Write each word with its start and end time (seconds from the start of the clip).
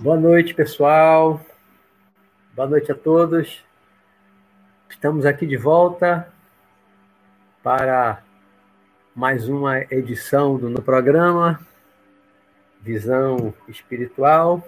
Boa 0.00 0.16
noite, 0.16 0.54
pessoal. 0.54 1.40
Boa 2.54 2.68
noite 2.68 2.92
a 2.92 2.94
todos. 2.94 3.64
Estamos 4.88 5.26
aqui 5.26 5.44
de 5.44 5.56
volta 5.56 6.32
para 7.64 8.22
mais 9.12 9.48
uma 9.48 9.80
edição 9.92 10.56
do 10.56 10.70
no 10.70 10.80
programa 10.80 11.58
Visão 12.80 13.52
Espiritual. 13.66 14.62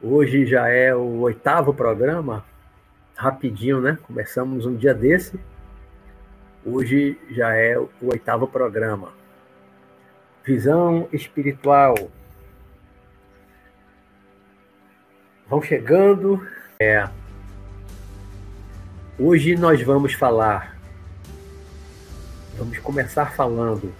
Hoje 0.00 0.46
já 0.46 0.68
é 0.68 0.94
o 0.94 1.18
oitavo 1.18 1.74
programa, 1.74 2.44
rapidinho, 3.16 3.80
né? 3.80 3.98
Começamos 4.04 4.64
um 4.64 4.76
dia 4.76 4.94
desse. 4.94 5.40
Hoje 6.64 7.18
já 7.28 7.52
é 7.56 7.76
o 7.76 7.90
oitavo 8.02 8.46
programa. 8.46 9.12
Visão 10.44 11.08
Espiritual. 11.12 11.96
Vão 15.50 15.60
chegando. 15.60 16.40
É, 16.78 17.08
hoje 19.18 19.56
nós 19.56 19.82
vamos 19.82 20.14
falar, 20.14 20.78
vamos 22.56 22.78
começar 22.78 23.32
falando 23.32 23.92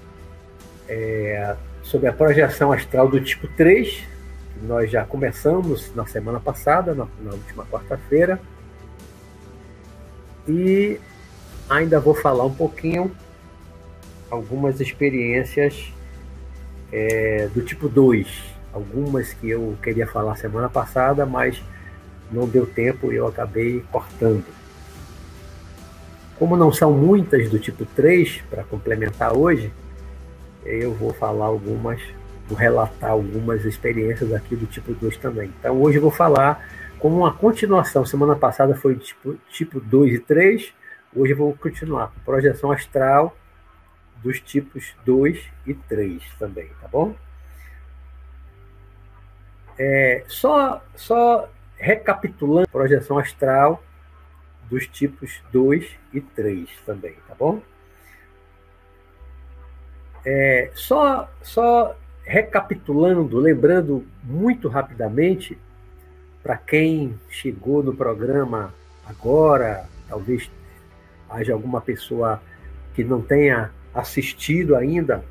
é, 0.88 1.56
sobre 1.82 2.08
a 2.08 2.12
projeção 2.12 2.70
astral 2.70 3.08
do 3.08 3.20
tipo 3.20 3.48
3, 3.48 3.88
que 4.54 4.64
nós 4.64 4.88
já 4.88 5.04
começamos 5.04 5.92
na 5.94 6.06
semana 6.06 6.38
passada, 6.38 6.94
na, 6.94 7.08
na 7.20 7.32
última 7.32 7.66
quarta-feira. 7.66 8.40
E 10.48 11.00
ainda 11.68 11.98
vou 11.98 12.14
falar 12.14 12.44
um 12.44 12.54
pouquinho 12.54 13.10
algumas 14.30 14.80
experiências 14.80 15.92
é, 16.92 17.48
do 17.52 17.62
tipo 17.62 17.88
2, 17.88 18.28
algumas 18.72 19.32
que 19.32 19.50
eu 19.50 19.76
queria 19.82 20.06
falar 20.06 20.36
semana 20.36 20.68
passada, 20.68 21.26
mas 21.26 21.62
não 22.30 22.48
deu 22.48 22.66
tempo 22.66 23.12
e 23.12 23.16
eu 23.16 23.26
acabei 23.26 23.84
cortando. 23.90 24.44
Como 26.38 26.56
não 26.56 26.72
são 26.72 26.92
muitas 26.92 27.50
do 27.50 27.58
tipo 27.58 27.84
3 27.84 28.42
para 28.48 28.64
complementar 28.64 29.36
hoje, 29.36 29.72
eu 30.64 30.94
vou 30.94 31.12
falar 31.12 31.46
algumas, 31.46 32.00
vou 32.48 32.56
relatar 32.56 33.10
algumas 33.10 33.64
experiências 33.64 34.32
aqui 34.32 34.56
do 34.56 34.66
tipo 34.66 34.94
2 34.94 35.16
também. 35.18 35.52
Então 35.58 35.80
hoje 35.80 35.98
eu 35.98 36.02
vou 36.02 36.10
falar 36.10 36.66
como 36.98 37.18
uma 37.18 37.32
continuação. 37.32 38.06
Semana 38.06 38.36
passada 38.36 38.74
foi 38.74 38.96
tipo, 38.96 39.36
tipo 39.50 39.80
2 39.80 40.14
e 40.14 40.18
3, 40.18 40.72
hoje 41.14 41.32
eu 41.32 41.36
vou 41.36 41.54
continuar 41.54 42.08
com 42.08 42.20
projeção 42.20 42.70
astral 42.70 43.36
dos 44.22 44.40
tipos 44.40 44.94
2 45.04 45.42
e 45.66 45.74
3 45.74 46.22
também, 46.38 46.68
tá 46.80 46.88
bom? 46.88 47.14
É, 49.82 50.24
só, 50.26 50.84
só 50.94 51.48
recapitulando 51.78 52.66
a 52.68 52.70
projeção 52.70 53.16
astral 53.16 53.82
dos 54.68 54.86
tipos 54.86 55.40
2 55.50 55.88
e 56.12 56.20
3 56.20 56.68
também, 56.84 57.14
tá 57.26 57.34
bom? 57.34 57.62
É, 60.22 60.70
só, 60.74 61.32
só 61.40 61.96
recapitulando, 62.22 63.38
lembrando 63.38 64.06
muito 64.22 64.68
rapidamente, 64.68 65.56
para 66.42 66.58
quem 66.58 67.18
chegou 67.30 67.82
no 67.82 67.96
programa 67.96 68.74
agora, 69.06 69.86
talvez 70.06 70.50
haja 71.30 71.54
alguma 71.54 71.80
pessoa 71.80 72.42
que 72.94 73.02
não 73.02 73.22
tenha 73.22 73.70
assistido 73.94 74.76
ainda, 74.76 75.24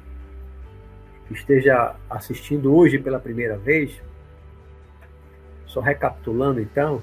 que 1.28 1.36
esteja 1.36 1.96
assistindo 2.10 2.76
hoje 2.76 2.98
pela 2.98 3.20
primeira 3.20 3.56
vez, 3.56 4.09
só 5.70 5.80
recapitulando, 5.80 6.60
então, 6.60 7.02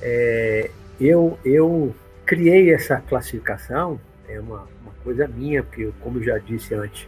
é, 0.00 0.70
eu, 1.00 1.38
eu 1.44 1.94
criei 2.24 2.72
essa 2.72 2.96
classificação, 2.96 4.00
é 4.28 4.40
uma, 4.40 4.66
uma 4.82 4.92
coisa 5.04 5.28
minha, 5.28 5.62
porque, 5.62 5.90
como 6.00 6.18
eu 6.18 6.22
já 6.22 6.38
disse 6.38 6.74
antes, 6.74 7.06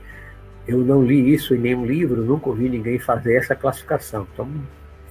eu 0.67 0.79
não 0.79 1.03
li 1.03 1.33
isso 1.33 1.55
em 1.55 1.59
nenhum 1.59 1.87
livro, 1.87 2.23
nunca 2.23 2.49
ouvi 2.49 2.69
ninguém 2.69 2.99
fazer 2.99 3.35
essa 3.35 3.55
classificação. 3.55 4.27
Então, 4.33 4.49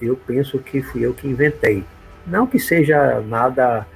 eu 0.00 0.16
penso 0.16 0.58
que 0.58 0.82
fui 0.82 1.04
eu 1.04 1.12
que 1.12 1.26
inventei. 1.26 1.84
Não 2.26 2.46
que 2.46 2.58
seja 2.58 3.20
nada 3.20 3.86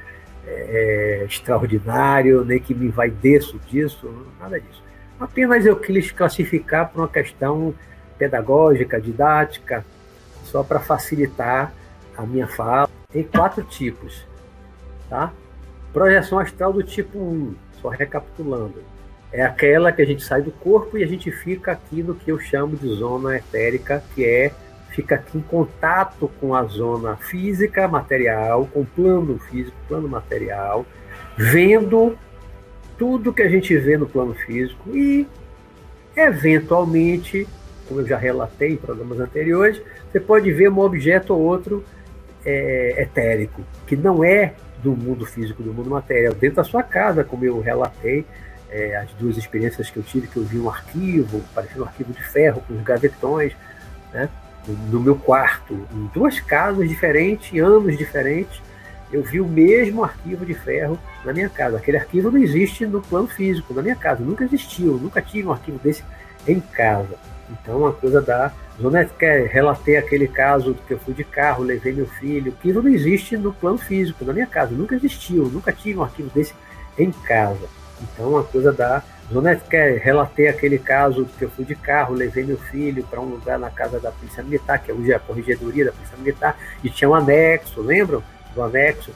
é, 0.46 1.24
extraordinário, 1.28 2.44
nem 2.44 2.58
que 2.58 2.74
me 2.74 2.88
vai 2.88 3.10
desso 3.10 3.58
disso, 3.70 4.26
nada 4.40 4.58
disso. 4.58 4.82
Apenas 5.18 5.64
eu 5.64 5.76
quis 5.76 6.10
classificar 6.10 6.90
por 6.90 7.00
uma 7.00 7.08
questão 7.08 7.74
pedagógica, 8.18 9.00
didática, 9.00 9.84
só 10.44 10.62
para 10.62 10.80
facilitar 10.80 11.72
a 12.16 12.22
minha 12.22 12.46
fala, 12.46 12.88
tem 13.10 13.24
quatro 13.24 13.64
tipos. 13.64 14.24
Tá? 15.08 15.32
Projeção 15.92 16.38
astral 16.38 16.72
do 16.72 16.82
tipo 16.82 17.18
1, 17.18 17.54
só 17.80 17.88
recapitulando. 17.88 18.82
É 19.32 19.42
aquela 19.42 19.90
que 19.90 20.00
a 20.00 20.06
gente 20.06 20.22
sai 20.22 20.42
do 20.42 20.52
corpo 20.52 20.96
e 20.96 21.02
a 21.02 21.06
gente 21.06 21.30
fica 21.30 21.72
aqui 21.72 22.02
no 22.02 22.14
que 22.14 22.30
eu 22.30 22.38
chamo 22.38 22.76
de 22.76 22.88
zona 22.94 23.36
etérica, 23.36 24.02
que 24.14 24.24
é 24.24 24.52
fica 24.90 25.16
aqui 25.16 25.38
em 25.38 25.42
contato 25.42 26.30
com 26.40 26.54
a 26.54 26.62
zona 26.64 27.16
física, 27.16 27.88
material, 27.88 28.68
com 28.72 28.82
o 28.82 28.86
plano 28.86 29.38
físico, 29.50 29.76
plano 29.88 30.08
material, 30.08 30.86
vendo 31.36 32.16
tudo 32.96 33.32
que 33.32 33.42
a 33.42 33.48
gente 33.48 33.76
vê 33.76 33.98
no 33.98 34.06
plano 34.06 34.34
físico 34.34 34.90
e, 34.96 35.26
eventualmente, 36.16 37.46
como 37.88 38.00
eu 38.00 38.06
já 38.06 38.16
relatei 38.16 38.72
em 38.72 38.76
programas 38.76 39.20
anteriores, 39.20 39.80
você 40.10 40.20
pode 40.20 40.52
ver 40.52 40.70
um 40.70 40.78
objeto 40.78 41.34
ou 41.34 41.40
outro 41.40 41.84
é, 42.44 43.02
etérico, 43.02 43.62
que 43.86 43.96
não 43.96 44.22
é 44.22 44.54
do 44.82 44.92
mundo 44.92 45.24
físico, 45.24 45.62
do 45.62 45.72
mundo 45.72 45.90
material, 45.90 46.34
dentro 46.34 46.56
da 46.56 46.64
sua 46.64 46.82
casa, 46.82 47.24
como 47.24 47.44
eu 47.44 47.60
relatei, 47.60 48.24
é, 48.70 48.96
as 48.96 49.10
duas 49.12 49.36
experiências 49.36 49.88
que 49.88 49.96
eu 49.96 50.02
tive, 50.02 50.26
que 50.26 50.36
eu 50.36 50.44
vi 50.44 50.58
um 50.58 50.68
arquivo, 50.68 51.42
parecendo 51.54 51.84
um 51.84 51.86
arquivo 51.86 52.12
de 52.12 52.22
ferro, 52.22 52.62
com 52.66 52.74
os 52.74 52.82
gavetões, 52.82 53.54
né, 54.12 54.28
no 54.90 55.00
meu 55.00 55.16
quarto, 55.16 55.74
em 55.92 56.06
duas 56.12 56.40
casas 56.40 56.88
diferentes, 56.88 57.52
em 57.52 57.60
anos 57.60 57.96
diferentes, 57.96 58.62
eu 59.12 59.22
vi 59.22 59.40
o 59.40 59.46
mesmo 59.46 60.02
arquivo 60.02 60.44
de 60.44 60.54
ferro 60.54 60.98
na 61.24 61.32
minha 61.32 61.48
casa. 61.48 61.76
Aquele 61.76 61.98
arquivo 61.98 62.30
não 62.30 62.38
existe 62.38 62.84
no 62.84 63.00
plano 63.00 63.28
físico, 63.28 63.72
na 63.72 63.82
minha 63.82 63.94
casa, 63.94 64.24
nunca 64.24 64.44
existiu, 64.44 64.94
nunca 64.94 65.22
tive 65.22 65.46
um 65.46 65.52
arquivo 65.52 65.78
desse 65.78 66.02
em 66.48 66.60
casa. 66.60 67.16
Então, 67.50 67.78
uma 67.78 67.92
coisa 67.92 68.20
da 68.20 68.52
Zona 68.80 69.04
que 69.04 69.26
relatei 69.42 69.96
aquele 69.96 70.26
caso 70.26 70.76
que 70.86 70.94
eu 70.94 70.98
fui 70.98 71.14
de 71.14 71.24
carro, 71.24 71.62
levei 71.62 71.92
meu 71.92 72.06
filho. 72.06 72.52
Aquilo 72.52 72.82
não 72.82 72.90
existe 72.90 73.36
no 73.36 73.52
plano 73.52 73.78
físico, 73.78 74.24
na 74.24 74.32
minha 74.32 74.46
casa. 74.46 74.72
Nunca 74.72 74.94
existiu, 74.94 75.44
nunca 75.46 75.72
tive 75.72 75.98
um 75.98 76.02
arquivo 76.02 76.30
desse 76.34 76.54
em 76.98 77.10
casa. 77.10 77.66
Então, 78.02 78.30
uma 78.30 78.42
coisa 78.42 78.72
da 78.72 79.02
Zona 79.32 79.56
que 79.56 79.76
relatei 79.96 80.48
aquele 80.48 80.78
caso 80.78 81.26
que 81.38 81.44
eu 81.44 81.50
fui 81.50 81.64
de 81.64 81.74
carro, 81.74 82.14
levei 82.14 82.44
meu 82.44 82.58
filho 82.58 83.04
para 83.04 83.20
um 83.20 83.26
lugar 83.26 83.58
na 83.58 83.70
casa 83.70 83.98
da 83.98 84.10
Polícia 84.10 84.42
Militar, 84.42 84.78
que 84.78 84.92
hoje 84.92 85.12
é 85.12 85.16
a 85.16 85.20
Corregedoria 85.20 85.86
da 85.86 85.92
Polícia 85.92 86.16
Militar, 86.18 86.56
e 86.82 86.90
tinha 86.90 87.08
um 87.08 87.14
anexo, 87.14 87.80
lembram? 87.80 88.22
Do 88.54 88.62
anexo, 88.62 89.12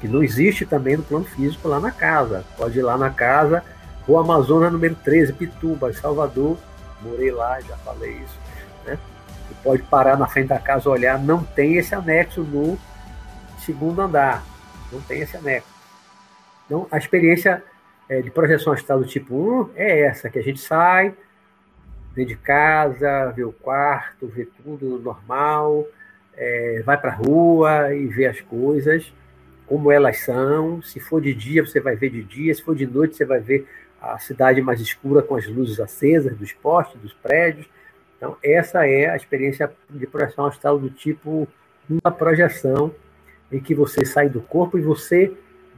que 0.00 0.06
não 0.06 0.22
existe 0.22 0.64
também 0.64 0.96
no 0.96 1.02
plano 1.02 1.24
físico 1.24 1.68
lá 1.68 1.80
na 1.80 1.90
casa. 1.90 2.44
Pode 2.56 2.78
ir 2.78 2.82
lá 2.82 2.96
na 2.96 3.10
casa, 3.10 3.62
Rua 4.06 4.20
Amazônia, 4.20 4.70
número 4.70 4.94
13, 4.94 5.32
Pituba, 5.32 5.92
Salvador. 5.92 6.56
Morei 7.02 7.30
lá, 7.30 7.60
já 7.60 7.76
falei 7.78 8.12
isso 8.12 8.38
né? 8.88 8.98
Você 9.46 9.54
pode 9.62 9.82
parar 9.84 10.16
na 10.16 10.26
frente 10.26 10.48
da 10.48 10.58
casa, 10.58 10.88
olhar, 10.88 11.18
não 11.18 11.42
tem 11.42 11.76
esse 11.76 11.94
anexo 11.94 12.42
no 12.42 12.78
segundo 13.58 14.00
andar, 14.00 14.44
não 14.92 15.00
tem 15.00 15.20
esse 15.20 15.36
anexo. 15.36 15.68
Então, 16.66 16.86
a 16.90 16.98
experiência 16.98 17.62
é, 18.08 18.20
de 18.20 18.30
projeção 18.30 18.72
astral 18.72 19.00
do 19.00 19.06
tipo 19.06 19.34
1 19.34 19.70
é 19.76 20.00
essa, 20.00 20.28
que 20.30 20.38
a 20.38 20.42
gente 20.42 20.60
sai 20.60 21.14
dentro 22.14 22.34
de 22.34 22.36
casa, 22.36 23.32
vê 23.34 23.44
o 23.44 23.52
quarto, 23.52 24.26
vê 24.26 24.44
tudo 24.44 24.98
normal, 24.98 25.86
é, 26.36 26.82
vai 26.84 26.96
para 26.96 27.10
a 27.10 27.14
rua 27.14 27.94
e 27.94 28.06
vê 28.06 28.26
as 28.26 28.40
coisas 28.40 29.12
como 29.66 29.92
elas 29.92 30.20
são. 30.20 30.82
Se 30.82 30.98
for 30.98 31.20
de 31.20 31.34
dia, 31.34 31.64
você 31.64 31.80
vai 31.80 31.94
ver 31.94 32.10
de 32.10 32.22
dia, 32.22 32.54
se 32.54 32.62
for 32.62 32.74
de 32.74 32.86
noite, 32.86 33.16
você 33.16 33.24
vai 33.24 33.40
ver 33.40 33.68
a 34.00 34.18
cidade 34.18 34.60
mais 34.62 34.80
escura 34.80 35.22
com 35.22 35.34
as 35.34 35.46
luzes 35.46 35.80
acesas 35.80 36.36
dos 36.36 36.52
postes, 36.52 37.00
dos 37.00 37.12
prédios. 37.12 37.66
Então, 38.16 38.36
essa 38.42 38.86
é 38.86 39.10
a 39.10 39.16
experiência 39.16 39.70
de 39.90 40.06
projeção 40.06 40.46
astral 40.46 40.78
do 40.78 40.90
tipo 40.90 41.48
uma 41.88 42.12
projeção 42.12 42.94
em 43.50 43.60
que 43.60 43.74
você 43.74 44.04
sai 44.04 44.28
do 44.28 44.40
corpo 44.40 44.78
e 44.78 44.82
você 44.82 45.32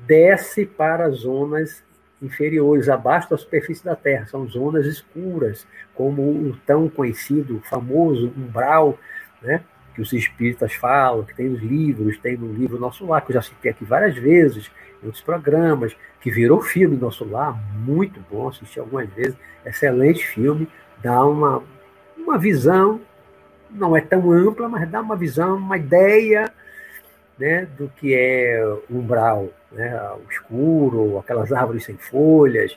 desce 0.06 0.66
para 0.66 1.08
zonas 1.10 1.84
inferiores, 2.20 2.88
abaixo 2.88 3.30
da 3.30 3.38
superfície 3.38 3.84
da 3.84 3.96
Terra. 3.96 4.26
São 4.26 4.46
zonas 4.46 4.86
escuras, 4.86 5.66
como 5.94 6.22
o 6.22 6.56
tão 6.66 6.88
conhecido, 6.88 7.62
famoso 7.68 8.32
umbral, 8.36 8.98
né? 9.40 9.62
que 9.94 10.00
os 10.00 10.12
espíritas 10.12 10.72
falam, 10.74 11.24
que 11.24 11.34
tem 11.34 11.48
nos 11.48 11.62
livros, 11.62 12.18
tem 12.18 12.36
no 12.36 12.52
livro 12.52 12.78
Nosso 12.78 13.06
Lar, 13.06 13.24
que 13.24 13.32
eu 13.32 13.34
já 13.34 13.42
citei 13.42 13.70
aqui 13.70 13.84
várias 13.84 14.14
vezes, 14.16 14.70
outros 15.02 15.22
programas, 15.22 15.96
que 16.20 16.30
virou 16.30 16.60
filme 16.60 16.96
Nosso 16.96 17.24
Lar, 17.24 17.58
muito 17.74 18.20
bom, 18.30 18.48
assisti 18.48 18.78
algumas 18.78 19.08
vezes, 19.10 19.36
excelente 19.64 20.26
filme, 20.26 20.68
dá 21.02 21.24
uma 21.24 21.62
uma 22.16 22.38
visão 22.38 23.00
não 23.70 23.96
é 23.96 24.00
tão 24.00 24.30
ampla, 24.32 24.68
mas 24.68 24.88
dá 24.88 25.00
uma 25.00 25.16
visão, 25.16 25.56
uma 25.56 25.76
ideia 25.76 26.52
né, 27.38 27.66
do 27.78 27.88
que 27.96 28.14
é 28.14 28.62
umbral, 28.90 29.48
né, 29.72 29.98
o 30.26 30.30
escuro, 30.30 31.18
aquelas 31.18 31.52
árvores 31.52 31.84
sem 31.84 31.96
folhas. 31.96 32.76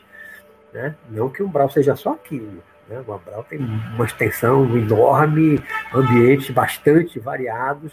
Né? 0.72 0.96
Não 1.10 1.30
que 1.30 1.42
o 1.42 1.48
umbral 1.48 1.70
seja 1.70 1.96
só 1.96 2.14
aquilo. 2.14 2.64
Né? 2.88 3.04
O 3.08 3.14
umbral 3.14 3.44
tem 3.50 3.60
uma 3.60 4.06
extensão 4.06 4.66
enorme, 4.78 5.62
ambientes 5.94 6.50
bastante 6.52 7.20
variados, 7.20 7.92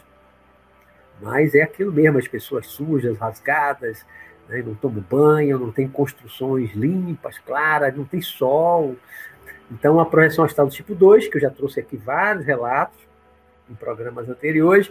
mas 1.20 1.54
é 1.54 1.62
aquilo 1.62 1.92
mesmo, 1.92 2.18
as 2.18 2.28
pessoas 2.28 2.66
sujas, 2.66 3.16
rasgadas, 3.18 4.04
né? 4.48 4.62
não 4.64 4.74
tomam 4.74 5.04
banho, 5.08 5.58
não 5.58 5.70
tem 5.70 5.88
construções 5.88 6.72
limpas, 6.74 7.38
claras, 7.38 7.94
não 7.94 8.04
tem 8.04 8.20
sol. 8.20 8.96
Então, 9.70 10.00
a 10.00 10.06
projeção 10.06 10.44
astral 10.44 10.66
do 10.66 10.72
tipo 10.72 10.94
2, 10.94 11.28
que 11.28 11.36
eu 11.36 11.40
já 11.40 11.50
trouxe 11.50 11.80
aqui 11.80 11.96
vários 11.96 12.44
relatos 12.44 12.98
em 13.70 13.74
programas 13.74 14.28
anteriores, 14.28 14.90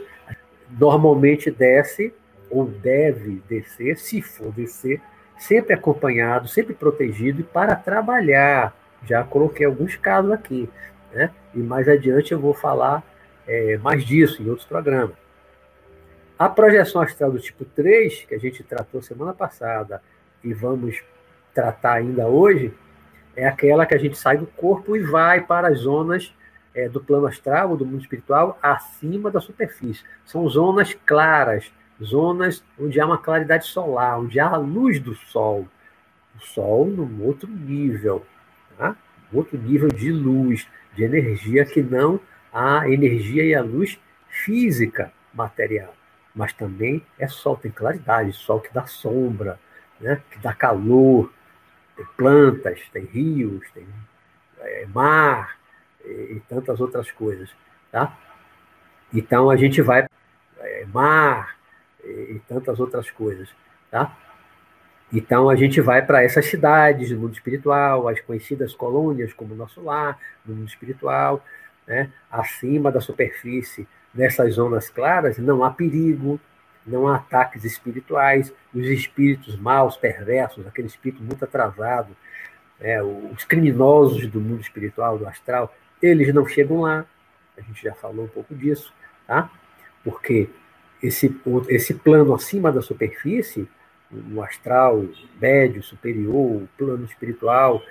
normalmente 0.78 1.52
desce 1.52 2.14
ou 2.50 2.66
deve 2.66 3.42
descer, 3.48 3.98
se 3.98 4.22
for 4.22 4.52
descer, 4.52 5.02
sempre 5.38 5.74
acompanhado, 5.74 6.48
sempre 6.48 6.74
protegido 6.74 7.42
e 7.42 7.44
para 7.44 7.76
trabalhar. 7.76 8.76
Já 9.06 9.24
coloquei 9.24 9.66
alguns 9.66 9.96
casos 9.96 10.32
aqui, 10.32 10.70
né? 11.14 11.32
E 11.54 11.60
mais 11.60 11.88
adiante 11.88 12.32
eu 12.32 12.40
vou 12.40 12.54
falar 12.54 13.04
é, 13.48 13.78
mais 13.78 14.06
disso 14.06 14.42
em 14.42 14.50
outros 14.50 14.68
programas. 14.68 15.16
A 16.40 16.48
projeção 16.48 17.02
astral 17.02 17.34
do 17.34 17.40
tipo 17.42 17.66
3, 17.66 18.24
que 18.24 18.34
a 18.34 18.40
gente 18.40 18.64
tratou 18.64 19.02
semana 19.02 19.34
passada 19.34 20.02
e 20.42 20.54
vamos 20.54 21.04
tratar 21.54 21.96
ainda 21.96 22.30
hoje, 22.30 22.74
é 23.36 23.46
aquela 23.46 23.86
que 23.86 23.94
a 23.94 23.98
gente 23.98 24.18
sai 24.18 24.38
do 24.38 24.48
corpo 24.48 24.96
e 24.96 25.04
vai 25.04 25.46
para 25.46 25.68
as 25.68 25.80
zonas 25.80 26.34
é, 26.74 26.88
do 26.88 27.04
plano 27.04 27.28
astral 27.28 27.76
do 27.76 27.86
mundo 27.86 28.00
espiritual 28.00 28.58
acima 28.62 29.30
da 29.30 29.42
superfície. 29.42 30.06
São 30.24 30.48
zonas 30.48 30.94
claras, 31.06 31.74
zonas 32.02 32.64
onde 32.80 33.02
há 33.02 33.06
uma 33.06 33.18
claridade 33.18 33.66
solar, 33.66 34.18
onde 34.18 34.40
há 34.40 34.48
a 34.48 34.56
luz 34.56 34.98
do 34.98 35.16
sol. 35.16 35.68
O 36.38 36.40
sol 36.40 36.86
num 36.86 37.22
outro 37.22 37.50
nível, 37.50 38.26
tá? 38.78 38.96
outro 39.34 39.58
nível 39.58 39.90
de 39.90 40.10
luz, 40.10 40.66
de 40.96 41.04
energia 41.04 41.66
que 41.66 41.82
não 41.82 42.18
a 42.54 42.90
energia 42.90 43.44
e 43.44 43.54
a 43.54 43.62
luz 43.62 44.00
física 44.30 45.12
material. 45.34 45.99
Mas 46.40 46.54
também 46.54 47.06
é 47.20 47.28
sol, 47.28 47.58
tem 47.58 47.70
claridade, 47.70 48.32
sol 48.32 48.62
que 48.62 48.74
dá 48.74 48.86
sombra, 48.86 49.60
né? 50.00 50.22
que 50.32 50.40
dá 50.40 50.54
calor, 50.54 51.30
tem 51.98 52.06
plantas, 52.16 52.80
tem 52.94 53.04
rios, 53.04 53.70
tem 53.74 53.86
é, 54.62 54.86
mar, 54.86 55.58
e, 56.06 56.42
tantas 56.48 56.80
outras 56.80 57.12
coisas, 57.12 57.54
tá? 57.92 58.18
Então 59.14 59.50
a 59.50 59.58
gente 59.58 59.82
vai 59.82 60.08
é, 60.60 60.86
mar 60.86 61.58
e, 62.06 62.36
e 62.36 62.42
tantas 62.48 62.80
outras 62.80 63.12
coisas, 63.12 63.50
tá? 63.92 64.18
Então 65.12 65.50
a 65.50 65.58
gente 65.58 65.82
vai 65.82 66.06
para 66.06 66.24
essas 66.24 66.46
cidades 66.46 67.10
do 67.10 67.18
mundo 67.18 67.34
espiritual, 67.34 68.08
as 68.08 68.22
conhecidas 68.22 68.74
colônias 68.74 69.34
como 69.34 69.54
nosso 69.56 69.84
lar, 69.84 70.18
no 70.46 70.56
mundo 70.56 70.70
espiritual, 70.70 71.44
né? 71.86 72.10
acima 72.32 72.94
da 72.94 73.02
superfície, 73.02 73.86
nessas 74.14 74.56
zonas 74.56 74.90
claras, 74.90 75.38
não 75.38 75.64
há 75.64 75.72
perigo, 75.72 76.40
não 76.86 77.08
há 77.08 77.18
ataques 77.18 77.64
espirituais, 77.64 78.54
os 78.74 78.86
espíritos 78.88 79.58
maus, 79.60 79.96
perversos, 79.96 80.66
aquele 80.66 80.88
espírito 80.88 81.22
muito 81.24 81.44
atrasado, 81.44 82.16
né? 82.80 83.02
os 83.02 83.44
criminosos 83.44 84.26
do 84.28 84.40
mundo 84.40 84.62
espiritual, 84.62 85.18
do 85.18 85.28
astral, 85.28 85.74
eles 86.02 86.34
não 86.34 86.48
chegam 86.48 86.82
lá, 86.82 87.06
a 87.58 87.62
gente 87.62 87.84
já 87.84 87.94
falou 87.94 88.26
um 88.26 88.30
pouco 88.30 88.56
disso, 88.56 88.94
tá? 89.28 89.50
Porque 90.04 90.50
esse, 91.04 91.36
esse 91.68 91.94
plano 91.94 92.34
acima 92.34 92.72
da 92.72 92.82
superfície, 92.82 93.68
o 94.34 94.42
astral, 94.42 95.06
médio, 95.40 95.84
superior, 95.84 96.64
o 96.64 96.70
plano 96.78 97.04
espiritual, 97.06 97.82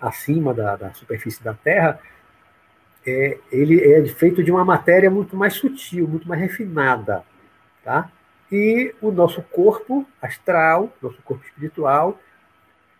acima 0.00 0.52
da, 0.52 0.76
da 0.76 0.92
superfície 0.92 1.42
da 1.42 1.54
Terra, 1.54 2.00
é, 3.06 3.38
ele 3.52 3.80
é 3.80 4.04
feito 4.06 4.42
de 4.42 4.50
uma 4.50 4.64
matéria 4.64 5.10
muito 5.10 5.36
mais 5.36 5.54
sutil, 5.54 6.08
muito 6.08 6.26
mais 6.26 6.40
refinada, 6.40 7.24
tá? 7.82 8.10
E 8.50 8.94
o 9.00 9.10
nosso 9.10 9.42
corpo 9.42 10.06
astral, 10.20 10.92
nosso 11.02 11.20
corpo 11.22 11.44
espiritual, 11.44 12.18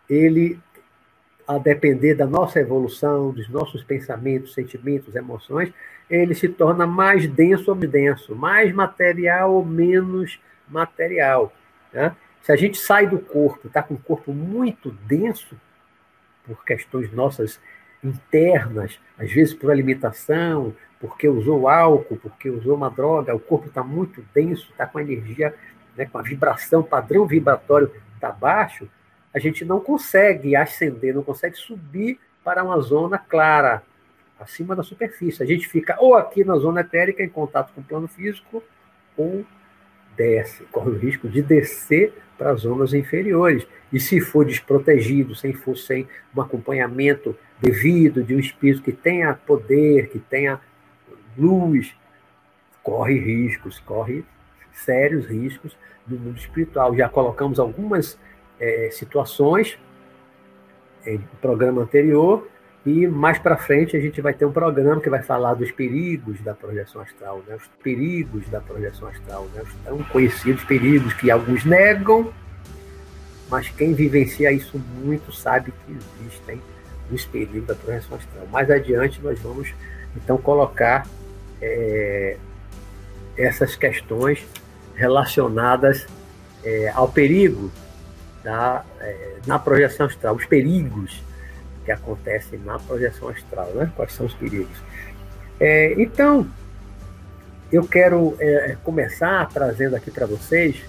ele 0.08 0.58
a 1.46 1.58
depender 1.58 2.14
da 2.14 2.26
nossa 2.26 2.58
evolução, 2.58 3.30
dos 3.30 3.48
nossos 3.48 3.84
pensamentos, 3.84 4.54
sentimentos, 4.54 5.14
emoções, 5.14 5.72
ele 6.08 6.34
se 6.34 6.48
torna 6.48 6.86
mais 6.86 7.26
denso 7.26 7.70
ou 7.70 7.76
denso, 7.76 8.34
mais 8.34 8.72
material 8.72 9.52
ou 9.52 9.64
menos 9.64 10.40
material. 10.68 11.52
Né? 11.92 12.16
Se 12.42 12.50
a 12.50 12.56
gente 12.56 12.78
sai 12.78 13.06
do 13.06 13.18
corpo, 13.18 13.66
está 13.66 13.82
com 13.82 13.94
o 13.94 13.98
corpo 13.98 14.32
muito 14.32 14.90
denso, 15.06 15.56
por 16.46 16.64
questões 16.64 17.12
nossas 17.12 17.60
internas, 18.04 18.98
às 19.18 19.32
vezes 19.32 19.54
por 19.54 19.70
alimentação, 19.70 20.74
porque 21.00 21.28
usou 21.28 21.68
álcool, 21.68 22.16
porque 22.16 22.48
usou 22.48 22.76
uma 22.76 22.90
droga, 22.90 23.34
o 23.34 23.40
corpo 23.40 23.68
está 23.68 23.82
muito 23.82 24.24
denso, 24.34 24.68
está 24.70 24.86
com 24.86 24.98
a 24.98 25.02
energia, 25.02 25.54
né, 25.96 26.06
com 26.06 26.18
a 26.18 26.22
vibração, 26.22 26.82
padrão 26.82 27.26
vibratório 27.26 27.90
está 28.14 28.30
baixo, 28.30 28.88
a 29.34 29.38
gente 29.38 29.64
não 29.64 29.80
consegue 29.80 30.54
ascender, 30.54 31.14
não 31.14 31.22
consegue 31.22 31.56
subir 31.56 32.18
para 32.42 32.62
uma 32.62 32.80
zona 32.80 33.18
clara, 33.18 33.82
acima 34.38 34.76
da 34.76 34.82
superfície. 34.82 35.42
A 35.42 35.46
gente 35.46 35.68
fica 35.68 35.96
ou 35.98 36.14
aqui 36.14 36.44
na 36.44 36.56
zona 36.56 36.82
etérica, 36.82 37.22
em 37.22 37.28
contato 37.28 37.72
com 37.74 37.80
o 37.80 37.84
plano 37.84 38.06
físico, 38.06 38.62
ou 39.16 39.44
desce, 40.16 40.64
corre 40.64 40.90
o 40.90 40.98
risco 40.98 41.28
de 41.28 41.42
descer 41.42 42.14
para 42.44 42.52
as 42.52 42.61
zonas 42.61 42.93
inferiores. 42.93 43.67
E 43.91 43.99
se 43.99 44.20
for 44.20 44.44
desprotegido, 44.44 45.35
sem 45.35 45.55
for 45.55 45.79
sem 45.79 46.06
um 46.37 46.43
acompanhamento 46.43 47.35
devido 47.58 48.23
de 48.23 48.35
um 48.35 48.38
espírito 48.38 48.82
que 48.82 48.93
tenha 48.93 49.32
poder, 49.32 50.11
que 50.11 50.19
tenha 50.19 50.61
luz, 51.38 51.96
corre 52.82 53.19
riscos, 53.19 53.81
corre 53.81 54.26
sérios 54.73 55.25
riscos 55.25 55.75
no 56.06 56.19
mundo 56.19 56.37
espiritual. 56.37 56.94
Já 56.94 57.08
colocamos 57.08 57.58
algumas 57.58 58.19
é, 58.61 58.91
situações 58.93 59.79
em 61.06 61.19
programa 61.41 61.81
anterior 61.81 62.46
e 62.86 63.06
mais 63.06 63.38
para 63.38 63.56
frente 63.56 63.96
a 63.96 64.00
gente 64.00 64.20
vai 64.20 64.34
ter 64.34 64.44
um 64.44 64.53
programa 64.53 65.00
que 65.00 65.08
vai 65.08 65.22
falar 65.22 65.55
dos 65.55 65.70
perigos 65.70 66.41
da 66.43 66.53
projeção 66.55 67.00
astral, 67.00 67.43
né? 67.46 67.56
os 67.56 67.67
perigos 67.82 68.46
da 68.48 68.60
projeção 68.60 69.08
astral, 69.08 69.48
né? 69.55 69.62
os 69.62 69.74
tão 69.84 70.03
conhecidos 70.05 70.62
perigos 70.64 71.14
que 71.14 71.31
alguns 71.31 71.64
negam, 71.64 72.31
mas 73.50 73.70
quem 73.70 73.94
vivencia 73.94 74.53
isso 74.53 74.79
muito 75.03 75.32
sabe 75.32 75.72
que 75.72 75.96
existem 76.20 76.60
os 77.10 77.24
perigos 77.24 77.67
da 77.67 77.74
projeção 77.74 78.19
astral. 78.19 78.46
Mais 78.53 78.70
adiante 78.70 79.20
nós 79.22 79.41
vamos 79.41 79.72
então 80.14 80.36
colocar 80.36 81.06
é, 81.62 82.36
essas 83.36 83.74
questões 83.76 84.46
relacionadas 84.94 86.06
é, 86.62 86.91
ao 86.94 87.08
perigo 87.08 87.70
da, 88.43 88.84
é, 89.00 89.36
na 89.46 89.58
projeção 89.58 90.05
astral, 90.05 90.34
os 90.34 90.44
perigos 90.44 91.22
que 91.84 91.93
acontecem 91.93 92.58
na 92.60 92.79
projeção 92.79 93.29
astral, 93.29 93.70
né? 93.74 93.93
Quais 93.94 94.12
são 94.12 94.26
os 94.26 94.34
perigos? 94.34 94.76
É, 95.60 95.94
então, 96.00 96.46
eu 97.70 97.86
quero 97.86 98.36
é, 98.41 98.76
começar 98.82 99.48
trazendo 99.48 99.96
aqui 99.96 100.10
para 100.10 100.26
vocês 100.26 100.82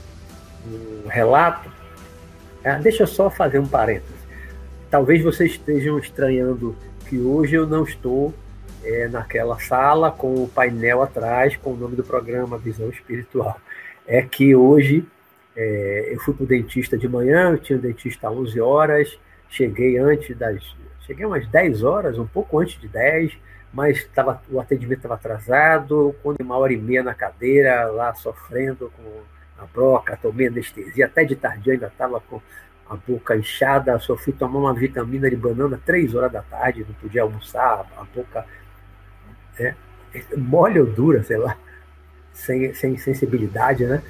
um 0.66 1.08
relato. 1.08 1.70
É, 2.64 2.78
deixa 2.80 3.04
eu 3.04 3.08
só 3.08 3.30
fazer 3.30 3.60
um 3.60 3.68
parênteses. 3.68 4.16
Talvez 4.90 5.24
vocês 5.24 5.52
estejam 5.52 6.00
estranhando 6.00 6.76
que 7.08 7.20
hoje 7.20 7.56
eu 7.56 7.68
não 7.68 7.84
estou 7.84 8.34
é, 8.84 9.08
naquela 9.08 9.60
sala 9.60 10.12
com 10.12 10.44
o 10.44 10.48
painel 10.48 11.02
atrás 11.02 11.56
com 11.58 11.72
o 11.72 11.78
nome 11.78 11.96
do 11.96 12.04
programa 12.04 12.58
Visão 12.58 12.90
Espiritual. 12.90 13.60
É 14.08 14.22
que 14.22 14.56
hoje 14.56 15.06
é, 15.56 16.10
eu 16.12 16.20
fui 16.20 16.34
para 16.34 16.44
o 16.44 16.48
dentista 16.48 16.98
de 16.98 17.08
manhã, 17.08 17.52
eu 17.52 17.58
tinha 17.58 17.78
um 17.78 17.82
dentista 17.82 18.28
às 18.28 18.36
11 18.36 18.60
horas, 18.60 19.20
cheguei 19.50 19.98
antes 19.98 20.38
das. 20.38 20.64
Cheguei 21.06 21.26
umas 21.26 21.48
10 21.48 21.84
horas, 21.84 22.18
um 22.18 22.26
pouco 22.26 22.60
antes 22.60 22.80
de 22.80 22.88
10, 22.88 23.34
mas 23.74 24.04
tava, 24.14 24.42
o 24.50 24.60
atendimento 24.60 25.00
estava 25.00 25.16
atrasado, 25.16 26.16
quando 26.24 26.42
uma 26.42 26.58
hora 26.58 26.74
e 26.74 26.78
meia 26.78 27.04
na 27.04 27.14
cadeira, 27.14 27.86
lá 27.88 28.14
sofrendo 28.14 28.92
com 28.96 29.22
a 29.62 29.66
broca, 29.66 30.18
tomei 30.22 30.48
anestesia, 30.48 31.06
até 31.06 31.24
de 31.24 31.36
tarde 31.36 31.72
ainda 31.72 31.88
estava 31.88 32.20
com 32.20 32.42
a 32.90 32.96
boca 32.96 33.36
inchada, 33.36 33.98
só 34.00 34.16
fui 34.16 34.34
tomar 34.34 34.60
uma 34.60 34.74
vitamina 34.74 35.30
de 35.30 35.36
banana 35.36 35.80
três 35.86 36.14
horas 36.14 36.32
da 36.32 36.42
tarde, 36.42 36.86
não 36.88 36.96
podia 36.96 37.24
almoçar, 37.24 37.86
a 37.98 38.04
boca 38.04 38.46
é, 39.60 39.74
mole 40.38 40.80
ou 40.80 40.86
dura, 40.86 41.24
sei 41.24 41.38
lá, 41.38 41.58
sem, 42.34 42.74
sem 42.74 42.98
sensibilidade, 42.98 43.86
né? 43.86 44.02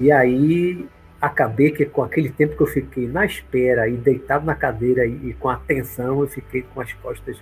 E 0.00 0.10
aí 0.12 0.88
acabei 1.20 1.70
que 1.70 1.84
com 1.84 2.02
aquele 2.02 2.28
tempo 2.28 2.56
que 2.56 2.62
eu 2.62 2.66
fiquei 2.66 3.06
na 3.06 3.26
espera 3.26 3.88
e 3.88 3.96
deitado 3.96 4.46
na 4.46 4.54
cadeira 4.54 5.04
e, 5.04 5.30
e 5.30 5.32
com 5.34 5.48
atenção, 5.48 6.20
eu 6.20 6.28
fiquei 6.28 6.62
com 6.62 6.80
as 6.80 6.92
costas 6.94 7.36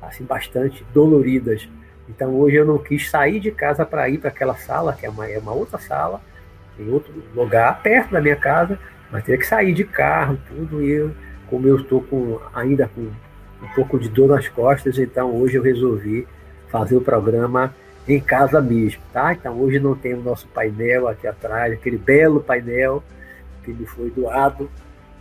assim 0.00 0.24
bastante 0.24 0.84
doloridas. 0.92 1.68
Então 2.08 2.34
hoje 2.34 2.56
eu 2.56 2.64
não 2.64 2.78
quis 2.78 3.08
sair 3.08 3.40
de 3.40 3.50
casa 3.50 3.86
para 3.86 4.08
ir 4.08 4.18
para 4.18 4.28
aquela 4.28 4.54
sala, 4.54 4.92
que 4.92 5.06
é 5.06 5.10
uma, 5.10 5.26
é 5.26 5.38
uma 5.38 5.52
outra 5.52 5.78
sala, 5.78 6.20
em 6.78 6.90
outro 6.90 7.12
lugar, 7.34 7.82
perto 7.82 8.12
da 8.12 8.20
minha 8.20 8.36
casa, 8.36 8.78
mas 9.10 9.24
teria 9.24 9.38
que 9.38 9.46
sair 9.46 9.72
de 9.72 9.84
carro, 9.84 10.38
tudo, 10.48 10.82
e 10.82 10.90
eu, 10.90 11.12
como 11.48 11.66
eu 11.66 11.76
estou 11.76 12.02
com, 12.02 12.40
ainda 12.54 12.90
com 12.94 13.00
um 13.00 13.68
pouco 13.74 13.98
de 13.98 14.08
dor 14.08 14.28
nas 14.28 14.48
costas, 14.48 14.98
então 14.98 15.34
hoje 15.34 15.56
eu 15.56 15.62
resolvi 15.62 16.26
fazer 16.68 16.96
o 16.96 17.00
programa 17.00 17.74
em 18.08 18.20
casa 18.20 18.60
mesmo, 18.60 19.00
tá? 19.12 19.32
Então 19.32 19.58
hoje 19.60 19.78
não 19.78 19.94
tem 19.94 20.14
o 20.14 20.22
nosso 20.22 20.48
painel 20.48 21.06
aqui 21.06 21.26
atrás, 21.26 21.72
aquele 21.72 21.96
belo 21.96 22.40
painel 22.40 23.02
que 23.64 23.72
me 23.72 23.86
foi 23.86 24.10
doado 24.10 24.70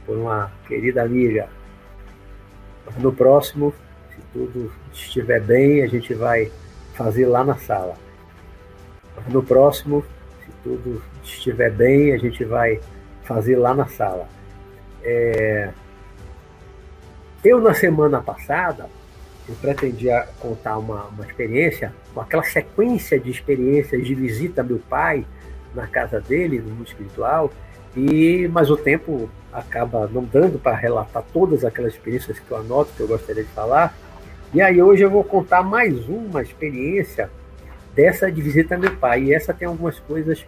por 0.06 0.18
uma 0.18 0.52
querida 0.68 1.04
amiga. 1.04 1.48
No 2.98 3.14
próximo, 3.14 3.74
se 4.10 4.22
tudo 4.34 4.72
estiver 4.92 5.42
bem, 5.42 5.84
a 5.84 5.88
gente 5.88 6.14
vai 6.14 6.52
fazer 6.94 7.26
lá 7.26 7.44
na 7.44 7.56
sala. 7.56 7.96
No 9.30 9.44
próximo, 9.44 10.04
se 10.44 10.52
tudo 10.64 11.02
estiver 11.24 11.72
bem, 11.72 12.14
a 12.14 12.18
gente 12.18 12.44
vai 12.44 12.80
fazer 13.24 13.56
lá 13.56 13.74
na 13.74 13.88
sala. 13.88 14.28
É... 15.04 15.72
Eu, 17.44 17.60
na 17.60 17.74
semana 17.74 18.22
passada, 18.22 18.88
eu 19.48 19.56
pretendia 19.56 20.28
contar 20.40 20.78
uma, 20.78 21.06
uma 21.06 21.26
experiência, 21.26 21.94
aquela 22.16 22.44
sequência 22.44 23.20
de 23.20 23.32
experiências 23.32 24.06
de 24.06 24.14
visita 24.14 24.62
a 24.62 24.64
meu 24.64 24.80
pai 24.80 25.26
na 25.74 25.88
casa 25.88 26.20
dele, 26.20 26.60
no 26.60 26.70
mundo 26.76 26.88
espiritual, 26.88 27.52
e 27.96 28.48
mas 28.48 28.70
o 28.70 28.78
tempo 28.78 29.30
acaba 29.52 30.08
não 30.08 30.24
dando 30.24 30.58
para 30.58 30.76
relatar 30.76 31.24
todas 31.34 31.66
aquelas 31.66 31.94
experiências 31.94 32.40
que 32.40 32.50
eu 32.50 32.58
anoto, 32.58 32.92
que 32.96 33.02
eu 33.02 33.08
gostaria 33.08 33.44
de 33.44 33.50
falar. 33.50 33.94
E 34.54 34.62
aí 34.62 34.82
hoje 34.82 35.04
eu 35.04 35.10
vou 35.10 35.24
contar 35.24 35.62
mais 35.64 36.08
uma 36.08 36.42
experiência 36.42 37.30
dessa 37.94 38.32
de 38.32 38.42
visita 38.42 38.78
meu 38.78 38.96
pai. 38.96 39.24
E 39.24 39.34
essa 39.34 39.54
tem 39.54 39.68
algumas 39.68 40.00
coisas 40.00 40.46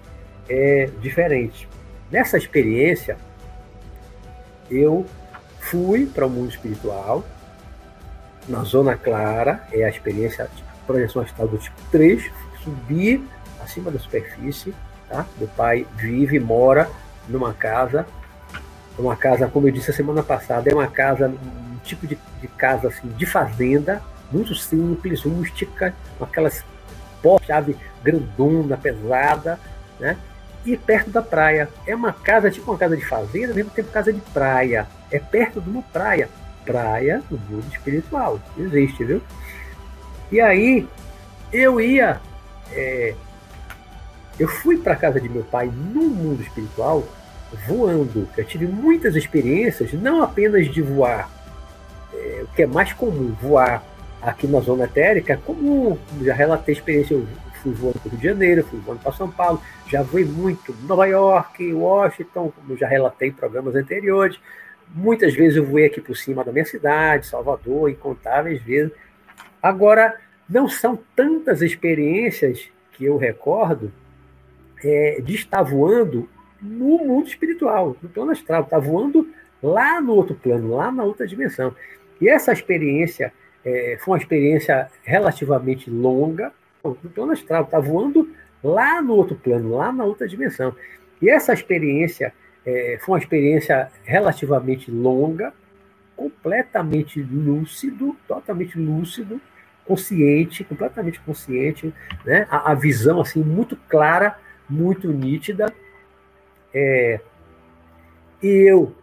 é, 0.49 0.89
diferentes. 1.01 1.67
Nessa 2.09 2.37
experiência, 2.37 3.17
eu 4.69 5.05
fui 5.59 6.05
para 6.05 6.25
o 6.25 6.29
mundo 6.29 6.49
espiritual, 6.49 7.23
na 8.47 8.63
Zona 8.63 8.95
Clara, 8.95 9.65
é 9.71 9.83
a 9.83 9.89
experiência 9.89 10.49
de 10.53 10.63
projeção 10.85 11.21
astral 11.21 11.47
do 11.47 11.57
tipo 11.57 11.81
3, 11.91 12.29
subi 12.63 13.25
acima 13.63 13.89
da 13.89 13.97
superfície, 13.97 14.73
tá? 15.07 15.25
Meu 15.37 15.47
pai 15.49 15.87
vive, 15.95 16.39
mora 16.39 16.89
numa 17.27 17.53
casa, 17.53 18.05
uma 18.97 19.15
casa, 19.15 19.47
como 19.47 19.67
eu 19.67 19.71
disse 19.71 19.91
a 19.91 19.93
semana 19.93 20.21
passada, 20.21 20.69
é 20.69 20.73
uma 20.73 20.87
casa, 20.87 21.27
um 21.27 21.77
tipo 21.83 22.05
de, 22.05 22.17
de 22.41 22.47
casa 22.47 22.89
assim, 22.89 23.07
de 23.09 23.25
fazenda, 23.25 24.01
muito 24.31 24.53
simples, 24.55 25.21
rústica, 25.21 25.93
com 26.17 26.23
aquelas 26.23 26.63
chave 27.45 27.77
grandona, 28.03 28.75
pesada, 28.75 29.59
né? 29.99 30.17
E 30.65 30.77
perto 30.77 31.09
da 31.09 31.21
praia. 31.21 31.69
É 31.85 31.95
uma 31.95 32.11
casa, 32.11 32.49
tipo 32.49 32.71
uma 32.71 32.77
casa 32.77 32.95
de 32.95 33.05
fazenda, 33.05 33.49
ao 33.49 33.55
mesmo 33.55 33.71
tempo 33.71 33.91
casa 33.91 34.11
de 34.11 34.19
praia. 34.19 34.87
É 35.11 35.19
perto 35.19 35.61
de 35.61 35.69
uma 35.69 35.81
praia. 35.81 36.29
Praia 36.65 37.21
no 37.29 37.37
mundo 37.37 37.65
espiritual. 37.71 38.39
Existe, 38.57 39.03
viu? 39.03 39.21
E 40.31 40.39
aí, 40.39 40.87
eu 41.51 41.79
ia 41.79 42.19
é, 42.71 43.13
eu 44.39 44.47
fui 44.47 44.77
para 44.77 44.95
casa 44.95 45.19
de 45.19 45.29
meu 45.29 45.43
pai 45.43 45.67
no 45.67 46.03
mundo 46.03 46.41
espiritual 46.41 47.03
voando. 47.67 48.27
Eu 48.35 48.43
tive 48.43 48.65
muitas 48.65 49.15
experiências, 49.15 49.93
não 49.93 50.23
apenas 50.23 50.69
de 50.69 50.81
voar, 50.81 51.29
é, 52.13 52.43
o 52.43 52.55
que 52.55 52.63
é 52.63 52.67
mais 52.67 52.93
comum, 52.93 53.35
voar 53.39 53.83
aqui 54.21 54.47
na 54.47 54.59
zona 54.59 54.85
etérica, 54.85 55.39
como 55.45 55.99
já 56.21 56.33
relatei 56.33 56.73
experiência, 56.73 57.13
eu 57.13 57.27
fui 57.61 57.73
voando 57.73 57.99
para 57.99 58.07
o 58.07 58.11
Rio 58.11 58.19
de 58.19 58.27
Janeiro, 58.27 58.63
fui 58.63 58.79
voando 58.79 59.01
para 59.01 59.11
São 59.11 59.29
Paulo, 59.29 59.61
já 59.87 60.01
voei 60.01 60.25
muito 60.25 60.73
Nova 60.83 61.05
York, 61.05 61.73
Washington, 61.73 62.51
como 62.51 62.77
já 62.77 62.87
relatei 62.87 63.29
em 63.29 63.33
programas 63.33 63.75
anteriores. 63.75 64.39
Muitas 64.95 65.33
vezes 65.33 65.57
eu 65.57 65.65
voei 65.65 65.85
aqui 65.85 66.01
por 66.01 66.15
cima 66.15 66.43
da 66.43 66.51
minha 66.51 66.65
cidade, 66.65 67.27
Salvador, 67.27 67.89
incontáveis 67.89 68.61
vezes. 68.61 68.93
Agora, 69.61 70.17
não 70.47 70.67
são 70.67 70.97
tantas 71.15 71.61
experiências 71.61 72.69
que 72.93 73.05
eu 73.05 73.17
recordo 73.17 73.91
é, 74.83 75.21
de 75.21 75.35
estar 75.35 75.63
voando 75.63 76.29
no 76.61 76.97
mundo 76.99 77.27
espiritual, 77.27 77.95
no 78.01 78.09
plano 78.09 78.31
astral, 78.31 78.63
está 78.63 78.79
voando 78.79 79.27
lá 79.61 80.01
no 80.01 80.13
outro 80.13 80.35
plano, 80.35 80.75
lá 80.75 80.91
na 80.91 81.03
outra 81.03 81.27
dimensão. 81.27 81.75
E 82.19 82.29
essa 82.29 82.53
experiência 82.53 83.33
é, 83.65 83.97
foi 83.99 84.13
uma 84.13 84.17
experiência 84.17 84.89
relativamente 85.03 85.89
longa, 85.89 86.51
no 86.83 86.95
plano 86.95 87.31
astral, 87.31 87.63
está 87.63 87.79
voando 87.79 88.29
lá 88.63 89.01
no 89.01 89.15
outro 89.15 89.35
plano, 89.35 89.75
lá 89.75 89.91
na 89.91 90.03
outra 90.03 90.27
dimensão. 90.27 90.75
E 91.21 91.29
essa 91.29 91.53
experiência 91.53 92.33
é, 92.65 92.97
foi 93.01 93.13
uma 93.13 93.19
experiência 93.19 93.89
relativamente 94.03 94.91
longa, 94.91 95.53
completamente 96.15 97.21
lúcido, 97.21 98.15
totalmente 98.27 98.77
lúcido, 98.77 99.39
consciente, 99.85 100.63
completamente 100.63 101.19
consciente, 101.21 101.93
né? 102.25 102.47
a, 102.49 102.71
a 102.71 102.73
visão 102.73 103.19
assim 103.19 103.43
muito 103.43 103.75
clara 103.87 104.37
muito 104.73 105.07
nítida. 105.11 105.71
É, 106.73 107.19
e 108.41 108.47
eu, 108.47 108.93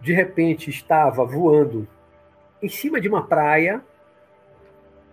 de 0.00 0.12
repente, 0.12 0.68
estava 0.68 1.24
voando 1.24 1.88
em 2.62 2.68
cima 2.68 3.00
de 3.00 3.08
uma 3.08 3.26
praia, 3.26 3.80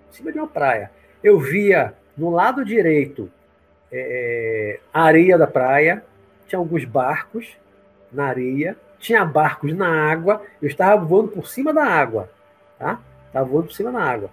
em 0.09 0.13
cima 0.13 0.31
de 0.31 0.37
uma 0.37 0.47
praia. 0.47 0.91
Eu 1.23 1.39
via 1.39 1.93
no 2.17 2.29
lado 2.29 2.65
direito 2.65 3.31
é, 3.91 4.79
a 4.93 5.03
areia 5.03 5.37
da 5.37 5.47
praia, 5.47 6.03
tinha 6.47 6.59
alguns 6.59 6.83
barcos 6.83 7.47
na 8.11 8.25
areia, 8.25 8.77
tinha 8.99 9.25
barcos 9.25 9.73
na 9.73 10.11
água, 10.11 10.41
eu 10.61 10.67
estava 10.67 11.03
voando 11.03 11.29
por 11.29 11.47
cima 11.47 11.73
da 11.73 11.83
água, 11.83 12.29
tá? 12.77 12.99
Estava 13.27 13.45
voando 13.45 13.67
por 13.67 13.73
cima 13.73 13.91
da 13.91 14.01
água. 14.01 14.29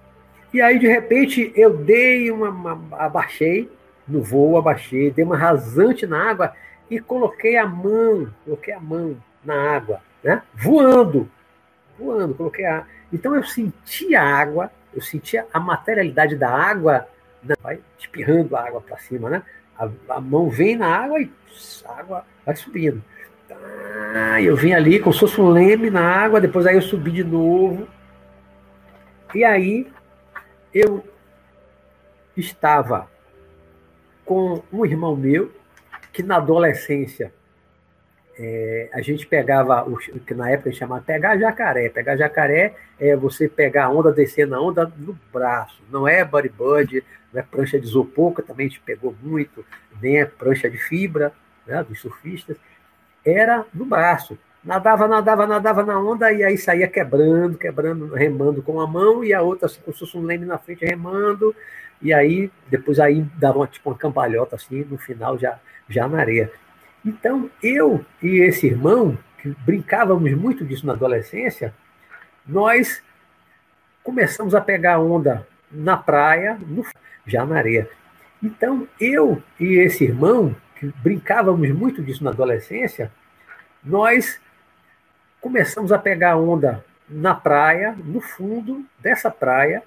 E 0.53 0.61
aí, 0.61 0.79
de 0.79 0.89
repente, 0.89 1.53
eu 1.55 1.77
dei 1.77 2.31
uma, 2.31 2.51
uma 2.51 2.97
abaixei, 2.99 3.71
no 4.11 4.23
voo, 4.23 4.59
abaixei, 4.59 5.11
dei 5.11 5.25
uma 5.25 5.37
rasante 5.37 6.07
na 6.07 6.31
água 6.31 6.55
e 6.91 6.99
coloquei 6.99 7.57
a 7.57 7.67
mão, 7.67 8.29
coloquei 8.45 8.75
a 8.75 8.81
mão 8.81 9.17
na 9.45 9.55
água, 9.55 10.01
né? 10.23 10.43
Voando, 10.55 11.31
voando, 11.99 12.35
coloquei 12.35 12.67
a. 12.67 12.85
Então 13.13 13.35
eu 13.35 13.45
senti 13.45 14.15
a 14.15 14.23
água, 14.23 14.71
eu 14.93 15.01
sentia 15.01 15.47
a 15.53 15.61
materialidade 15.61 16.37
da 16.37 16.51
água, 16.51 17.07
né? 17.43 17.55
vai 17.63 17.81
espirrando 17.99 18.57
a 18.57 18.67
água 18.67 18.81
para 18.81 18.99
cima, 18.99 19.31
né? 19.31 19.43
A, 19.79 19.89
a, 20.09 20.21
mão 20.21 20.51
vem 20.51 20.77
na 20.77 20.89
água 20.89 21.21
e 21.21 21.31
a 21.85 21.93
água 21.99 22.25
vai 22.45 22.57
subindo. 22.57 23.03
Ah, 24.15 24.41
eu 24.41 24.55
vim 24.57 24.73
ali 24.73 25.01
como 25.01 25.13
se 25.13 25.21
fosse 25.21 25.41
um 25.41 25.49
leme 25.49 25.91
na 25.91 26.03
água, 26.03 26.41
depois 26.41 26.67
aí 26.67 26.77
eu 26.77 26.83
subi 26.83 27.11
de 27.11 27.25
novo. 27.25 27.89
E 29.35 29.45
aí 29.45 29.91
eu 30.73 31.05
estava 32.37 33.09
com 34.25 34.63
um 34.73 34.85
irmão 34.85 35.17
meu, 35.17 35.51
que 36.13 36.23
na 36.23 36.37
adolescência 36.37 37.33
é, 38.39 38.89
a 38.93 39.03
gente 39.03 39.27
pegava, 39.27 39.83
o, 39.83 39.99
que 39.99 40.33
na 40.33 40.51
época 40.51 40.71
a 40.71 40.73
gente 40.73 40.79
chamava 40.79 41.03
pegar 41.03 41.37
jacaré. 41.37 41.89
Pegar 41.91 42.17
jacaré 42.17 42.75
é 42.99 43.15
você 43.15 43.49
pegar 43.49 43.85
a 43.85 43.91
onda, 43.91 44.11
descer 44.11 44.47
na 44.47 44.59
onda 44.59 44.91
no 44.97 45.19
braço. 45.31 45.83
Não 45.91 46.09
é 46.09 46.25
bodyboard, 46.25 47.05
não 47.33 47.41
é 47.41 47.45
prancha 47.45 47.79
de 47.79 47.87
isopor, 47.87 48.35
que 48.35 48.43
também 48.43 48.67
a 48.67 48.69
gente 48.71 48.81
pegou 48.81 49.15
muito, 49.23 49.65
nem 50.01 50.21
é 50.21 50.25
prancha 50.25 50.71
de 50.71 50.79
fibra, 50.79 51.33
né, 51.67 51.85
dos 51.85 52.01
surfistas. 52.01 52.57
Era 53.25 53.67
no 53.75 53.85
braço. 53.85 54.39
Nadava, 54.63 55.09
nadava, 55.09 55.47
nadava 55.47 55.83
na 55.83 55.99
onda 55.99 56.31
e 56.33 56.45
aí 56.45 56.59
saía 56.59 56.87
quebrando, 56.87 57.57
quebrando, 57.57 58.13
remando 58.15 58.63
com 58.63 58.73
uma 58.73 58.87
mão 58.87 59.25
e 59.25 59.33
a 59.33 59.41
outra, 59.41 59.67
assim, 59.67 59.81
como 59.81 59.95
se 59.95 60.01
fosse 60.01 60.19
um 60.19 60.23
leme 60.23 60.45
na 60.45 60.59
frente, 60.59 60.85
remando, 60.85 61.55
e 62.03 62.13
aí 62.13 62.51
depois 62.69 63.01
aí 63.01 63.23
dava 63.37 63.59
uma, 63.59 63.67
tipo 63.67 63.89
uma 63.89 63.97
cambalhota 63.97 64.57
assim, 64.57 64.85
no 64.85 64.99
final 64.99 65.39
já, 65.39 65.59
já 65.89 66.07
na 66.07 66.21
areia. 66.21 66.53
Então, 67.05 67.51
eu 67.63 68.05
e 68.23 68.41
esse 68.41 68.67
irmão, 68.67 69.17
que 69.39 69.49
brincávamos 69.65 70.31
muito 70.33 70.63
disso 70.63 70.87
na 70.87 70.93
adolescência, 70.93 71.75
nós 72.47 73.03
começamos 74.03 74.55
a 74.55 74.61
pegar 74.61 74.99
onda 74.99 75.47
na 75.71 75.97
praia, 75.97 76.59
no, 76.67 76.85
já 77.27 77.47
na 77.47 77.57
areia. 77.57 77.89
Então, 78.43 78.87
eu 79.01 79.43
e 79.59 79.79
esse 79.79 80.05
irmão, 80.05 80.55
que 80.77 80.93
brincávamos 81.03 81.71
muito 81.71 82.03
disso 82.03 82.23
na 82.23 82.31
adolescência, 82.31 83.11
nós 83.83 84.39
começamos 85.41 85.91
a 85.91 85.99
pegar 85.99 86.37
onda 86.37 86.85
na 87.09 87.35
praia, 87.35 87.97
no 88.05 88.21
fundo 88.21 88.85
dessa 88.99 89.31
praia, 89.31 89.83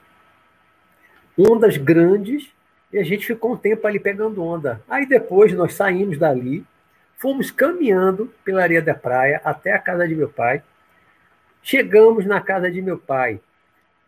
ondas 1.37 1.77
grandes, 1.77 2.51
e 2.91 2.97
a 2.97 3.03
gente 3.03 3.25
ficou 3.25 3.53
um 3.53 3.57
tempo 3.57 3.87
ali 3.87 3.99
pegando 3.99 4.43
onda. 4.43 4.81
Aí 4.89 5.05
depois 5.05 5.53
nós 5.53 5.73
saímos 5.73 6.17
dali, 6.17 6.65
fomos 7.17 7.49
caminhando 7.49 8.31
pela 8.43 8.61
areia 8.61 8.81
da 8.81 8.93
praia 8.93 9.41
até 9.43 9.73
a 9.73 9.79
casa 9.79 10.07
de 10.07 10.15
meu 10.15 10.29
pai. 10.29 10.61
Chegamos 11.61 12.25
na 12.25 12.41
casa 12.41 12.69
de 12.69 12.81
meu 12.81 12.97
pai. 12.97 13.39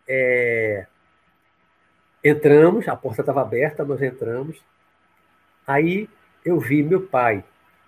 É... 0.06 0.86
Entramos, 2.22 2.86
a 2.86 2.96
porta 2.96 3.22
estava 3.22 3.40
aberta, 3.40 3.84
nós 3.84 4.02
entramos. 4.02 4.60
Aí 5.66 6.08
eu 6.44 6.60
vi 6.60 6.82
meu 6.82 7.00
pai 7.00 7.42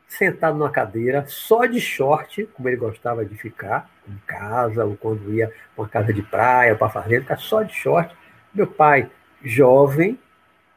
sentado 0.08 0.56
numa 0.56 0.70
cadeira, 0.70 1.24
só 1.26 1.66
de 1.66 1.80
short, 1.80 2.48
como 2.54 2.68
ele 2.68 2.78
gostava 2.78 3.24
de 3.24 3.36
ficar, 3.36 3.90
em 4.08 4.16
casa, 4.26 4.84
ou 4.84 4.96
quando 4.96 5.32
ia 5.32 5.48
para 5.48 5.82
uma 5.82 5.88
casa 5.88 6.12
de 6.12 6.22
praia, 6.22 6.74
para 6.74 6.88
fazenda, 6.88 7.20
ficar 7.20 7.36
só 7.36 7.62
de 7.62 7.74
short. 7.74 8.16
Meu 8.54 8.66
pai, 8.66 9.10
jovem, 9.44 10.18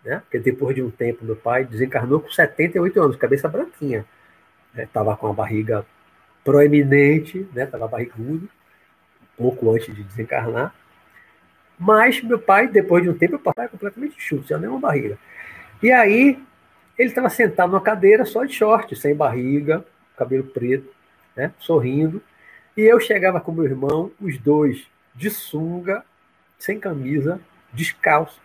né? 0.04 0.20
porque 0.20 0.38
depois 0.38 0.76
de 0.76 0.84
um 0.84 0.92
tempo 0.92 1.24
meu 1.24 1.38
pai 1.38 1.64
desencarnou 1.64 2.20
com 2.20 2.30
78 2.30 3.02
anos, 3.02 3.16
cabeça 3.16 3.48
branquinha. 3.48 4.06
Estava 4.76 5.12
né? 5.12 5.18
com 5.18 5.28
a 5.28 5.34
barriga 5.34 5.86
proeminente, 6.44 7.48
estava 7.56 7.86
né? 7.86 7.92
barrigudo, 7.92 8.50
pouco 9.38 9.74
antes 9.74 9.96
de 9.96 10.04
desencarnar. 10.04 10.76
Mas 11.80 12.22
meu 12.22 12.38
pai, 12.38 12.68
depois 12.68 13.02
de 13.02 13.10
um 13.10 13.18
tempo, 13.18 13.38
o 13.38 13.40
papai 13.40 13.70
completamente 13.70 14.16
chute, 14.20 14.50
já 14.50 14.58
nem 14.58 14.70
uma 14.70 14.80
barriga. 14.80 15.18
E 15.82 15.92
aí 15.92 16.38
ele 17.02 17.10
estava 17.10 17.30
sentado 17.30 17.72
numa 17.72 17.82
cadeira 17.82 18.26
só 18.26 18.46
de 18.46 18.54
short, 18.54 18.96
sem 18.96 19.16
barriga, 19.16 19.84
cabelo 20.16 20.44
preto, 20.44 20.90
né, 21.36 21.52
sorrindo. 21.58 22.22
E 22.78 22.82
eu 22.82 23.00
chegava 23.00 23.42
com 23.42 23.52
meu 23.52 23.66
irmão, 23.66 24.12
os 24.22 24.38
dois 24.38 24.88
de 25.16 25.30
sunga, 25.30 26.04
sem 26.58 26.80
camisa, 26.80 27.40
descalço 27.74 28.40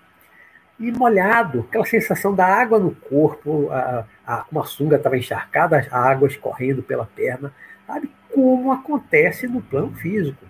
e 0.79 0.93
molhado, 0.93 1.67
aquela 1.69 1.87
sensação 1.87 2.35
da 2.35 2.47
água 2.47 2.79
no 2.79 2.95
corpo, 2.95 3.71
a, 3.71 4.05
a, 4.27 4.45
uma 4.51 4.65
sunga 4.65 4.97
estava 4.97 5.17
encharcada, 5.17 5.79
as 5.79 5.91
águas 5.93 6.37
correndo 6.37 6.83
pela 6.83 7.07
perna, 7.07 7.53
sabe? 7.87 8.11
Como 8.33 8.73
acontece 8.73 9.47
no 9.47 9.63
plano 9.63 9.95
físico. 9.95 10.45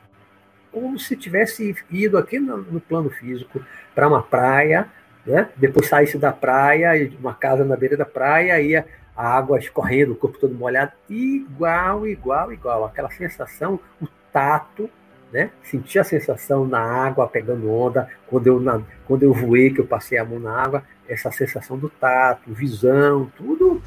Como 0.73 0.99
se 0.99 1.17
tivesse 1.17 1.75
ido 1.91 2.19
aqui 2.19 2.39
no, 2.39 2.59
no 2.59 2.81
plano 2.81 3.09
físico 3.09 3.65
para 3.95 4.09
uma 4.09 4.23
praia, 4.23 4.89
né? 5.27 5.49
Depois 5.57 5.89
saísse 5.89 6.17
da 6.17 6.33
praia, 6.33 7.11
uma 7.19 7.35
casa 7.35 7.65
na 7.65 7.77
beira 7.77 7.97
da 7.97 8.05
praia, 8.05 8.61
ia 8.61 8.87
a 9.17 9.27
água 9.27 9.59
escorrendo, 9.59 10.13
o 10.13 10.17
corpo 10.17 10.39
todo 10.39 10.55
molhado, 10.55 10.93
igual, 11.09 12.07
igual, 12.07 12.53
igual. 12.53 12.85
Aquela 12.85 13.11
sensação, 13.11 13.81
o 14.01 14.07
tato, 14.31 14.91
né? 15.33 15.51
Sentir 15.65 15.99
a 15.99 16.05
sensação 16.05 16.67
na 16.67 16.79
água 16.79 17.27
pegando 17.27 17.71
onda, 17.71 18.09
quando 18.27 18.47
eu, 18.47 18.61
na, 18.61 18.83
quando 19.07 19.23
eu 19.23 19.33
voei, 19.33 19.71
que 19.71 19.81
eu 19.81 19.87
passei 19.87 20.19
a 20.19 20.25
mão 20.25 20.39
na 20.39 20.53
água, 20.53 20.83
essa 21.09 21.33
sensação 21.33 21.79
do 21.79 21.89
tato, 21.89 22.53
visão, 22.53 23.31
tudo 23.37 23.81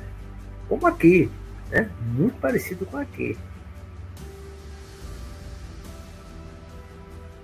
como 0.67 0.88
aqui, 0.88 1.29
né? 1.69 1.89
Muito 2.01 2.39
parecido 2.39 2.86
com 2.88 2.98
aqui. 2.98 3.38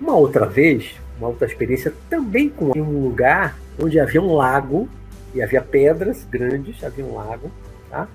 Uma 0.01 0.15
outra 0.15 0.45
vez, 0.47 0.95
uma 1.17 1.27
outra 1.27 1.47
experiência 1.47 1.93
também 2.09 2.49
com 2.49 2.71
um 2.75 3.03
lugar 3.03 3.55
onde 3.79 3.99
havia 3.99 4.21
um 4.21 4.33
lago 4.33 4.89
e 5.33 5.41
havia 5.41 5.61
pedras 5.61 6.25
grandes, 6.29 6.83
havia 6.83 7.05
um 7.05 7.15
lago, 7.15 7.51
tá? 7.89 8.07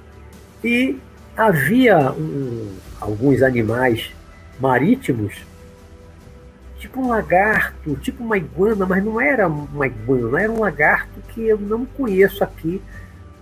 E 0.65 0.99
havia 1.37 2.13
um, 2.13 2.75
alguns 3.01 3.43
animais 3.43 4.11
marítimos, 4.59 5.45
tipo 6.79 7.01
um 7.01 7.09
lagarto, 7.09 7.95
tipo 7.97 8.23
uma 8.25 8.37
iguana, 8.37 8.87
mas 8.87 9.05
não 9.05 9.21
era 9.21 9.47
uma 9.47 9.87
iguana, 9.87 10.43
era 10.43 10.53
um 10.53 10.61
lagarto 10.61 11.21
que 11.29 11.47
eu 11.47 11.59
não 11.59 11.85
conheço 11.85 12.43
aqui 12.43 12.83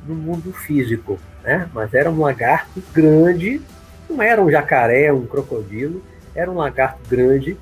no 0.06 0.14
mundo 0.14 0.52
físico, 0.52 1.18
né? 1.42 1.68
Mas 1.72 1.94
era 1.94 2.10
um 2.10 2.20
lagarto 2.20 2.82
grande, 2.92 3.60
não 4.08 4.22
era 4.22 4.42
um 4.42 4.50
jacaré, 4.50 5.12
um 5.12 5.26
crocodilo, 5.26 6.02
era 6.34 6.50
um 6.50 6.56
lagarto 6.56 7.00
grande, 7.08 7.56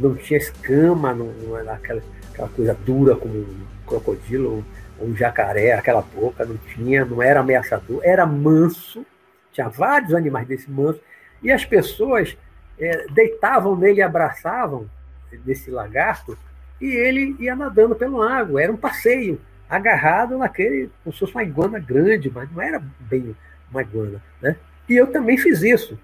não 0.00 0.14
tinha 0.14 0.38
escama, 0.38 1.14
não, 1.14 1.26
não 1.26 1.58
era 1.58 1.74
aquela, 1.74 2.02
aquela 2.32 2.48
coisa 2.48 2.74
dura 2.84 3.16
como 3.16 3.34
um 3.34 3.66
crocodilo, 3.86 4.64
um 5.00 5.16
jacaré, 5.16 5.72
aquela 5.72 6.02
boca, 6.02 6.44
não 6.44 6.56
tinha, 6.56 7.04
não 7.04 7.22
era 7.22 7.40
ameaçador, 7.40 8.00
era 8.02 8.26
manso, 8.26 9.04
tinha 9.52 9.68
vários 9.68 10.14
animais 10.14 10.46
desse 10.46 10.70
manso, 10.70 11.00
e 11.42 11.50
as 11.50 11.64
pessoas 11.64 12.36
é, 12.78 13.06
deitavam 13.12 13.76
nele 13.76 14.02
abraçavam 14.02 14.88
desse 15.44 15.70
lagarto, 15.70 16.36
e 16.80 16.86
ele 16.86 17.36
ia 17.38 17.54
nadando 17.54 17.94
pelo 17.94 18.18
lago, 18.18 18.58
era 18.58 18.72
um 18.72 18.76
passeio, 18.76 19.40
agarrado 19.70 20.36
naquele, 20.36 20.90
como 21.04 21.14
se 21.14 21.20
fosse 21.20 21.32
uma 21.32 21.44
iguana 21.44 21.78
grande, 21.78 22.28
mas 22.34 22.50
não 22.50 22.60
era 22.60 22.82
bem 22.98 23.36
uma 23.70 23.82
iguana, 23.82 24.20
né? 24.42 24.56
E 24.88 24.96
eu 24.96 25.06
também 25.06 25.38
fiz 25.38 25.62
isso. 25.62 25.96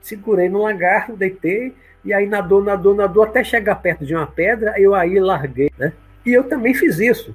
Segurei 0.00 0.48
no 0.48 0.62
lagarto, 0.62 1.14
deitei, 1.14 1.74
e 2.04 2.12
aí 2.12 2.26
nadou, 2.26 2.62
nadou, 2.62 2.94
nadou, 2.94 3.22
até 3.22 3.44
chegar 3.44 3.76
perto 3.76 4.04
de 4.04 4.14
uma 4.14 4.26
pedra, 4.26 4.74
eu 4.78 4.94
aí 4.94 5.18
larguei, 5.18 5.70
né? 5.78 5.92
E 6.24 6.32
eu 6.32 6.44
também 6.44 6.74
fiz 6.74 6.98
isso. 6.98 7.34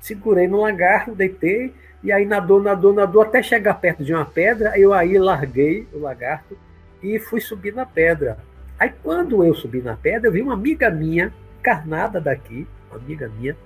Segurei 0.00 0.48
no 0.48 0.60
lagarto, 0.60 1.14
deitei, 1.14 1.72
e 2.02 2.10
aí 2.10 2.26
nadou, 2.26 2.60
nadou, 2.60 2.92
nadou, 2.92 3.22
até 3.22 3.42
chegar 3.42 3.74
perto 3.74 4.04
de 4.04 4.12
uma 4.12 4.24
pedra, 4.24 4.78
eu 4.78 4.92
aí 4.92 5.16
larguei 5.18 5.86
o 5.92 5.98
lagarto 5.98 6.58
e 7.02 7.18
fui 7.18 7.40
subir 7.40 7.74
na 7.74 7.86
pedra. 7.86 8.38
Aí 8.78 8.92
quando 9.02 9.44
eu 9.44 9.54
subi 9.54 9.80
na 9.80 9.96
pedra, 9.96 10.28
eu 10.28 10.32
vi 10.32 10.42
uma 10.42 10.54
amiga 10.54 10.90
minha, 10.90 11.32
carnada 11.62 12.20
daqui, 12.20 12.66
uma 12.90 12.98
amiga 12.98 13.30
minha, 13.38 13.56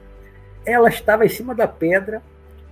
ela 0.65 0.89
estava 0.89 1.25
em 1.25 1.29
cima 1.29 1.55
da 1.55 1.67
pedra, 1.67 2.21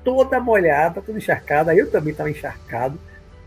toda 0.05 0.39
molhada, 0.39 1.01
toda 1.01 1.17
encharcada, 1.17 1.75
eu 1.75 1.91
também 1.91 2.11
estava 2.11 2.31
encharcado, 2.31 2.99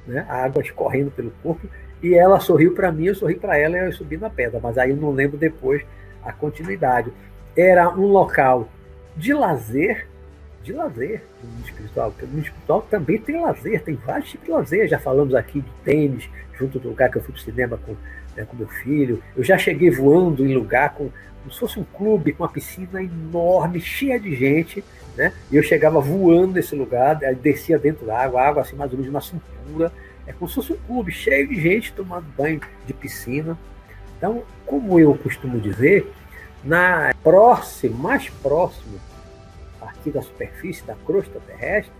né? 0.07 0.25
a 0.27 0.43
água 0.43 0.63
escorrendo 0.63 1.11
pelo 1.11 1.31
corpo, 1.43 1.67
e 2.01 2.13
ela 2.13 2.39
sorriu 2.39 2.73
para 2.73 2.91
mim, 2.91 3.05
eu 3.05 3.15
sorri 3.15 3.35
para 3.35 3.57
ela 3.57 3.77
e 3.77 3.87
eu 3.87 3.91
subi 3.91 4.17
na 4.17 4.29
pedra, 4.29 4.59
mas 4.61 4.77
aí 4.77 4.91
eu 4.91 4.97
não 4.97 5.11
lembro 5.11 5.37
depois 5.37 5.83
a 6.23 6.31
continuidade 6.31 7.11
era 7.55 7.89
um 7.89 8.05
local 8.05 8.69
de 9.15 9.33
lazer, 9.33 10.07
de 10.63 10.73
lazer 10.73 11.23
no 11.43 11.49
mundo 11.49 11.65
espiritual, 11.65 12.11
porque 12.11 12.25
no 12.25 12.33
mundo 12.33 12.43
espiritual 12.43 12.81
também 12.83 13.17
tem 13.17 13.41
lazer, 13.41 13.81
tem 13.81 13.95
vários 13.95 14.29
tipos 14.29 14.45
de 14.45 14.51
lazer. 14.51 14.87
Já 14.87 14.99
falamos 14.99 15.33
aqui 15.33 15.61
de 15.61 15.71
tênis, 15.83 16.29
junto 16.59 16.77
do 16.77 16.89
lugar 16.89 17.09
que 17.09 17.17
eu 17.17 17.23
fui 17.23 17.33
para 17.33 17.39
o 17.39 17.43
cinema 17.43 17.79
com, 17.83 17.95
né, 18.35 18.45
com 18.45 18.55
meu 18.55 18.67
filho. 18.67 19.23
Eu 19.35 19.43
já 19.43 19.57
cheguei 19.57 19.89
voando 19.89 20.45
em 20.45 20.53
lugar 20.53 20.93
com, 20.93 21.09
como 21.41 21.51
se 21.51 21.59
fosse 21.59 21.79
um 21.79 21.83
clube, 21.83 22.33
com 22.33 22.43
uma 22.43 22.49
piscina 22.49 23.01
enorme, 23.01 23.79
cheia 23.79 24.19
de 24.19 24.35
gente, 24.35 24.83
né? 25.15 25.33
E 25.51 25.55
eu 25.55 25.63
chegava 25.63 25.99
voando 25.99 26.53
nesse 26.53 26.75
lugar, 26.75 27.15
descia 27.41 27.79
dentro 27.79 28.05
da 28.05 28.19
água, 28.19 28.41
água 28.43 28.61
assim 28.61 28.75
mais 28.75 28.91
ou 28.91 28.99
menos 28.99 29.11
na 29.11 29.21
cintura. 29.21 29.91
É 30.27 30.33
como 30.33 30.47
se 30.49 30.55
fosse 30.55 30.73
um 30.73 30.77
clube 30.77 31.11
cheio 31.11 31.47
de 31.47 31.59
gente 31.59 31.93
tomando 31.93 32.25
banho 32.37 32.59
de 32.85 32.93
piscina. 32.93 33.57
Então, 34.17 34.43
como 34.65 34.99
eu 34.99 35.15
costumo 35.15 35.59
dizer, 35.59 36.11
na 36.63 37.13
próximo, 37.23 37.97
mais 37.97 38.29
próximo 38.29 38.99
aqui 39.81 40.11
da 40.11 40.21
superfície 40.21 40.83
da 40.83 40.95
crosta 40.95 41.39
terrestre, 41.39 41.93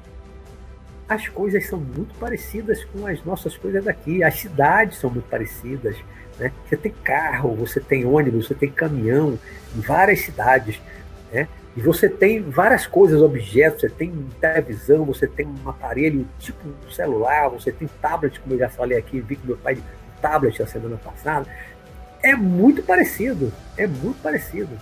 as 1.08 1.28
coisas 1.30 1.66
são 1.68 1.80
muito 1.80 2.14
parecidas 2.16 2.84
com 2.86 3.08
as 3.08 3.24
nossas 3.24 3.56
coisas 3.56 3.86
daqui. 3.86 4.24
As 4.24 4.36
cidades 4.36 4.98
são 4.98 5.10
muito 5.10 5.30
parecidas. 5.30 5.96
Né? 6.38 6.52
Você 6.68 6.76
tem 6.76 6.92
carro, 6.92 7.56
você 7.56 7.80
tem 7.80 8.06
ônibus, 8.06 8.48
você 8.48 8.54
tem 8.54 8.70
caminhão 8.70 9.40
em 9.74 9.80
várias 9.80 10.20
cidades. 10.22 10.82
Né? 11.32 11.48
E 11.78 11.80
você 11.80 12.10
tem 12.10 12.42
várias 12.42 12.88
coisas, 12.88 13.22
objetos, 13.22 13.82
você 13.82 13.90
tem 13.90 14.12
televisão, 14.42 15.06
você 15.06 15.28
tem 15.28 15.46
um 15.46 15.70
aparelho 15.70 16.28
tipo 16.40 16.68
um 16.68 16.92
celular, 16.92 17.50
você 17.50 17.72
tem 17.72 17.88
tablet, 18.02 18.40
como 18.40 18.56
eu 18.56 18.60
já 18.60 18.68
falei 18.68 18.98
aqui, 18.98 19.20
vi 19.22 19.36
que 19.36 19.46
meu 19.46 19.58
pai 19.58 19.78
tablet 20.20 20.60
a 20.60 20.66
semana 20.66 20.98
passada 20.98 21.46
é 22.24 22.36
muito 22.36 22.82
parecido, 22.82 23.54
é 23.78 23.86
muito 23.86 24.20
parecido. 24.24 24.76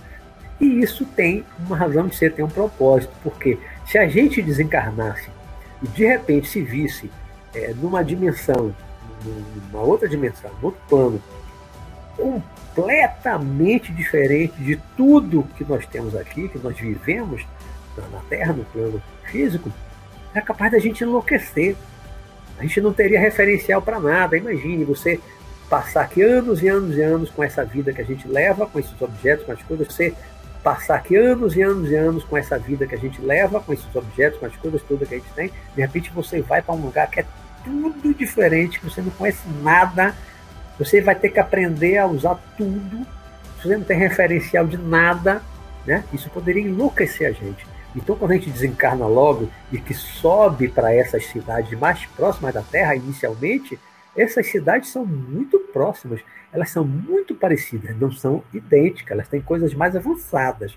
E 0.58 0.64
isso 0.82 1.04
tem 1.04 1.44
uma 1.66 1.76
razão 1.76 2.06
de 2.06 2.16
ser, 2.16 2.32
tem 2.32 2.42
um 2.42 2.48
propósito, 2.48 3.12
porque 3.22 3.58
se 3.86 3.98
a 3.98 4.08
gente 4.08 4.40
desencarnasse 4.40 5.28
e 5.82 5.88
de 5.88 6.06
repente 6.06 6.48
se 6.48 6.62
visse 6.62 7.10
é, 7.54 7.74
numa 7.74 8.02
dimensão, 8.02 8.74
numa 9.70 9.82
outra 9.82 10.08
dimensão, 10.08 10.50
num 10.62 10.68
outro 10.68 10.80
plano, 10.88 11.22
completamente 12.76 13.90
diferente 13.90 14.54
de 14.62 14.76
tudo 14.96 15.48
que 15.56 15.64
nós 15.64 15.86
temos 15.86 16.14
aqui, 16.14 16.48
que 16.48 16.58
nós 16.58 16.78
vivemos 16.78 17.42
na 18.12 18.20
Terra, 18.28 18.52
no 18.52 18.64
plano 18.66 19.02
físico, 19.24 19.72
é 20.34 20.40
capaz 20.42 20.70
da 20.70 20.78
gente 20.78 21.02
enlouquecer. 21.02 21.74
A 22.58 22.62
gente 22.62 22.80
não 22.82 22.92
teria 22.92 23.18
referencial 23.18 23.80
para 23.80 23.98
nada. 23.98 24.36
Imagine 24.36 24.84
você 24.84 25.18
passar 25.70 26.02
aqui 26.02 26.22
anos 26.22 26.62
e 26.62 26.68
anos 26.68 26.96
e 26.96 27.00
anos 27.00 27.30
com 27.30 27.42
essa 27.42 27.64
vida 27.64 27.92
que 27.92 28.02
a 28.02 28.04
gente 28.04 28.28
leva, 28.28 28.66
com 28.66 28.78
esses 28.78 29.00
objetos, 29.00 29.46
com 29.46 29.52
as 29.52 29.62
coisas, 29.62 29.88
você 29.88 30.14
passar 30.62 30.96
aqui 30.96 31.16
anos 31.16 31.56
e 31.56 31.62
anos 31.62 31.90
e 31.90 31.94
anos 31.94 32.24
com 32.24 32.36
essa 32.36 32.58
vida 32.58 32.86
que 32.86 32.94
a 32.94 32.98
gente 32.98 33.20
leva, 33.22 33.60
com 33.60 33.72
esses 33.72 33.94
objetos, 33.94 34.38
com 34.38 34.46
as 34.46 34.56
coisas 34.56 34.82
todas 34.82 35.08
que 35.08 35.14
a 35.14 35.18
gente 35.18 35.32
tem, 35.32 35.50
de 35.74 35.80
repente 35.80 36.10
você 36.10 36.40
vai 36.40 36.60
para 36.60 36.74
um 36.74 36.80
lugar 36.80 37.08
que 37.08 37.20
é 37.20 37.26
tudo 37.64 38.12
diferente, 38.12 38.80
que 38.80 38.84
você 38.84 39.00
não 39.00 39.10
conhece 39.10 39.46
nada, 39.62 40.14
você 40.78 41.00
vai 41.00 41.14
ter 41.14 41.30
que 41.30 41.40
aprender 41.40 41.98
a 41.98 42.06
usar 42.06 42.36
tudo, 42.56 43.06
você 43.60 43.76
não 43.76 43.84
tem 43.84 43.98
referencial 43.98 44.66
de 44.66 44.76
nada, 44.76 45.42
né? 45.86 46.04
Isso 46.12 46.28
poderia 46.30 46.62
enlouquecer 46.62 47.28
a 47.28 47.32
gente. 47.32 47.66
Então, 47.94 48.14
quando 48.14 48.32
a 48.32 48.34
gente 48.34 48.50
desencarna 48.50 49.06
logo 49.06 49.50
e 49.72 49.78
que 49.78 49.94
sobe 49.94 50.68
para 50.68 50.94
essas 50.94 51.24
cidades 51.26 51.78
mais 51.78 52.04
próximas 52.04 52.52
da 52.52 52.62
Terra, 52.62 52.94
inicialmente, 52.94 53.78
essas 54.14 54.46
cidades 54.48 54.90
são 54.90 55.04
muito 55.04 55.58
próximas, 55.72 56.20
elas 56.52 56.70
são 56.70 56.84
muito 56.84 57.34
parecidas, 57.34 57.96
não 57.98 58.12
são 58.12 58.44
idênticas, 58.52 59.12
elas 59.12 59.28
têm 59.28 59.40
coisas 59.40 59.72
mais 59.72 59.96
avançadas, 59.96 60.76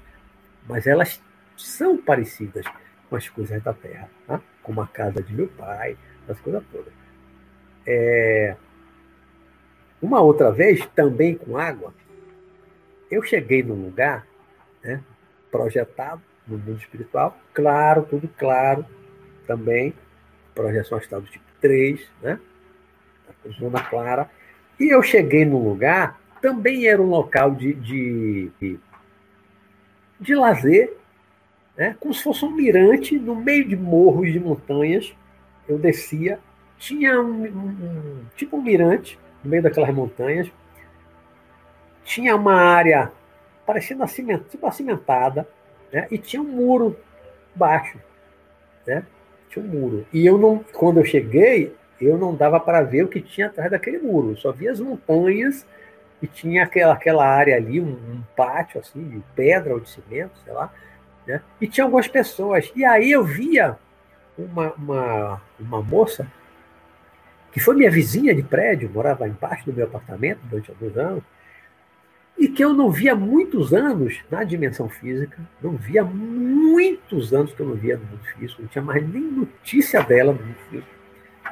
mas 0.68 0.88
elas 0.88 1.22
são 1.58 1.98
parecidas 1.98 2.66
com 3.10 3.16
as 3.16 3.28
coisas 3.28 3.62
da 3.62 3.74
terra, 3.74 4.10
tá? 4.26 4.40
como 4.62 4.82
a 4.82 4.88
casa 4.88 5.22
de 5.22 5.34
meu 5.34 5.48
pai, 5.48 5.98
as 6.28 6.40
coisas 6.40 6.64
todas. 6.72 6.94
É... 7.86 8.56
Uma 10.02 10.22
outra 10.22 10.52
vez, 10.52 10.86
também 10.96 11.36
com 11.36 11.58
água, 11.58 11.94
eu 13.12 13.22
cheguei 13.22 13.62
num 13.62 13.86
lugar 13.86 14.26
né, 14.84 15.02
projetado 15.52 16.22
no 16.48 16.58
mundo 16.58 16.78
espiritual, 16.78 17.38
claro, 17.54 18.04
tudo 18.10 18.30
claro, 18.38 18.86
também, 19.46 19.94
projeção 20.56 20.98
astral 20.98 21.22
do 21.22 21.28
tipo 21.28 21.46
3, 21.60 22.02
né? 22.22 22.40
Zona 23.60 23.84
clara. 23.84 24.30
E 24.80 24.90
eu 24.94 25.02
cheguei 25.02 25.46
num 25.46 25.64
lugar, 25.64 26.20
também 26.42 26.88
era 26.88 27.02
um 27.02 27.10
local 27.10 27.52
de, 27.52 27.74
de, 27.74 28.52
de, 28.60 28.80
de 30.20 30.36
lazer, 30.36 30.96
né? 31.78 31.96
como 32.00 32.14
se 32.14 32.24
fosse 32.24 32.46
um 32.46 32.52
mirante 32.52 33.18
no 33.18 33.36
meio 33.36 33.68
de 33.68 33.76
morros 33.76 34.32
de 34.32 34.40
montanhas. 34.40 35.14
Eu 35.68 35.78
descia, 35.78 36.40
tinha 36.78 37.22
um, 37.22 37.44
um 37.44 38.26
tipo 38.36 38.58
um 38.58 38.62
mirante 38.62 39.20
no 39.44 39.50
meio 39.50 39.64
daquelas 39.64 39.94
montanhas, 39.94 40.52
tinha 42.04 42.36
uma 42.36 42.56
área 42.56 43.12
parecendo 43.66 44.04
aciment, 44.04 44.42
tipo 44.50 44.66
acimentada, 44.66 45.48
né? 45.92 46.08
e 46.10 46.18
tinha 46.18 46.42
um 46.42 46.48
muro 46.48 46.98
baixo, 47.54 48.00
né? 48.86 49.04
Tinha 49.50 49.64
um 49.64 49.68
muro. 49.68 50.06
E 50.12 50.26
eu 50.26 50.38
não, 50.38 50.64
quando 50.74 51.00
eu 51.00 51.06
cheguei, 51.06 51.76
eu 52.00 52.18
não 52.18 52.36
dava 52.36 52.60
para 52.60 52.82
ver 52.82 53.04
o 53.04 53.08
que 53.08 53.22
tinha 53.22 53.48
atrás 53.48 53.70
daquele 53.70 54.00
muro. 54.00 54.32
Eu 54.32 54.38
só 54.38 54.52
via 54.52 54.72
as 54.72 54.80
montanhas 54.80 55.66
e 56.22 56.28
tinha 56.28 56.64
aquela, 56.64 56.94
aquela 56.94 57.26
área 57.26 57.56
ali, 57.56 57.80
um, 57.80 57.92
um 57.92 58.24
pátio 58.36 58.80
assim, 58.80 59.04
de 59.08 59.22
pedra 59.36 59.74
ou 59.74 59.80
de 59.80 59.90
cimento, 59.90 60.32
sei 60.44 60.54
lá. 60.54 60.72
Né? 61.28 61.42
E 61.60 61.68
tinha 61.68 61.84
algumas 61.84 62.08
pessoas. 62.08 62.72
E 62.76 62.86
aí 62.86 63.12
eu 63.12 63.24
via 63.24 63.78
uma, 64.38 64.74
uma, 64.74 65.42
uma 65.60 65.82
moça 65.82 66.28
que 67.52 67.60
foi 67.60 67.76
minha 67.76 67.92
vizinha 67.92 68.34
de 68.34 68.44
prédio, 68.44 68.90
morava 68.94 69.28
embaixo 69.28 69.66
do 69.66 69.74
meu 69.74 69.86
apartamento 69.86 70.40
durante 70.44 70.70
alguns 70.72 70.98
anos, 70.98 71.24
e 72.38 72.48
que 72.48 72.64
eu 72.64 72.74
não 72.74 72.90
via 72.90 73.14
muitos 73.14 73.74
anos 73.74 74.18
na 74.32 74.46
dimensão 74.46 74.88
física, 74.88 75.38
não 75.62 75.76
via 75.76 76.04
muitos 76.04 77.34
anos 77.34 77.54
que 77.54 77.60
eu 77.60 77.68
não 77.68 77.76
via 77.76 77.98
no 77.98 78.06
mundo 78.06 78.24
físico, 78.38 78.62
não 78.62 78.70
tinha 78.70 78.82
mais 78.82 79.08
nem 79.08 79.22
notícia 79.22 80.02
dela 80.02 80.32
no 80.32 80.40
mundo 80.40 80.56
físico. 80.70 80.88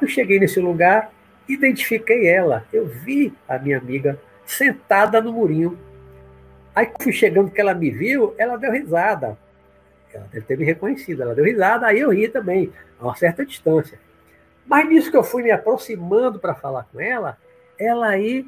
Eu 0.00 0.08
cheguei 0.08 0.40
nesse 0.40 0.58
lugar, 0.60 1.12
identifiquei 1.46 2.26
ela, 2.26 2.64
eu 2.72 2.86
vi 2.86 3.34
a 3.46 3.58
minha 3.58 3.76
amiga 3.76 4.18
sentada 4.46 5.20
no 5.20 5.32
murinho. 5.32 5.78
Aí 6.74 6.90
fui 7.02 7.12
chegando 7.12 7.50
que 7.50 7.60
ela 7.60 7.74
me 7.74 7.90
viu, 7.90 8.34
ela 8.38 8.56
deu 8.56 8.72
risada. 8.72 9.36
Ela 10.12 10.26
deve 10.32 10.46
ter 10.46 10.56
me 10.56 10.64
reconhecido, 10.64 11.22
ela 11.22 11.34
deu 11.34 11.44
risada, 11.44 11.86
aí 11.86 12.00
eu 12.00 12.10
ri 12.10 12.28
também, 12.28 12.72
a 12.98 13.04
uma 13.04 13.14
certa 13.14 13.44
distância. 13.44 13.98
Mas 14.68 14.86
nisso 14.86 15.10
que 15.10 15.16
eu 15.16 15.24
fui 15.24 15.42
me 15.42 15.50
aproximando 15.50 16.38
para 16.38 16.54
falar 16.54 16.84
com 16.92 17.00
ela, 17.00 17.38
ela 17.78 18.08
aí 18.08 18.46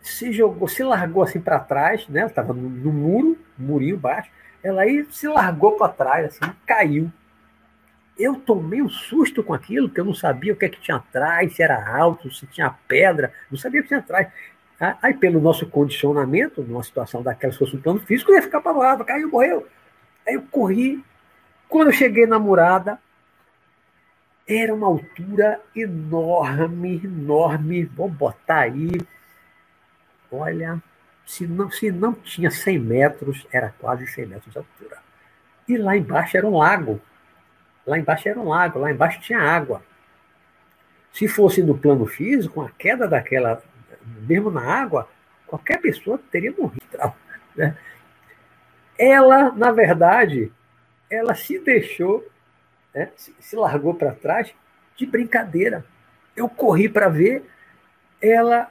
se 0.00 0.32
jogou, 0.32 0.68
se 0.68 0.84
largou 0.84 1.24
assim 1.24 1.40
para 1.40 1.58
trás, 1.58 2.06
né? 2.08 2.20
Ela 2.20 2.28
estava 2.28 2.52
no, 2.52 2.70
no, 2.70 2.92
muro, 2.92 3.36
murinho 3.58 3.96
baixo. 3.96 4.30
Ela 4.62 4.82
aí 4.82 5.04
se 5.10 5.26
largou 5.26 5.72
para 5.72 5.92
trás, 5.92 6.26
assim, 6.26 6.52
caiu. 6.64 7.10
Eu 8.16 8.36
tomei 8.36 8.80
um 8.80 8.88
susto 8.88 9.42
com 9.42 9.52
aquilo, 9.52 9.88
porque 9.88 10.00
eu 10.00 10.04
não 10.04 10.14
sabia 10.14 10.52
o 10.52 10.56
que, 10.56 10.66
é 10.66 10.68
que 10.68 10.80
tinha 10.80 10.98
atrás, 10.98 11.54
se 11.54 11.62
era 11.62 11.96
alto, 11.98 12.30
se 12.30 12.46
tinha 12.46 12.72
pedra, 12.86 13.32
não 13.50 13.58
sabia 13.58 13.80
o 13.80 13.82
que 13.82 13.88
tinha 13.88 13.98
atrás. 13.98 14.28
Aí, 15.02 15.14
pelo 15.14 15.40
nosso 15.40 15.66
condicionamento, 15.66 16.62
numa 16.62 16.82
situação 16.84 17.22
daquela, 17.22 17.52
se 17.52 17.58
fosse 17.58 17.74
um 17.74 17.80
plano 17.80 18.00
físico, 18.00 18.30
eu 18.30 18.36
ia 18.36 18.42
ficar 18.42 18.58
apavorado, 18.58 19.04
caiu, 19.04 19.28
morreu. 19.28 19.66
Aí 20.26 20.34
eu 20.34 20.42
corri. 20.42 21.02
Quando 21.68 21.88
eu 21.88 21.92
cheguei 21.92 22.26
na 22.26 22.38
murada, 22.38 22.98
era 24.46 24.74
uma 24.74 24.86
altura 24.86 25.60
enorme, 25.74 27.00
enorme. 27.02 27.84
Vou 27.84 28.08
botar 28.08 28.60
aí 28.60 28.90
Olha, 30.36 30.82
se 31.24 31.46
não, 31.46 31.70
se 31.70 31.92
não 31.92 32.12
tinha 32.12 32.50
100 32.50 32.78
metros, 32.78 33.46
era 33.52 33.72
quase 33.78 34.06
100 34.06 34.26
metros 34.26 34.52
de 34.52 34.58
altura. 34.58 34.98
E 35.68 35.76
lá 35.76 35.96
embaixo 35.96 36.36
era 36.36 36.46
um 36.46 36.56
lago. 36.56 37.00
Lá 37.86 37.98
embaixo 37.98 38.28
era 38.28 38.40
um 38.40 38.48
lago, 38.48 38.78
lá 38.78 38.90
embaixo 38.90 39.20
tinha 39.20 39.38
água. 39.38 39.82
Se 41.12 41.28
fosse 41.28 41.62
no 41.62 41.78
plano 41.78 42.06
físico, 42.06 42.62
a 42.62 42.70
queda 42.70 43.06
daquela, 43.06 43.62
mesmo 44.26 44.50
na 44.50 44.62
água, 44.62 45.08
qualquer 45.46 45.80
pessoa 45.80 46.18
teria 46.30 46.52
morrido. 46.52 46.82
Né? 47.54 47.76
Ela, 48.98 49.52
na 49.52 49.70
verdade, 49.70 50.52
ela 51.08 51.34
se 51.34 51.58
deixou, 51.60 52.26
né, 52.94 53.10
se 53.16 53.56
largou 53.56 53.94
para 53.94 54.12
trás 54.12 54.54
de 54.96 55.06
brincadeira. 55.06 55.84
Eu 56.36 56.48
corri 56.48 56.88
para 56.88 57.08
ver, 57.08 57.44
ela 58.20 58.70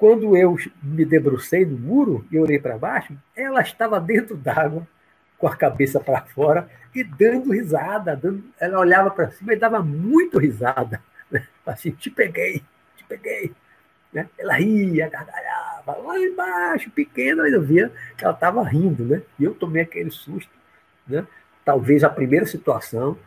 quando 0.00 0.34
eu 0.34 0.56
me 0.82 1.04
debrucei 1.04 1.66
no 1.66 1.78
muro 1.78 2.26
e 2.30 2.38
olhei 2.38 2.58
para 2.58 2.78
baixo, 2.78 3.14
ela 3.36 3.60
estava 3.60 4.00
dentro 4.00 4.34
d'água, 4.34 4.88
com 5.36 5.46
a 5.46 5.54
cabeça 5.54 6.00
para 6.00 6.22
fora 6.22 6.70
e 6.94 7.04
dando 7.04 7.52
risada. 7.52 8.16
Dando... 8.16 8.42
Ela 8.58 8.78
olhava 8.78 9.10
para 9.10 9.30
cima 9.30 9.52
e 9.52 9.56
dava 9.56 9.82
muito 9.82 10.38
risada. 10.38 11.02
Né? 11.30 11.46
Assim, 11.66 11.90
te 11.90 12.10
peguei, 12.10 12.62
te 12.96 13.04
peguei. 13.04 13.52
Né? 14.10 14.26
Ela 14.38 14.54
ria, 14.54 15.06
gargalhava, 15.10 15.98
lá 15.98 16.18
embaixo, 16.18 16.90
pequena, 16.90 17.46
eu 17.48 17.60
via 17.60 17.92
que 18.16 18.24
ela 18.24 18.32
estava 18.32 18.62
rindo. 18.62 19.04
Né? 19.04 19.20
E 19.38 19.44
eu 19.44 19.54
tomei 19.54 19.82
aquele 19.82 20.10
susto. 20.10 20.50
Né? 21.06 21.26
Talvez 21.62 22.02
a 22.02 22.08
primeira 22.08 22.46
situação 22.46 23.18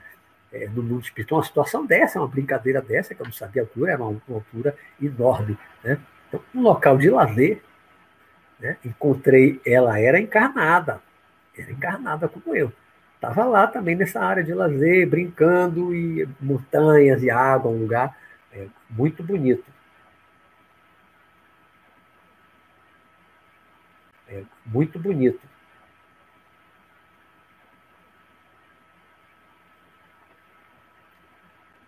é, 0.54 0.68
no 0.70 0.84
mundo 0.84 1.02
espiritual, 1.02 1.40
uma 1.40 1.46
situação 1.46 1.86
dessa, 1.86 2.20
uma 2.20 2.28
brincadeira 2.28 2.80
dessa, 2.82 3.16
que 3.16 3.22
eu 3.22 3.26
não 3.26 3.34
sabia 3.34 3.64
a 3.64 3.66
altura, 3.66 3.92
era 3.92 4.04
uma, 4.04 4.22
uma 4.28 4.38
altura 4.38 4.76
enorme. 5.02 5.58
Né? 5.84 6.00
Então, 6.28 6.40
um 6.54 6.62
local 6.62 6.98
de 6.98 7.10
lazer, 7.10 7.62
né? 8.60 8.78
encontrei, 8.86 9.60
ela 9.66 10.00
era 10.00 10.20
encarnada, 10.20 11.02
era 11.58 11.72
encarnada 11.72 12.30
como 12.30 12.56
eu. 12.56 12.72
Estava 13.16 13.46
lá 13.46 13.66
também 13.68 13.96
nessa 13.96 14.22
área 14.22 14.44
de 14.44 14.54
lazer, 14.54 15.10
brincando, 15.10 15.96
e 15.96 16.28
montanhas 16.40 17.24
e 17.24 17.32
água, 17.32 17.72
um 17.72 17.80
lugar 17.80 18.16
é, 18.52 18.68
muito 18.90 19.24
bonito. 19.24 19.66
É, 24.28 24.44
muito 24.66 25.00
bonito. 25.00 25.53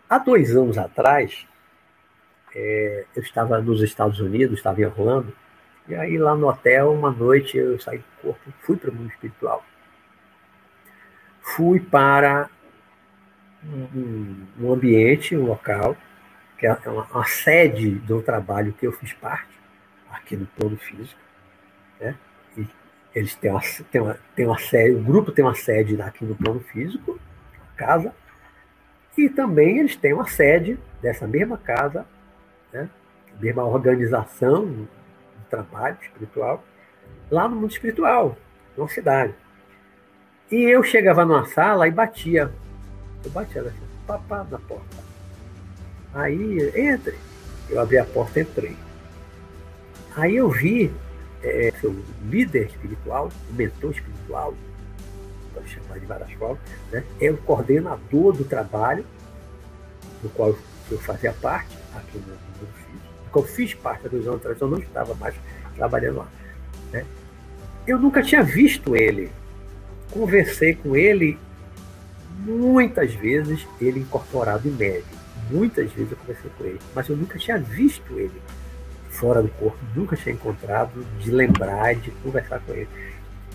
Há 0.10 0.20
dois 0.20 0.56
anos 0.56 0.78
atrás, 0.78 1.48
é, 2.54 3.06
eu 3.16 3.24
estava 3.24 3.60
nos 3.60 3.82
Estados 3.82 4.20
Unidos, 4.20 4.60
estava 4.60 4.80
em 4.80 4.86
Orlando, 4.86 5.34
e 5.88 5.96
aí 5.96 6.18
lá 6.18 6.36
no 6.36 6.48
hotel, 6.48 6.94
uma 6.94 7.12
noite 7.12 7.58
eu 7.58 7.80
saí 7.80 7.98
do 7.98 8.04
corpo, 8.22 8.54
fui 8.62 8.78
para 8.78 8.92
o 8.92 8.94
mundo 8.94 9.10
espiritual. 9.10 9.64
Fui 11.42 11.80
para 11.80 12.50
um, 13.64 14.46
um 14.60 14.74
ambiente, 14.74 15.36
um 15.36 15.46
local, 15.46 15.98
que 16.58 16.68
é 16.68 16.74
uma, 16.86 17.04
uma, 17.06 17.26
sede 17.26 17.92
do 17.92 18.22
trabalho 18.22 18.74
que 18.74 18.86
eu 18.86 18.92
fiz 18.92 19.14
parte, 19.14 19.54
aqui 20.12 20.38
no 20.38 20.46
plano 20.46 20.78
físico. 20.78 21.20
Né? 22.00 22.16
E 22.58 22.68
eles 23.14 23.36
têm 23.36 23.52
uma, 23.52 23.62
têm, 23.92 24.02
uma, 24.02 24.20
têm 24.36 24.46
uma 24.46 24.60
sede, 24.60 24.96
o 24.96 25.04
grupo 25.04 25.32
tem 25.32 25.44
uma 25.44 25.56
sede 25.56 26.00
aqui 26.02 26.24
no 26.26 26.36
plano 26.36 26.60
físico, 26.62 27.20
casa, 27.76 28.14
e 29.18 29.30
também 29.30 29.80
eles 29.80 29.96
têm 29.96 30.14
uma 30.14 30.28
sede 30.28 30.78
dessa 31.02 31.28
mesma 31.28 31.58
casa 31.58 32.06
né? 32.76 32.90
mesma 33.40 33.64
organização 33.64 34.66
do 34.66 34.88
trabalho 35.50 35.98
espiritual, 36.02 36.64
lá 37.30 37.48
no 37.48 37.56
mundo 37.56 37.72
espiritual, 37.72 38.38
numa 38.78 38.90
cidade. 38.90 39.34
E 40.52 40.62
eu 40.64 40.84
chegava 40.84 41.26
numa 41.26 41.46
sala 41.46 41.88
e 41.88 41.92
batia. 41.92 42.52
Eu 43.24 43.32
batia 43.32 43.62
assim, 43.62 43.88
papá 44.06 44.46
na 44.50 44.60
porta. 44.60 44.98
Aí, 46.14 46.72
entre. 46.76 47.18
Eu 47.70 47.82
abri 47.82 47.98
a 47.98 48.06
porta 48.06 48.40
e 48.40 48.44
entrei. 48.44 48.78
Aí 50.16 50.36
eu 50.36 50.50
vi 50.50 50.94
é, 51.42 51.74
seu 51.82 51.96
líder 52.30 52.68
espiritual, 52.68 53.30
o 53.50 53.54
mentor 53.54 53.92
espiritual, 53.92 54.54
pode 55.56 55.70
chamar 55.70 56.26
de 56.26 56.36
formas, 56.36 56.60
né? 56.92 57.04
é 57.20 57.32
o 57.32 57.38
coordenador 57.38 58.34
do 58.34 58.44
trabalho, 58.44 59.06
do 60.22 60.30
qual 60.30 60.56
eu 60.92 61.00
fazia 61.00 61.34
parte 61.34 61.76
aqui 61.96 62.18
no 62.20 62.36
eu 63.36 63.44
fiz 63.44 63.74
parte 63.74 64.08
dos 64.08 64.26
anos 64.28 64.40
atrás, 64.40 64.60
eu 64.62 64.68
não 64.68 64.78
estava 64.78 65.14
mais 65.16 65.36
trabalhando 65.76 66.18
lá. 66.20 66.28
Né? 66.92 67.06
Eu 67.86 68.00
nunca 68.00 68.22
tinha 68.22 68.42
visto 68.42 68.96
ele. 68.96 69.30
Conversei 70.10 70.76
com 70.76 70.96
ele 70.96 71.38
muitas 72.40 73.14
vezes, 73.14 73.68
ele 73.82 74.00
incorporado 74.00 74.68
em 74.68 74.72
médio. 74.72 75.04
Muitas 75.52 75.92
vezes 75.92 76.12
eu 76.12 76.18
conversei 76.18 76.52
com 76.58 76.64
ele, 76.64 76.80
mas 76.94 77.10
eu 77.10 77.18
nunca 77.18 77.38
tinha 77.38 77.58
visto 77.58 78.18
ele 78.18 78.42
fora 79.10 79.42
do 79.42 79.50
corpo, 79.50 79.78
nunca 79.96 80.16
tinha 80.16 80.34
encontrado, 80.34 81.06
de 81.20 81.32
lembrar, 81.32 81.96
de 81.96 82.12
conversar 82.12 82.60
com 82.62 82.74
ele. 82.74 82.88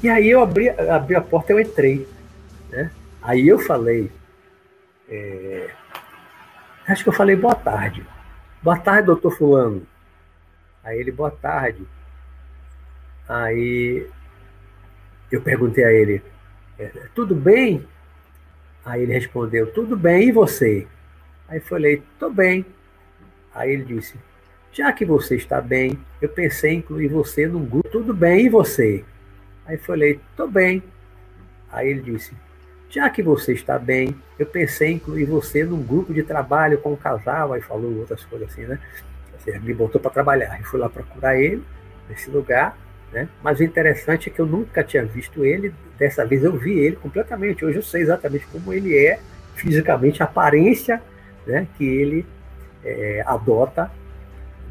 E 0.02 0.08
aí 0.08 0.30
eu 0.30 0.40
abri, 0.40 0.70
abri 0.70 1.14
a 1.14 1.20
porta 1.20 1.52
e 1.52 1.56
eu 1.56 1.60
entrei. 1.60 2.08
Né? 2.70 2.90
Aí 3.20 3.46
eu 3.46 3.58
falei, 3.58 4.10
é, 5.08 5.70
acho 6.86 7.02
que 7.02 7.08
eu 7.08 7.12
falei 7.12 7.36
boa 7.36 7.54
tarde. 7.54 8.06
Boa 8.62 8.78
tarde, 8.78 9.06
doutor 9.06 9.36
Fulano. 9.36 9.86
Aí 10.82 10.98
ele, 10.98 11.12
boa 11.12 11.30
tarde. 11.30 11.86
Aí 13.28 14.06
eu 15.30 15.40
perguntei 15.40 15.84
a 15.84 15.92
ele, 15.92 16.22
é, 16.78 16.86
tudo 17.14 17.34
bem? 17.34 17.86
Aí 18.84 19.02
ele 19.02 19.12
respondeu, 19.12 19.70
tudo 19.72 19.96
bem, 19.96 20.28
e 20.28 20.32
você? 20.32 20.86
Aí 21.46 21.58
eu 21.58 21.62
falei, 21.62 22.02
tô 22.18 22.30
bem. 22.30 22.64
Aí 23.54 23.72
ele 23.72 23.84
disse, 23.84 24.18
já 24.72 24.92
que 24.92 25.04
você 25.04 25.36
está 25.36 25.60
bem, 25.60 25.98
eu 26.22 26.28
pensei 26.28 26.72
em 26.72 26.78
incluir 26.78 27.08
você 27.08 27.46
num 27.46 27.64
grupo, 27.64 27.88
tudo 27.90 28.14
bem, 28.14 28.46
e 28.46 28.48
você? 28.48 29.04
Aí 29.70 29.76
falei, 29.76 30.18
tô 30.36 30.48
bem. 30.48 30.82
Aí 31.70 31.88
ele 31.90 32.00
disse, 32.00 32.32
já 32.88 33.08
que 33.08 33.22
você 33.22 33.52
está 33.52 33.78
bem, 33.78 34.16
eu 34.36 34.44
pensei 34.44 34.90
em 34.90 34.94
incluir 34.96 35.26
você 35.26 35.62
num 35.62 35.80
grupo 35.80 36.12
de 36.12 36.24
trabalho 36.24 36.78
com 36.78 36.92
um 36.92 36.96
casal, 36.96 37.52
aí 37.52 37.60
falou 37.60 37.98
outras 37.98 38.24
coisas 38.24 38.50
assim, 38.50 38.62
né? 38.62 38.80
Me 39.62 39.72
botou 39.72 40.00
para 40.00 40.10
trabalhar. 40.10 40.58
Eu 40.58 40.64
fui 40.64 40.80
lá 40.80 40.88
procurar 40.88 41.38
ele, 41.38 41.62
nesse 42.08 42.28
lugar, 42.28 42.76
né? 43.12 43.28
Mas 43.44 43.60
o 43.60 43.62
interessante 43.62 44.28
é 44.28 44.32
que 44.32 44.40
eu 44.40 44.46
nunca 44.46 44.82
tinha 44.82 45.04
visto 45.04 45.44
ele, 45.44 45.72
dessa 45.96 46.26
vez 46.26 46.42
eu 46.42 46.52
vi 46.58 46.76
ele 46.76 46.96
completamente. 46.96 47.64
Hoje 47.64 47.78
eu 47.78 47.82
sei 47.82 48.02
exatamente 48.02 48.48
como 48.48 48.72
ele 48.72 48.98
é, 48.98 49.20
fisicamente, 49.54 50.20
a 50.20 50.26
aparência 50.26 51.00
né, 51.46 51.68
que 51.78 51.84
ele 51.84 52.26
é, 52.84 53.22
adota 53.24 53.88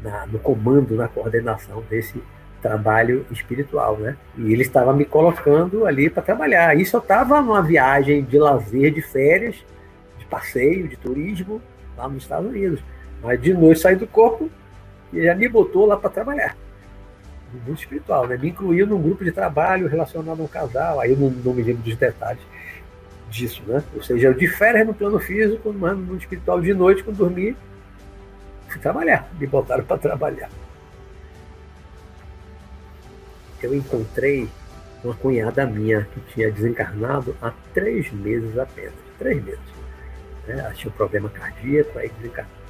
na, 0.02 0.26
no 0.26 0.38
comando, 0.38 0.94
na 0.94 1.08
coordenação 1.08 1.82
desse 1.88 2.22
trabalho 2.60 3.26
espiritual, 3.30 3.96
né? 3.96 4.16
E 4.36 4.52
ele 4.52 4.62
estava 4.62 4.92
me 4.92 5.04
colocando 5.04 5.86
ali 5.86 6.08
para 6.10 6.22
trabalhar. 6.22 6.76
Isso 6.76 6.96
eu 6.96 7.00
estava 7.00 7.40
numa 7.40 7.62
viagem 7.62 8.22
de 8.22 8.38
lazer, 8.38 8.92
de 8.92 9.02
férias, 9.02 9.56
de 10.18 10.24
passeio, 10.26 10.88
de 10.88 10.96
turismo 10.96 11.60
lá 11.96 12.08
nos 12.08 12.22
Estados 12.22 12.48
Unidos. 12.48 12.80
Mas 13.22 13.40
de 13.40 13.52
noite 13.52 13.80
saí 13.80 13.96
do 13.96 14.06
corpo 14.06 14.50
e 15.12 15.22
já 15.24 15.34
me 15.34 15.48
botou 15.48 15.86
lá 15.86 15.96
para 15.96 16.10
trabalhar. 16.10 16.56
No 17.52 17.60
mundo 17.60 17.78
espiritual, 17.78 18.26
né? 18.26 18.36
Me 18.36 18.50
incluiu 18.50 18.86
num 18.86 19.00
grupo 19.00 19.24
de 19.24 19.32
trabalho 19.32 19.88
relacionado 19.88 20.40
a 20.40 20.44
um 20.44 20.48
casal. 20.48 21.00
Aí 21.00 21.10
eu 21.10 21.16
não, 21.16 21.30
não 21.30 21.54
me 21.54 21.62
lembro 21.62 21.82
dos 21.82 21.96
detalhes 21.96 22.42
disso, 23.28 23.62
né? 23.66 23.82
Ou 23.94 24.02
seja, 24.02 24.28
eu 24.28 24.34
de 24.34 24.46
férias 24.46 24.86
no 24.86 24.94
plano 24.94 25.18
físico, 25.18 25.72
mas 25.72 25.92
no 25.92 26.04
mundo 26.04 26.20
espiritual 26.20 26.60
de 26.60 26.74
noite, 26.74 27.02
quando 27.02 27.16
dormi, 27.16 27.56
fui 28.68 28.80
trabalhar. 28.80 29.28
Me 29.38 29.46
botaram 29.46 29.84
para 29.84 29.98
trabalhar 29.98 30.48
eu 33.66 33.74
encontrei 33.74 34.48
uma 35.02 35.14
cunhada 35.14 35.66
minha 35.66 36.06
que 36.12 36.20
tinha 36.32 36.50
desencarnado 36.50 37.36
há 37.40 37.52
três 37.72 38.12
meses 38.12 38.56
apenas. 38.58 38.94
Três 39.18 39.42
meses. 39.42 39.60
Né? 40.46 40.58
Ela 40.58 40.72
tinha 40.72 40.90
um 40.90 40.96
problema 40.96 41.28
cardíaco, 41.28 41.98
aí 41.98 42.10
desencarnou. 42.20 42.60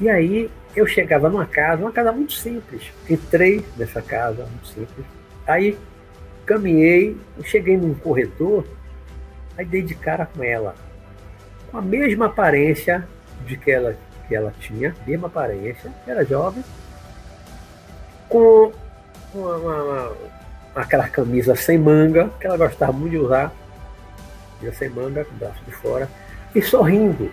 E 0.00 0.08
aí 0.08 0.50
eu 0.74 0.86
chegava 0.86 1.28
numa 1.28 1.46
casa, 1.46 1.82
uma 1.82 1.92
casa 1.92 2.12
muito 2.12 2.32
simples. 2.32 2.92
Entrei 3.08 3.64
nessa 3.76 4.02
casa, 4.02 4.44
muito 4.46 4.66
simples. 4.66 5.06
Aí 5.46 5.78
caminhei, 6.44 7.16
cheguei 7.44 7.76
num 7.76 7.94
corredor, 7.94 8.64
aí 9.56 9.64
dei 9.64 9.82
de 9.82 9.94
cara 9.94 10.26
com 10.26 10.42
ela. 10.42 10.74
Com 11.70 11.78
a 11.78 11.82
mesma 11.82 12.26
aparência 12.26 13.06
de 13.46 13.56
que 13.56 13.70
ela, 13.70 13.96
que 14.28 14.34
ela 14.34 14.52
tinha, 14.60 14.94
mesma 15.06 15.28
aparência, 15.28 15.92
era 16.06 16.24
jovem, 16.24 16.64
com 18.28 18.72
uma, 19.34 19.56
uma, 19.56 19.82
uma, 19.82 20.16
aquela 20.74 21.08
camisa 21.08 21.54
sem 21.56 21.78
manga, 21.78 22.30
que 22.40 22.46
ela 22.46 22.56
gostava 22.56 22.92
muito 22.92 23.12
de 23.12 23.18
usar, 23.18 23.52
camisa 24.58 24.76
sem 24.76 24.88
manga, 24.90 25.24
com 25.24 25.34
o 25.34 25.38
braço 25.38 25.64
de 25.64 25.72
fora, 25.72 26.08
e 26.54 26.62
sorrindo, 26.62 27.30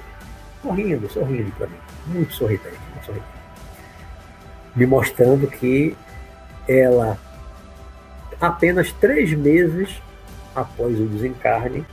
sorrindo, 0.61 1.09
sorrindo 1.09 1.51
para 1.51 1.67
mim, 1.67 1.77
muito 2.07 2.33
sorridente, 2.33 2.79
muito 2.91 3.05
sorridente. 3.05 3.39
Me 4.75 4.85
mostrando 4.85 5.47
que 5.47 5.95
ela, 6.67 7.17
apenas 8.39 8.91
três 8.93 9.33
meses 9.33 10.01
após 10.55 10.99
o 10.99 11.05
desencarne, 11.05 11.85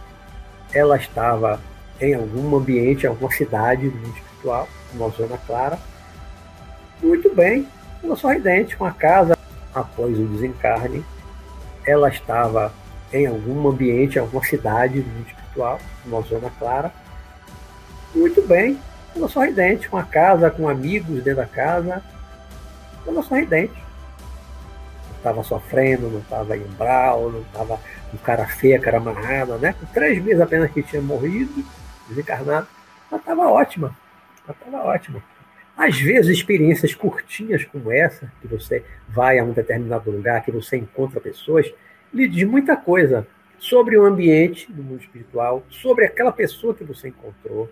ela 0.72 0.96
estava 0.96 1.60
em 2.00 2.14
algum 2.14 2.56
ambiente, 2.56 3.04
em 3.04 3.08
alguma 3.08 3.30
cidade 3.30 3.86
no 3.86 4.08
espiritual, 4.08 4.68
uma 4.92 5.08
zona 5.10 5.38
clara, 5.46 5.78
muito 7.02 7.34
bem, 7.34 7.66
ela 8.02 8.16
sorridente, 8.16 8.76
com 8.76 8.84
a 8.84 8.92
casa 8.92 9.35
após 9.76 10.18
o 10.18 10.24
desencarne, 10.24 11.04
ela 11.84 12.08
estava 12.08 12.72
em 13.12 13.26
algum 13.26 13.68
ambiente, 13.68 14.18
alguma 14.18 14.42
cidade 14.42 15.00
muito 15.00 15.28
espiritual, 15.28 15.78
uma 16.04 16.22
zona 16.22 16.50
clara, 16.58 16.90
muito 18.14 18.40
bem, 18.42 18.80
ela 19.14 19.28
sorridente, 19.28 19.88
com 19.88 19.98
a 19.98 20.02
casa, 20.02 20.50
com 20.50 20.68
amigos 20.68 21.22
dentro 21.22 21.36
da 21.36 21.46
casa, 21.46 22.02
ela 23.06 23.22
sorridente. 23.22 23.74
Não 25.08 25.16
estava 25.18 25.44
sofrendo, 25.44 26.08
não 26.08 26.20
estava 26.20 26.56
em 26.56 26.64
umbral, 26.64 27.30
não 27.30 27.40
estava 27.40 27.78
com 28.10 28.16
cara 28.18 28.46
feia, 28.46 28.80
cara 28.80 28.96
amarrada, 28.96 29.58
né? 29.58 29.74
Com 29.78 29.86
três 29.86 30.22
meses 30.22 30.40
apenas 30.40 30.70
que 30.70 30.82
tinha 30.82 31.02
morrido, 31.02 31.64
desencarnado, 32.08 32.66
ela 33.10 33.20
estava 33.20 33.42
ótima. 33.48 33.96
Ela 34.46 34.56
estava 34.58 34.84
ótima. 34.84 35.22
Às 35.76 36.00
vezes, 36.00 36.38
experiências 36.38 36.94
curtinhas 36.94 37.64
como 37.64 37.92
essa, 37.92 38.32
que 38.40 38.48
você 38.48 38.82
vai 39.08 39.38
a 39.38 39.44
um 39.44 39.52
determinado 39.52 40.10
lugar, 40.10 40.42
que 40.42 40.50
você 40.50 40.78
encontra 40.78 41.20
pessoas, 41.20 41.72
lhe 42.12 42.26
diz 42.26 42.44
muita 42.44 42.76
coisa 42.76 43.26
sobre 43.58 43.98
o 43.98 44.04
ambiente 44.04 44.72
do 44.72 44.82
mundo 44.82 45.02
espiritual, 45.02 45.64
sobre 45.68 46.06
aquela 46.06 46.32
pessoa 46.32 46.74
que 46.74 46.82
você 46.82 47.08
encontrou. 47.08 47.70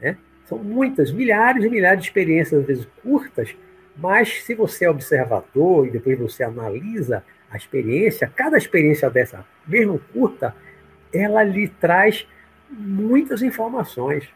Né? 0.00 0.18
São 0.44 0.58
muitas, 0.58 1.10
milhares 1.10 1.64
e 1.64 1.68
milhares 1.70 2.00
de 2.02 2.08
experiências, 2.08 2.60
às 2.60 2.66
vezes 2.66 2.88
curtas, 3.02 3.56
mas 3.96 4.42
se 4.42 4.54
você 4.54 4.84
é 4.84 4.90
observador 4.90 5.86
e 5.86 5.90
depois 5.90 6.18
você 6.18 6.42
analisa 6.42 7.24
a 7.50 7.56
experiência, 7.56 8.30
cada 8.34 8.58
experiência 8.58 9.08
dessa, 9.08 9.46
mesmo 9.66 9.98
curta, 10.12 10.54
ela 11.12 11.42
lhe 11.42 11.68
traz 11.68 12.26
muitas 12.68 13.40
informações 13.40 14.28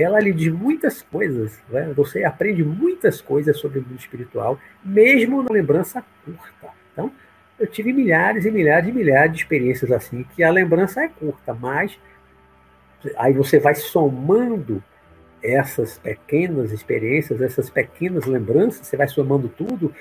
ela 0.00 0.20
lhe 0.20 0.32
diz 0.32 0.52
muitas 0.52 1.02
coisas, 1.02 1.60
né? 1.68 1.92
você 1.94 2.24
aprende 2.24 2.64
muitas 2.64 3.20
coisas 3.20 3.58
sobre 3.58 3.80
o 3.80 3.82
mundo 3.82 3.98
espiritual, 3.98 4.58
mesmo 4.84 5.42
na 5.42 5.50
lembrança 5.50 6.04
curta. 6.24 6.74
Então, 6.92 7.12
eu 7.58 7.66
tive 7.66 7.92
milhares 7.92 8.44
e 8.44 8.50
milhares 8.50 8.88
e 8.88 8.92
milhares 8.92 9.32
de 9.32 9.38
experiências 9.42 9.92
assim, 9.92 10.24
que 10.34 10.42
a 10.42 10.50
lembrança 10.50 11.02
é 11.02 11.08
curta, 11.08 11.52
mas 11.52 11.98
aí 13.16 13.32
você 13.32 13.58
vai 13.58 13.74
somando 13.74 14.82
essas 15.42 15.98
pequenas 15.98 16.70
experiências, 16.72 17.40
essas 17.40 17.70
pequenas 17.70 18.26
lembranças, 18.26 18.86
você 18.86 18.96
vai 18.96 19.08
somando 19.08 19.48
tudo 19.48 19.94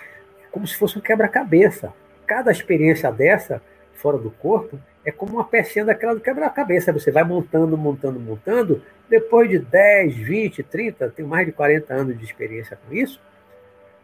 como 0.51 0.67
se 0.67 0.75
fosse 0.75 0.97
um 0.97 1.01
quebra-cabeça. 1.01 1.93
Cada 2.25 2.51
experiência 2.51 3.11
dessa, 3.11 3.61
fora 3.93 4.17
do 4.17 4.31
corpo, 4.31 4.79
é 5.05 5.11
como 5.11 5.33
uma 5.33 5.43
pecinha 5.43 5.85
daquela 5.85 6.13
do 6.13 6.21
quebra-cabeça. 6.21 6.91
Você 6.91 7.11
vai 7.11 7.23
montando, 7.23 7.77
montando, 7.77 8.19
montando. 8.19 8.81
Depois 9.09 9.49
de 9.49 9.59
10, 9.59 10.15
20, 10.15 10.63
30, 10.63 11.09
tenho 11.09 11.27
mais 11.27 11.45
de 11.45 11.51
40 11.51 11.93
anos 11.93 12.17
de 12.17 12.23
experiência 12.23 12.77
com 12.87 12.93
isso. 12.93 13.19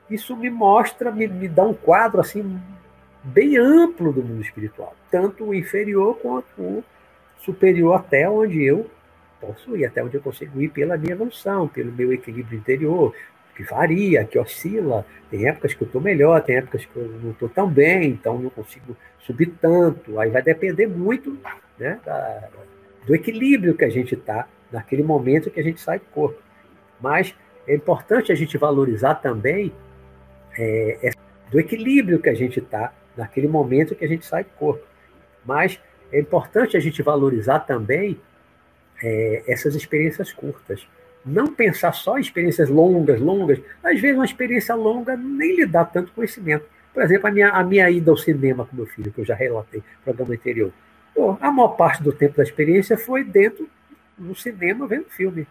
Isso 0.10 0.36
me 0.36 0.50
mostra, 0.50 1.12
me, 1.12 1.28
me 1.28 1.48
dá 1.48 1.64
um 1.64 1.74
quadro 1.74 2.22
assim 2.22 2.60
bem 3.24 3.58
amplo 3.58 4.14
do 4.14 4.22
mundo 4.22 4.42
espiritual, 4.42 4.96
tanto 5.10 5.46
o 5.46 5.54
inferior 5.56 6.16
quanto 6.20 6.46
o 6.60 6.84
superior, 7.40 7.96
até 7.96 8.30
onde 8.30 8.64
eu 8.64 8.90
posso 9.42 9.76
ir, 9.76 9.86
até 9.86 10.04
onde 10.04 10.16
eu 10.16 10.22
consigo 10.22 10.62
ir 10.62 10.70
pela 10.70 10.96
minha 10.96 11.14
evolução, 11.14 11.68
pelo 11.68 11.92
meu 11.92 12.14
equilíbrio 12.14 12.58
interior, 12.58 13.16
que 13.56 13.64
varia, 13.64 14.26
que 14.26 14.38
oscila. 14.38 15.06
Tem 15.30 15.48
épocas 15.48 15.74
que 15.74 15.82
eu 15.82 15.86
estou 15.86 16.02
melhor, 16.02 16.42
tem 16.44 16.58
épocas 16.58 16.86
que 16.86 16.96
eu 16.96 17.08
não 17.24 17.32
estou 17.32 17.50
tão 17.50 17.70
bem, 17.70 18.10
então 18.10 18.38
não 18.38 18.50
consigo 18.50 18.96
subir 19.20 19.54
tanto. 19.62 20.20
Aí 20.20 20.30
vai 20.30 20.42
depender 20.42 20.88
muito 20.88 21.38
né, 21.80 22.00
da, 22.06 22.50
do 23.06 23.16
equilíbrio 23.16 23.76
que 23.76 23.86
a 23.86 23.90
gente 23.90 24.16
está 24.16 24.48
naquele 24.72 25.04
momento 25.04 25.50
que 25.50 25.60
a 25.60 25.64
gente 25.64 25.80
sai 25.80 26.00
do 26.00 26.06
corpo. 26.06 26.42
Mas 27.00 27.36
é 27.68 27.76
importante 27.76 28.32
a 28.32 28.36
gente 28.36 28.58
valorizar 28.58 29.16
também 29.16 29.72
é, 30.58 31.12
do 31.50 31.60
equilíbrio 31.60 32.20
que 32.20 32.30
a 32.30 32.34
gente 32.34 32.60
está 32.60 32.94
naquele 33.16 33.48
momento 33.48 33.96
que 33.96 34.04
a 34.04 34.08
gente 34.08 34.26
sai 34.26 34.44
do 34.44 34.52
corpo. 34.52 34.86
Mas 35.46 35.80
é 36.12 36.20
importante 36.20 36.76
a 36.76 36.80
gente 36.80 37.02
valorizar 37.02 37.60
também 37.60 38.20
é, 39.02 39.44
essas 39.48 39.76
experiências 39.76 40.32
curtas 40.32 40.88
não 41.26 41.48
pensar 41.48 41.92
só 41.94 42.18
em 42.18 42.22
experiências 42.22 42.70
longas, 42.70 43.20
longas. 43.20 43.60
Às 43.84 44.00
vezes 44.00 44.16
uma 44.16 44.26
experiência 44.26 44.76
longa 44.76 45.18
nem 45.18 45.56
lhe 45.56 45.66
dá 45.66 45.84
tanto 45.84 46.12
conhecimento. 46.12 46.66
Por 46.94 47.04
exemplo, 47.04 47.28
a 47.28 47.32
minha, 47.32 47.50
a 47.50 47.64
minha 47.64 47.90
ida 47.90 48.12
ao 48.12 48.18
cinema 48.18 48.66
com 48.66 48.76
meu 48.76 48.86
filho, 48.86 49.12
que 49.12 49.20
eu 49.20 49.26
já 49.26 49.36
relatei 49.36 49.80
no 49.80 50.04
programa 50.04 50.34
anterior. 50.34 50.72
A 51.42 51.52
maior 51.52 51.70
parte 51.70 52.04
do 52.04 52.12
tempo 52.12 52.38
da 52.38 52.44
experiência 52.44 52.98
foi 52.98 53.24
dentro 53.24 53.68
no 54.18 54.36
cinema 54.36 54.88
vendo 54.88 55.06
filme. 55.10 55.48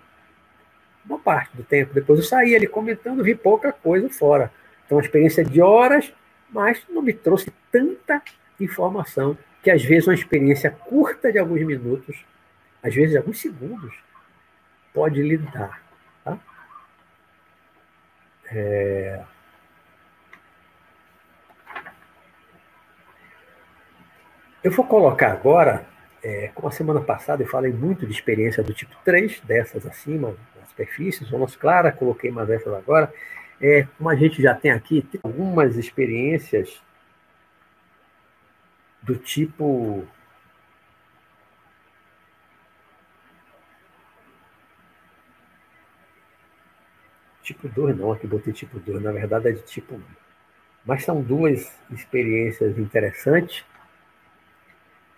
Uma 1.05 1.19
parte 1.19 1.57
do 1.57 1.63
tempo. 1.63 1.93
Depois 1.93 2.19
eu 2.19 2.25
saí 2.25 2.55
ali 2.55 2.67
comentando, 2.67 3.23
vi 3.23 3.35
pouca 3.35 3.73
coisa 3.73 4.09
fora. 4.09 4.51
Então, 4.87 4.97
uma 4.97 5.05
experiência 5.05 5.45
de 5.45 5.61
horas, 5.61 6.13
mas 6.51 6.83
não 6.89 7.03
me 7.03 7.13
trouxe 7.13 7.53
tanta 7.71 8.23
informação 8.61 9.37
que 9.63 9.71
às 9.71 9.83
vezes 9.83 10.07
uma 10.07 10.15
experiência 10.15 10.71
curta 10.71 11.33
de 11.33 11.39
alguns 11.39 11.63
minutos, 11.63 12.25
às 12.83 12.95
vezes 12.95 13.17
alguns 13.17 13.41
segundos, 13.41 13.95
pode 14.95 15.21
lhe 15.21 15.37
dar. 15.37 15.83
Tá? 16.25 16.39
É... 18.47 19.23
Eu 24.63 24.71
vou 24.71 24.87
colocar 24.87 25.31
agora, 25.33 25.85
é, 26.23 26.51
como 26.55 26.69
a 26.69 26.71
semana 26.71 27.01
passada 27.01 27.43
eu 27.43 27.47
falei 27.47 27.71
muito 27.71 28.07
de 28.07 28.13
experiência 28.13 28.63
do 28.63 28.73
tipo 28.73 28.97
3, 29.05 29.41
dessas 29.41 29.85
acima, 29.85 30.35
na 30.59 30.65
superfície, 30.65 31.25
zonas 31.25 31.55
claras, 31.55 31.95
coloquei 31.97 32.31
mais 32.31 32.49
essas 32.49 32.73
agora. 32.73 33.13
É, 33.61 33.87
como 33.99 34.09
a 34.09 34.15
gente 34.15 34.41
já 34.41 34.55
tem 34.55 34.71
aqui, 34.71 35.03
tem 35.03 35.21
algumas 35.23 35.77
experiências 35.77 36.83
do 39.03 39.17
tipo 39.17 40.07
tipo 47.45 47.69
2 47.69 47.97
não, 47.97 48.11
aqui 48.11 48.27
botei 48.27 48.53
tipo 48.53 48.81
2, 48.81 49.03
na 49.03 49.13
verdade 49.13 49.49
é 49.49 49.53
de 49.53 49.63
tipo 49.63 49.95
1. 49.95 50.01
Mas 50.85 51.05
são 51.05 51.23
duas 51.23 51.71
experiências 51.91 52.77
interessantes, 52.79 53.65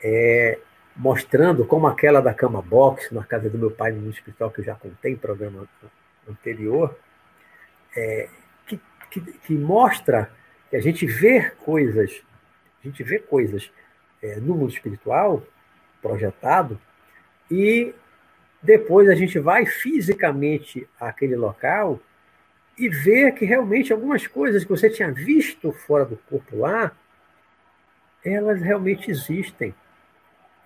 é, 0.03 0.59
mostrando 0.95 1.65
como 1.65 1.87
aquela 1.87 2.21
da 2.21 2.35
cama 2.35 2.61
box, 2.61 3.15
na 3.15 3.25
casa 3.25 3.49
do 3.49 3.57
meu 3.57 3.71
pai, 3.71 3.93
no 3.93 4.09
hospital, 4.09 4.51
que 4.51 4.61
eu 4.61 4.65
já 4.65 4.75
contei 4.75 5.12
em 5.12 5.17
programa 5.17 5.67
anterior, 6.29 6.97
é, 7.97 8.29
que, 8.67 8.81
que, 9.11 9.21
que, 9.21 9.55
mostra 9.55 10.31
que 10.69 10.77
a 10.77 10.81
gente 10.81 11.07
vê 11.07 11.51
coisas, 11.51 12.23
a 12.83 12.87
gente 12.87 13.03
vê 13.03 13.19
coisas 13.19 13.71
é, 14.23 14.37
no 14.37 14.55
mundo 14.55 14.73
espiritual 14.73 15.43
projetado 16.03 16.79
e 17.51 17.95
depois 18.62 19.09
a 19.09 19.15
gente 19.15 19.39
vai 19.39 19.65
fisicamente 19.65 20.89
àquele 20.99 21.37
local 21.37 22.01
e 22.79 22.89
ver 22.89 23.33
que 23.33 23.45
realmente 23.45 23.93
algumas 23.93 24.27
coisas 24.27 24.65
que 24.65 24.71
você 24.71 24.91
tinha 24.91 25.11
visto 25.11 25.73
fora 25.73 26.05
do 26.05 26.17
corpo 26.17 26.59
lá, 26.59 26.93
elas 28.25 28.61
realmente 28.61 29.11
existem. 29.11 29.75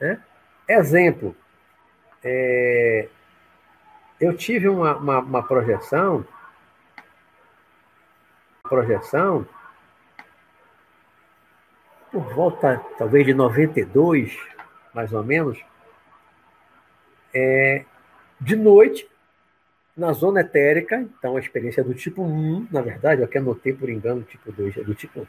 Né? 0.01 0.21
Exemplo, 0.69 1.37
é, 2.23 3.09
eu 4.21 4.37
tive 4.37 4.69
uma, 4.69 4.97
uma, 4.97 5.19
uma 5.21 5.43
projeção, 5.43 6.27
projeção 8.63 9.47
por 12.11 12.23
volta 12.35 12.85
talvez 12.99 13.25
de 13.25 13.35
92, 13.35 14.37
mais 14.93 15.13
ou 15.13 15.23
menos, 15.23 15.59
é, 17.33 17.85
de 18.41 18.57
noite, 18.57 19.09
na 19.97 20.13
zona 20.13 20.41
etérica, 20.41 20.97
então 21.01 21.37
a 21.37 21.41
experiência 21.41 21.81
é 21.81 21.85
do 21.85 21.95
tipo 21.95 22.23
1, 22.23 22.69
na 22.71 22.81
verdade, 22.81 23.21
eu 23.21 23.27
aqui 23.27 23.39
anotei 23.39 23.73
por 23.73 23.91
engano 23.91 24.21
o 24.21 24.25
tipo 24.25 24.51
2, 24.53 24.79
é 24.79 24.83
do 24.83 24.95
tipo 24.95 25.21
1. 25.21 25.27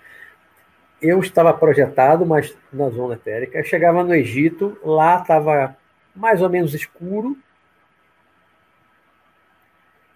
Eu 1.01 1.19
estava 1.19 1.51
projetado, 1.53 2.25
mas 2.25 2.55
na 2.71 2.89
zona 2.89 3.15
etérica. 3.15 3.57
Eu 3.57 3.63
chegava 3.63 4.03
no 4.03 4.13
Egito, 4.13 4.77
lá 4.83 5.19
estava 5.19 5.75
mais 6.15 6.41
ou 6.41 6.49
menos 6.49 6.75
escuro. 6.75 7.35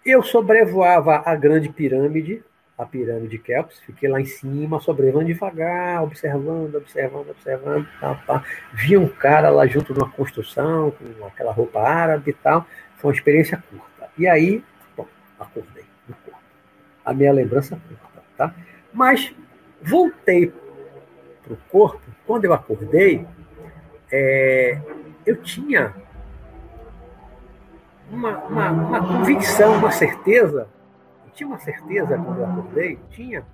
Eu 0.05 0.21
sobrevoava 0.21 1.23
a 1.25 1.35
grande 1.35 1.69
pirâmide, 1.69 2.43
a 2.77 2.85
pirâmide 2.85 3.29
de 3.29 3.39
Kelps, 3.39 3.79
fiquei 3.79 4.07
lá 4.07 4.21
em 4.21 4.25
cima, 4.25 4.79
sobrevoando 4.79 5.25
devagar, 5.25 6.03
observando, 6.03 6.75
observando, 6.75 7.29
observando, 7.29 7.87
tal, 7.99 8.19
tal. 8.27 8.43
Vi 8.73 8.95
um 8.95 9.07
cara 9.07 9.49
lá 9.49 9.65
junto 9.65 9.93
numa 9.93 10.11
construção, 10.11 10.91
com 10.91 11.25
aquela 11.25 11.51
roupa 11.51 11.79
árabe 11.81 12.29
e 12.29 12.33
tal. 12.33 12.67
Foi 12.97 13.09
uma 13.09 13.15
experiência 13.15 13.63
curta. 13.69 13.94
E 14.17 14.27
aí, 14.27 14.63
bom, 14.95 15.07
acordei 15.39 15.83
no 16.07 16.15
corpo. 16.15 16.39
A 17.03 17.13
minha 17.13 17.33
lembrança 17.33 17.79
curta, 17.87 18.23
tá? 18.37 18.53
Mas 18.93 19.33
voltei 19.81 20.53
para 21.43 21.53
o 21.53 21.57
corpo, 21.69 22.01
quando 22.25 22.45
eu 22.45 22.53
acordei, 22.53 23.25
é, 24.11 24.79
eu 25.25 25.35
tinha 25.41 25.93
uma, 28.09 28.37
uma, 28.45 28.71
uma, 28.71 29.07
convicção, 29.07 29.77
uma 29.77 29.91
certeza. 29.91 30.67
Eu 31.25 31.31
tinha 31.33 31.47
uma 31.47 31.59
certeza 31.59 32.17
quando 32.17 32.39
eu 32.39 32.45
acordei, 32.45 32.99
tinha, 33.11 33.45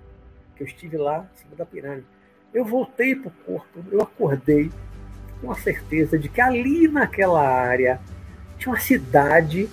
que 0.56 0.62
eu 0.62 0.66
estive 0.66 0.96
lá 0.96 1.26
em 1.34 1.38
cima 1.38 1.56
da 1.56 1.66
pirâmide. 1.66 2.06
Eu 2.52 2.64
voltei 2.64 3.16
para 3.16 3.28
o 3.28 3.32
corpo, 3.44 3.84
eu 3.90 4.00
acordei 4.00 4.70
com 5.40 5.50
a 5.50 5.54
certeza 5.54 6.18
de 6.18 6.28
que 6.28 6.40
ali 6.40 6.86
naquela 6.86 7.42
área 7.42 8.00
tinha 8.58 8.72
uma 8.72 8.80
cidade 8.80 9.68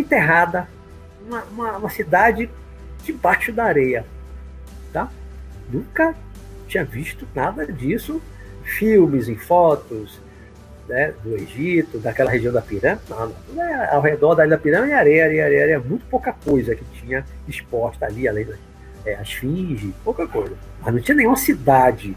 enterrada, 0.00 0.68
uma, 1.26 1.42
uma, 1.44 1.76
uma 1.78 1.90
cidade 1.90 2.50
debaixo 3.04 3.52
da 3.52 3.64
areia. 3.64 4.04
Tá? 4.92 5.08
Nunca 5.70 6.14
tinha 6.66 6.84
visto 6.84 7.26
nada 7.34 7.66
disso. 7.66 8.20
Filmes 8.62 9.28
e 9.28 9.34
fotos 9.34 10.20
né, 10.86 11.14
do 11.22 11.34
Egito, 11.36 11.98
daquela 11.98 12.30
região 12.30 12.52
da 12.52 12.60
pirâmide, 12.60 13.02
não, 13.08 13.34
não. 13.54 13.62
É, 13.62 13.94
ao 13.94 14.02
redor 14.02 14.34
da 14.34 14.44
ilha 14.44 14.56
da 14.56 14.62
pirâmide 14.62 14.92
é 14.92 14.96
areia, 14.96 15.24
areia, 15.24 15.44
areia, 15.44 15.62
areia, 15.62 15.80
muito 15.80 16.04
pouca 16.06 16.32
coisa 16.32 16.74
que 16.74 16.84
tinha 17.00 17.24
exposta 17.46 18.06
ali, 18.06 18.28
além 18.28 18.44
das 18.44 18.58
é, 19.04 19.14
as 19.14 19.32
finges, 19.32 19.92
pouca 20.04 20.26
coisa. 20.26 20.54
Mas 20.82 20.94
não 20.94 21.00
tinha 21.00 21.16
nenhuma 21.16 21.36
cidade 21.36 22.16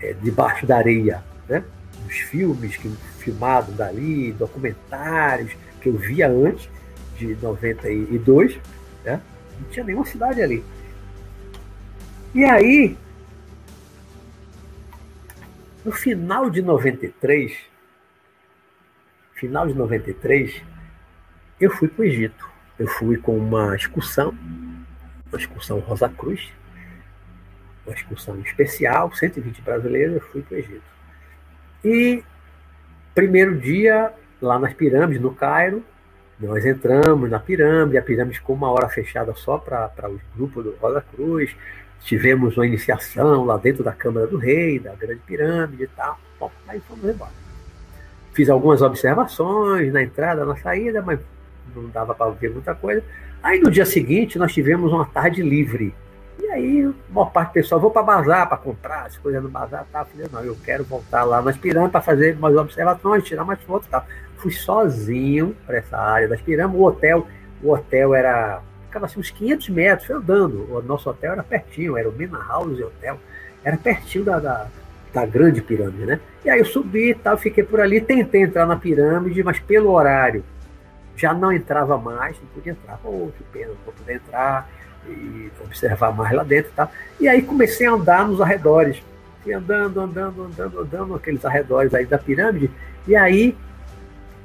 é, 0.00 0.14
debaixo 0.14 0.66
da 0.66 0.76
areia. 0.76 1.22
Né? 1.48 1.64
Os 2.06 2.16
filmes 2.16 2.76
que 2.76 2.88
filmados 3.18 3.74
dali, 3.76 4.32
documentários 4.32 5.52
que 5.80 5.88
eu 5.88 5.96
via 5.96 6.28
antes, 6.28 6.68
de 7.20 7.36
92, 7.36 8.58
né? 9.04 9.20
não 9.60 9.68
tinha 9.68 9.84
nenhuma 9.84 10.06
cidade 10.06 10.40
ali. 10.42 10.64
E 12.34 12.44
aí, 12.44 12.96
no 15.84 15.92
final 15.92 16.48
de 16.48 16.62
93, 16.62 17.58
final 19.34 19.66
de 19.66 19.74
93, 19.74 20.62
eu 21.60 21.70
fui 21.70 21.88
para 21.88 22.02
o 22.02 22.04
Egito. 22.04 22.48
Eu 22.78 22.86
fui 22.86 23.18
com 23.18 23.36
uma 23.36 23.76
excursão, 23.76 24.34
uma 25.28 25.38
excursão 25.38 25.78
Rosa 25.80 26.08
Cruz, 26.08 26.50
uma 27.84 27.94
excursão 27.94 28.40
especial, 28.40 29.12
120 29.14 29.60
brasileiros, 29.60 30.14
eu 30.14 30.20
fui 30.20 30.40
para 30.40 30.54
o 30.54 30.58
Egito. 30.58 30.82
E 31.84 32.24
primeiro 33.14 33.58
dia, 33.58 34.14
lá 34.40 34.58
nas 34.58 34.72
pirâmides, 34.72 35.20
no 35.20 35.34
Cairo, 35.34 35.84
nós 36.40 36.64
entramos 36.64 37.30
na 37.30 37.38
pirâmide, 37.38 37.98
a 37.98 38.02
pirâmide 38.02 38.38
ficou 38.38 38.56
uma 38.56 38.70
hora 38.70 38.88
fechada 38.88 39.34
só 39.34 39.58
para 39.58 40.08
os 40.08 40.20
grupos 40.34 40.64
do 40.64 40.74
Rosa 40.80 41.04
Cruz. 41.14 41.54
Tivemos 42.02 42.56
uma 42.56 42.66
iniciação 42.66 43.44
lá 43.44 43.58
dentro 43.58 43.84
da 43.84 43.92
Câmara 43.92 44.26
do 44.26 44.38
Rei, 44.38 44.78
da 44.78 44.94
Grande 44.94 45.20
Pirâmide 45.26 45.84
e 45.84 45.88
tal. 45.88 46.18
Bom, 46.38 46.50
aí 46.66 46.80
fomos 46.80 47.04
embora. 47.04 47.32
Fiz 48.32 48.48
algumas 48.48 48.80
observações 48.80 49.92
na 49.92 50.02
entrada, 50.02 50.46
na 50.46 50.56
saída, 50.56 51.02
mas 51.02 51.20
não 51.76 51.88
dava 51.90 52.14
para 52.14 52.30
ver 52.30 52.50
muita 52.50 52.74
coisa. 52.74 53.04
Aí 53.42 53.60
no 53.60 53.70
dia 53.70 53.84
seguinte 53.84 54.38
nós 54.38 54.52
tivemos 54.52 54.92
uma 54.92 55.04
tarde 55.04 55.42
livre. 55.42 55.94
Aí, 56.50 56.84
a 56.84 57.12
maior 57.12 57.30
parte 57.30 57.50
do 57.50 57.52
pessoal, 57.54 57.80
vou 57.80 57.90
para 57.90 58.02
bazar 58.02 58.48
para 58.48 58.58
comprar 58.58 59.06
as 59.06 59.16
coisas 59.16 59.42
no 59.42 59.48
bazar. 59.48 59.86
Tá? 59.92 60.04
Falei, 60.04 60.26
não, 60.32 60.42
eu 60.42 60.56
quero 60.64 60.84
voltar 60.84 61.24
lá 61.24 61.40
nas 61.40 61.56
pirâmides 61.56 61.92
para 61.92 62.00
fazer 62.00 62.36
umas 62.36 62.56
observações, 62.56 63.24
tirar 63.24 63.44
mais 63.44 63.60
fotos 63.62 63.86
e 63.86 63.90
tal 63.90 64.04
fui 64.40 64.50
sozinho 64.50 65.54
para 65.66 65.78
essa 65.78 65.96
área 65.96 66.26
das 66.26 66.40
pirâmides. 66.40 66.80
O 66.80 66.84
hotel, 66.84 67.26
o 67.62 67.72
hotel 67.72 68.14
era 68.14 68.60
ficava 68.86 69.06
assim 69.06 69.20
uns 69.20 69.30
500 69.30 69.68
metros, 69.68 70.06
foi 70.06 70.16
andando. 70.16 70.74
O 70.74 70.82
nosso 70.82 71.08
hotel 71.08 71.32
era 71.32 71.42
pertinho, 71.44 71.96
era 71.96 72.08
o 72.08 72.12
Mina 72.12 72.44
House 72.48 72.80
Hotel, 72.80 73.18
era 73.62 73.76
pertinho 73.76 74.24
da, 74.24 74.40
da, 74.40 74.66
da, 75.12 75.26
grande 75.26 75.62
pirâmide, 75.62 76.06
né? 76.06 76.18
E 76.44 76.50
aí 76.50 76.58
eu 76.58 76.64
subi 76.64 77.10
e 77.10 77.14
tal, 77.14 77.38
fiquei 77.38 77.62
por 77.62 77.80
ali, 77.80 78.00
tentei 78.00 78.42
entrar 78.42 78.66
na 78.66 78.74
pirâmide, 78.74 79.44
mas 79.44 79.60
pelo 79.60 79.90
horário 79.92 80.42
já 81.14 81.32
não 81.32 81.52
entrava 81.52 81.98
mais, 81.98 82.36
não 82.40 82.48
podia 82.48 82.72
entrar. 82.72 82.96
Pô, 82.98 83.30
que 83.36 83.44
pena, 83.44 83.68
não 83.68 83.76
vou 83.84 83.94
poder 83.94 84.14
entrar 84.14 84.68
e 85.06 85.50
observar 85.64 86.12
mais 86.12 86.32
lá 86.32 86.42
dentro 86.42 86.70
e 86.70 86.74
tal. 86.74 86.90
E 87.18 87.28
aí 87.28 87.42
comecei 87.42 87.86
a 87.86 87.92
andar 87.92 88.26
nos 88.26 88.40
arredores. 88.40 89.02
Fui 89.42 89.52
andando, 89.52 90.00
andando, 90.00 90.44
andando, 90.44 90.80
andando 90.80 91.12
naqueles 91.14 91.44
arredores 91.44 91.94
aí 91.94 92.04
da 92.04 92.18
pirâmide, 92.18 92.70
e 93.06 93.16
aí 93.16 93.56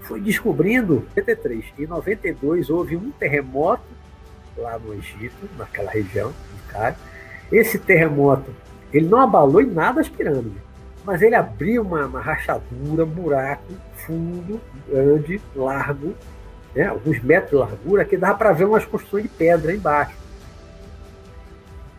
foi 0.01 0.21
descobrindo 0.21 1.05
em 1.15 1.19
93. 1.19 1.65
Em 1.77 1.87
92 1.87 2.69
houve 2.69 2.95
um 2.95 3.11
terremoto 3.11 3.83
lá 4.57 4.79
no 4.79 4.93
Egito, 4.93 5.49
naquela 5.57 5.91
região 5.91 6.29
do 6.29 6.71
Cairo. 6.71 6.95
Esse 7.51 7.77
terremoto, 7.77 8.51
ele 8.93 9.07
não 9.07 9.19
abalou 9.19 9.61
em 9.61 9.67
nada 9.67 10.01
as 10.01 10.07
pirâmides, 10.07 10.61
mas 11.03 11.21
ele 11.21 11.35
abriu 11.35 11.81
uma, 11.81 12.05
uma 12.05 12.21
rachadura, 12.21 13.03
um 13.03 13.09
buraco 13.09 13.73
fundo, 13.97 14.61
grande, 14.87 15.41
largo, 15.55 16.13
né, 16.73 16.87
alguns 16.87 17.21
metros 17.21 17.51
de 17.51 17.55
largura, 17.57 18.05
que 18.05 18.17
dava 18.17 18.37
para 18.37 18.51
ver 18.51 18.65
umas 18.65 18.85
construções 18.85 19.23
de 19.23 19.29
pedra 19.29 19.73
embaixo. 19.73 20.15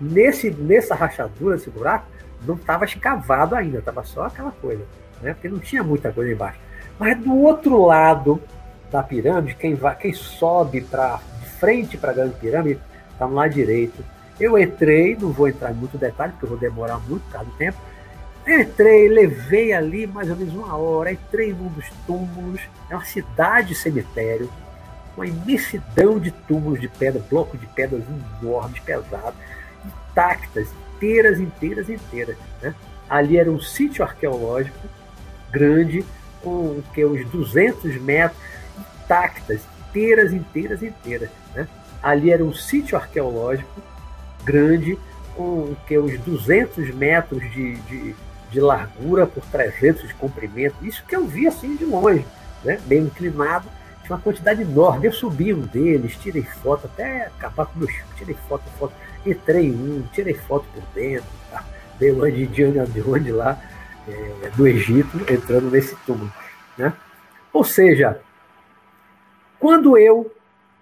Nesse, 0.01 0.51
nessa 0.51 0.95
rachadura, 0.95 1.57
nesse 1.57 1.71
buraco, 1.71 2.07
não 2.47 2.55
estava 2.55 2.85
escavado 2.85 3.55
ainda, 3.55 3.79
estava 3.79 4.05
só 4.05 4.25
aquela 4.25 4.53
coisa, 4.53 4.85
né? 5.23 5.33
porque 5.33 5.49
não 5.49 5.59
tinha 5.59 5.83
muita 5.83 6.13
coisa 6.13 6.33
embaixo. 6.33 6.59
Mas 6.99 7.19
do 7.19 7.35
outro 7.37 7.85
lado 7.85 8.41
da 8.91 9.03
pirâmide, 9.03 9.57
quem, 9.57 9.75
vai, 9.75 9.97
quem 9.97 10.13
sobe 10.13 10.81
para 10.81 11.21
de 11.41 11.49
frente 11.59 11.97
para 11.97 12.11
a 12.11 12.15
grande 12.15 12.37
pirâmide, 12.37 12.81
está 13.13 13.27
no 13.27 13.35
lado 13.35 13.53
direito. 13.53 14.05
Eu 14.39 14.59
entrei, 14.59 15.17
não 15.17 15.33
vou 15.33 15.49
entrar 15.49 15.73
em 15.73 15.75
muito 15.75 15.97
detalhe, 15.97 16.33
porque 16.33 16.45
eu 16.45 16.51
vou 16.51 16.59
demorar 16.59 16.99
muito 16.99 17.23
do 17.23 17.51
tempo. 17.57 17.79
Entrei, 18.47 19.09
levei 19.09 19.73
ali 19.73 20.07
mais 20.07 20.31
ou 20.31 20.37
menos 20.37 20.55
uma 20.55 20.77
hora, 20.77 21.11
entrei 21.11 21.53
num 21.53 21.69
dos 21.69 21.87
túmulos, 22.07 22.61
é 22.89 22.95
uma 22.95 23.05
cidade 23.05 23.75
cemitério, 23.75 24.49
uma 25.17 25.27
imensidão 25.27 26.19
de 26.19 26.31
túmulos 26.31 26.81
de 26.81 26.89
pedra, 26.89 27.21
blocos 27.29 27.59
de 27.59 27.67
pedras 27.67 28.03
enormes, 28.41 28.79
pesados, 28.81 29.35
intactas, 30.17 30.69
inteiras, 30.97 31.39
inteiras, 31.39 31.91
inteiras. 31.91 32.37
Né? 32.63 32.75
Ali 33.09 33.37
era 33.37 33.51
um 33.51 33.61
sítio 33.61 34.03
arqueológico 34.03 34.89
grande, 35.53 36.05
com 36.43 36.81
que 36.95 37.05
uns 37.05 37.27
200 37.29 38.01
metros, 38.01 38.41
intactas, 39.03 39.61
inteiras, 39.89 40.33
inteiras, 40.33 40.83
inteiras. 40.83 41.29
Né? 41.55 41.69
Ali 42.03 42.31
era 42.31 42.43
um 42.43 42.55
sítio 42.55 42.97
arqueológico 42.97 43.83
grande, 44.43 44.99
com 45.37 45.75
que 45.87 45.99
uns 45.99 46.19
200 46.21 46.95
metros 46.95 47.43
de, 47.53 47.77
de, 47.77 48.15
de, 48.51 48.61
largura 48.61 49.27
por 49.27 49.45
300 49.45 50.09
de 50.09 50.15
comprimento. 50.15 50.77
Isso 50.83 51.05
que 51.07 51.15
eu 51.15 51.27
vi 51.27 51.47
assim 51.47 51.77
de 51.77 51.85
longe, 51.85 52.25
né? 52.65 52.81
bem 52.87 53.01
inclinado. 53.01 53.69
Tinha 54.03 54.17
uma 54.17 54.23
quantidade 54.23 54.63
enorme. 54.63 55.07
Eu 55.07 55.13
subi 55.13 55.53
um 55.53 55.63
deles, 55.63 56.17
tirei 56.17 56.43
foto, 56.43 56.87
até 56.87 57.27
acabar 57.27 57.67
com 57.67 57.81
meus 57.81 57.93
tirei 58.17 58.37
foto, 58.49 58.63
foto. 58.79 58.95
Entrei 59.27 59.71
um, 59.71 60.03
tirei 60.13 60.35
foto 60.35 60.67
por 60.73 60.83
dentro, 60.95 61.29
tá? 61.51 61.65
dei 61.99 62.11
uma 62.13 62.31
de 62.31 62.45
Indiana 62.45 62.87
Jones 62.87 63.35
lá, 63.35 63.61
é, 64.09 64.51
do 64.51 64.67
Egito, 64.67 65.19
entrando 65.31 65.71
nesse 65.71 65.97
túmulo. 66.07 66.33
Né? 66.79 66.93
Ou 67.53 67.65
seja, 67.65 68.21
quando 69.59 69.99
eu 69.99 70.33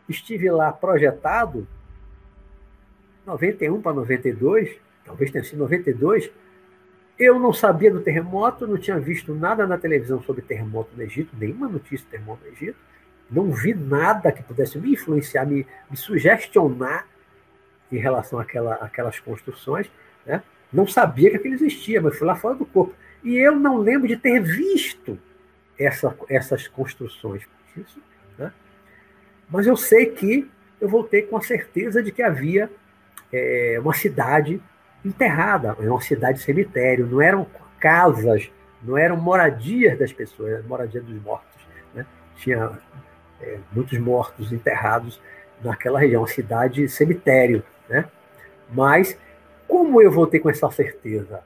estive 0.08 0.50
lá 0.50 0.72
projetado, 0.72 1.66
91 3.24 3.80
para 3.80 3.94
92, 3.94 4.76
talvez 5.04 5.30
tenha 5.30 5.44
sido 5.44 5.58
92, 5.58 6.30
eu 7.18 7.38
não 7.38 7.52
sabia 7.52 7.90
do 7.90 8.00
terremoto, 8.00 8.66
não 8.66 8.76
tinha 8.76 8.98
visto 8.98 9.34
nada 9.34 9.66
na 9.66 9.78
televisão 9.78 10.22
sobre 10.22 10.42
terremoto 10.42 10.90
no 10.96 11.02
Egito, 11.02 11.34
nenhuma 11.38 11.68
notícia 11.68 12.04
de 12.04 12.10
terremoto 12.10 12.44
no 12.44 12.52
Egito, 12.52 12.76
não 13.30 13.50
vi 13.52 13.72
nada 13.72 14.30
que 14.30 14.42
pudesse 14.42 14.78
me 14.78 14.92
influenciar, 14.92 15.46
me, 15.46 15.66
me 15.90 15.96
sugestionar 15.96 17.06
em 17.90 17.98
relação 17.98 18.38
àquela, 18.38 18.74
àquelas 18.74 19.18
construções, 19.20 19.90
né? 20.26 20.42
não 20.72 20.86
sabia 20.86 21.30
que 21.30 21.36
aquilo 21.36 21.54
existia, 21.54 22.00
mas 22.00 22.16
fui 22.16 22.26
lá 22.26 22.34
fora 22.34 22.54
do 22.54 22.66
corpo. 22.66 22.94
E 23.22 23.36
eu 23.36 23.54
não 23.56 23.78
lembro 23.78 24.08
de 24.08 24.16
ter 24.16 24.40
visto 24.40 25.18
essa, 25.78 26.14
essas 26.28 26.68
construções. 26.68 27.42
Isso, 27.76 28.00
né? 28.38 28.52
Mas 29.48 29.66
eu 29.66 29.76
sei 29.76 30.06
que 30.06 30.50
eu 30.80 30.88
voltei 30.88 31.22
com 31.22 31.36
a 31.36 31.40
certeza 31.40 32.02
de 32.02 32.12
que 32.12 32.22
havia 32.22 32.70
é, 33.32 33.78
uma 33.80 33.94
cidade 33.94 34.60
enterrada, 35.04 35.74
uma 35.74 36.00
cidade 36.00 36.40
cemitério, 36.40 37.06
não 37.06 37.20
eram 37.20 37.46
casas, 37.78 38.50
não 38.82 38.96
eram 38.96 39.16
moradias 39.16 39.98
das 39.98 40.12
pessoas, 40.12 40.64
moradias 40.66 41.04
dos 41.04 41.22
mortos. 41.22 41.60
Né? 41.94 42.06
Tinha 42.36 42.78
é, 43.40 43.58
muitos 43.72 43.98
mortos 43.98 44.52
enterrados 44.52 45.20
naquela 45.62 45.98
região, 45.98 46.22
uma 46.22 46.28
cidade 46.28 46.88
cemitério. 46.88 47.62
Né? 47.88 48.06
Mas 48.70 49.18
como 49.66 50.00
eu 50.00 50.10
voltei 50.10 50.40
com 50.40 50.50
essa 50.50 50.70
certeza? 50.70 51.40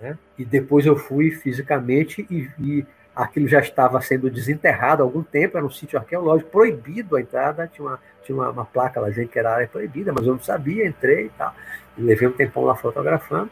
Né? 0.00 0.18
E 0.38 0.44
depois 0.44 0.86
eu 0.86 0.96
fui 0.96 1.30
fisicamente 1.30 2.26
e 2.30 2.42
vi 2.58 2.86
aquilo 3.14 3.46
já 3.46 3.60
estava 3.60 4.00
sendo 4.00 4.28
desenterrado 4.28 5.02
há 5.02 5.06
algum 5.06 5.22
tempo, 5.22 5.56
era 5.56 5.64
um 5.64 5.70
sítio 5.70 5.98
arqueológico, 5.98 6.50
proibido 6.50 7.16
a 7.16 7.20
entrada, 7.20 7.68
tinha 7.72 7.86
uma, 7.86 8.00
tinha 8.24 8.36
uma, 8.36 8.50
uma 8.50 8.64
placa 8.64 9.00
lá 9.00 9.08
dizendo 9.08 9.28
que 9.28 9.38
era 9.38 9.54
área 9.54 9.68
proibida, 9.68 10.12
mas 10.12 10.26
eu 10.26 10.32
não 10.32 10.42
sabia, 10.42 10.86
entrei 10.86 11.26
e 11.26 11.30
tal, 11.30 11.54
e 11.96 12.02
levei 12.02 12.26
um 12.26 12.32
tempão 12.32 12.64
lá 12.64 12.74
fotografando. 12.74 13.50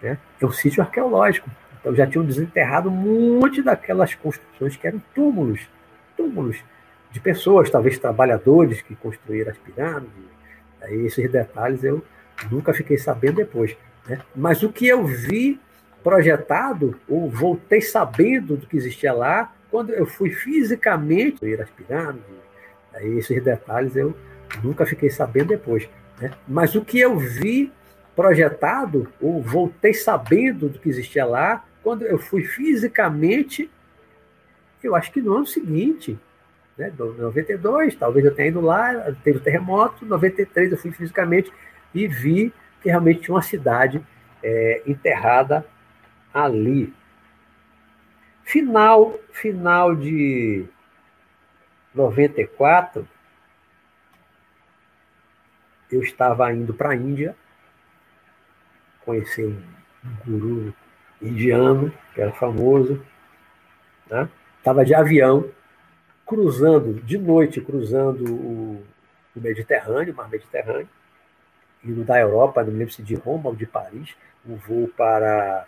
Né? 0.00 0.16
É 0.40 0.46
um 0.46 0.52
sítio 0.52 0.82
arqueológico, 0.82 1.50
então 1.80 1.94
já 1.94 2.06
tinham 2.06 2.24
desenterrado 2.24 2.88
um 2.88 3.40
monte 3.40 3.62
daquelas 3.62 4.14
construções 4.14 4.76
que 4.76 4.86
eram 4.86 5.02
túmulos, 5.14 5.68
túmulos 6.16 6.62
de 7.10 7.18
pessoas, 7.18 7.68
talvez 7.68 7.98
trabalhadores 7.98 8.80
que 8.80 8.94
construíram 8.94 9.50
as 9.50 9.58
pirâmides. 9.58 10.39
Aí 10.82 11.06
esses 11.06 11.30
detalhes 11.30 11.84
eu 11.84 12.02
nunca 12.50 12.72
fiquei 12.72 12.96
sabendo 12.96 13.36
depois. 13.36 13.76
Né? 14.06 14.20
Mas 14.34 14.62
o 14.62 14.70
que 14.70 14.86
eu 14.86 15.04
vi 15.06 15.60
projetado, 16.02 16.98
ou 17.08 17.28
voltei 17.28 17.80
sabendo 17.80 18.56
do 18.56 18.66
que 18.66 18.76
existia 18.76 19.12
lá, 19.12 19.52
quando 19.70 19.90
eu 19.90 20.06
fui 20.06 20.30
fisicamente 20.30 21.44
ir 21.44 21.60
às 21.60 21.70
pirâmides. 21.70 22.24
Aí 22.94 23.18
esses 23.18 23.42
detalhes 23.42 23.94
eu 23.94 24.16
nunca 24.62 24.84
fiquei 24.86 25.10
sabendo 25.10 25.48
depois. 25.48 25.88
Né? 26.20 26.32
Mas 26.48 26.74
o 26.74 26.84
que 26.84 26.98
eu 26.98 27.18
vi 27.18 27.72
projetado, 28.16 29.08
ou 29.20 29.40
voltei 29.42 29.94
sabendo 29.94 30.68
do 30.68 30.78
que 30.78 30.88
existia 30.88 31.24
lá, 31.24 31.64
quando 31.82 32.02
eu 32.02 32.18
fui 32.18 32.42
fisicamente, 32.42 33.70
eu 34.82 34.94
acho 34.94 35.12
que 35.12 35.22
no 35.22 35.34
ano 35.34 35.46
seguinte, 35.46 36.18
né, 36.76 36.92
92, 36.96 37.94
talvez 37.96 38.24
eu 38.24 38.34
tenha 38.34 38.48
ido 38.48 38.60
lá, 38.60 39.12
teve 39.22 39.38
o 39.38 39.42
terremoto, 39.42 40.06
93 40.06 40.72
eu 40.72 40.78
fui 40.78 40.90
fisicamente 40.92 41.52
e 41.94 42.06
vi 42.06 42.52
que 42.80 42.88
realmente 42.88 43.22
tinha 43.22 43.34
uma 43.34 43.42
cidade 43.42 44.04
é, 44.42 44.82
enterrada 44.86 45.66
ali. 46.32 46.92
Final, 48.44 49.18
final 49.32 49.94
de 49.94 50.66
94, 51.94 53.06
eu 55.90 56.02
estava 56.02 56.52
indo 56.52 56.72
para 56.72 56.90
a 56.90 56.96
Índia, 56.96 57.36
conhecer 59.04 59.46
um 59.46 60.24
guru 60.24 60.74
indiano, 61.20 61.92
que 62.14 62.20
era 62.20 62.32
famoso, 62.32 63.04
né? 64.08 64.28
estava 64.58 64.84
de 64.84 64.94
avião, 64.94 65.50
cruzando, 66.30 66.94
de 67.02 67.18
noite, 67.18 67.60
cruzando 67.60 68.24
o, 68.32 68.86
o 69.34 69.40
Mediterrâneo, 69.40 70.14
o 70.14 70.16
Mar 70.16 70.30
Mediterrâneo, 70.30 70.88
indo 71.84 72.04
da 72.04 72.20
Europa, 72.20 72.62
não 72.62 72.70
me 72.70 72.78
lembro 72.78 72.94
se 72.94 73.02
de 73.02 73.16
Roma 73.16 73.48
ou 73.48 73.56
de 73.56 73.66
Paris, 73.66 74.14
um 74.46 74.54
voo 74.54 74.86
para 74.96 75.66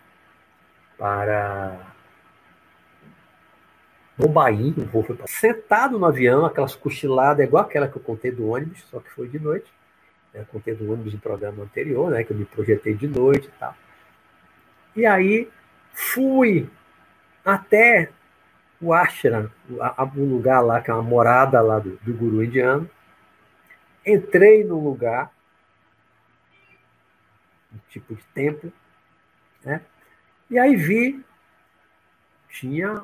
para 0.97 1.95
Bombaim, 4.17 4.73
o 4.79 4.85
voo 4.85 5.03
foi 5.03 5.17
para... 5.17 5.27
sentado 5.27 5.99
no 5.99 6.07
avião, 6.07 6.47
aquelas 6.47 6.77
cochiladas, 6.77 7.45
igual 7.45 7.65
aquela 7.65 7.89
que 7.89 7.97
eu 7.97 8.03
contei 8.03 8.31
do 8.31 8.47
ônibus, 8.47 8.85
só 8.89 9.01
que 9.01 9.11
foi 9.11 9.27
de 9.27 9.41
noite. 9.41 9.67
Né? 10.33 10.47
Contei 10.53 10.77
do 10.77 10.93
ônibus 10.93 11.13
no 11.13 11.19
programa 11.19 11.65
anterior, 11.65 12.09
né? 12.09 12.23
que 12.23 12.33
eu 12.33 12.37
me 12.37 12.45
projetei 12.45 12.95
de 12.95 13.09
noite 13.09 13.49
e 13.49 13.59
tal. 13.59 13.75
E 14.95 15.05
aí 15.05 15.49
fui 15.93 16.71
até 17.45 18.13
o 18.83 18.93
ashram, 18.93 19.51
um 20.17 20.25
lugar 20.25 20.61
lá, 20.61 20.81
que 20.81 20.91
é 20.91 20.95
uma 20.95 21.03
morada 21.03 21.61
lá 21.61 21.79
do, 21.79 21.97
do 22.03 22.13
guru 22.13 22.43
indiano. 22.43 22.91
Entrei 24.05 24.65
no 24.65 24.83
lugar, 24.83 25.31
um 27.73 27.79
tipo 27.89 28.15
de 28.15 28.23
templo, 28.35 28.73
né? 29.65 29.81
E 30.51 30.59
aí 30.59 30.75
vi, 30.75 31.25
tinha 32.49 33.03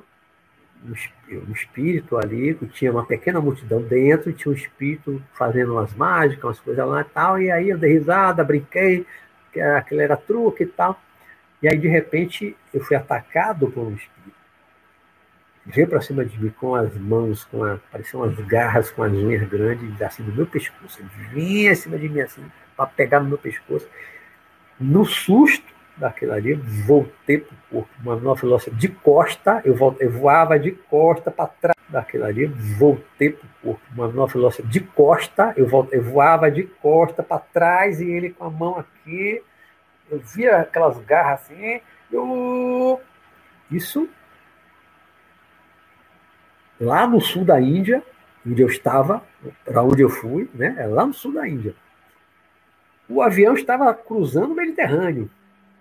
um 0.84 1.52
espírito 1.52 2.16
ali, 2.16 2.54
tinha 2.72 2.92
uma 2.92 3.06
pequena 3.06 3.40
multidão 3.40 3.80
dentro, 3.80 4.32
tinha 4.32 4.52
um 4.52 4.56
espírito 4.56 5.22
fazendo 5.32 5.72
umas 5.72 5.94
mágicas, 5.94 6.44
umas 6.44 6.60
coisas 6.60 6.86
lá 6.86 7.00
e 7.00 7.04
tal, 7.04 7.40
e 7.40 7.50
aí 7.50 7.68
eu 7.70 7.78
dei 7.78 7.94
risada, 7.94 8.44
brinquei, 8.44 9.06
que 9.52 9.60
aquilo 9.60 10.00
era 10.00 10.16
truque 10.16 10.64
e 10.64 10.66
tal. 10.66 11.00
E 11.62 11.68
aí, 11.68 11.76
de 11.76 11.88
repente, 11.88 12.56
eu 12.72 12.80
fui 12.84 12.96
atacado 12.96 13.70
por 13.70 13.82
um 13.82 13.94
espírito. 13.94 14.37
Veio 15.68 15.86
para 15.86 16.00
cima 16.00 16.24
de 16.24 16.42
mim 16.42 16.50
com 16.58 16.74
as 16.74 16.96
mãos, 16.96 17.44
com 17.44 17.62
a, 17.62 17.78
pareciam 17.92 18.22
umas 18.22 18.34
garras 18.46 18.90
com 18.90 19.02
as 19.02 19.12
unhas 19.12 19.46
grandes, 19.48 20.00
assim, 20.00 20.22
no 20.22 20.34
meu 20.34 20.46
pescoço. 20.46 20.98
Ele 21.00 21.10
vinha 21.32 21.72
em 21.72 21.74
cima 21.74 21.98
de 21.98 22.08
mim, 22.08 22.20
assim, 22.20 22.42
para 22.76 22.86
pegar 22.86 23.20
no 23.20 23.28
meu 23.28 23.38
pescoço. 23.38 23.86
No 24.80 25.04
susto, 25.04 25.74
daquilo 25.98 26.32
ali, 26.32 26.54
voltei 26.54 27.38
para 27.38 27.54
o 27.54 27.58
corpo, 27.70 27.90
uma 28.02 28.16
nova 28.16 28.40
velocidade 28.40 28.80
de 28.80 28.88
costa, 28.88 29.60
eu, 29.64 29.74
voltei, 29.74 30.06
eu 30.06 30.12
voava 30.12 30.58
de 30.58 30.70
costa 30.70 31.30
para 31.30 31.48
trás 31.48 31.76
daquilo 31.88 32.24
ali, 32.24 32.46
voltei 32.46 33.30
para 33.30 33.46
o 33.46 33.62
corpo, 33.62 33.82
uma 33.92 34.08
nova 34.08 34.32
velocidade 34.32 34.72
de 34.72 34.80
costa, 34.80 35.52
eu, 35.56 35.66
voltei, 35.66 35.98
eu 35.98 36.02
voava 36.02 36.50
de 36.50 36.62
costa 36.62 37.22
para 37.22 37.38
trás 37.38 38.00
e 38.00 38.08
ele 38.08 38.30
com 38.30 38.44
a 38.44 38.50
mão 38.50 38.78
aqui, 38.78 39.42
eu 40.10 40.18
via 40.20 40.58
aquelas 40.58 40.98
garras 41.00 41.40
assim, 41.40 41.80
eu... 42.12 43.00
isso 43.70 44.08
lá 46.80 47.06
no 47.06 47.20
sul 47.20 47.44
da 47.44 47.60
Índia, 47.60 48.02
onde 48.46 48.62
eu 48.62 48.68
estava, 48.68 49.22
para 49.64 49.82
onde 49.82 50.02
eu 50.02 50.08
fui, 50.08 50.48
né? 50.54 50.74
É 50.78 50.86
lá 50.86 51.06
no 51.06 51.14
sul 51.14 51.32
da 51.32 51.48
Índia. 51.48 51.74
o 53.08 53.22
avião 53.22 53.54
estava 53.54 53.92
cruzando 53.94 54.52
o 54.52 54.54
Mediterrâneo, 54.54 55.30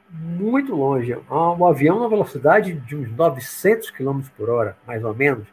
muito 0.09 0.73
longe. 0.75 1.17
O 1.29 1.65
avião 1.65 1.99
na 1.99 2.07
velocidade 2.07 2.73
de 2.73 2.95
uns 2.95 3.11
900 3.11 3.91
km 3.91 4.21
por 4.37 4.49
hora, 4.49 4.77
mais 4.85 5.03
ou 5.03 5.13
menos, 5.13 5.45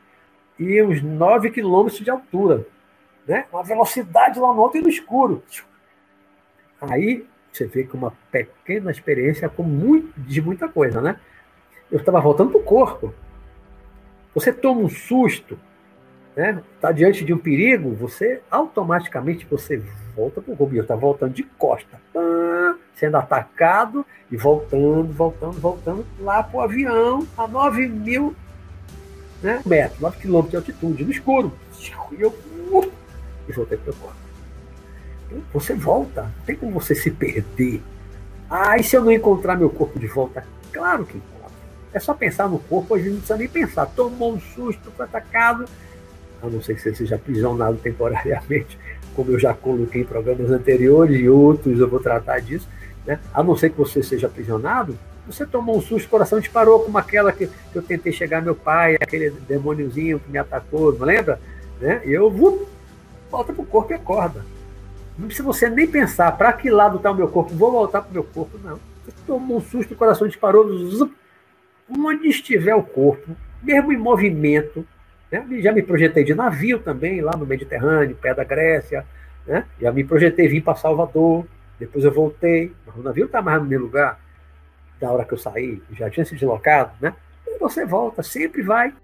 e 0.58 0.80
uns 0.82 1.02
9 1.02 1.50
km 1.50 1.88
de 1.88 2.10
altura. 2.10 2.66
Né? 3.26 3.46
Uma 3.52 3.64
velocidade 3.64 4.38
lá 4.38 4.52
no 4.52 4.62
alto 4.62 4.76
e 4.76 4.82
no 4.82 4.88
escuro. 4.88 5.42
Aí 6.80 7.26
você 7.50 7.66
vê 7.66 7.84
que 7.84 7.94
uma 7.94 8.12
pequena 8.30 8.90
experiência 8.90 9.48
com 9.48 9.62
muito, 9.62 10.12
de 10.20 10.42
muita 10.42 10.68
coisa, 10.68 11.00
né? 11.00 11.18
Eu 11.90 12.00
estava 12.00 12.20
voltando 12.20 12.50
para 12.50 12.60
o 12.60 12.64
corpo. 12.64 13.14
Você 14.34 14.52
toma 14.52 14.80
um 14.80 14.88
susto, 14.88 15.58
né? 16.34 16.62
Está 16.74 16.90
diante 16.90 17.24
de 17.24 17.32
um 17.32 17.38
perigo, 17.38 17.94
você 17.94 18.40
automaticamente 18.50 19.46
você 19.48 19.80
volta 20.16 20.40
para 20.40 20.52
o 20.52 20.56
corpo. 20.56 20.74
Eu 20.74 20.82
estava 20.82 21.00
voltando 21.00 21.32
de 21.32 21.44
costa, 21.44 22.00
pã, 22.12 22.76
sendo 22.94 23.16
atacado 23.16 24.04
e 24.30 24.36
voltando, 24.36 25.12
voltando, 25.12 25.60
voltando 25.60 26.06
lá 26.20 26.42
para 26.42 26.56
o 26.58 26.60
avião 26.60 27.26
a 27.36 27.46
9 27.46 27.86
mil 27.88 28.34
né, 29.42 29.62
metros, 29.64 30.00
9 30.00 30.18
quilômetros 30.18 30.50
de 30.50 30.56
altitude, 30.56 31.04
no 31.04 31.10
escuro. 31.10 31.52
E 32.12 32.20
eu 32.20 32.30
uh, 32.30 32.92
e 33.48 33.52
voltei 33.52 33.78
para 33.78 33.92
o 33.92 33.96
corpo. 33.96 34.24
Você 35.52 35.74
volta, 35.74 36.22
não 36.22 36.44
tem 36.46 36.56
como 36.56 36.72
você 36.72 36.94
se 36.94 37.10
perder. 37.10 37.82
Ah, 38.48 38.78
e 38.78 38.84
se 38.84 38.96
eu 38.96 39.04
não 39.04 39.10
encontrar 39.10 39.56
meu 39.56 39.70
corpo 39.70 39.98
de 39.98 40.06
volta? 40.06 40.46
Claro 40.72 41.04
que. 41.04 41.20
É 41.94 42.00
só 42.00 42.12
pensar 42.12 42.48
no 42.48 42.58
corpo, 42.58 42.98
gente 42.98 43.10
não 43.10 43.16
precisa 43.18 43.38
nem 43.38 43.48
pensar. 43.48 43.86
Tomou 43.86 44.34
um 44.34 44.40
susto, 44.40 44.90
foi 44.96 45.06
atacado. 45.06 45.64
A 46.42 46.48
não 46.48 46.60
ser 46.60 46.74
que 46.74 46.82
você 46.82 46.92
seja 46.92 47.14
aprisionado 47.14 47.76
temporariamente, 47.76 48.76
como 49.14 49.30
eu 49.30 49.38
já 49.38 49.54
coloquei 49.54 50.02
em 50.02 50.04
programas 50.04 50.50
anteriores 50.50 51.18
e 51.20 51.28
outros 51.28 51.78
eu 51.78 51.88
vou 51.88 52.00
tratar 52.00 52.40
disso. 52.40 52.68
Né? 53.06 53.20
A 53.32 53.44
não 53.44 53.56
ser 53.56 53.70
que 53.70 53.78
você 53.78 54.02
seja 54.02 54.26
aprisionado, 54.26 54.98
você 55.24 55.46
tomou 55.46 55.78
um 55.78 55.80
susto, 55.80 56.06
o 56.06 56.10
coração 56.10 56.40
disparou 56.40 56.80
como 56.80 56.98
aquela 56.98 57.32
que, 57.32 57.46
que 57.46 57.76
eu 57.76 57.82
tentei 57.82 58.12
chegar 58.12 58.42
meu 58.42 58.56
pai, 58.56 58.96
aquele 58.96 59.30
demôniozinho 59.30 60.18
que 60.18 60.30
me 60.30 60.36
atacou, 60.36 60.92
não 60.92 61.06
lembra? 61.06 61.40
Né? 61.80 62.02
Eu 62.04 62.28
vou, 62.28 62.68
volta 63.30 63.52
para 63.52 63.62
o 63.62 63.66
corpo 63.66 63.92
e 63.92 63.94
acorda. 63.94 64.44
Não 65.16 65.26
precisa 65.26 65.46
você 65.46 65.70
nem 65.70 65.86
pensar 65.86 66.36
para 66.36 66.52
que 66.52 66.68
lado 66.70 66.96
está 66.96 67.12
o 67.12 67.14
meu 67.14 67.28
corpo, 67.28 67.54
vou 67.54 67.70
voltar 67.70 68.02
para 68.02 68.10
o 68.10 68.14
meu 68.14 68.24
corpo, 68.24 68.58
não. 68.64 68.80
Você 69.04 69.12
tomou 69.26 69.58
um 69.58 69.60
susto, 69.60 69.94
o 69.94 69.96
coração 69.96 70.26
disparou, 70.26 70.76
zup, 70.88 71.14
onde 71.88 72.28
estiver 72.28 72.74
o 72.74 72.82
corpo, 72.82 73.36
mesmo 73.62 73.92
em 73.92 73.96
movimento, 73.96 74.86
né? 75.30 75.44
já 75.60 75.72
me 75.72 75.82
projetei 75.82 76.24
de 76.24 76.34
navio 76.34 76.78
também, 76.78 77.20
lá 77.20 77.32
no 77.36 77.46
Mediterrâneo, 77.46 78.16
pé 78.16 78.34
da 78.34 78.44
Grécia, 78.44 79.04
né? 79.46 79.64
já 79.80 79.92
me 79.92 80.04
projetei 80.04 80.48
vim 80.48 80.60
para 80.60 80.74
Salvador, 80.74 81.46
depois 81.78 82.04
eu 82.04 82.12
voltei, 82.12 82.72
mas 82.86 82.96
o 82.96 83.02
navio 83.02 83.26
está 83.26 83.42
mais 83.42 83.60
no 83.60 83.68
meu 83.68 83.80
lugar, 83.80 84.18
da 85.00 85.10
hora 85.10 85.24
que 85.24 85.34
eu 85.34 85.38
saí, 85.38 85.82
já 85.92 86.08
tinha 86.08 86.24
se 86.24 86.34
deslocado, 86.34 86.92
né? 87.00 87.14
E 87.46 87.58
você 87.58 87.84
volta, 87.84 88.22
sempre 88.22 88.62
vai, 88.62 88.94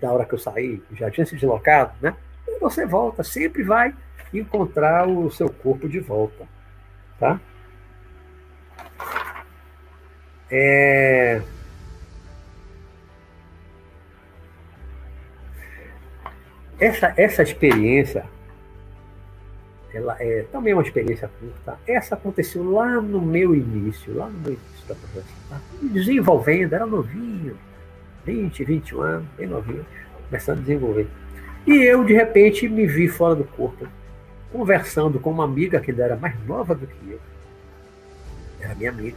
da 0.00 0.12
hora 0.12 0.24
que 0.24 0.34
eu 0.34 0.38
saí, 0.38 0.82
já 0.92 1.10
tinha 1.10 1.26
se 1.26 1.34
deslocado, 1.34 1.92
né? 2.00 2.14
E 2.46 2.60
você 2.60 2.86
volta, 2.86 3.24
sempre 3.24 3.62
vai 3.62 3.94
encontrar 4.32 5.08
o 5.08 5.30
seu 5.30 5.48
corpo 5.48 5.88
de 5.88 6.00
volta. 6.00 6.46
Tá? 7.18 7.40
É... 10.50 11.42
Essa, 16.80 17.12
essa 17.16 17.42
experiência, 17.42 18.24
ela 19.92 20.16
é 20.20 20.44
também 20.52 20.72
uma 20.72 20.82
experiência 20.82 21.28
curta. 21.40 21.78
Essa 21.86 22.14
aconteceu 22.14 22.70
lá 22.70 23.00
no 23.00 23.20
meu 23.20 23.54
início, 23.54 24.14
lá 24.14 24.28
no 24.28 24.38
meu 24.38 24.52
início 24.52 24.86
da 24.86 24.94
profissão. 24.94 25.24
Tá? 25.48 25.60
Desenvolvendo, 25.82 26.72
era 26.72 26.86
novinho, 26.86 27.56
20, 28.24 28.64
21 28.64 29.00
anos, 29.00 29.26
bem 29.36 29.46
novinho, 29.46 29.84
começando 30.28 30.58
a 30.58 30.60
desenvolver. 30.60 31.08
E 31.66 31.72
eu, 31.72 32.04
de 32.04 32.14
repente, 32.14 32.68
me 32.68 32.86
vi 32.86 33.08
fora 33.08 33.34
do 33.34 33.44
corpo 33.44 33.86
conversando 34.52 35.18
com 35.20 35.30
uma 35.30 35.44
amiga 35.44 35.80
que 35.80 35.90
era 35.90 36.16
mais 36.16 36.34
nova 36.46 36.74
do 36.74 36.86
que 36.86 37.10
eu, 37.10 37.20
era 38.60 38.74
minha 38.74 38.90
amiga, 38.90 39.16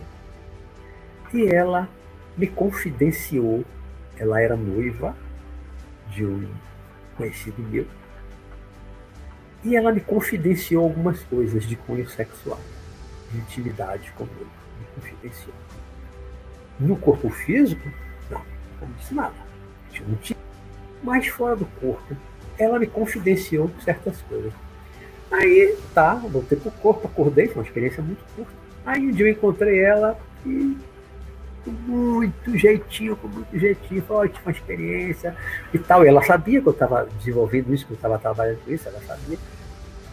e 1.33 1.47
ela 1.47 1.87
me 2.37 2.47
confidenciou, 2.47 3.63
ela 4.17 4.41
era 4.41 4.55
noiva 4.55 5.15
de 6.09 6.25
um 6.25 6.47
conhecido 7.21 7.61
meu, 7.61 7.85
e 9.63 9.75
ela 9.75 9.91
me 9.91 10.01
confidenciou 10.01 10.83
algumas 10.83 11.21
coisas 11.23 11.63
de 11.65 11.75
cunho 11.75 12.09
sexual, 12.09 12.59
de 13.31 13.37
intimidade 13.37 14.11
comigo, 14.13 14.49
me 14.79 14.85
confidenciou. 14.95 15.53
No 16.79 16.95
corpo 16.95 17.29
físico, 17.29 17.87
não, 18.29 18.41
não 18.81 18.91
disse 18.97 19.13
nada, 19.13 19.35
não 20.07 20.15
tinha. 20.15 20.39
Mas 21.03 21.27
fora 21.27 21.55
do 21.55 21.65
corpo, 21.79 22.17
ela 22.57 22.79
me 22.79 22.87
confidenciou 22.87 23.69
certas 23.83 24.19
coisas. 24.23 24.51
Aí, 25.31 25.77
tá, 25.93 26.15
voltei 26.15 26.57
pro 26.57 26.71
corpo, 26.71 27.07
acordei, 27.07 27.47
foi 27.47 27.57
uma 27.57 27.67
experiência 27.67 28.01
muito 28.01 28.23
curta. 28.35 28.51
Aí 28.85 29.07
um 29.07 29.11
dia 29.11 29.27
eu 29.27 29.31
encontrei 29.31 29.79
ela 29.79 30.19
e 30.45 30.75
muito 31.69 32.57
jeitinho, 32.57 33.15
com 33.15 33.27
muito 33.27 33.57
jeitinho, 33.57 34.01
tive 34.01 34.41
uma 34.43 34.51
experiência 34.51 35.35
e 35.73 35.77
tal. 35.77 36.03
E 36.03 36.07
ela 36.07 36.23
sabia 36.23 36.61
que 36.61 36.67
eu 36.67 36.73
estava 36.73 37.07
desenvolvendo 37.17 37.73
isso, 37.73 37.85
que 37.85 37.93
eu 37.93 37.95
estava 37.95 38.17
trabalhando 38.17 38.59
com 38.65 38.71
isso, 38.71 38.87
ela 38.87 38.99
sabia, 39.01 39.37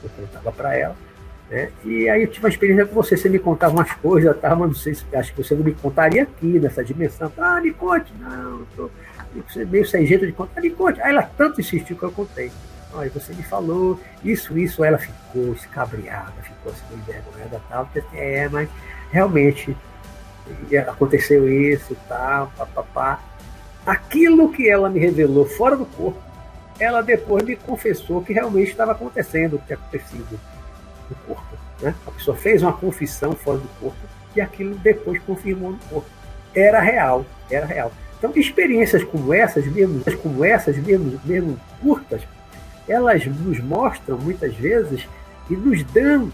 eu 0.03 0.11
contava 0.11 0.53
para 0.53 0.77
ela. 0.77 0.97
Né? 1.51 1.71
E 1.85 2.09
aí 2.11 2.23
eu 2.23 2.29
tive 2.29 2.45
uma 2.45 2.51
experiência 2.51 2.87
com 2.87 2.95
você, 2.95 3.17
você 3.17 3.29
me 3.29 3.39
contava 3.39 3.73
umas 3.75 3.93
coisas, 3.93 4.39
tá, 4.39 4.55
mas 4.55 4.69
não 4.69 4.75
sei 4.75 4.95
se 4.95 5.05
acho 5.15 5.33
que 5.33 5.43
você 5.43 5.55
não 5.55 5.65
me 5.65 5.73
contaria 5.73 6.25
aqui 6.25 6.59
nessa 6.59 6.85
dimensão. 6.85 7.33
Ah, 7.39 7.61
me 7.61 7.73
conte, 7.73 8.13
não, 8.21 8.67
tô 8.77 8.91
meio 9.69 9.87
sem 9.87 10.07
jeito 10.07 10.27
de 10.27 10.33
contar, 10.33 10.61
me 10.61 10.71
conte. 10.71 11.01
Aí 11.01 11.11
ela 11.11 11.23
tanto 11.37 11.61
insistiu 11.61 11.97
que 11.97 12.03
eu 12.03 12.13
contei. 12.13 12.51
Olha, 12.93 13.11
você 13.11 13.33
me 13.35 13.43
falou 13.43 14.01
isso, 14.25 14.59
isso, 14.59 14.83
ela 14.83 14.99
ficou 14.99 15.53
escabriada, 15.53 16.33
ficou 16.43 16.73
assim, 16.73 16.95
envergonhada 16.95 17.61
tal, 17.69 17.89
é, 18.15 18.49
mas 18.49 18.69
realmente 19.11 19.77
aconteceu 20.77 21.49
isso, 21.49 21.97
tal, 22.09 22.53
papapá. 22.57 23.21
Aquilo 23.87 24.51
que 24.51 24.69
ela 24.69 24.89
me 24.89 24.99
revelou 24.99 25.47
fora 25.47 25.77
do 25.77 25.87
corpo, 25.87 26.21
ela 26.79 27.03
depois 27.03 27.43
me 27.45 27.57
confessou 27.57 28.23
que 28.23 28.33
realmente 28.33 28.71
estava 28.71 28.93
acontecendo 28.93 29.55
o 29.55 29.59
que 29.59 29.67
tinha 29.67 29.79
acontecido 29.79 30.39
no 31.11 31.17
corpo. 31.27 31.57
Né? 31.81 31.95
A 32.07 32.11
pessoa 32.11 32.37
fez 32.37 32.63
uma 32.63 32.73
confissão 32.73 33.33
fora 33.33 33.59
do 33.59 33.69
corpo 33.81 33.99
e 34.37 34.41
aquilo 34.41 34.77
depois 34.77 35.21
confirmou 35.23 35.73
no 35.73 35.79
corpo. 35.91 36.09
Era 36.55 36.81
real, 36.81 37.25
era 37.51 37.67
real. 37.67 37.93
Então, 38.19 38.33
experiências 38.35 39.05
como 39.05 39.33
essas, 39.33 39.65
mesmo 39.67 40.03
como 40.23 40.45
essas, 40.45 40.77
mesmo, 40.77 41.21
mesmo 41.25 41.59
curtas, 41.81 42.23
elas 42.89 43.25
nos 43.27 43.61
mostram 43.61 44.19
muitas 44.19 44.55
vezes 44.55 45.07
e 45.49 45.55
nos 45.55 45.85
dão, 45.85 46.33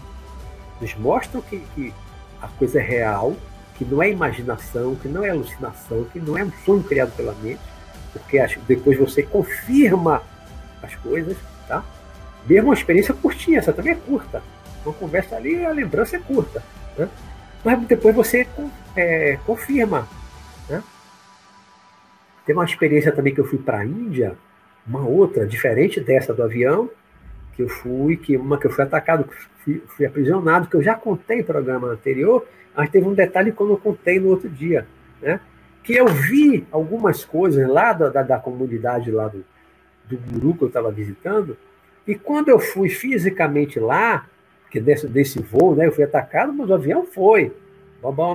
nos 0.81 0.95
mostram 0.95 1.41
que, 1.41 1.59
que 1.75 1.93
a 2.41 2.47
coisa 2.47 2.79
é 2.79 2.83
real, 2.83 3.35
que 3.75 3.85
não 3.85 4.01
é 4.01 4.09
imaginação, 4.09 4.95
que 4.95 5.07
não 5.07 5.23
é 5.23 5.29
alucinação, 5.29 6.05
que 6.05 6.19
não 6.19 6.37
é 6.37 6.43
um 6.43 6.51
sonho 6.65 6.83
criado 6.83 7.15
pela 7.15 7.33
mente, 7.35 7.61
porque 8.13 8.39
depois 8.67 8.97
você 8.97 9.21
confirma 9.21 10.23
as 10.81 10.95
coisas, 10.95 11.37
tá? 11.67 11.83
Mesmo 12.47 12.69
uma 12.69 12.73
experiência 12.73 13.13
curtinha, 13.13 13.59
essa 13.59 13.73
também 13.73 13.93
é 13.93 13.95
curta. 13.95 14.41
Uma 14.85 14.93
conversa 14.93 15.35
ali, 15.35 15.65
a 15.65 15.71
lembrança 15.71 16.15
é 16.15 16.19
curta, 16.19 16.63
né? 16.97 17.09
Mas 17.63 17.79
depois 17.87 18.15
você 18.15 18.47
é, 18.95 19.37
confirma, 19.45 20.07
né? 20.69 20.81
Tem 22.45 22.55
uma 22.55 22.65
experiência 22.65 23.11
também 23.11 23.33
que 23.33 23.41
eu 23.41 23.45
fui 23.45 23.57
para 23.57 23.79
a 23.79 23.85
Índia, 23.85 24.37
uma 24.87 25.01
outra, 25.01 25.45
diferente 25.45 25.99
dessa 25.99 26.33
do 26.33 26.43
avião, 26.43 26.89
que 27.55 27.63
eu 27.63 27.69
fui, 27.69 28.15
que 28.15 28.37
uma 28.37 28.57
que 28.57 28.67
eu 28.67 28.71
fui 28.71 28.83
atacado, 28.83 29.27
fui, 29.63 29.81
fui 29.87 30.05
aprisionado, 30.05 30.67
que 30.67 30.75
eu 30.75 30.83
já 30.83 30.93
contei 30.93 31.39
no 31.39 31.43
programa 31.43 31.87
anterior, 31.87 32.45
mas 32.75 32.89
teve 32.89 33.07
um 33.07 33.13
detalhe 33.13 33.51
que 33.51 33.61
eu 33.61 33.67
não 33.67 33.77
contei 33.77 34.19
no 34.19 34.29
outro 34.29 34.49
dia, 34.49 34.87
né? 35.21 35.39
Que 35.83 35.93
eu 35.93 36.07
vi 36.07 36.65
algumas 36.71 37.23
coisas 37.23 37.67
lá 37.67 37.93
da, 37.93 38.09
da, 38.09 38.23
da 38.23 38.39
comunidade 38.39 39.11
lá 39.11 39.27
do, 39.27 39.45
do 40.05 40.17
guru 40.17 40.55
que 40.55 40.63
eu 40.63 40.67
estava 40.67 40.91
visitando, 40.91 41.57
e 42.07 42.15
quando 42.15 42.49
eu 42.49 42.59
fui 42.59 42.89
fisicamente 42.89 43.79
lá, 43.79 44.27
que 44.69 44.79
desse, 44.79 45.07
desse 45.07 45.41
voo, 45.41 45.75
né, 45.75 45.87
eu 45.87 45.91
fui 45.91 46.03
atacado, 46.03 46.53
mas 46.53 46.69
o 46.69 46.73
avião 46.73 47.05
foi. 47.05 47.51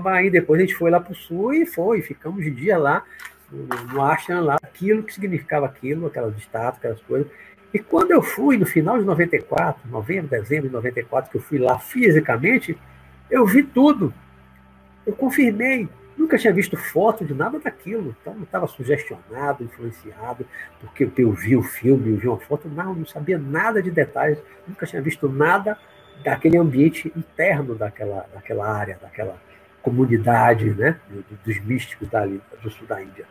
Aí 0.07 0.30
depois 0.30 0.61
a 0.61 0.64
gente 0.64 0.74
foi 0.74 0.91
lá 0.91 0.99
para 0.99 1.12
o 1.12 1.14
sul 1.14 1.55
e 1.55 1.64
foi, 1.64 2.03
ficamos 2.03 2.43
de 2.43 2.51
dia 2.51 2.76
lá 2.76 3.05
no 3.93 4.03
ashram 4.03 4.45
lá, 4.45 4.57
aquilo 4.62 5.03
que 5.03 5.12
significava 5.12 5.66
aquilo, 5.66 6.07
aquelas 6.07 6.36
estátuas, 6.36 6.76
aquelas 6.76 7.03
coisas. 7.03 7.28
E 7.72 7.78
quando 7.78 8.11
eu 8.11 8.22
fui, 8.22 8.57
no 8.57 8.66
final 8.66 8.99
de 8.99 9.05
94, 9.05 9.88
novembro, 9.88 10.28
dezembro 10.28 10.68
de 10.68 10.74
94, 10.74 11.30
que 11.30 11.36
eu 11.36 11.41
fui 11.41 11.59
lá 11.59 11.78
fisicamente, 11.78 12.76
eu 13.30 13.47
vi 13.47 13.62
tudo. 13.62 14.12
Eu 15.11 15.16
confirmei. 15.16 15.88
Nunca 16.16 16.38
tinha 16.38 16.52
visto 16.52 16.76
foto 16.76 17.24
de 17.24 17.34
nada 17.34 17.58
daquilo. 17.58 18.14
Então 18.20 18.34
não 18.34 18.44
estava 18.44 18.66
sugestionado, 18.68 19.64
influenciado, 19.64 20.46
porque 20.80 21.11
eu 21.18 21.32
vi 21.32 21.56
o 21.56 21.62
filme, 21.62 22.11
eu 22.11 22.16
vi 22.16 22.28
uma 22.28 22.38
foto. 22.38 22.68
Não, 22.68 22.94
não 22.94 23.06
sabia 23.06 23.36
nada 23.36 23.82
de 23.82 23.90
detalhes. 23.90 24.38
Nunca 24.68 24.86
tinha 24.86 25.02
visto 25.02 25.28
nada 25.28 25.76
daquele 26.22 26.56
ambiente 26.58 27.12
interno 27.16 27.74
daquela, 27.74 28.26
daquela 28.32 28.68
área, 28.70 28.98
daquela 29.02 29.36
comunidade 29.82 30.70
né, 30.74 31.00
dos 31.44 31.61
místicos 31.64 32.08
dali, 32.08 32.40
do 32.62 32.70
sul 32.70 32.86
da 32.86 33.02
Índia. 33.02 33.24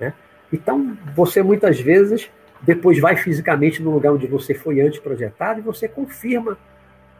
Né? 0.00 0.14
Então, 0.50 0.96
você 1.14 1.42
muitas 1.42 1.78
vezes 1.78 2.30
depois 2.62 2.98
vai 3.00 3.16
fisicamente 3.16 3.82
no 3.82 3.90
lugar 3.90 4.12
onde 4.12 4.26
você 4.26 4.54
foi 4.54 4.80
antes 4.80 4.98
projetado 4.98 5.58
e 5.58 5.62
você 5.62 5.88
confirma 5.88 6.56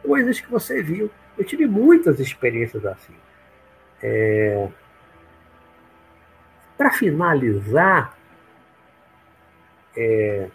coisas 0.01 0.39
que 0.39 0.49
você 0.49 0.81
viu. 0.81 1.11
Eu 1.37 1.43
tive 1.43 1.67
muitas 1.67 2.19
experiências 2.19 2.85
assim. 2.85 3.13
É... 4.01 4.67
Para 6.77 6.91
finalizar, 6.91 8.17
é... 9.95 10.47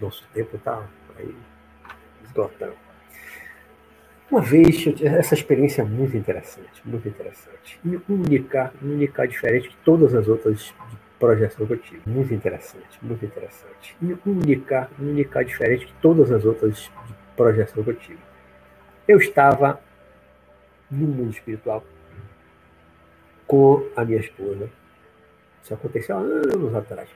nosso 0.00 0.26
tempo 0.34 0.56
está 0.56 0.82
esgotando. 2.24 2.74
Uma 4.30 4.40
vez, 4.40 4.84
essa 5.02 5.34
experiência 5.34 5.82
é 5.82 5.84
muito 5.84 6.16
interessante, 6.16 6.80
muito 6.84 7.08
interessante. 7.08 7.80
Única, 8.08 8.72
única, 8.80 9.26
diferente 9.26 9.70
de 9.70 9.76
todas 9.78 10.14
as 10.14 10.28
outras 10.28 10.72
projeção 11.20 11.66
que 11.66 11.72
eu 11.74 11.78
tive. 11.78 12.02
Muito 12.06 12.32
interessante, 12.32 12.98
muito 13.02 13.24
interessante. 13.24 13.96
Única, 14.24 14.88
única, 14.98 15.44
diferente 15.44 15.86
de 15.86 15.92
todas 15.94 16.32
as 16.32 16.44
outras 16.44 16.90
projeção 17.36 17.84
que 17.84 17.90
eu 17.90 17.94
tive. 17.94 18.18
Eu 19.06 19.18
estava 19.18 19.80
no 20.90 21.06
mundo 21.06 21.30
espiritual 21.30 21.84
com 23.50 23.84
a 23.96 24.04
minha 24.04 24.20
esposa. 24.20 24.70
Isso 25.60 25.74
aconteceu 25.74 26.16
há 26.16 26.20
anos 26.20 26.72
atrás. 26.72 27.08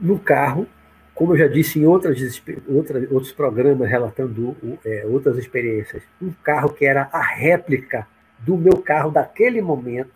No 0.00 0.18
carro, 0.18 0.66
como 1.14 1.34
eu 1.34 1.36
já 1.36 1.46
disse 1.46 1.78
em 1.78 1.84
outras, 1.84 2.42
outras, 2.66 3.12
outros 3.12 3.30
programas 3.30 3.90
relatando 3.90 4.56
é, 4.86 5.04
outras 5.04 5.36
experiências, 5.36 6.02
um 6.20 6.32
carro 6.42 6.70
que 6.70 6.86
era 6.86 7.10
a 7.12 7.20
réplica 7.20 8.06
do 8.38 8.56
meu 8.56 8.78
carro 8.78 9.10
daquele 9.10 9.60
momento, 9.60 10.14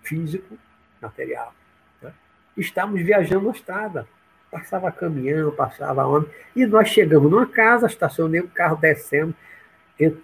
físico, 0.00 0.56
material. 1.02 1.52
Né? 2.00 2.12
Estávamos 2.56 3.02
viajando 3.02 3.46
na 3.46 3.50
estrada. 3.50 4.06
Passava 4.48 4.92
caminhão, 4.92 5.50
passava 5.50 6.06
homem. 6.06 6.28
E 6.54 6.64
nós 6.66 6.88
chegamos 6.88 7.28
numa 7.28 7.46
casa, 7.46 7.88
estacionei 7.88 8.40
o 8.40 8.48
carro 8.48 8.76
descendo. 8.76 9.34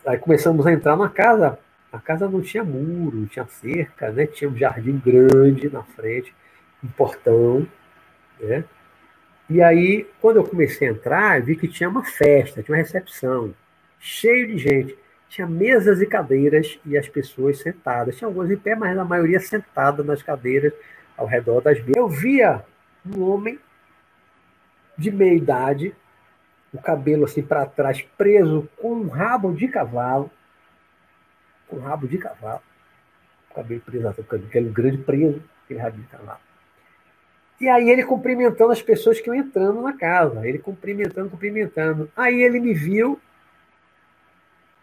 Aí 0.07 0.19
começamos 0.19 0.65
a 0.65 0.73
entrar 0.73 0.97
na 0.97 1.09
casa. 1.09 1.59
A 1.97 2.01
casa 2.01 2.29
não 2.29 2.43
tinha 2.43 2.63
muro, 2.63 3.27
tinha 3.27 3.47
cerca, 3.47 4.11
né? 4.13 4.27
tinha 4.27 4.51
um 4.51 4.57
jardim 4.57 4.99
grande 4.99 5.71
na 5.71 5.83
frente, 5.83 6.35
um 6.85 6.89
portão. 6.89 7.67
Né? 8.39 8.65
E 9.49 9.63
aí, 9.63 10.07
quando 10.21 10.37
eu 10.37 10.45
comecei 10.45 10.89
a 10.89 10.91
entrar, 10.91 11.41
vi 11.41 11.57
que 11.57 11.67
tinha 11.67 11.89
uma 11.89 12.05
festa, 12.05 12.63
tinha 12.63 12.77
uma 12.77 12.83
recepção, 12.83 13.55
cheio 13.99 14.47
de 14.47 14.59
gente. 14.59 14.99
Tinha 15.29 15.47
mesas 15.47 16.01
e 16.03 16.07
cadeiras 16.07 16.79
e 16.85 16.97
as 16.97 17.09
pessoas 17.09 17.59
sentadas. 17.59 18.17
Tinha 18.17 18.29
algumas 18.29 18.51
em 18.51 18.57
pé, 18.57 18.77
mas 18.77 18.97
a 18.97 19.05
maioria 19.05 19.41
sentada 19.41 20.05
nas 20.05 20.23
cadeiras 20.23 20.73
ao 21.17 21.27
redor 21.27 21.61
das 21.63 21.79
mesas. 21.79 21.97
Eu 21.97 22.09
via 22.09 22.63
um 23.05 23.23
homem 23.23 23.59
de 24.99 25.11
meia 25.11 25.35
idade, 25.35 25.95
o 26.73 26.79
cabelo 26.79 27.25
assim 27.25 27.43
para 27.43 27.67
trás, 27.67 28.03
preso 28.17 28.69
com 28.77 28.93
um 28.93 29.09
rabo 29.09 29.53
de 29.53 29.67
cavalo, 29.67 30.31
com 31.69 31.79
rabo 31.79 32.07
de 32.07 32.19
cavalo, 32.19 32.63
cabelo 33.55 33.81
preso, 33.81 34.09
aquele 34.09 34.69
grande 34.71 34.99
preso, 34.99 35.43
aquele 35.65 35.81
rabo 35.81 35.97
de 35.97 36.07
cavalo. 36.07 36.41
E 37.61 37.69
aí 37.69 37.89
ele 37.89 38.05
cumprimentando 38.05 38.73
as 38.73 38.83
pessoas 38.83 39.19
que 39.19 39.29
iam 39.29 39.35
entrando 39.35 39.81
na 39.81 39.95
casa. 39.95 40.47
Ele 40.47 40.59
cumprimentando, 40.59 41.31
cumprimentando. 41.31 42.11
Aí 42.15 42.43
ele 42.43 42.61
me 42.61 42.75
viu, 42.75 43.19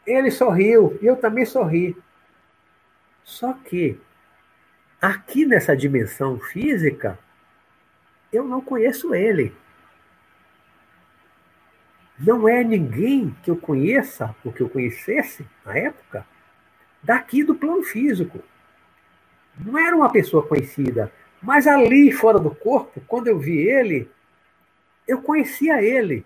ele 0.06 0.32
sorriu, 0.32 0.98
e 1.02 1.06
eu 1.06 1.16
também 1.16 1.46
sorri. 1.46 1.96
Só 3.24 3.54
que 3.54 4.00
aqui 5.00 5.46
nessa 5.46 5.78
dimensão 5.78 6.40
física, 6.40 7.18
eu 8.32 8.44
não 8.44 8.60
conheço 8.60 9.14
ele. 9.14 9.56
Não 12.18 12.48
é 12.48 12.64
ninguém 12.64 13.36
que 13.44 13.52
eu 13.52 13.56
conheça, 13.56 14.36
ou 14.44 14.52
que 14.52 14.62
eu 14.62 14.70
conhecesse 14.70 15.46
na 15.66 15.78
época, 15.78 16.26
daqui 17.04 17.44
do 17.44 17.56
plano 17.56 17.84
físico. 17.84 18.40
Não 19.60 19.78
era 19.78 19.96
uma 19.96 20.12
pessoa 20.12 20.46
conhecida 20.46 21.12
mas 21.44 21.68
ali, 21.68 22.10
fora 22.12 22.40
do 22.40 22.56
corpo, 22.56 23.02
quando 23.06 23.28
eu 23.28 23.38
vi 23.38 23.68
ele, 23.68 24.10
eu 25.06 25.22
conhecia 25.22 25.84
ele. 25.84 26.26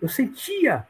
Eu 0.00 0.08
sentia, 0.08 0.86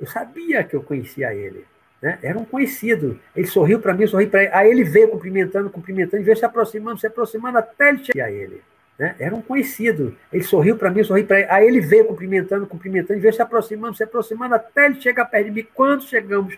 eu 0.00 0.06
sabia 0.06 0.64
que 0.64 0.74
eu 0.74 0.82
conhecia 0.82 1.34
ele. 1.34 1.66
Né? 2.00 2.18
Era 2.22 2.38
um 2.38 2.44
conhecido. 2.44 3.20
Ele 3.36 3.46
sorriu 3.46 3.80
para 3.80 3.92
mim, 3.92 4.06
sorriu 4.06 4.30
para 4.30 4.44
ele. 4.44 4.52
Aí 4.54 4.70
ele 4.70 4.82
veio 4.82 5.10
cumprimentando, 5.10 5.68
cumprimentando, 5.68 6.24
veio 6.24 6.36
se 6.36 6.44
aproximando, 6.44 6.98
se 6.98 7.06
aproximando 7.06 7.58
até 7.58 7.90
ele 7.90 8.04
chegar 8.04 8.26
a 8.26 8.32
ele. 8.32 8.62
Né? 8.98 9.14
Era 9.18 9.34
um 9.34 9.42
conhecido. 9.42 10.16
Ele 10.32 10.42
sorriu 10.42 10.78
para 10.78 10.90
mim, 10.90 11.04
sorriu 11.04 11.26
para 11.26 11.40
ele. 11.40 11.50
Aí 11.50 11.66
ele 11.66 11.80
veio 11.80 12.06
cumprimentando, 12.06 12.66
cumprimentando, 12.66 13.20
veio 13.20 13.34
se 13.34 13.42
aproximando, 13.42 13.94
se 13.94 14.04
aproximando 14.04 14.54
até 14.54 14.86
ele 14.86 15.02
chegar 15.02 15.26
perto 15.26 15.44
de 15.44 15.50
mim. 15.50 15.66
Quando 15.74 16.04
chegamos 16.04 16.56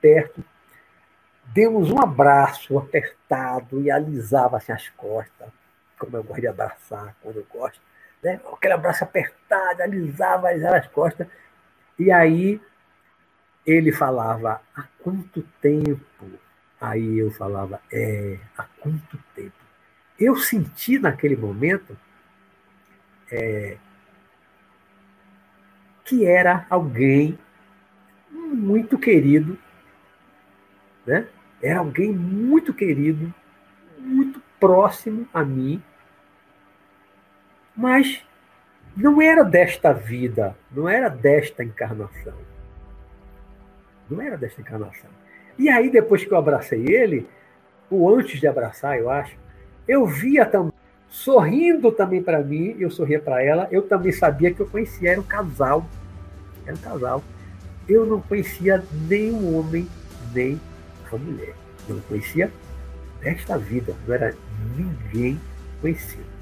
perto, 0.00 0.44
demos 1.52 1.90
um 1.90 2.00
abraço 2.00 2.78
apertado 2.78 3.80
e 3.80 3.90
alisava 3.90 4.56
assim, 4.56 4.72
as 4.72 4.88
costas, 4.90 5.48
como 5.98 6.16
eu 6.16 6.24
gosto 6.24 6.40
de 6.40 6.48
abraçar, 6.48 7.14
quando 7.22 7.36
eu 7.36 7.46
gosto. 7.52 7.80
Né? 8.22 8.40
Aquele 8.52 8.74
abraço 8.74 9.04
apertado, 9.04 9.82
alisava, 9.82 10.48
alisava 10.48 10.76
as 10.78 10.86
costas. 10.88 11.26
E 11.98 12.10
aí 12.10 12.60
ele 13.66 13.92
falava, 13.92 14.60
há 14.74 14.84
quanto 15.02 15.42
tempo? 15.60 16.02
Aí 16.80 17.18
eu 17.18 17.30
falava, 17.30 17.80
é, 17.92 18.38
há 18.56 18.64
quanto 18.80 19.18
tempo? 19.34 19.52
Eu 20.18 20.36
senti 20.36 20.98
naquele 20.98 21.36
momento 21.36 21.96
é, 23.30 23.76
que 26.04 26.26
era 26.26 26.66
alguém 26.68 27.38
muito 28.30 28.98
querido, 28.98 29.58
né? 31.06 31.28
Era 31.62 31.78
alguém 31.78 32.12
muito 32.12 32.74
querido, 32.74 33.32
muito 33.98 34.42
próximo 34.58 35.28
a 35.32 35.44
mim, 35.44 35.82
mas 37.76 38.24
não 38.96 39.22
era 39.22 39.44
desta 39.44 39.92
vida, 39.92 40.56
não 40.70 40.88
era 40.88 41.08
desta 41.08 41.62
encarnação. 41.62 42.34
Não 44.10 44.20
era 44.20 44.36
desta 44.36 44.60
encarnação. 44.60 45.10
E 45.58 45.68
aí, 45.68 45.90
depois 45.90 46.24
que 46.24 46.32
eu 46.32 46.38
abracei 46.38 46.84
ele, 46.86 47.26
ou 47.88 48.14
antes 48.14 48.40
de 48.40 48.46
abraçar, 48.46 48.98
eu 48.98 49.08
acho, 49.08 49.36
eu 49.86 50.06
via 50.06 50.44
também, 50.44 50.72
sorrindo 51.08 51.92
também 51.92 52.22
para 52.22 52.42
mim, 52.42 52.76
eu 52.78 52.90
sorria 52.90 53.20
para 53.20 53.42
ela, 53.42 53.68
eu 53.70 53.82
também 53.82 54.12
sabia 54.12 54.52
que 54.52 54.60
eu 54.60 54.66
conhecia, 54.68 55.12
era 55.12 55.20
um 55.20 55.24
casal. 55.24 55.86
Era 56.66 56.74
um 56.74 56.80
casal. 56.80 57.22
Eu 57.88 58.06
não 58.06 58.20
conhecia 58.20 58.82
nem 59.08 59.32
homem, 59.32 59.88
nem 60.34 60.60
uma 61.16 61.24
mulher. 61.24 61.54
Eu 61.88 61.96
não 61.96 62.02
conhecia 62.02 62.50
esta 63.22 63.56
vida, 63.58 63.94
não 64.06 64.14
era 64.14 64.34
ninguém 64.76 65.40
conhecido. 65.80 66.32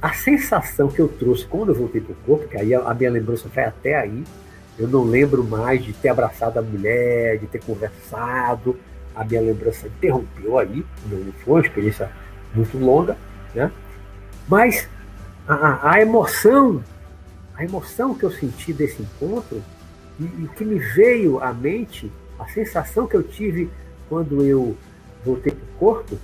A 0.00 0.12
sensação 0.12 0.88
que 0.88 1.00
eu 1.00 1.08
trouxe 1.08 1.46
quando 1.46 1.68
eu 1.68 1.74
voltei 1.74 2.00
para 2.00 2.12
o 2.12 2.16
corpo, 2.26 2.48
que 2.48 2.56
aí 2.56 2.74
a 2.74 2.94
minha 2.94 3.10
lembrança 3.10 3.48
foi 3.48 3.62
até 3.62 3.96
aí, 3.96 4.24
eu 4.78 4.88
não 4.88 5.04
lembro 5.04 5.44
mais 5.44 5.84
de 5.84 5.92
ter 5.92 6.08
abraçado 6.08 6.58
a 6.58 6.62
mulher, 6.62 7.38
de 7.38 7.46
ter 7.46 7.62
conversado, 7.62 8.76
a 9.14 9.24
minha 9.24 9.40
lembrança 9.40 9.86
interrompeu 9.86 10.58
aí, 10.58 10.84
não 11.06 11.32
foi 11.44 11.54
uma 11.54 11.60
experiência 11.60 12.10
muito 12.54 12.76
longa, 12.78 13.16
né? 13.54 13.70
Mas 14.48 14.88
a, 15.46 15.92
a 15.92 16.00
emoção, 16.00 16.82
a 17.54 17.62
emoção 17.62 18.14
que 18.14 18.24
eu 18.24 18.30
senti 18.30 18.72
desse 18.72 19.02
encontro, 19.02 19.62
e, 20.18 20.24
e 20.24 20.50
que 20.56 20.64
me 20.64 20.78
veio 20.78 21.42
à 21.42 21.52
mente, 21.52 22.10
a 22.42 22.48
sensação 22.48 23.06
que 23.06 23.16
eu 23.16 23.22
tive 23.22 23.70
quando 24.08 24.44
eu 24.44 24.76
voltei 25.24 25.52
para 25.52 25.64
o 25.64 25.78
corpo 25.78 26.18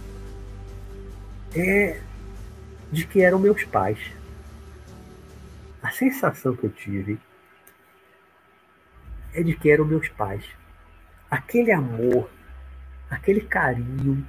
é 1.54 2.00
de 2.90 3.06
que 3.06 3.22
eram 3.22 3.38
meus 3.38 3.62
pais. 3.64 3.98
A 5.80 5.90
sensação 5.90 6.56
que 6.56 6.64
eu 6.64 6.70
tive 6.70 7.20
é 9.32 9.42
de 9.44 9.54
que 9.54 9.70
eram 9.70 9.84
meus 9.84 10.08
pais. 10.08 10.44
Aquele 11.30 11.70
amor, 11.70 12.28
aquele 13.08 13.42
carinho 13.42 14.26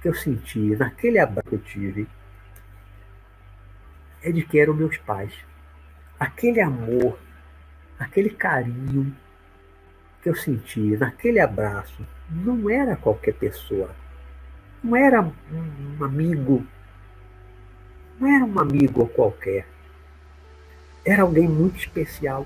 que 0.00 0.08
eu 0.08 0.14
senti, 0.14 0.76
naquele 0.76 1.18
abraço 1.18 1.48
que 1.48 1.54
eu 1.56 1.62
tive, 1.62 2.08
é 4.22 4.30
de 4.30 4.42
que 4.42 4.58
eram 4.60 4.72
meus 4.72 4.96
pais. 4.98 5.32
Aquele 6.18 6.60
amor, 6.60 7.18
aquele 7.98 8.30
carinho 8.30 9.14
que 10.26 10.30
eu 10.30 10.34
senti 10.34 10.96
naquele 10.96 11.38
abraço 11.38 12.04
não 12.28 12.68
era 12.68 12.96
qualquer 12.96 13.34
pessoa. 13.34 13.90
Não 14.82 14.96
era 14.96 15.22
um 15.22 16.04
amigo. 16.04 16.66
Não 18.18 18.26
era 18.26 18.44
um 18.44 18.58
amigo 18.58 19.06
qualquer. 19.06 19.68
Era 21.04 21.22
alguém 21.22 21.46
muito 21.46 21.78
especial. 21.78 22.44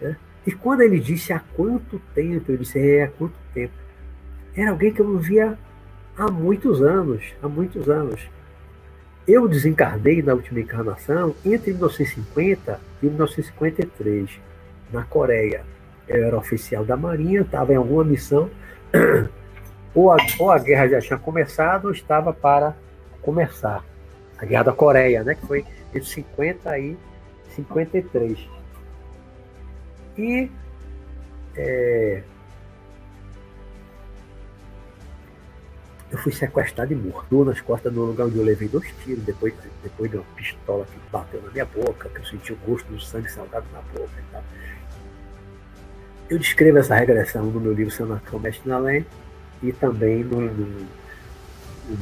Né? 0.00 0.16
E 0.46 0.52
quando 0.52 0.82
ele 0.82 1.00
disse 1.00 1.32
há 1.32 1.40
quanto 1.40 1.98
tempo, 2.14 2.52
eu 2.52 2.58
disse, 2.58 2.78
é, 2.78 3.02
há 3.02 3.08
quanto 3.08 3.34
tempo? 3.52 3.74
Era 4.54 4.70
alguém 4.70 4.92
que 4.92 5.00
eu 5.00 5.08
não 5.08 5.18
via 5.18 5.58
há 6.16 6.30
muitos 6.30 6.80
anos, 6.80 7.34
há 7.42 7.48
muitos 7.48 7.88
anos. 7.88 8.20
Eu 9.26 9.48
desencarnei 9.48 10.22
na 10.22 10.34
última 10.34 10.60
encarnação 10.60 11.34
entre 11.44 11.72
1950 11.72 12.80
e 13.02 13.06
1953, 13.06 14.30
na 14.92 15.02
Coreia. 15.02 15.64
Eu 16.10 16.24
era 16.26 16.36
oficial 16.36 16.84
da 16.84 16.96
Marinha, 16.96 17.42
estava 17.42 17.72
em 17.72 17.76
alguma 17.76 18.02
missão, 18.02 18.50
ou 19.94 20.10
a, 20.10 20.16
ou 20.40 20.50
a 20.50 20.58
guerra 20.58 20.88
já 20.88 21.00
tinha 21.00 21.18
começado, 21.18 21.84
ou 21.84 21.92
estava 21.92 22.32
para 22.32 22.74
começar. 23.22 23.84
A 24.36 24.44
Guerra 24.44 24.64
da 24.64 24.72
Coreia, 24.72 25.22
né, 25.22 25.36
que 25.36 25.46
foi 25.46 25.64
entre 25.94 26.04
50 26.04 26.78
e 26.78 26.96
53. 27.54 28.38
E 30.18 30.50
é, 31.56 32.22
eu 36.10 36.18
fui 36.18 36.32
sequestrado 36.32 36.92
e 36.92 36.96
morto 36.96 37.44
nas 37.44 37.60
costas 37.60 37.92
do 37.92 38.04
lugar 38.04 38.26
onde 38.26 38.36
eu 38.36 38.44
levei 38.44 38.66
dois 38.66 38.92
tiros, 39.04 39.22
depois, 39.24 39.54
depois 39.82 40.10
de 40.10 40.16
uma 40.16 40.26
pistola 40.34 40.84
que 40.84 40.98
bateu 41.12 41.40
na 41.40 41.50
minha 41.50 41.64
boca, 41.66 42.08
que 42.08 42.18
eu 42.18 42.24
senti 42.24 42.52
o 42.52 42.56
gosto 42.66 42.86
do 42.92 43.00
sangue 43.00 43.30
salgado 43.30 43.66
na 43.72 43.80
boca 43.80 44.10
e 44.18 44.32
tal. 44.32 44.42
Eu 46.30 46.38
descrevo 46.38 46.78
essa 46.78 46.94
regressão 46.94 47.44
no 47.46 47.60
meu 47.60 47.72
livro 47.72 47.92
Sanacão 47.92 48.38
Mestre 48.38 48.68
na 48.68 48.76
Além 48.76 49.04
e 49.60 49.72
também 49.72 50.22
no, 50.22 50.40
no, 50.40 50.66
no, 50.66 50.86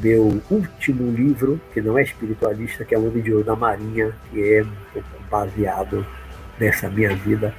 meu 0.02 0.42
último 0.50 1.10
livro, 1.10 1.58
que 1.72 1.80
não 1.80 1.96
é 1.96 2.02
espiritualista, 2.02 2.84
que 2.84 2.94
é 2.94 2.98
o 2.98 3.08
Homem 3.08 3.22
de 3.22 3.32
Ouro 3.32 3.46
da 3.46 3.56
Marinha, 3.56 4.14
que 4.30 4.52
é 4.52 4.62
um 4.62 4.92
pouco 4.92 5.08
baseado 5.30 6.06
nessa 6.60 6.90
minha 6.90 7.16
vida 7.16 7.54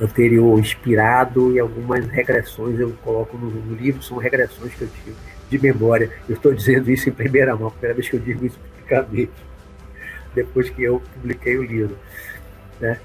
anterior, 0.00 0.58
inspirado 0.58 1.52
e 1.54 1.58
algumas 1.58 2.06
regressões 2.06 2.80
eu 2.80 2.90
coloco 3.04 3.36
no, 3.36 3.50
no 3.50 3.74
livro, 3.74 4.02
são 4.02 4.16
regressões 4.16 4.72
que 4.72 4.82
eu 4.82 4.88
tive 4.88 5.14
de 5.50 5.58
memória. 5.58 6.10
Eu 6.26 6.36
estou 6.36 6.54
dizendo 6.54 6.90
isso 6.90 7.10
em 7.10 7.12
primeira 7.12 7.54
mão, 7.54 7.70
primeira 7.70 7.94
vez 7.94 8.08
que 8.08 8.16
eu 8.16 8.20
digo 8.20 8.46
isso 8.46 8.58
publicamente, 8.58 9.32
depois 10.34 10.70
que 10.70 10.82
eu 10.82 11.02
publiquei 11.12 11.58
o 11.58 11.62
livro. 11.62 11.98
Né? 12.80 12.98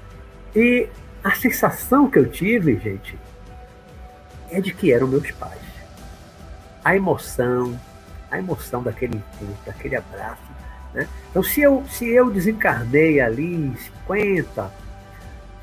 E 0.54 0.88
a 1.26 1.32
sensação 1.32 2.08
que 2.08 2.20
eu 2.20 2.30
tive, 2.30 2.78
gente, 2.78 3.18
é 4.48 4.60
de 4.60 4.72
que 4.72 4.92
eram 4.92 5.08
meus 5.08 5.28
pais. 5.32 5.60
A 6.84 6.94
emoção, 6.94 7.76
a 8.30 8.38
emoção 8.38 8.80
daquele 8.80 9.16
encontro, 9.16 9.56
daquele 9.66 9.96
abraço. 9.96 10.40
Né? 10.94 11.08
Então, 11.28 11.42
se 11.42 11.60
eu, 11.60 11.84
se 11.90 12.08
eu 12.08 12.30
desencarnei 12.30 13.20
ali 13.20 13.56
em 13.56 13.76
50, 14.06 14.72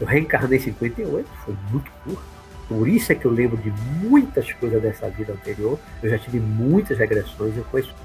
eu 0.02 0.06
reencarnei 0.06 0.60
em 0.60 0.64
58, 0.64 1.30
foi 1.46 1.56
muito 1.72 1.90
curto. 2.04 2.24
Por 2.68 2.86
isso 2.90 3.14
é 3.14 3.16
que 3.16 3.24
eu 3.24 3.32
lembro 3.32 3.56
de 3.56 3.72
muitas 4.06 4.52
coisas 4.52 4.82
dessa 4.82 5.10
vida 5.10 5.32
anterior. 5.32 5.80
Eu 6.02 6.10
já 6.10 6.20
tive 6.20 6.42
muitas 6.42 6.98
regressões. 6.98 7.56
Eu, 7.56 7.64
conheço... 7.64 7.96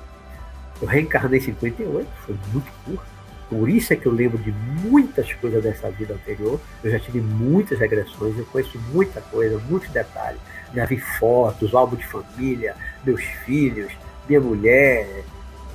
eu 0.80 0.86
reencarnei 0.86 1.40
em 1.40 1.42
58, 1.42 2.08
foi 2.24 2.38
muito 2.52 2.70
curto. 2.84 3.17
Por 3.48 3.68
isso 3.68 3.92
é 3.92 3.96
que 3.96 4.06
eu 4.06 4.12
lembro 4.12 4.36
de 4.38 4.52
muitas 4.52 5.32
coisas 5.34 5.62
dessa 5.62 5.90
vida 5.90 6.14
anterior. 6.14 6.60
Eu 6.84 6.90
já 6.90 6.98
tive 6.98 7.20
muitas 7.20 7.78
regressões. 7.78 8.36
Eu 8.36 8.44
conheço 8.46 8.78
muita 8.92 9.20
coisa, 9.22 9.58
muitos 9.68 9.88
detalhes. 9.88 10.40
Já 10.74 10.84
vi 10.84 10.98
fotos, 10.98 11.74
álbum 11.74 11.96
de 11.96 12.06
família, 12.06 12.76
meus 13.04 13.22
filhos, 13.22 13.90
minha 14.28 14.40
mulher. 14.40 15.24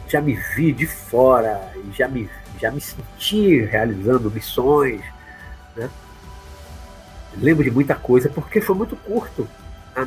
Já 0.08 0.22
me 0.22 0.36
vi 0.56 0.72
de 0.72 0.86
fora, 0.86 1.72
já 1.94 2.08
me, 2.08 2.30
já 2.60 2.70
me 2.70 2.80
senti 2.80 3.62
realizando 3.62 4.30
missões. 4.30 5.02
Né? 5.76 5.90
lembro 7.38 7.64
de 7.64 7.72
muita 7.72 7.96
coisa 7.96 8.30
porque 8.30 8.62
foi 8.62 8.76
muito 8.76 8.96
curto. 8.96 9.48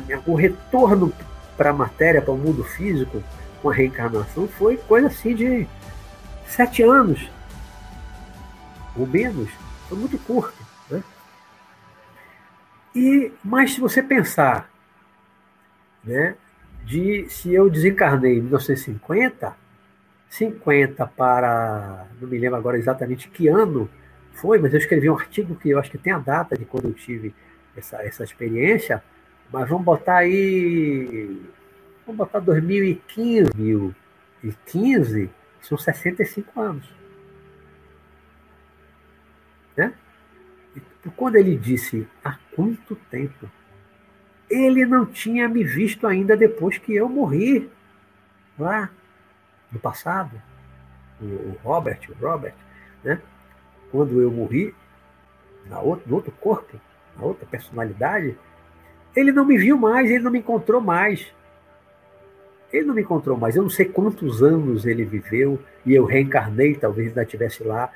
Minha, 0.05 0.21
o 0.25 0.35
retorno 0.35 1.11
para 1.57 1.71
a 1.71 1.73
matéria, 1.73 2.21
para 2.21 2.33
o 2.33 2.37
mundo 2.37 2.63
físico, 2.63 3.21
com 3.61 3.69
a 3.69 3.73
reencarnação, 3.73 4.47
foi 4.47 4.77
coisa 4.77 5.07
assim 5.07 5.35
de 5.35 5.67
sete 6.47 6.83
anos 6.83 7.29
ou 9.01 9.07
menos. 9.07 9.49
Foi 9.87 9.97
muito 9.97 10.17
curto. 10.19 10.57
Né? 10.89 11.03
E, 12.95 13.31
mas 13.43 13.73
se 13.73 13.79
você 13.79 14.01
pensar 14.01 14.69
né, 16.03 16.35
de 16.85 17.27
se 17.29 17.53
eu 17.53 17.69
desencarnei 17.69 18.37
em 18.37 18.41
1950, 18.41 19.55
50 20.29 21.05
para. 21.07 22.07
não 22.19 22.27
me 22.27 22.37
lembro 22.37 22.57
agora 22.57 22.77
exatamente 22.77 23.29
que 23.29 23.47
ano, 23.47 23.89
foi, 24.33 24.59
mas 24.59 24.73
eu 24.73 24.79
escrevi 24.79 25.09
um 25.09 25.17
artigo 25.17 25.55
que 25.55 25.69
eu 25.69 25.79
acho 25.79 25.91
que 25.91 25.97
tem 25.97 26.13
a 26.13 26.19
data 26.19 26.57
de 26.57 26.65
quando 26.65 26.85
eu 26.85 26.93
tive 26.93 27.33
essa, 27.75 28.01
essa 28.03 28.23
experiência, 28.23 29.03
mas 29.51 29.67
vamos 29.69 29.85
botar 29.85 30.17
aí. 30.17 31.41
Vamos 32.05 32.17
botar 32.17 32.39
2015. 32.39 33.51
2015 34.41 35.29
são 35.61 35.77
65 35.77 36.59
anos. 36.59 36.96
E 41.07 41.09
quando 41.11 41.37
ele 41.37 41.55
disse 41.55 42.05
há 42.21 42.37
quanto 42.53 42.93
tempo, 43.09 43.49
ele 44.49 44.85
não 44.85 45.05
tinha 45.05 45.47
me 45.47 45.63
visto 45.63 46.05
ainda 46.05 46.35
depois 46.35 46.77
que 46.77 46.93
eu 46.93 47.07
morri 47.07 47.69
lá 48.59 48.89
no 49.71 49.79
passado. 49.79 50.41
O 51.21 51.55
Robert, 51.63 52.01
o 52.09 52.25
Robert, 52.25 52.53
né? 53.05 53.21
quando 53.89 54.21
eu 54.21 54.29
morri, 54.29 54.75
na 55.69 55.79
outro, 55.79 56.09
no 56.09 56.15
outro 56.17 56.31
corpo, 56.33 56.77
na 57.17 57.23
outra 57.23 57.45
personalidade, 57.45 58.37
ele 59.15 59.31
não 59.31 59.45
me 59.45 59.57
viu 59.57 59.77
mais, 59.77 60.11
ele 60.11 60.23
não 60.23 60.31
me 60.31 60.39
encontrou 60.39 60.81
mais. 60.81 61.33
Ele 62.71 62.85
não 62.85 62.93
me 62.93 63.01
encontrou 63.01 63.37
mais. 63.37 63.55
Eu 63.55 63.63
não 63.63 63.69
sei 63.69 63.85
quantos 63.85 64.43
anos 64.43 64.85
ele 64.85 65.05
viveu 65.05 65.57
e 65.85 65.95
eu 65.95 66.03
reencarnei, 66.03 66.75
talvez 66.75 67.07
ainda 67.07 67.23
estivesse 67.23 67.63
lá 67.63 67.89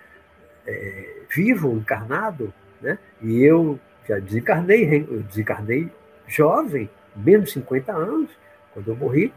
é, 0.66 1.24
vivo, 1.30 1.74
encarnado, 1.74 2.53
né? 2.82 2.98
E 3.22 3.44
eu 3.44 3.80
já 4.08 4.20
desencarnei, 4.20 5.06
eu 5.10 5.22
desencarnei 5.24 5.90
jovem, 6.28 6.90
menos 7.16 7.48
de 7.48 7.54
50 7.54 7.92
anos, 7.92 8.30
quando 8.74 8.88
eu 8.88 8.96
morri 8.96 9.34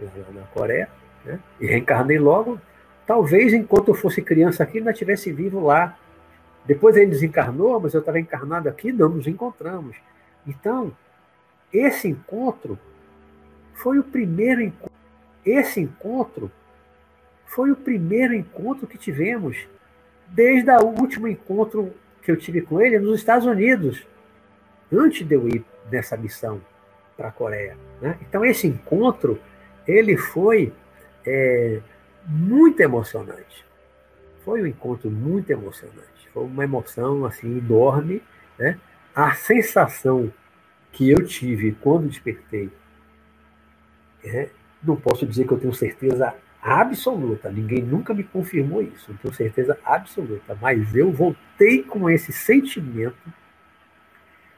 na, 0.00 0.40
na 0.40 0.46
Coreia, 0.48 0.88
né? 1.24 1.40
E 1.60 1.66
reencarnei 1.66 2.18
logo 2.18 2.60
Talvez 3.06 3.54
enquanto 3.54 3.88
eu 3.88 3.94
fosse 3.94 4.20
criança 4.20 4.64
aqui, 4.64 4.78
ainda 4.78 4.90
estivesse 4.90 5.30
vivo 5.32 5.60
lá. 5.60 5.96
Depois 6.64 6.96
ele 6.96 7.06
desencarnou, 7.06 7.78
mas 7.80 7.94
eu 7.94 8.00
estava 8.00 8.18
encarnado 8.18 8.68
aqui, 8.68 8.90
não 8.90 9.08
nos 9.08 9.28
encontramos. 9.28 9.96
Então, 10.44 10.92
esse 11.72 12.08
encontro 12.08 12.76
foi 13.74 14.00
o 14.00 14.02
primeiro 14.02 14.60
encontro. 14.60 14.96
Esse 15.44 15.80
encontro 15.80 16.50
foi 17.46 17.70
o 17.70 17.76
primeiro 17.76 18.34
encontro 18.34 18.88
que 18.88 18.98
tivemos 18.98 19.56
desde 20.26 20.68
o 20.70 20.86
último 20.86 21.28
encontro 21.28 21.94
que 22.26 22.32
eu 22.32 22.36
tive 22.36 22.60
com 22.60 22.80
ele 22.80 22.98
nos 22.98 23.20
Estados 23.20 23.46
Unidos, 23.46 24.04
antes 24.92 25.24
de 25.24 25.32
eu 25.32 25.46
ir 25.46 25.64
nessa 25.88 26.16
missão 26.16 26.60
para 27.16 27.28
a 27.28 27.30
Coreia. 27.30 27.78
Né? 28.02 28.18
Então 28.20 28.44
esse 28.44 28.66
encontro 28.66 29.40
ele 29.86 30.16
foi 30.16 30.72
é, 31.24 31.80
muito 32.26 32.80
emocionante. 32.80 33.64
Foi 34.44 34.60
um 34.60 34.66
encontro 34.66 35.08
muito 35.08 35.50
emocionante. 35.50 36.28
Foi 36.34 36.42
uma 36.42 36.64
emoção 36.64 37.24
assim 37.24 37.58
enorme, 37.58 38.20
né? 38.58 38.76
A 39.14 39.32
sensação 39.32 40.32
que 40.90 41.08
eu 41.08 41.24
tive 41.24 41.72
quando 41.80 42.08
despertei, 42.08 42.70
é, 44.24 44.48
não 44.82 44.96
posso 44.96 45.24
dizer 45.24 45.46
que 45.46 45.52
eu 45.52 45.58
tenho 45.58 45.72
certeza 45.72 46.34
absoluta. 46.66 47.50
Ninguém 47.50 47.82
nunca 47.82 48.12
me 48.12 48.24
confirmou 48.24 48.82
isso. 48.82 49.10
Não 49.12 49.16
tenho 49.18 49.34
certeza 49.34 49.78
absoluta, 49.84 50.58
mas 50.60 50.94
eu 50.94 51.12
voltei 51.12 51.84
com 51.84 52.10
esse 52.10 52.32
sentimento 52.32 53.16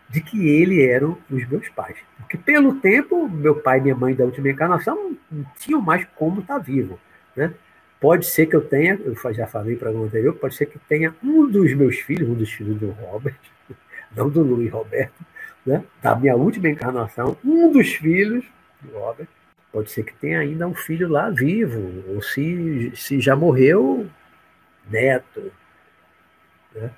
de 0.09 0.23
que 0.23 0.49
ele 0.49 0.83
eram 0.87 1.19
os 1.31 1.47
meus 1.47 1.69
pais. 1.69 1.99
Porque 2.17 2.39
pelo 2.39 2.77
tempo, 2.77 3.29
meu 3.29 3.57
pai 3.57 3.79
e 3.79 3.83
minha 3.83 3.95
mãe 3.95 4.15
da 4.15 4.25
última 4.25 4.49
encarnação 4.49 5.15
não 5.31 5.45
tinham 5.59 5.83
mais 5.83 6.07
como 6.17 6.41
estar 6.41 6.57
vivo. 6.57 6.99
Né? 7.37 7.53
Pode 8.01 8.25
ser 8.25 8.47
que 8.47 8.57
eu 8.57 8.63
tenha, 8.63 8.99
eu 9.05 9.15
já 9.35 9.47
falei 9.47 9.77
para 9.77 9.93
o 9.93 10.05
anterior, 10.05 10.35
pode 10.35 10.55
ser 10.55 10.65
que 10.65 10.79
tenha 10.79 11.15
um 11.23 11.47
dos 11.47 11.75
meus 11.75 11.99
filhos, 11.99 12.27
um 12.27 12.35
dos 12.35 12.51
filhos 12.51 12.79
do 12.79 12.91
Robert, 12.93 13.39
não 14.17 14.31
do 14.31 14.43
Luiz 14.43 14.73
Roberto, 14.73 15.23
né? 15.67 15.85
da 16.01 16.17
minha 16.17 16.37
última 16.37 16.71
encarnação, 16.71 17.37
um 17.45 17.71
dos 17.71 17.89
filhos 17.89 18.47
do 18.81 18.99
Robert, 18.99 19.29
pode 19.73 19.91
ser 19.91 20.05
que 20.05 20.15
tenha 20.15 20.41
ainda 20.41 20.67
um 20.67 20.75
filho 20.75 21.09
lá 21.09 21.31
vivo, 21.31 22.05
ou 22.09 22.23
se, 22.23 22.93
se 22.95 23.21
já 23.21 23.37
morreu, 23.37 24.07
neto. 24.91 25.53
Né? 26.75 26.91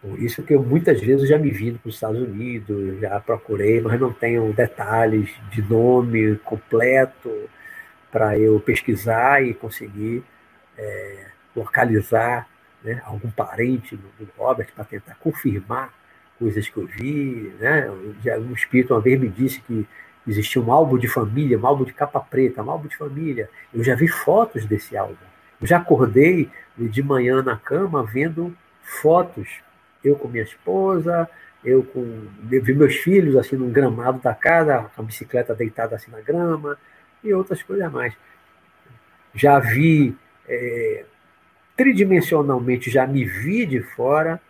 Por 0.00 0.18
isso 0.20 0.42
que 0.42 0.54
eu 0.54 0.62
muitas 0.62 1.00
vezes 1.00 1.28
já 1.28 1.38
me 1.38 1.50
vi 1.50 1.72
para 1.72 1.88
os 1.88 1.94
Estados 1.94 2.20
Unidos, 2.20 3.00
já 3.00 3.20
procurei, 3.20 3.80
mas 3.80 4.00
não 4.00 4.12
tenho 4.12 4.52
detalhes 4.52 5.30
de 5.50 5.62
nome 5.62 6.36
completo, 6.38 7.30
para 8.12 8.38
eu 8.38 8.60
pesquisar 8.60 9.42
e 9.42 9.54
conseguir 9.54 10.22
é, 10.76 11.26
localizar 11.56 12.46
né, 12.84 13.00
algum 13.06 13.30
parente 13.30 13.96
do, 13.96 14.28
Robert 14.36 14.68
para 14.74 14.84
tentar 14.84 15.14
confirmar 15.14 15.94
coisas 16.38 16.68
que 16.68 16.76
eu 16.76 16.86
vi, 16.86 17.54
né? 17.58 17.88
Um 17.90 18.52
espírito 18.52 18.92
uma 18.92 19.00
vez 19.00 19.18
me 19.18 19.28
disse 19.28 19.60
que 19.62 19.86
existia 20.26 20.60
um 20.62 20.72
álbum 20.72 20.98
de 20.98 21.08
família, 21.08 21.58
um 21.58 21.66
álbum 21.66 21.84
de 21.84 21.92
capa 21.92 22.20
preta, 22.20 22.62
um 22.62 22.70
álbum 22.70 22.88
de 22.88 22.96
família. 22.96 23.48
Eu 23.72 23.82
já 23.82 23.94
vi 23.94 24.08
fotos 24.08 24.64
desse 24.64 24.96
álbum. 24.96 25.16
Eu 25.60 25.66
já 25.66 25.78
acordei 25.78 26.50
de 26.76 27.02
manhã 27.02 27.42
na 27.42 27.56
cama 27.56 28.02
vendo 28.04 28.54
fotos. 28.82 29.48
Eu 30.02 30.16
com 30.16 30.28
minha 30.28 30.42
esposa, 30.42 31.28
eu 31.64 31.82
com 31.82 32.26
eu 32.50 32.62
vi 32.62 32.74
meus 32.74 32.96
filhos 32.96 33.36
assim 33.36 33.56
num 33.56 33.70
gramado 33.70 34.18
da 34.20 34.34
casa, 34.34 34.90
a 34.96 35.02
bicicleta 35.02 35.54
deitada 35.54 35.96
assim 35.96 36.10
na 36.10 36.20
grama 36.20 36.76
e 37.22 37.32
outras 37.32 37.62
coisas 37.62 37.90
mais. 37.92 38.14
Já 39.34 39.58
vi 39.58 40.16
é, 40.48 41.04
tridimensionalmente, 41.76 42.90
já 42.90 43.06
me 43.06 43.24
vi 43.24 43.64
de 43.64 43.80
fora, 43.80 44.40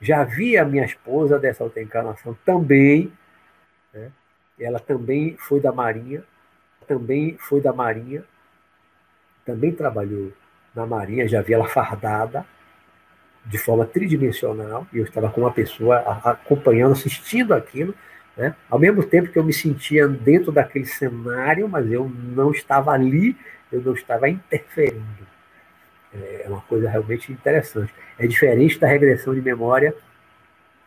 já 0.00 0.24
vi 0.24 0.56
a 0.56 0.64
minha 0.64 0.84
esposa 0.84 1.38
dessa 1.38 1.64
outra 1.64 1.82
encarnação 1.82 2.36
também? 2.44 3.12
Ela 4.60 4.78
também 4.78 5.36
foi 5.38 5.60
da 5.60 5.72
Marinha, 5.72 6.22
também 6.86 7.36
foi 7.38 7.60
da 7.60 7.72
Marinha, 7.72 8.24
também 9.44 9.72
trabalhou 9.72 10.32
na 10.74 10.86
Marinha, 10.86 11.26
já 11.26 11.40
vi 11.40 11.54
ela 11.54 11.66
fardada, 11.66 12.44
de 13.44 13.58
forma 13.58 13.86
tridimensional, 13.86 14.86
e 14.92 14.98
eu 14.98 15.04
estava 15.04 15.30
com 15.30 15.40
uma 15.40 15.50
pessoa 15.50 15.98
acompanhando, 16.24 16.92
assistindo 16.92 17.54
aquilo, 17.54 17.94
né? 18.36 18.54
ao 18.68 18.78
mesmo 18.78 19.02
tempo 19.02 19.30
que 19.30 19.38
eu 19.38 19.44
me 19.44 19.52
sentia 19.52 20.06
dentro 20.06 20.52
daquele 20.52 20.86
cenário, 20.86 21.68
mas 21.68 21.90
eu 21.90 22.08
não 22.08 22.50
estava 22.50 22.92
ali, 22.92 23.36
eu 23.72 23.80
não 23.80 23.94
estava 23.94 24.28
interferindo. 24.28 25.30
É 26.12 26.44
uma 26.48 26.60
coisa 26.62 26.90
realmente 26.90 27.32
interessante. 27.32 27.94
É 28.18 28.26
diferente 28.26 28.78
da 28.78 28.86
regressão 28.86 29.32
de 29.32 29.40
memória, 29.40 29.94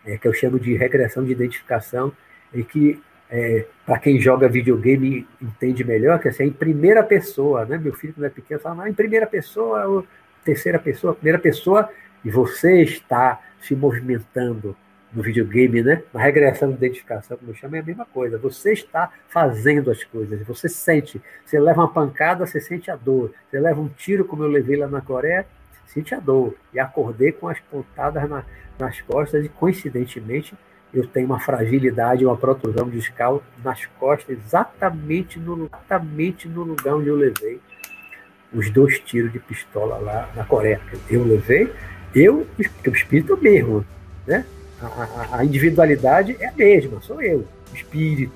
é, 0.06 0.18
que 0.18 0.28
eu 0.28 0.34
chamo 0.34 0.60
de 0.60 0.76
regressão 0.76 1.24
de 1.24 1.32
identificação, 1.32 2.12
em 2.54 2.62
que, 2.62 3.02
é, 3.30 3.66
para 3.86 4.00
quem 4.00 4.20
joga 4.20 4.48
videogame 4.48 5.28
entende 5.42 5.84
melhor, 5.84 6.20
que 6.20 6.28
assim, 6.28 6.44
é 6.44 6.46
em 6.48 6.52
primeira 6.52 7.04
pessoa, 7.04 7.66
né? 7.66 7.78
Meu 7.78 7.94
filho, 7.94 8.14
quando 8.14 8.26
é 8.26 8.30
pequeno, 8.30 8.60
fala, 8.60 8.84
ah, 8.84 8.90
em 8.90 8.94
primeira 8.94 9.26
pessoa, 9.26 10.06
terceira 10.44 10.78
pessoa, 10.80 11.16
primeira 11.16 11.40
pessoa, 11.40 11.90
e 12.24 12.30
você 12.30 12.82
está 12.84 13.42
se 13.60 13.76
movimentando 13.76 14.76
no 15.14 15.22
videogame, 15.22 15.82
né? 15.82 16.02
Na 16.14 16.22
regressão 16.22 16.70
de 16.70 16.76
identificação, 16.76 17.38
como 17.38 17.52
eu 17.52 17.56
chamo, 17.56 17.76
é 17.76 17.80
a 17.80 17.84
mesma 17.84 18.06
coisa. 18.06 18.38
Você 18.38 18.74
está 18.74 19.12
fazendo 19.28 19.92
as 19.92 20.04
coisas, 20.04 20.46
você 20.46 20.68
sente. 20.68 21.22
Você 21.46 21.60
leva 21.60 21.82
uma 21.82 21.92
pancada, 21.92 22.46
você 22.46 22.60
sente 22.60 22.90
a 22.90 22.96
dor. 22.96 23.32
Você 23.50 23.60
leva 23.60 23.80
um 23.80 23.90
tiro, 23.90 24.26
como 24.26 24.44
eu 24.44 24.48
levei 24.48 24.78
lá 24.78 24.88
na 24.88 25.02
Coreia, 25.02 25.46
sente 25.86 26.16
a 26.16 26.20
dor. 26.20 26.56
E 26.74 26.80
acordei 26.80 27.32
com 27.32 27.48
as 27.48 27.60
pontadas 27.60 28.28
na, 28.28 28.44
nas 28.80 29.00
costas 29.02 29.46
e, 29.46 29.50
coincidentemente, 29.50 30.56
eu 30.94 31.08
tenho 31.08 31.26
uma 31.26 31.40
fragilidade, 31.40 32.26
uma 32.26 32.38
protrusão 32.38 32.88
discal 32.88 33.42
nas 33.64 33.86
costas, 34.00 34.38
exatamente 34.38 35.40
no, 35.40 35.66
exatamente 35.66 36.48
no 36.48 36.64
lugar 36.64 36.96
onde 36.96 37.08
eu 37.08 37.16
levei 37.16 37.60
os 38.54 38.70
dois 38.70 39.00
tiros 39.00 39.32
de 39.32 39.40
pistola 39.40 39.98
lá 39.98 40.30
na 40.36 40.44
Coreia. 40.44 40.80
Eu 41.10 41.24
levei, 41.24 41.74
eu, 42.14 42.46
o 42.86 42.90
espírito 42.90 43.36
mesmo, 43.38 43.84
né? 44.28 44.46
A, 44.80 45.38
a, 45.38 45.46
individualidade 45.46 46.36
é 46.40 46.48
a 46.48 46.52
mesma, 46.52 47.02
sou 47.02 47.22
eu, 47.22 47.48
espírito, 47.74 48.34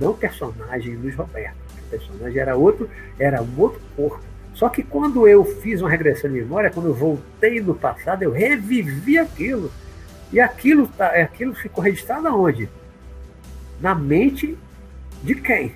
não 0.00 0.14
personagem 0.14 0.96
Luiz 0.96 1.14
Roberto. 1.14 1.56
O 1.86 1.90
personagem 1.90 2.38
era 2.38 2.56
outro, 2.56 2.88
era 3.18 3.42
um 3.42 3.60
outro 3.60 3.80
corpo. 3.96 4.22
Só 4.54 4.68
que 4.68 4.82
quando 4.82 5.26
eu 5.26 5.44
fiz 5.44 5.80
uma 5.80 5.90
regressão 5.90 6.30
de 6.30 6.40
memória, 6.40 6.70
quando 6.70 6.86
eu 6.86 6.94
voltei 6.94 7.60
no 7.60 7.74
passado, 7.74 8.22
eu 8.22 8.30
revivi 8.30 9.18
aquilo. 9.18 9.70
E 10.32 10.40
aquilo, 10.40 10.86
tá, 10.88 11.06
aquilo 11.08 11.54
ficou 11.54 11.82
registrado 11.82 12.28
aonde? 12.28 12.68
Na 13.80 13.94
mente 13.94 14.56
de 15.22 15.34
quem? 15.34 15.74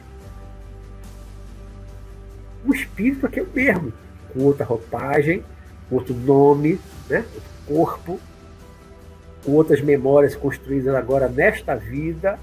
O 2.65 2.73
espírito 2.73 3.27
aqui 3.27 3.41
é 3.41 3.43
o 3.43 3.49
mesmo, 3.53 3.93
com 4.33 4.43
outra 4.45 4.65
roupagem, 4.65 5.45
outro 5.91 6.15
nome, 6.15 6.81
né? 7.09 7.25
outro 7.35 7.51
corpo, 7.67 8.21
com 9.45 9.53
outras 9.53 9.81
memórias 9.81 10.35
construídas 10.35 10.95
agora 10.95 11.29
nesta 11.29 11.75
vida, 11.75 12.39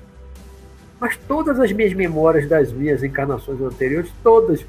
mas 0.99 1.18
todas 1.18 1.59
as 1.59 1.72
minhas 1.72 1.93
memórias 1.93 2.47
das 2.47 2.72
minhas 2.72 3.03
encarnações 3.03 3.59
anteriores, 3.59 4.12
todas 4.22 4.64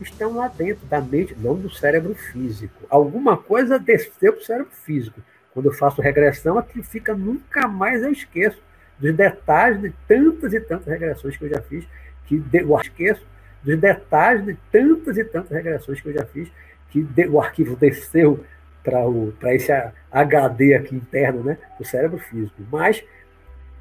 estão 0.00 0.34
lá 0.36 0.48
dentro 0.48 0.86
da 0.86 1.00
mente, 1.00 1.36
não 1.40 1.54
do 1.56 1.70
cérebro 1.70 2.14
físico. 2.14 2.74
Alguma 2.88 3.36
coisa 3.36 3.78
desceu 3.78 4.32
para 4.32 4.42
o 4.42 4.44
cérebro 4.44 4.72
físico. 4.72 5.20
Quando 5.54 5.66
eu 5.66 5.72
faço 5.72 6.02
regressão, 6.02 6.58
aquilo 6.58 6.84
fica, 6.84 7.14
nunca 7.14 7.66
mais 7.66 8.02
eu 8.02 8.10
esqueço 8.10 8.60
dos 8.98 9.14
detalhes 9.14 9.80
de 9.80 9.90
tantas 10.06 10.52
e 10.52 10.60
tantas 10.60 10.86
regressões 10.86 11.36
que 11.36 11.44
eu 11.44 11.48
já 11.48 11.62
fiz, 11.62 11.86
que 12.26 12.42
eu 12.52 12.80
esqueço 12.80 13.24
dos 13.62 13.78
detalhes 13.78 14.44
de 14.44 14.54
tantas 14.70 15.16
e 15.16 15.24
tantas 15.24 15.50
regressões 15.50 16.00
que 16.00 16.08
eu 16.08 16.12
já 16.12 16.26
fiz, 16.26 16.50
que 16.90 17.06
o 17.28 17.40
arquivo 17.40 17.76
desceu 17.76 18.44
para 18.82 19.54
esse 19.54 19.72
HD 20.12 20.74
aqui 20.74 20.94
interno, 20.94 21.42
né, 21.42 21.56
do 21.78 21.84
cérebro 21.84 22.18
físico. 22.18 22.62
Mas 22.70 23.02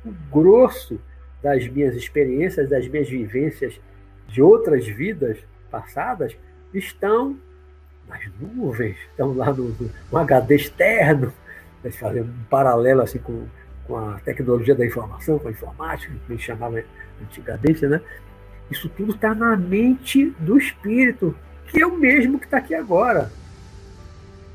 o 0.05 0.11
grosso 0.32 0.99
das 1.41 1.67
minhas 1.67 1.95
experiências, 1.95 2.69
das 2.69 2.88
minhas 2.88 3.09
vivências 3.09 3.80
de 4.28 4.41
outras 4.41 4.88
vidas 4.88 5.38
passadas 5.69 6.36
estão 6.74 7.38
nas 8.07 8.21
nuvens, 8.39 8.97
estão 9.11 9.34
lá 9.34 9.51
no, 9.51 9.76
no, 10.11 10.17
HD 10.17 10.55
externo, 10.55 11.34
fazendo 11.91 12.29
um 12.29 12.43
paralelo 12.49 13.01
assim 13.01 13.19
com, 13.19 13.45
com 13.86 13.97
a 13.97 14.19
tecnologia 14.19 14.75
da 14.75 14.86
informação, 14.86 15.39
com 15.39 15.47
a 15.47 15.51
informática, 15.51 16.13
que 16.25 16.34
a 16.34 16.36
gente 16.36 16.45
chamava 16.45 16.84
antigamente, 17.21 17.86
né? 17.86 18.01
Isso 18.71 18.89
tudo 18.89 19.13
está 19.13 19.36
na 19.36 19.55
mente 19.55 20.34
do 20.39 20.57
espírito, 20.57 21.36
que 21.67 21.81
é 21.81 21.86
o 21.86 21.95
mesmo 21.95 22.39
que 22.39 22.45
está 22.45 22.57
aqui 22.57 22.73
agora. 22.73 23.31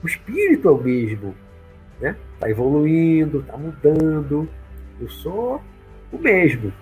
O 0.02 0.06
espírito 0.06 0.68
é 0.68 0.70
o 0.70 0.78
mesmo, 0.78 1.34
né? 2.00 2.16
Está 2.34 2.50
evoluindo, 2.50 3.40
está 3.40 3.56
mudando. 3.56 4.48
Eu 5.00 5.08
sou 5.08 5.62
o 6.10 6.18
mesmo, 6.18 6.72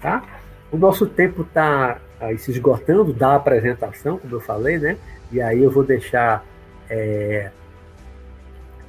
tá? 0.00 0.24
O 0.70 0.76
nosso 0.76 1.06
tempo 1.06 1.42
está 1.42 2.00
se 2.38 2.50
esgotando 2.50 3.12
da 3.12 3.34
apresentação, 3.34 4.18
como 4.18 4.34
eu 4.34 4.40
falei, 4.40 4.78
né? 4.78 4.96
E 5.30 5.40
aí 5.40 5.62
eu 5.62 5.70
vou 5.70 5.84
deixar 5.84 6.44
é, 6.88 7.50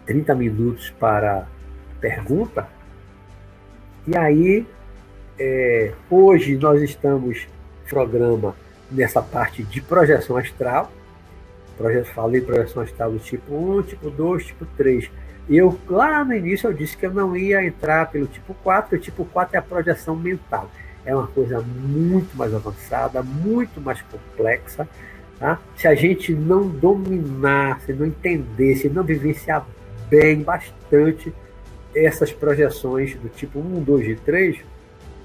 30 0.06 0.36
minutos 0.36 0.90
para 1.00 1.48
pergunta. 2.00 2.68
E 4.06 4.18
aí, 4.18 4.66
é, 5.40 5.94
hoje 6.10 6.58
nós 6.58 6.82
estamos 6.82 7.48
programa 7.90 8.56
nessa 8.92 9.22
parte 9.22 9.64
de 9.64 9.82
projeção 9.82 10.38
astral, 10.38 10.92
projeto, 11.78 12.08
falei 12.08 12.42
projeção 12.42 12.84
astral 12.84 13.12
do 13.12 13.20
tipo 13.20 13.56
1, 13.56 13.84
tipo 13.84 14.10
2, 14.10 14.46
tipo 14.46 14.66
3. 14.78 15.10
Eu, 15.50 15.78
lá 15.90 16.24
no 16.24 16.34
início, 16.34 16.68
eu 16.68 16.74
disse 16.74 16.96
que 16.96 17.06
eu 17.06 17.14
não 17.14 17.36
ia 17.36 17.66
entrar 17.66 18.10
pelo 18.10 18.28
tipo 18.28 18.54
4, 18.56 18.98
o 18.98 19.00
tipo 19.00 19.26
4 19.26 19.56
é 19.56 19.60
a 19.60 19.62
projeção 19.62 20.16
mental. 20.16 20.70
É 21.06 21.14
uma 21.14 21.28
coisa 21.28 21.60
muito 21.62 22.36
mais 22.38 22.54
avançada, 22.54 23.22
muito 23.22 23.82
mais 23.82 24.02
complexa. 24.04 24.88
Tá? 25.38 25.60
Se 25.76 25.88
a 25.88 25.96
gente 25.96 26.34
não 26.34 26.68
dominar, 26.68 27.82
se 27.82 27.92
não 27.92 28.06
entender, 28.06 28.78
se 28.78 28.88
não 28.88 29.04
vivenciar 29.04 29.66
bem, 30.14 30.44
bastante, 30.44 31.34
essas 31.96 32.32
projeções 32.32 33.16
do 33.16 33.30
tipo 33.30 33.58
1, 33.58 33.82
2 33.82 34.08
e 34.10 34.16
3, 34.18 34.58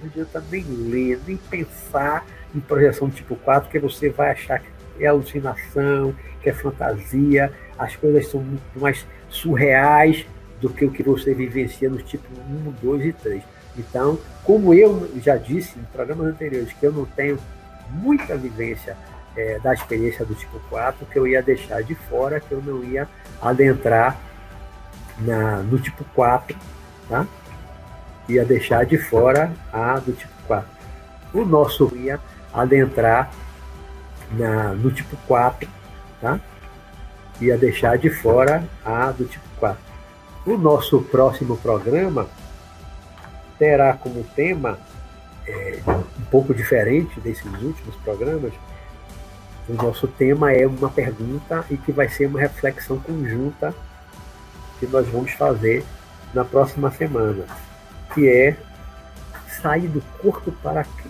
não 0.00 0.08
adianta 0.08 0.42
nem 0.50 0.64
ler, 0.64 1.20
nem 1.26 1.36
pensar 1.36 2.24
em 2.54 2.60
projeção 2.60 3.10
tipo 3.10 3.36
4, 3.36 3.68
que 3.68 3.78
você 3.78 4.08
vai 4.08 4.30
achar 4.30 4.60
que 4.60 5.04
é 5.04 5.06
alucinação, 5.06 6.14
que 6.42 6.48
é 6.48 6.54
fantasia, 6.54 7.52
as 7.78 7.96
coisas 7.96 8.28
são 8.28 8.40
muito 8.40 8.80
mais 8.80 9.06
surreais 9.28 10.24
do 10.58 10.70
que 10.70 10.86
o 10.86 10.90
que 10.90 11.02
você 11.02 11.34
vivencia 11.34 11.90
no 11.90 11.98
tipo 11.98 12.26
1, 12.40 12.72
2 12.82 13.04
e 13.04 13.12
3. 13.12 13.42
Então, 13.76 14.18
como 14.42 14.72
eu 14.72 15.10
já 15.22 15.36
disse 15.36 15.78
em 15.78 15.82
programas 15.92 16.28
anteriores, 16.28 16.72
que 16.72 16.86
eu 16.86 16.92
não 16.92 17.04
tenho 17.04 17.38
muita 17.90 18.38
vivência 18.38 18.96
é, 19.36 19.58
da 19.58 19.74
experiência 19.74 20.24
do 20.24 20.34
tipo 20.34 20.58
4, 20.70 21.04
que 21.04 21.18
eu 21.18 21.26
ia 21.26 21.42
deixar 21.42 21.82
de 21.82 21.94
fora, 21.94 22.40
que 22.40 22.52
eu 22.52 22.62
não 22.62 22.82
ia 22.82 23.06
adentrar 23.40 24.27
na, 25.20 25.58
no 25.58 25.78
tipo 25.78 26.04
4, 26.14 26.56
tá? 27.08 27.26
ia 28.28 28.44
deixar 28.44 28.84
de 28.84 28.98
fora 28.98 29.52
a 29.72 29.98
do 29.98 30.12
tipo 30.12 30.32
4. 30.46 30.68
O 31.32 31.44
nosso 31.44 31.90
ia 31.96 32.20
adentrar 32.52 33.30
na, 34.32 34.74
no 34.74 34.90
tipo 34.90 35.16
4, 35.26 35.68
tá? 36.20 36.38
Ia 37.40 37.56
deixar 37.56 37.96
de 37.96 38.10
fora 38.10 38.62
a 38.84 39.10
do 39.10 39.24
tipo 39.24 39.44
4. 39.58 39.78
O 40.46 40.56
nosso 40.56 41.00
próximo 41.02 41.56
programa 41.56 42.28
terá 43.58 43.94
como 43.94 44.22
tema 44.36 44.78
é, 45.46 45.78
um 45.86 46.24
pouco 46.30 46.52
diferente 46.54 47.18
desses 47.20 47.44
últimos 47.62 47.94
programas. 47.96 48.52
O 49.68 49.74
nosso 49.74 50.06
tema 50.06 50.52
é 50.52 50.66
uma 50.66 50.88
pergunta 50.88 51.64
e 51.70 51.76
que 51.76 51.92
vai 51.92 52.08
ser 52.08 52.26
uma 52.26 52.40
reflexão 52.40 52.98
conjunta 52.98 53.74
que 54.78 54.86
nós 54.86 55.06
vamos 55.08 55.32
fazer 55.32 55.84
na 56.34 56.44
próxima 56.44 56.90
semana. 56.90 57.44
que 58.14 58.28
é 58.28 58.56
sair 59.62 59.88
do 59.88 60.00
corpo 60.18 60.50
para 60.62 60.84
quê? 60.84 61.08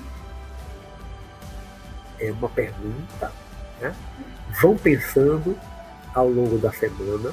É 2.21 2.33
uma 2.33 2.49
pergunta. 2.49 3.31
Né? 3.81 3.95
Vão 4.61 4.77
pensando 4.77 5.57
ao 6.15 6.29
longo 6.29 6.59
da 6.59 6.73
semana, 6.73 7.33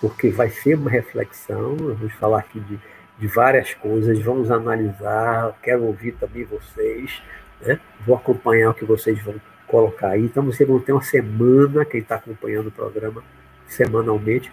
porque 0.00 0.30
vai 0.30 0.50
ser 0.50 0.76
uma 0.76 0.90
reflexão. 0.90 1.76
Vamos 1.76 2.12
falar 2.14 2.40
aqui 2.40 2.60
de, 2.60 2.78
de 3.18 3.26
várias 3.26 3.74
coisas, 3.74 4.20
vamos 4.22 4.50
analisar. 4.50 5.56
Quero 5.62 5.84
ouvir 5.84 6.12
também 6.12 6.44
vocês. 6.44 7.20
Né? 7.60 7.80
Vou 8.06 8.16
acompanhar 8.16 8.70
o 8.70 8.74
que 8.74 8.84
vocês 8.84 9.20
vão 9.22 9.34
colocar 9.66 10.10
aí. 10.10 10.24
Então, 10.24 10.44
vocês 10.44 10.68
vão 10.68 10.80
ter 10.80 10.92
uma 10.92 11.02
semana, 11.02 11.84
quem 11.84 12.00
está 12.00 12.16
acompanhando 12.16 12.68
o 12.68 12.72
programa 12.72 13.22
semanalmente, 13.66 14.52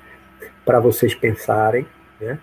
para 0.66 0.80
vocês 0.80 1.14
pensarem. 1.16 1.88
Né? 2.20 2.40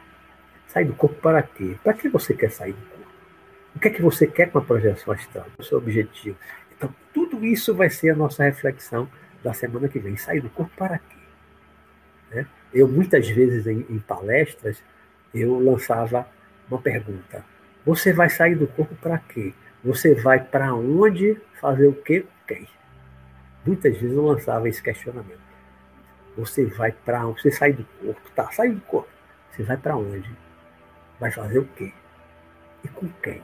Sair 0.67 0.85
do 0.85 0.95
corpo 0.95 1.17
para 1.21 1.43
quê? 1.43 1.77
Para 1.83 1.93
que 1.95 2.09
você 2.09 2.35
quer 2.35 2.51
sair 2.51 2.73
do 2.73 2.83
corpo? 2.89 2.95
O 3.77 3.81
que 3.81 3.89
é 3.89 3.91
que 3.91 4.03
você 4.03 4.27
quer 4.27 4.51
com 4.51 4.59
a 4.59 4.63
projeção 4.63 5.13
astral? 5.13 5.47
O 5.59 5.63
seu 5.63 5.79
objetivo. 5.79 6.37
Então, 6.77 6.95
tudo 7.13 7.45
isso 7.45 7.75
vai 7.75 7.91
ser 7.91 8.11
a 8.11 8.17
nossa 8.17 8.45
reflexão 8.45 9.09
da 9.43 9.53
semana 9.53 9.89
que 9.89 9.99
vem. 9.99 10.17
Sair 10.17 10.41
do 10.41 10.51
corpo 10.51 10.73
para 10.77 10.99
quê? 10.99 11.17
Né? 12.31 12.47
Eu, 12.73 12.89
muitas 12.89 13.29
vezes, 13.29 13.67
em, 13.67 13.85
em 13.89 13.99
palestras, 13.99 14.83
eu 15.35 15.59
lançava 15.59 16.27
uma 16.69 16.81
pergunta. 16.81 17.45
Você 17.85 18.13
vai 18.13 18.31
sair 18.31 18.55
do 18.55 18.67
corpo 18.67 18.95
para 18.97 19.19
quê? 19.19 19.53
Você 19.85 20.15
vai 20.15 20.43
para 20.43 20.75
onde 20.75 21.39
fazer 21.61 21.87
o 21.87 21.93
quê? 21.93 22.25
Quem? 22.47 22.67
Muitas 23.67 23.97
vezes 23.99 24.17
eu 24.17 24.25
lançava 24.25 24.69
esse 24.69 24.83
questionamento. 24.83 25.44
Você 26.37 26.67
vai 26.67 26.93
para 26.93 27.27
onde? 27.27 27.43
Você 27.43 27.51
sai 27.51 27.73
do 27.73 27.85
corpo, 27.85 28.31
tá? 28.35 28.51
Sai 28.51 28.71
do 28.71 28.81
corpo. 28.83 29.09
Você 29.51 29.63
vai 29.63 29.77
para 29.77 29.97
onde? 29.97 30.31
Vai 31.21 31.31
fazer 31.31 31.59
o 31.59 31.65
quê? 31.65 31.93
E 32.83 32.89
com 32.89 33.09
quem? 33.23 33.43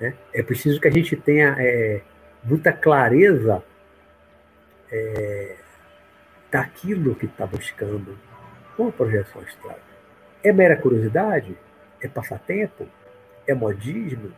Né? 0.00 0.14
É 0.32 0.42
preciso 0.42 0.80
que 0.80 0.88
a 0.88 0.90
gente 0.90 1.16
tenha 1.16 1.54
é, 1.58 2.02
muita 2.42 2.72
clareza 2.72 3.62
é, 4.90 5.56
daquilo 6.50 7.14
que 7.14 7.26
está 7.26 7.46
buscando 7.46 8.18
com 8.76 8.88
a 8.88 8.92
projeção 8.92 9.42
astral. 9.42 9.78
É 10.42 10.52
mera 10.52 10.76
curiosidade? 10.76 11.56
É 12.00 12.08
passatempo? 12.08 12.86
É 13.46 13.54
modismo? 13.54 14.28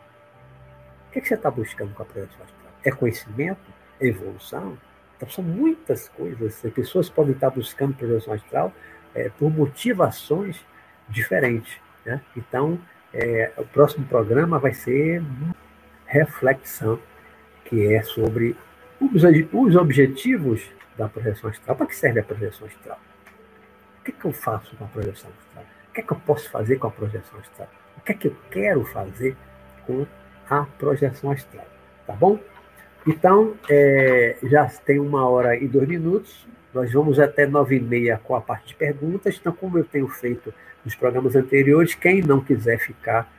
O 1.07 1.11
que, 1.11 1.19
é 1.19 1.21
que 1.21 1.27
você 1.27 1.35
está 1.35 1.51
buscando 1.51 1.93
com 1.93 2.03
a 2.03 2.05
projeção 2.05 2.43
astral? 2.43 2.73
É 2.83 2.91
conhecimento? 2.91 3.61
É 3.99 4.07
evolução? 4.07 4.77
Então, 5.21 5.29
são 5.29 5.43
muitas 5.43 6.09
coisas. 6.09 6.65
As 6.65 6.73
pessoas 6.73 7.07
podem 7.07 7.33
estar 7.33 7.51
buscando 7.51 7.93
projeção 7.93 8.33
astral 8.33 8.73
é, 9.13 9.29
por 9.29 9.51
motivações 9.51 10.59
diferentes. 11.07 11.77
Né? 12.03 12.19
Então, 12.35 12.79
é, 13.13 13.51
o 13.55 13.63
próximo 13.63 14.03
programa 14.07 14.57
vai 14.57 14.73
ser 14.73 15.21
reflexão, 16.07 16.99
que 17.65 17.93
é 17.93 18.01
sobre 18.01 18.57
os, 18.99 19.21
os 19.53 19.75
objetivos 19.75 20.67
da 20.97 21.07
projeção 21.07 21.51
astral. 21.51 21.75
Para 21.75 21.85
que 21.85 21.95
serve 21.95 22.19
a 22.19 22.23
projeção 22.23 22.65
astral? 22.65 22.99
O 23.99 24.03
que, 24.03 24.09
é 24.09 24.13
que 24.15 24.25
eu 24.25 24.33
faço 24.33 24.75
com 24.75 24.85
a 24.85 24.87
projeção 24.87 25.29
astral? 25.39 25.65
O 25.89 25.93
que 25.93 25.99
é 26.01 26.03
que 26.03 26.13
eu 26.13 26.19
posso 26.21 26.49
fazer 26.49 26.77
com 26.77 26.87
a 26.87 26.91
projeção 26.91 27.39
astral? 27.39 27.69
O 27.95 28.01
que 28.01 28.11
é 28.11 28.15
que 28.15 28.27
eu 28.27 28.35
quero 28.49 28.83
fazer 28.85 29.37
com 29.85 30.07
a 30.49 30.65
projeção 30.79 31.29
astral? 31.29 31.67
Tá 32.07 32.13
bom? 32.13 32.39
Então, 33.05 33.55
é, 33.69 34.37
já 34.43 34.65
tem 34.67 34.99
uma 34.99 35.27
hora 35.27 35.55
e 35.55 35.67
dois 35.67 35.87
minutos. 35.87 36.47
Nós 36.73 36.93
vamos 36.93 37.19
até 37.19 37.45
nove 37.45 37.77
e 37.77 37.79
meia 37.79 38.19
com 38.23 38.35
a 38.35 38.41
parte 38.41 38.69
de 38.69 38.75
perguntas. 38.75 39.37
Então, 39.39 39.51
como 39.51 39.77
eu 39.77 39.83
tenho 39.83 40.07
feito 40.07 40.53
nos 40.85 40.95
programas 40.95 41.35
anteriores, 41.35 41.95
quem 41.95 42.21
não 42.21 42.41
quiser 42.41 42.77
ficar 42.79 43.31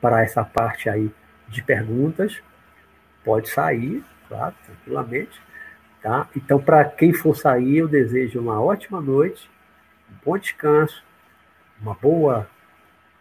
para 0.00 0.22
essa 0.22 0.44
parte 0.44 0.88
aí 0.88 1.10
de 1.48 1.62
perguntas, 1.62 2.40
pode 3.24 3.48
sair, 3.48 4.02
claro, 4.28 4.54
tranquilamente. 4.64 5.40
Tá? 6.02 6.28
Então, 6.34 6.60
para 6.60 6.84
quem 6.84 7.12
for 7.12 7.36
sair, 7.36 7.78
eu 7.78 7.88
desejo 7.88 8.40
uma 8.40 8.60
ótima 8.60 9.00
noite, 9.00 9.50
um 10.10 10.14
bom 10.24 10.38
descanso, 10.38 11.02
uma 11.80 11.94
boa 11.94 12.48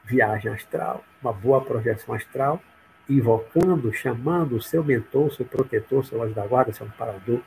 viagem 0.05 0.51
astral, 0.51 1.03
uma 1.21 1.33
boa 1.33 1.61
projeção 1.61 2.15
astral, 2.15 2.61
invocando, 3.09 3.93
chamando 3.93 4.57
o 4.57 4.61
seu 4.61 4.83
mentor, 4.83 5.31
seu 5.33 5.45
protetor, 5.45 6.05
seu 6.05 6.21
anjo 6.21 6.33
da 6.33 6.45
guarda, 6.45 6.73
seu 6.73 6.85
amparador, 6.85 7.39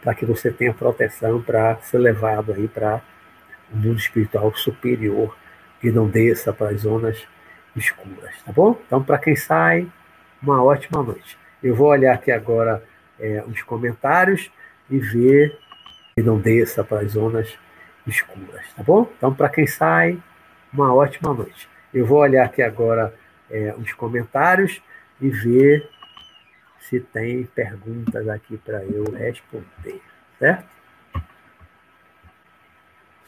para 0.00 0.14
que 0.14 0.24
você 0.24 0.50
tenha 0.50 0.72
proteção 0.72 1.42
para 1.42 1.76
ser 1.80 1.98
levado 1.98 2.52
aí 2.52 2.68
para 2.68 3.02
o 3.72 3.76
mundo 3.76 3.98
espiritual 3.98 4.54
superior 4.54 5.36
e 5.82 5.90
não 5.90 6.08
desça 6.08 6.52
para 6.52 6.70
as 6.70 6.82
zonas 6.82 7.26
escuras, 7.74 8.34
tá 8.44 8.52
bom? 8.52 8.78
Então, 8.86 9.02
para 9.02 9.18
quem 9.18 9.36
sai, 9.36 9.86
uma 10.42 10.62
ótima 10.62 11.02
noite. 11.02 11.38
Eu 11.62 11.74
vou 11.74 11.88
olhar 11.88 12.14
aqui 12.14 12.30
agora 12.30 12.82
é, 13.18 13.44
os 13.46 13.62
comentários 13.62 14.50
e 14.88 14.98
ver 14.98 15.56
que 16.14 16.22
não 16.22 16.38
desça 16.38 16.82
para 16.82 17.00
as 17.00 17.12
zonas 17.12 17.56
escuras, 18.06 18.64
tá 18.74 18.82
bom? 18.82 19.08
Então, 19.16 19.34
para 19.34 19.48
quem 19.48 19.66
sai, 19.66 20.18
uma 20.72 20.94
ótima 20.94 21.32
noite. 21.34 21.68
Eu 21.92 22.06
vou 22.06 22.18
olhar 22.18 22.44
aqui 22.44 22.62
agora 22.62 23.14
é, 23.50 23.74
os 23.76 23.92
comentários 23.92 24.80
e 25.20 25.28
ver 25.28 25.88
se 26.78 27.00
tem 27.00 27.44
perguntas 27.46 28.28
aqui 28.28 28.56
para 28.56 28.82
eu 28.84 29.04
responder, 29.12 30.00
certo? 30.38 30.68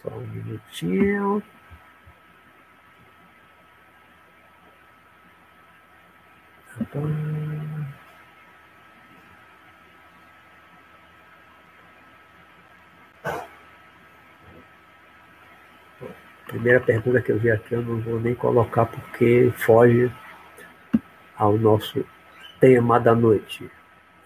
Só 0.02 0.10
um 0.10 0.26
minutinho. 0.26 1.42
Primeira 16.46 16.80
pergunta 16.80 17.22
que 17.22 17.32
eu 17.32 17.38
vi 17.38 17.50
aqui, 17.50 17.74
eu 17.74 17.82
não 17.82 18.00
vou 18.00 18.20
nem 18.20 18.34
colocar 18.34 18.86
porque 18.86 19.52
foge 19.56 20.12
ao 21.36 21.56
nosso 21.58 22.04
tema 22.60 22.98
da 23.00 23.14
noite. 23.14 23.70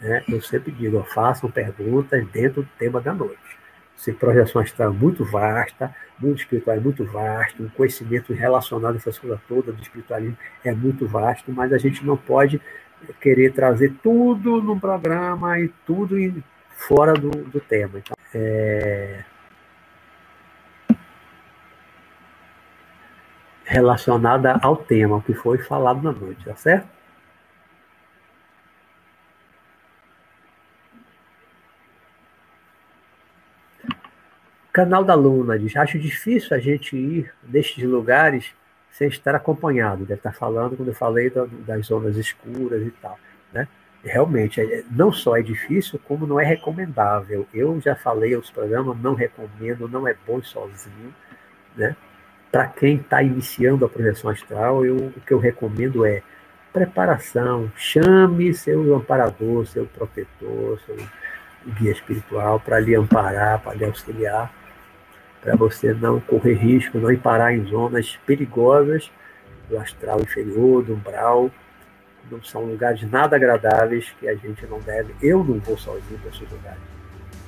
Né? 0.01 0.23
Eu 0.29 0.41
sempre 0.43 0.71
digo, 0.73 1.03
façam 1.05 1.51
perguntas 1.51 2.27
dentro 2.29 2.63
do 2.63 2.69
tema 2.79 3.01
da 3.01 3.15
noite. 3.15 3.57
Se 3.97 4.13
projeção 4.13 4.61
astral 4.61 4.91
é 4.91 4.95
muito 4.95 5.25
vasta, 5.25 5.95
mundo 6.21 6.37
espiritual 6.37 6.77
é 6.77 6.81
muito 6.81 7.05
vasto, 7.05 7.63
o 7.63 7.71
conhecimento 7.71 8.33
relacionado 8.33 8.95
a 8.95 8.97
essas 8.97 9.19
coisas 9.19 9.41
todas 9.49 9.75
do 9.75 9.83
espiritualismo 9.83 10.37
é 10.65 10.73
muito 10.73 11.07
vasto, 11.07 11.51
mas 11.51 11.73
a 11.73 11.79
gente 11.79 12.05
não 12.05 12.17
pode 12.17 12.61
querer 13.21 13.53
trazer 13.53 13.95
tudo 14.03 14.61
num 14.63 14.79
programa 14.79 15.59
e 15.61 15.69
tudo 15.87 16.17
fora 16.77 17.15
do, 17.15 17.31
do 17.31 17.61
tema. 17.61 17.99
Então, 17.99 18.17
é... 18.35 19.25
relacionada 23.65 24.59
ao 24.63 24.77
tema, 24.77 25.21
que 25.23 25.35
foi 25.35 25.59
falado 25.59 26.03
na 26.03 26.13
noite, 26.13 26.45
tá 26.45 26.55
certo? 26.55 26.96
Canal 34.77 35.03
da 35.03 35.15
Luna 35.15 35.59
diz: 35.59 35.75
Acho 35.75 35.99
difícil 35.99 36.55
a 36.55 36.61
gente 36.61 36.95
ir 36.95 37.33
nestes 37.49 37.83
lugares 37.83 38.53
sem 38.91 39.09
estar 39.09 39.35
acompanhado. 39.35 40.05
Deve 40.05 40.21
estar 40.21 40.33
falando 40.33 40.77
quando 40.77 40.89
eu 40.89 40.95
falei 40.95 41.33
das 41.67 41.87
zonas 41.87 42.15
escuras 42.19 42.87
e 42.87 42.91
tal. 42.91 43.19
Né? 43.55 43.67
Realmente, 44.05 44.61
é, 44.61 44.85
não 44.91 45.11
só 45.11 45.35
é 45.35 45.41
difícil, 45.41 45.99
como 46.05 46.27
não 46.27 46.39
é 46.39 46.45
recomendável. 46.45 47.47
Eu 47.55 47.81
já 47.81 47.97
falei 47.97 48.35
aos 48.35 48.51
programas, 48.51 48.99
não 49.01 49.15
recomendo, 49.15 49.89
não 49.89 50.07
é 50.07 50.15
bom 50.27 50.43
sozinho. 50.43 51.15
Né? 51.75 51.97
Para 52.53 52.67
quem 52.67 52.97
está 52.97 53.23
iniciando 53.23 53.87
a 53.87 53.89
projeção 53.89 54.29
astral, 54.29 54.85
eu, 54.85 54.95
o 54.95 55.21
que 55.27 55.33
eu 55.33 55.39
recomendo 55.39 56.05
é 56.05 56.23
preparação. 56.71 57.73
Chame 57.77 58.53
seu 58.53 58.95
amparador, 58.95 59.65
seu 59.65 59.87
protetor, 59.87 60.79
seu 60.85 60.97
guia 61.79 61.93
espiritual 61.93 62.61
para 62.61 62.79
lhe 62.79 62.95
amparar, 62.95 63.59
para 63.63 63.73
lhe 63.73 63.87
auxiliar 63.87 64.53
para 65.47 65.55
você 65.55 65.95
não 65.95 66.19
correr 66.19 66.55
risco, 66.55 66.99
não 66.99 67.13
ir 67.13 67.19
parar 67.19 67.55
em 67.55 67.65
zonas 67.67 68.19
perigosas 68.27 69.13
do 69.71 69.79
astral 69.79 70.21
inferior, 70.21 70.83
do 70.83 70.95
umbral. 70.95 71.53
Não 72.29 72.43
são 72.43 72.65
lugares 72.65 73.09
nada 73.09 73.37
agradáveis 73.37 74.13
que 74.19 74.27
a 74.27 74.35
gente 74.35 74.67
não 74.67 74.81
deve. 74.81 75.15
Eu 75.23 75.45
não 75.45 75.61
vou 75.61 75.79
sozinho 75.79 76.19
para 76.19 76.31
esses 76.31 76.51
lugares. 76.51 76.81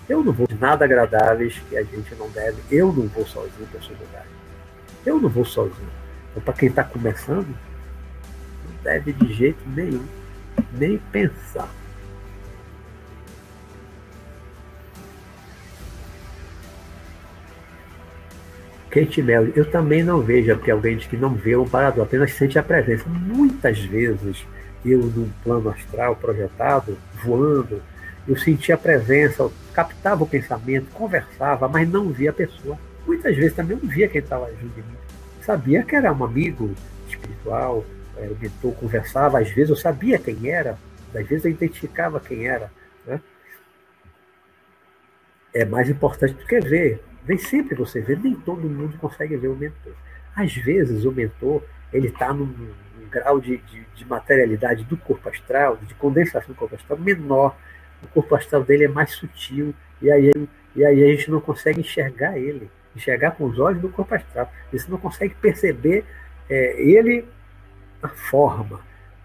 Eu 0.09 0.23
não 0.23 0.33
vou 0.33 0.47
nada 0.61 0.85
agradáveis 0.85 1.59
que 1.69 1.77
a 1.77 1.83
gente 1.83 2.15
não 2.15 2.31
deve. 2.31 2.63
Eu 2.71 2.93
não 2.93 3.09
vou 3.09 3.27
sozinho 3.27 3.67
para 3.69 3.81
esses 3.81 3.91
lugares. 3.91 4.31
Eu 5.05 5.19
não 5.21 5.29
vou 5.29 5.45
sozinho. 5.45 5.91
Então, 6.31 6.43
para 6.45 6.55
quem 6.55 6.69
está 6.69 6.85
começando, 6.85 7.49
não 7.49 8.83
deve 8.85 9.13
de 9.13 9.35
jeito 9.35 9.69
nenhum 9.71 10.07
nem 10.75 10.99
pensar. 11.11 11.69
Kate 18.91 19.23
Mel, 19.23 19.49
eu 19.55 19.71
também 19.71 20.03
não 20.03 20.21
vejo, 20.21 20.55
porque 20.57 20.71
alguém 20.71 20.97
diz 20.97 21.07
que 21.07 21.17
não 21.17 21.35
vê 21.35 21.57
um 21.57 21.69
parador, 21.69 22.05
apenas 22.05 22.33
sente 22.33 22.59
a 22.59 22.63
presença. 22.63 23.05
Muitas 23.09 23.79
vezes, 23.81 24.47
eu 24.85 24.99
num 24.99 25.31
plano 25.45 25.69
astral 25.69 26.17
projetado, 26.17 26.97
voando, 27.23 27.83
eu 28.27 28.37
sentia 28.37 28.75
a 28.75 28.79
presença, 28.79 29.51
captava 29.73 30.25
o 30.25 30.27
pensamento, 30.27 30.91
conversava, 30.93 31.69
mas 31.69 31.89
não 31.89 32.11
via 32.11 32.31
a 32.31 32.33
pessoa. 32.33 32.79
Muitas 33.07 33.37
vezes 33.37 33.55
também 33.55 33.79
não 33.81 33.89
via 33.89 34.09
quem 34.09 34.21
estava 34.21 34.51
junto 34.61 34.75
de 34.75 34.83
mim. 34.83 34.97
Sabia 35.43 35.83
que 35.83 35.97
era 35.97 36.13
um 36.13 36.25
amigo 36.25 36.75
espiritual, 37.09 37.85
o 38.17 38.37
mentor 38.41 38.75
conversava, 38.75 39.39
às 39.39 39.51
vezes 39.51 39.71
eu 39.71 39.77
sabia 39.77 40.19
quem 40.19 40.51
era, 40.51 40.79
às 41.15 41.27
vezes 41.27 41.45
eu 41.45 41.51
identificava 41.51 42.21
quem 42.21 42.47
era. 42.47 42.71
Né? 43.07 43.21
É 45.55 45.65
mais 45.65 45.89
importante 45.89 46.35
do 46.35 46.47
que 46.47 46.61
ver. 46.61 47.03
Nem 47.29 47.37
sempre 47.37 47.75
você 47.75 48.01
vê, 48.01 48.17
nem 48.17 48.35
todo 48.35 48.69
mundo 48.69 48.97
consegue 48.99 49.37
ver 49.37 49.49
o 49.49 49.55
mentor. 49.55 49.93
Às 50.35 50.55
vezes 50.55 51.05
o 51.05 51.13
mentor 51.13 51.63
ele 51.93 52.09
está 52.09 52.33
num, 52.33 52.47
num, 52.47 53.09
grau 53.11 53.41
de, 53.41 53.59
de, 53.59 53.87
de, 53.95 54.05
materialidade 54.07 54.85
do 54.85 54.97
corpo 54.97 55.29
astral, 55.29 55.77
de 55.77 55.95
condensação 55.95 56.49
do 56.49 56.55
corpo 56.55 56.75
astral 56.75 56.99
menor. 56.99 57.57
O 58.03 58.07
corpo 58.09 58.35
astral 58.35 58.63
dele 58.63 58.85
é 58.85 58.89
mais 58.89 59.11
sutil 59.11 59.75
e 60.01 60.11
aí, 60.11 60.33
e 60.75 60.85
aí 60.85 61.05
a 61.05 61.07
gente 61.09 61.31
não 61.31 61.41
consegue 61.41 61.81
enxergar 61.81 62.39
ele, 62.39 62.71
enxergar 62.95 63.33
com 63.33 63.45
os 63.45 63.59
olhos 63.59 63.81
do 63.81 63.89
corpo 63.89 64.15
astral. 64.15 64.51
Você 64.73 64.91
não 64.91 64.99
consegue 64.99 65.35
perceber 65.35 66.05
é, 66.49 66.81
ele 66.81 67.27
na 68.03 68.09
forma. 68.09 68.81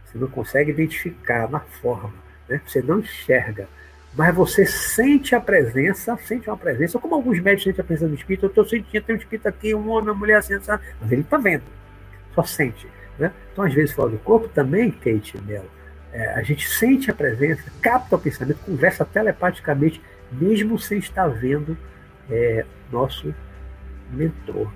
Você 0.06 0.18
não 0.18 0.28
consegue 0.28 0.72
identificar 0.72 1.50
na 1.50 1.60
forma. 1.60 2.14
Né? 2.50 2.62
Você 2.66 2.82
não 2.82 3.00
enxerga. 3.00 3.68
Mas 4.16 4.36
você 4.36 4.66
sente 4.66 5.34
a 5.34 5.42
presença, 5.42 6.16
sente 6.18 6.48
uma 6.48 6.58
presença, 6.58 7.00
como 7.00 7.16
alguns 7.16 7.40
médicos 7.40 7.64
sentem 7.64 7.82
a 7.82 7.86
presença 7.86 8.10
do 8.10 8.16
espírito. 8.16 8.46
Eu 8.46 8.50
estou 8.50 8.66
sentindo, 8.66 9.04
tem 9.04 9.16
um 9.16 9.20
espírito 9.20 9.48
aqui, 9.48 9.74
um 9.74 9.90
homem, 9.90 10.10
uma 10.10 10.20
mulher 10.20 10.38
assim, 10.38 10.60
sabe? 10.62 10.84
mas 11.02 11.12
ele 11.12 11.22
está 11.22 11.38
vendo, 11.38 11.64
só 12.36 12.44
sente. 12.44 12.88
Né? 13.18 13.32
Então, 13.52 13.64
às 13.64 13.74
vezes, 13.74 13.94
fora 13.94 14.10
do 14.10 14.20
corpo 14.20 14.48
também, 14.50 14.92
Kate 14.92 15.42
Mel, 15.42 15.66
é, 16.12 16.28
a 16.36 16.44
gente 16.44 16.70
sente 16.70 17.10
a 17.10 17.14
presença, 17.14 17.64
capta 17.82 18.16
o 18.16 18.20
pensamento, 18.20 18.60
conversa 18.60 19.04
telepaticamente, 19.04 20.00
mesmo 20.32 20.78
sem 20.78 21.00
estar 21.00 21.28
vendo 21.28 21.76
é, 22.30 22.66
nosso 22.92 23.34
mentor. 24.12 24.72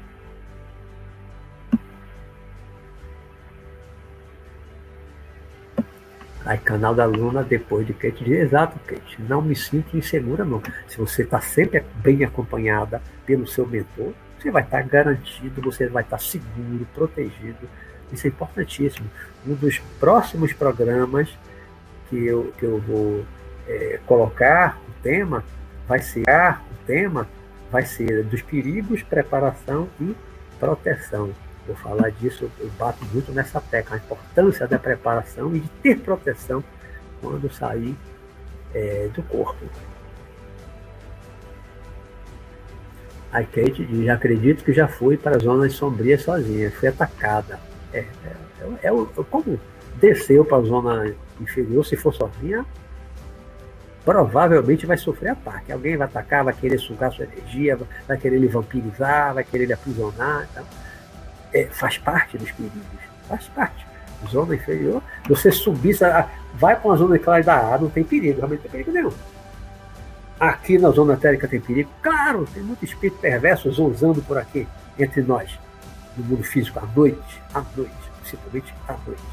Aí, 6.48 6.58
canal 6.58 6.96
da 6.96 7.04
Luna, 7.04 7.44
depois 7.44 7.86
de 7.86 7.94
Kate, 7.94 8.24
diz, 8.24 8.40
exato, 8.40 8.80
Kate, 8.86 9.22
não 9.22 9.42
me 9.42 9.54
sinto 9.54 9.98
insegura, 9.98 10.46
não. 10.46 10.62
Se 10.88 10.98
você 10.98 11.24
está 11.24 11.42
sempre 11.42 11.84
bem 11.96 12.24
acompanhada 12.24 13.02
pelo 13.26 13.46
seu 13.46 13.68
mentor, 13.68 14.14
você 14.40 14.50
vai 14.50 14.64
estar 14.64 14.82
tá 14.82 14.88
garantido, 14.88 15.62
você 15.62 15.88
vai 15.88 16.04
estar 16.04 16.16
tá 16.16 16.24
seguro, 16.24 16.88
protegido. 16.96 17.68
Isso 18.14 18.28
é 18.28 18.30
importantíssimo. 18.30 19.10
Um 19.46 19.56
dos 19.56 19.80
próximos 20.00 20.54
programas 20.54 21.38
que 22.10 22.26
eu, 22.26 22.54
que 22.58 22.64
eu 22.64 22.80
vou 22.80 23.26
é, 23.68 24.00
colocar 24.06 24.80
o 24.88 25.04
tema 25.04 25.44
vai 25.86 26.00
ser 26.00 26.22
o 26.22 26.86
tema 26.86 27.28
vai 27.70 27.86
ser 27.86 28.24
dos 28.24 28.42
perigos, 28.42 29.04
preparação 29.04 29.90
e 30.00 30.16
proteção. 30.58 31.34
Vou 31.68 31.76
falar 31.76 32.10
disso, 32.12 32.50
eu 32.60 32.70
bato 32.80 33.04
muito 33.14 33.32
nessa 33.32 33.60
tecla, 33.60 33.98
a 33.98 34.00
importância 34.00 34.68
da 34.68 34.80
preparação 34.80 35.54
e 35.56 35.60
de 35.60 35.68
ter 35.84 36.00
proteção 36.00 36.64
quando 37.22 37.52
sair 37.52 37.96
é, 38.74 39.10
do 39.14 39.22
corpo. 39.24 39.66
A 43.32 43.44
Kate 43.44 43.86
diz, 43.86 44.08
acredito 44.10 44.64
que 44.64 44.72
já 44.72 44.88
fui 44.88 45.18
para 45.18 45.38
zonas 45.38 45.74
sombrias 45.74 46.24
sozinha, 46.24 46.72
fui 46.72 46.88
atacada. 46.88 47.60
É, 47.94 48.00
é, 48.00 48.06
é, 48.84 48.90
como 49.30 49.60
desceu 49.96 50.46
para 50.46 50.58
a 50.58 50.62
zona 50.62 51.14
inferior, 51.40 51.86
se 51.86 51.98
for 51.98 52.14
sozinha, 52.14 52.66
provavelmente 54.06 54.86
vai 54.86 54.98
sofrer 54.98 55.32
ataque. 55.32 55.72
Alguém 55.72 55.98
vai 55.98 56.08
atacar, 56.08 56.46
vai 56.46 56.54
querer 56.54 56.78
sugar 56.78 57.12
sua 57.12 57.26
energia, 57.26 57.78
vai 58.08 58.18
querer 58.18 58.40
lhe 58.40 58.48
vampirizar, 58.48 59.34
vai 59.34 59.44
querer 59.44 59.66
lhe 59.66 59.74
aprisionar. 59.74 60.48
Então, 60.50 60.64
é, 61.54 61.66
faz 61.66 61.98
parte 61.98 62.38
dos 62.38 62.52
perigos, 62.52 62.82
faz 63.28 63.46
parte. 63.50 63.86
Zona 64.30 64.56
inferior, 64.56 65.02
você 65.28 65.52
subir, 65.52 65.96
vai 66.56 66.76
para 66.76 66.90
uma 66.90 66.98
zona 66.98 67.20
clara 67.20 67.44
da 67.44 67.56
ar, 67.56 67.80
não 67.80 67.90
tem 67.90 68.04
perigo, 68.04 68.38
realmente 68.38 68.64
não 68.64 68.64
tem 68.64 68.72
perigo 68.72 68.92
nenhum. 68.92 69.14
Aqui 70.40 70.78
na 70.78 70.90
zona 70.90 71.14
etérica 71.14 71.48
tem 71.48 71.60
perigo? 71.60 71.90
Claro, 72.02 72.48
tem 72.52 72.64
muito 72.64 72.84
espírito 72.84 73.20
perverso 73.20 73.72
zonzando 73.72 74.22
por 74.24 74.38
aqui, 74.38 74.68
entre 74.98 75.22
nós, 75.22 75.58
no 76.16 76.24
mundo 76.24 76.44
físico, 76.44 76.80
à 76.80 76.86
noite, 76.96 77.42
à 77.54 77.64
noite, 77.76 77.94
principalmente 78.22 78.74
à 78.88 78.96
noite. 79.06 79.24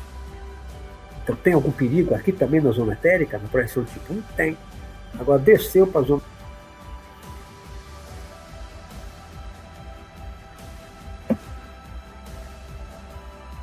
Então 1.23 1.37
tem 1.37 1.55
algum 1.55 1.71
perigo 1.71 2.15
aqui 2.15 2.33
também 2.33 2.61
na 2.61 2.71
zona 2.71 2.93
etérica, 2.93 3.39
na 3.39 3.49
projeção 3.49 3.85
tipo 3.85 4.12
1? 4.12 4.23
Tem. 4.37 4.57
Agora 5.19 5.39
desceu 5.39 5.87
para 5.87 6.03
a 6.03 6.05
zona 6.05 6.23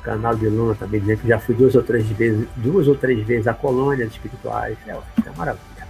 canal 0.02 0.34
de 0.34 0.48
Luna 0.48 0.74
também 0.74 1.00
dizendo 1.00 1.20
que 1.20 1.28
já 1.28 1.38
fui 1.38 1.54
duas 1.54 1.74
ou 1.74 1.82
três 1.82 2.06
vezes, 2.08 2.46
duas 2.56 2.88
ou 2.88 2.96
três 2.96 3.24
vezes 3.26 3.46
a 3.46 3.54
colônias 3.54 4.10
espirituais. 4.10 4.76
É, 4.86 4.90
é 4.90 5.36
maravilha. 5.36 5.88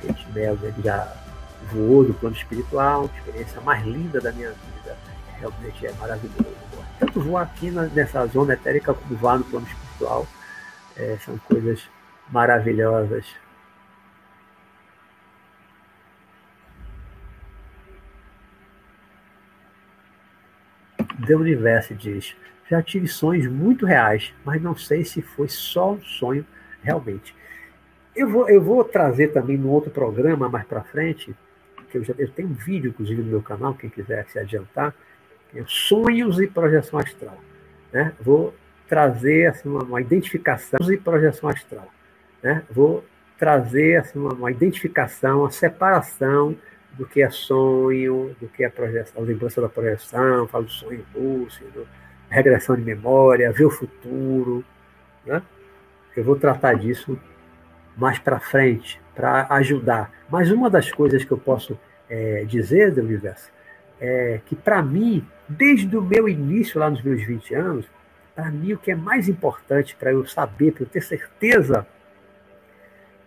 Kate 0.00 0.26
Melga 0.32 0.74
já 0.82 1.16
voou 1.70 2.04
do 2.04 2.14
plano 2.14 2.34
espiritual, 2.34 3.10
experiência 3.16 3.60
mais 3.60 3.84
linda 3.84 4.20
da 4.20 4.32
minha 4.32 4.50
vida. 4.50 4.96
Realmente 5.38 5.86
é 5.86 5.92
maravilhoso. 5.92 6.56
Tanto 6.98 7.20
voar 7.20 7.42
aqui 7.42 7.70
nessa 7.70 8.26
zona 8.26 8.54
etérica 8.54 8.92
como 8.92 9.16
voar 9.16 9.38
no 9.38 9.44
plano 9.44 9.66
espiritual. 9.66 10.26
É, 10.96 11.16
são 11.24 11.38
coisas 11.38 11.82
maravilhosas. 12.30 13.26
The 21.26 21.34
Universe 21.34 21.94
diz: 21.94 22.36
Já 22.68 22.82
tive 22.82 23.06
sonhos 23.06 23.46
muito 23.46 23.86
reais, 23.86 24.32
mas 24.44 24.60
não 24.60 24.76
sei 24.76 25.04
se 25.04 25.22
foi 25.22 25.48
só 25.48 25.92
um 25.92 26.02
sonho 26.02 26.44
realmente. 26.82 27.34
Eu 28.14 28.28
vou, 28.28 28.48
eu 28.48 28.62
vou 28.62 28.82
trazer 28.84 29.28
também 29.28 29.56
no 29.56 29.70
outro 29.70 29.90
programa 29.90 30.48
mais 30.48 30.66
para 30.66 30.82
frente, 30.82 31.34
que 31.90 31.98
eu 31.98 32.04
já 32.04 32.14
eu 32.18 32.28
tenho 32.30 32.48
um 32.48 32.54
vídeo, 32.54 32.90
inclusive, 32.90 33.22
no 33.22 33.28
meu 33.28 33.42
canal, 33.42 33.74
quem 33.74 33.90
quiser 33.90 34.26
se 34.28 34.38
adiantar, 34.38 34.94
é 35.54 35.62
sonhos 35.66 36.40
e 36.40 36.46
projeção 36.46 36.98
astral. 36.98 37.38
Né? 37.92 38.12
Vou 38.20 38.54
trazer 38.88 39.46
assim, 39.46 39.68
uma, 39.68 39.82
uma 39.82 40.00
identificação 40.00 40.92
e 40.92 40.96
projeção 40.96 41.48
astral. 41.48 41.88
Né? 42.42 42.62
Vou 42.70 43.04
trazer 43.38 43.96
assim, 43.96 44.18
uma, 44.18 44.32
uma 44.32 44.50
identificação, 44.50 45.44
a 45.44 45.50
separação 45.50 46.56
do 46.94 47.06
que 47.06 47.22
é 47.22 47.30
sonho, 47.30 48.34
do 48.40 48.48
que 48.48 48.64
é 48.64 48.68
projeção, 48.68 49.22
a 49.22 49.26
lembrança 49.26 49.60
da 49.60 49.68
projeção, 49.68 50.46
falo 50.48 50.64
do 50.64 50.70
sonho 50.70 51.04
lúcido, 51.14 51.86
regressão 52.28 52.76
de 52.76 52.82
memória, 52.82 53.52
ver 53.52 53.64
o 53.64 53.70
futuro. 53.70 54.64
Né? 55.24 55.42
Eu 56.16 56.24
vou 56.24 56.36
tratar 56.36 56.74
disso 56.74 57.18
mais 57.96 58.18
para 58.18 58.38
frente, 58.40 59.00
para 59.14 59.46
ajudar. 59.50 60.12
Mas 60.28 60.50
uma 60.50 60.70
das 60.70 60.90
coisas 60.90 61.24
que 61.24 61.32
eu 61.32 61.38
posso 61.38 61.78
é, 62.08 62.44
dizer 62.44 62.92
do 62.92 63.00
universo 63.00 63.50
é 64.00 64.40
que, 64.46 64.56
para 64.56 64.82
mim, 64.82 65.26
desde 65.48 65.96
o 65.96 66.02
meu 66.02 66.28
início, 66.28 66.80
lá 66.80 66.88
nos 66.88 67.02
meus 67.02 67.22
20 67.22 67.54
anos, 67.54 67.86
para 68.34 68.50
mim 68.50 68.72
o 68.72 68.78
que 68.78 68.90
é 68.90 68.94
mais 68.94 69.28
importante 69.28 69.94
para 69.96 70.12
eu 70.12 70.24
saber, 70.26 70.72
para 70.72 70.84
eu 70.84 70.88
ter 70.88 71.02
certeza 71.02 71.86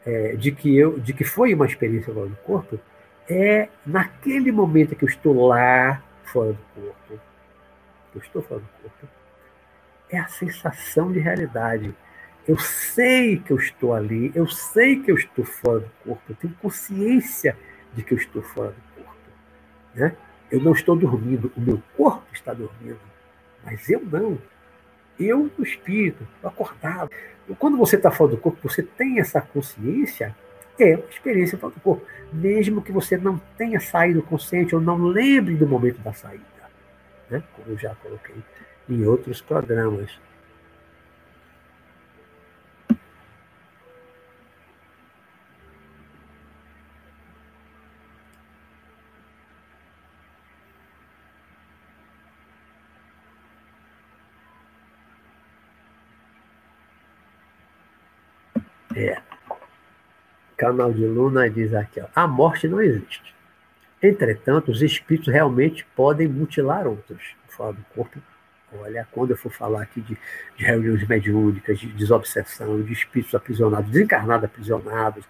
é, 0.05 0.35
de, 0.35 0.51
que 0.51 0.75
eu, 0.75 0.99
de 0.99 1.13
que 1.13 1.23
foi 1.23 1.53
uma 1.53 1.65
experiência 1.65 2.13
fora 2.13 2.27
do 2.27 2.35
corpo, 2.37 2.79
é 3.29 3.69
naquele 3.85 4.51
momento 4.51 4.95
que 4.95 5.03
eu 5.05 5.09
estou 5.09 5.47
lá, 5.47 6.03
fora 6.25 6.53
do 6.53 6.59
corpo, 6.75 7.21
eu 8.15 8.21
estou 8.21 8.41
fora 8.41 8.61
do 8.61 8.67
corpo, 8.81 9.07
é 10.09 10.17
a 10.17 10.27
sensação 10.27 11.11
de 11.11 11.19
realidade. 11.19 11.95
Eu 12.47 12.57
sei 12.59 13.39
que 13.39 13.51
eu 13.51 13.57
estou 13.57 13.93
ali, 13.93 14.31
eu 14.35 14.47
sei 14.47 15.01
que 15.01 15.11
eu 15.11 15.15
estou 15.15 15.45
fora 15.45 15.79
do 15.79 15.91
corpo, 16.03 16.23
eu 16.29 16.35
tenho 16.35 16.53
consciência 16.55 17.57
de 17.93 18.03
que 18.03 18.13
eu 18.13 18.17
estou 18.17 18.41
fora 18.41 18.71
do 18.71 19.03
corpo. 19.03 19.19
Né? 19.95 20.15
Eu 20.51 20.61
não 20.61 20.73
estou 20.73 20.95
dormindo, 20.95 21.51
o 21.55 21.61
meu 21.61 21.81
corpo 21.95 22.25
está 22.33 22.53
dormindo, 22.53 22.99
mas 23.63 23.89
eu 23.89 24.01
não. 24.05 24.37
Eu, 25.19 25.49
o 25.57 25.63
espírito, 25.63 26.27
acordado. 26.43 27.09
Quando 27.59 27.77
você 27.77 27.95
está 27.95 28.09
fora 28.11 28.31
do 28.31 28.37
corpo, 28.37 28.67
você 28.67 28.81
tem 28.81 29.19
essa 29.19 29.39
consciência 29.39 30.35
é 30.79 30.95
uma 30.95 31.09
experiência 31.09 31.57
do 31.57 31.71
corpo, 31.71 32.05
mesmo 32.31 32.81
que 32.81 32.91
você 32.91 33.17
não 33.17 33.37
tenha 33.57 33.79
saído 33.79 34.21
consciente 34.23 34.75
ou 34.75 34.81
não 34.81 34.97
lembre 34.97 35.55
do 35.55 35.67
momento 35.67 35.99
da 35.99 36.13
saída, 36.13 36.43
né? 37.29 37.43
como 37.55 37.69
eu 37.69 37.77
já 37.77 37.93
coloquei 37.95 38.35
em 38.89 39.05
outros 39.05 39.41
programas. 39.41 40.11
É. 58.95 59.17
Canal 60.63 60.93
de 60.93 61.05
Luna 61.05 61.49
diz 61.49 61.73
aqui, 61.73 61.99
ó, 61.99 62.05
a 62.15 62.25
morte 62.25 62.69
não 62.69 62.81
existe. 62.81 63.35
Entretanto, 64.01 64.71
os 64.71 64.81
espíritos 64.81 65.33
realmente 65.33 65.85
podem 65.93 66.25
mutilar 66.25 66.87
outros. 66.87 67.35
Fora 67.49 67.73
do 67.73 67.83
corpo, 67.93 68.17
olha, 68.79 69.05
quando 69.11 69.31
eu 69.31 69.37
for 69.37 69.51
falar 69.51 69.81
aqui 69.81 69.99
de, 69.99 70.17
de 70.55 70.63
reuniões 70.63 71.05
mediúnicas, 71.05 71.77
de 71.77 71.87
desobsessão, 71.87 72.81
de 72.81 72.93
espíritos 72.93 73.35
aprisionados, 73.35 73.91
desencarnados 73.91 74.45
aprisionados, 74.45 75.25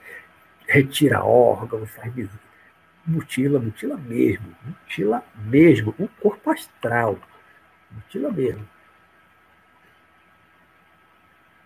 retira 0.68 1.24
órgãos, 1.24 1.90
faz 1.90 2.14
mutila, 3.04 3.60
mutila 3.60 3.98
mesmo, 3.98 4.56
mutila 4.64 5.24
mesmo, 5.48 5.96
o 5.98 6.08
corpo 6.08 6.52
astral, 6.52 7.18
mutila 7.92 8.32
mesmo. 8.32 8.70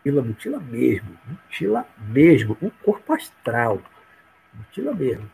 Mutila, 0.08 0.22
mutila 0.22 0.60
mesmo, 0.60 1.18
mutila 1.28 1.86
mesmo, 2.08 2.58
o 2.62 2.72
corpo 2.72 3.14
astral, 3.14 3.82
mutila 4.54 4.94
mesmo. 4.94 5.30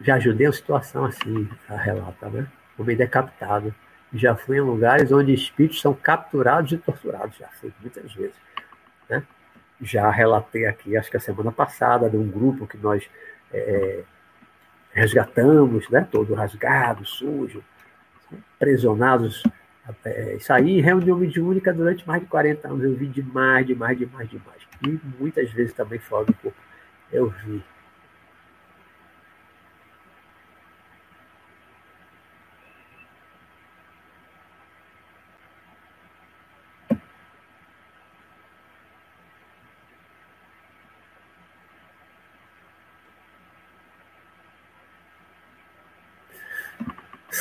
Já 0.00 0.16
ajudei 0.16 0.46
uma 0.46 0.52
situação 0.52 1.04
assim, 1.04 1.48
a 1.68 1.76
relata, 1.76 2.28
né? 2.28 2.46
Homem 2.76 2.96
decapitado. 2.96 3.74
Já 4.12 4.34
fui 4.34 4.58
em 4.58 4.60
lugares 4.60 5.12
onde 5.12 5.32
espíritos 5.32 5.80
são 5.80 5.94
capturados 5.94 6.72
e 6.72 6.78
torturados, 6.78 7.36
já 7.36 7.48
fui 7.60 7.72
muitas 7.80 8.12
vezes. 8.14 8.36
Né? 9.08 9.22
Já 9.80 10.10
relatei 10.10 10.66
aqui, 10.66 10.96
acho 10.96 11.10
que 11.10 11.16
a 11.16 11.20
semana 11.20 11.52
passada, 11.52 12.10
de 12.10 12.16
um 12.16 12.28
grupo 12.28 12.66
que 12.66 12.76
nós 12.76 13.08
é, 13.52 14.02
resgatamos, 14.92 15.88
né? 15.88 16.06
todo 16.10 16.34
rasgado, 16.34 17.04
sujo, 17.04 17.62
prisionados. 18.58 19.42
É, 20.04 20.34
isso 20.36 20.52
aí, 20.52 20.80
reunião 20.80 21.16
mediúnica 21.16 21.72
durante 21.72 22.06
mais 22.06 22.20
de 22.20 22.28
40 22.28 22.68
anos, 22.68 22.82
eu 22.82 22.94
vi 22.94 23.06
demais, 23.06 23.66
demais, 23.66 23.96
demais, 23.96 24.28
demais. 24.28 24.62
E 24.84 25.00
muitas 25.18 25.50
vezes 25.52 25.72
também 25.72 25.98
fora 25.98 26.26
do 26.26 26.34
corpo. 26.34 26.58
Eu 27.12 27.32
vi. 27.44 27.62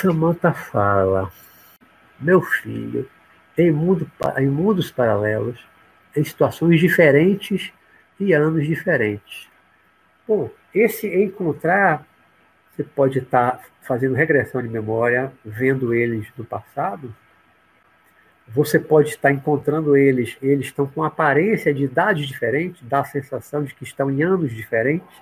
Samantha 0.05 0.53
fala: 0.53 1.31
Meu 2.19 2.39
filho, 2.39 3.09
em, 3.57 3.71
mundo, 3.71 4.09
em 4.37 4.47
mundos 4.47 4.91
paralelos, 4.91 5.59
em 6.15 6.23
situações 6.23 6.79
diferentes 6.79 7.73
e 8.19 8.31
anos 8.31 8.67
diferentes. 8.67 9.49
Bom, 10.27 10.51
esse 10.71 11.07
encontrar, 11.07 12.05
você 12.71 12.83
pode 12.83 13.17
estar 13.17 13.59
fazendo 13.81 14.13
regressão 14.13 14.61
de 14.61 14.69
memória, 14.69 15.33
vendo 15.43 15.91
eles 15.91 16.27
do 16.37 16.45
passado. 16.45 17.13
Você 18.47 18.77
pode 18.77 19.09
estar 19.09 19.31
encontrando 19.31 19.97
eles, 19.97 20.37
eles 20.39 20.67
estão 20.67 20.85
com 20.85 21.03
aparência 21.03 21.73
de 21.73 21.83
idade 21.83 22.27
diferente, 22.27 22.85
dá 22.85 22.99
a 22.99 23.05
sensação 23.05 23.63
de 23.63 23.73
que 23.73 23.83
estão 23.83 24.11
em 24.11 24.21
anos 24.21 24.53
diferentes, 24.53 25.19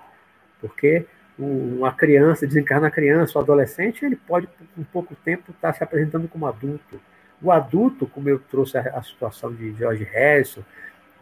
porque 0.60 1.06
uma 1.38 1.92
criança, 1.92 2.46
desencarna 2.46 2.88
a 2.88 2.92
criança, 2.92 3.38
o 3.38 3.42
adolescente, 3.42 4.06
ele 4.06 4.16
pode, 4.16 4.48
com 4.76 4.84
pouco 4.84 5.16
tempo, 5.16 5.52
estar 5.52 5.74
se 5.74 5.84
apresentando 5.84 6.28
como 6.28 6.46
adulto. 6.46 7.00
O 7.42 7.52
adulto, 7.52 8.08
como 8.08 8.30
eu 8.30 8.40
trouxe 8.40 8.78
a, 8.78 8.82
a 8.98 9.04
situação 9.04 9.54
de 9.54 9.74
George 9.74 10.04
Harrison 10.04 10.62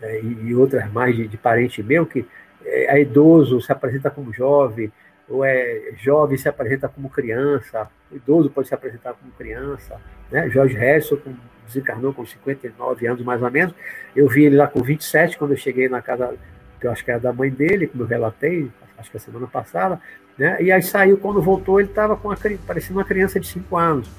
é, 0.01 0.21
e, 0.21 0.53
outras 0.53 0.91
mais 0.91 1.15
de, 1.15 1.27
de, 1.27 1.37
parente 1.37 1.81
meu, 1.81 2.05
que 2.05 2.25
é, 2.65 2.97
é, 2.97 3.01
idoso, 3.01 3.61
se 3.61 3.71
apresenta 3.71 4.09
como 4.09 4.33
jovem, 4.33 4.91
ou 5.29 5.45
é 5.45 5.93
jovem 5.97 6.37
se 6.37 6.49
apresenta 6.49 6.89
como 6.89 7.09
criança, 7.09 7.89
idoso 8.11 8.49
pode 8.49 8.67
se 8.67 8.73
apresentar 8.73 9.13
como 9.13 9.31
criança. 9.31 9.99
Né? 10.29 10.49
George 10.49 10.75
Harrison 10.75 11.17
desencarnou 11.65 12.13
com 12.13 12.25
59 12.25 13.07
anos, 13.07 13.23
mais 13.23 13.41
ou 13.41 13.49
menos. 13.49 13.73
Eu 14.13 14.27
vi 14.27 14.43
ele 14.43 14.57
lá 14.57 14.67
com 14.67 14.81
27, 14.81 15.37
quando 15.37 15.51
eu 15.51 15.57
cheguei 15.57 15.87
na 15.87 16.01
casa, 16.01 16.35
que 16.79 16.85
eu 16.85 16.91
acho 16.91 17.05
que 17.05 17.11
era 17.11 17.19
da 17.19 17.31
mãe 17.31 17.49
dele, 17.49 17.87
como 17.87 18.03
eu 18.03 18.07
relatei, 18.07 18.69
acho 19.01 19.11
que 19.11 19.17
a 19.17 19.19
semana 19.19 19.47
passada, 19.47 19.99
né? 20.37 20.61
E 20.61 20.71
aí 20.71 20.81
saiu, 20.81 21.17
quando 21.17 21.41
voltou, 21.41 21.79
ele 21.79 21.89
estava 21.89 22.15
com 22.15 22.33
parecendo 22.65 22.99
uma 22.99 23.05
criança 23.05 23.39
de 23.39 23.47
5 23.47 23.77
anos. 23.77 24.09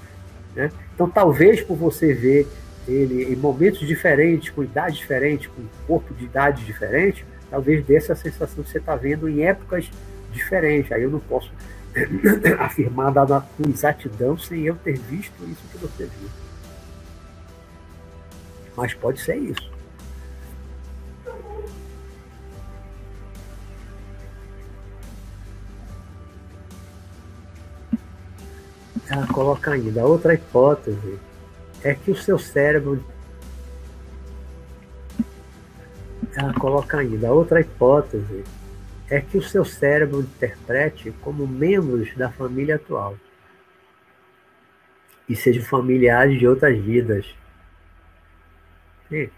Né? 0.54 0.70
Então, 0.94 1.08
talvez 1.08 1.62
por 1.62 1.76
você 1.76 2.12
ver 2.12 2.46
ele 2.86 3.32
em 3.32 3.36
momentos 3.36 3.80
diferentes, 3.80 4.50
com 4.50 4.62
idade 4.62 4.96
diferente, 4.96 5.48
com 5.48 5.62
corpo 5.86 6.12
de 6.12 6.24
idade 6.24 6.64
diferente, 6.64 7.24
talvez 7.50 7.84
dê 7.84 7.96
essa 7.96 8.14
sensação 8.14 8.62
que 8.62 8.70
você 8.70 8.78
está 8.78 8.96
vendo 8.96 9.28
em 9.28 9.42
épocas 9.42 9.88
diferentes. 10.32 10.92
Aí 10.92 11.02
eu 11.02 11.10
não 11.10 11.20
posso 11.20 11.50
afirmar 12.58 13.12
dada 13.12 13.40
com 13.56 13.68
exatidão 13.68 14.36
sem 14.36 14.62
eu 14.62 14.74
ter 14.76 14.98
visto 14.98 15.34
isso 15.44 15.62
que 15.70 15.78
você 15.78 16.04
viu. 16.04 16.28
Mas 18.76 18.94
pode 18.94 19.20
ser 19.20 19.36
isso. 19.36 19.71
Ela 29.12 29.26
coloca 29.26 29.72
ainda 29.72 30.06
outra 30.06 30.32
hipótese 30.32 31.18
é 31.84 31.94
que 31.94 32.10
o 32.10 32.16
seu 32.16 32.38
cérebro 32.38 33.04
ela 36.34 36.54
coloca 36.54 36.96
ainda 36.96 37.30
outra 37.30 37.60
hipótese 37.60 38.42
é 39.10 39.20
que 39.20 39.36
o 39.36 39.42
seu 39.42 39.66
cérebro 39.66 40.20
interprete 40.20 41.12
como 41.20 41.46
membros 41.46 42.16
da 42.16 42.30
família 42.30 42.76
atual 42.76 43.18
e 45.28 45.36
sejam 45.36 45.62
familiares 45.62 46.38
de 46.38 46.48
outras 46.48 46.78
vidas. 46.78 47.26
Sim. 49.10 49.28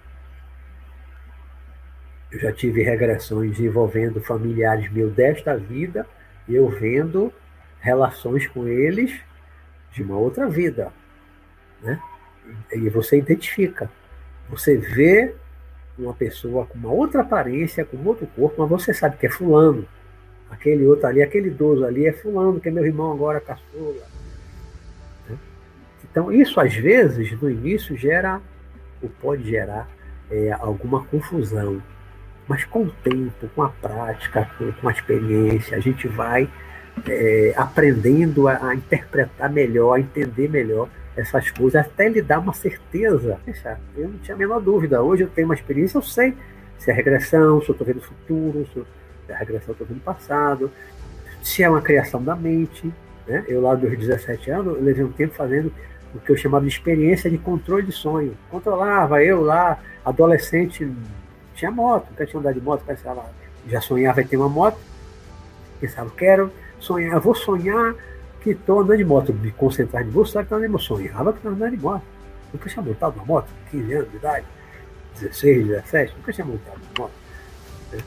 Eu 2.31 2.39
já 2.39 2.53
tive 2.53 2.85
regressões 2.85 3.59
envolvendo 3.59 4.21
familiares 4.21 4.91
meus 4.93 5.13
desta 5.15 5.57
vida, 5.57 6.07
eu 6.49 6.69
vendo 6.69 7.33
relações 7.81 8.47
com 8.47 8.69
eles 8.69 9.21
de 9.95 10.03
uma 10.03 10.19
outra 10.19 10.49
vida. 10.49 10.93
Né? 11.81 11.99
E 12.73 12.89
você 12.91 13.17
identifica. 13.17 13.91
Você 14.51 14.77
vê 14.77 15.35
uma 15.97 16.13
pessoa 16.13 16.67
com 16.67 16.77
uma 16.77 16.91
outra 16.91 17.23
aparência, 17.23 17.85
com 17.85 17.97
outro 18.05 18.27
corpo, 18.27 18.61
mas 18.61 18.69
você 18.69 18.93
sabe 18.93 19.17
que 19.17 19.27
é 19.27 19.31
fulano. 19.31 19.87
Aquele 20.51 20.85
outro 20.87 21.07
ali, 21.07 21.23
aquele 21.23 21.49
idoso 21.49 21.85
ali 21.85 22.07
é 22.07 22.13
fulano, 22.13 22.61
que 22.61 22.69
é 22.69 22.73
meu 22.73 22.85
irmão 22.85 23.13
agora 23.13 23.41
caçula. 23.41 24.03
Né? 25.29 25.39
Então, 26.11 26.31
isso 26.33 26.61
às 26.61 26.75
vezes, 26.75 27.41
no 27.41 27.49
início, 27.49 27.97
gera, 27.97 28.41
ou 29.01 29.09
pode 29.21 29.49
gerar, 29.49 29.89
é, 30.31 30.53
alguma 30.53 31.05
confusão. 31.05 31.81
Mas 32.47 32.65
com 32.65 32.83
o 32.83 32.91
tempo, 32.91 33.49
com 33.55 33.63
a 33.63 33.69
prática, 33.69 34.51
com, 34.59 34.71
com 34.73 34.89
a 34.89 34.93
experiência, 34.93 35.77
a 35.77 35.81
gente 35.81 36.07
vai 36.09 36.51
é, 37.09 37.53
aprendendo 37.57 38.49
a, 38.49 38.69
a, 38.69 38.75
interpretar 38.75 39.51
melhor, 39.51 39.95
a 39.95 40.01
entender 40.01 40.49
melhor 40.49 40.89
essas 41.17 41.51
coisas, 41.51 41.85
até 41.85 42.09
lhe 42.09 42.23
dar 42.23 42.41
uma 42.41 42.53
certeza. 42.53 43.39
Eu 43.97 44.09
não 44.09 44.19
tinha 44.19 44.35
a 44.35 44.39
menor 44.39 44.61
dúvida. 44.61 45.03
Hoje 45.03 45.23
eu 45.23 45.29
tenho 45.29 45.47
uma 45.47 45.55
experiência, 45.55 45.99
eu 45.99 46.03
sei 46.03 46.35
se 46.79 46.91
é 46.91 46.95
regressão, 46.95 47.61
se 47.63 47.69
eu 47.69 47.73
estou 47.73 47.87
vendo 47.87 47.99
o 47.99 48.03
futuro, 48.03 48.67
se 48.73 48.85
é 49.33 49.35
regressão, 49.37 49.73
estou 49.73 49.87
vendo 49.87 49.99
o 49.99 50.01
passado, 50.01 50.71
se 51.43 51.63
é 51.63 51.71
uma 51.71 51.81
criação 51.81 52.23
da 52.23 52.35
mente. 52.35 52.93
Né? 53.27 53.45
Eu, 53.49 53.61
lá 53.63 53.75
dos 53.75 53.97
17 53.97 54.51
anos, 54.51 54.83
levei 54.83 55.05
um 55.05 55.13
tempo 55.13 55.35
fazendo 55.35 55.73
o 56.15 56.19
que 56.19 56.31
eu 56.31 56.37
chamava 56.37 56.65
de 56.65 56.71
experiência 56.71 57.31
de 57.31 57.39
controle 57.39 57.85
de 57.85 57.93
sonho. 57.93 58.37
Controlava, 58.51 59.23
eu 59.23 59.43
lá, 59.43 59.79
adolescente, 60.05 60.89
tinha 61.55 61.71
moto, 61.71 62.09
nunca 62.11 62.27
tinha 62.27 62.41
andado 62.41 62.55
de 62.55 62.61
moto, 62.61 62.85
pensava, 62.85 63.25
já 63.67 63.81
sonhava 63.81 64.21
em 64.21 64.27
ter 64.27 64.37
uma 64.37 64.49
moto, 64.49 64.79
pensava, 65.81 66.11
quero, 66.11 66.53
sonhar, 66.85 67.19
vou 67.21 67.35
sonhar 67.35 67.95
que 68.43 68.51
estou 68.51 68.81
andando 68.81 68.99
de 68.99 69.05
moto, 69.05 69.33
me 69.33 69.51
concentrar 69.53 70.05
de 70.05 70.11
vou 70.11 70.27
sonhar 70.27 70.47
que 70.47 70.55
de 70.55 70.69
moto. 70.69 70.83
Sonhava 70.83 71.33
que 71.33 71.39
estava 71.39 71.55
andando 71.55 71.77
de 71.77 71.83
moto. 71.83 72.03
Nunca 72.53 72.69
tinha 72.69 72.85
montado 72.85 73.17
uma 73.17 73.25
moto, 73.25 73.49
15 73.71 73.93
anos 73.95 74.11
de 74.11 74.17
idade, 74.17 74.47
16, 75.21 75.67
17, 75.67 76.15
nunca 76.17 76.33
tinha 76.33 76.47
montado 76.47 76.77
uma 76.77 77.05
moto. 77.05 77.13
Né? 77.91 77.99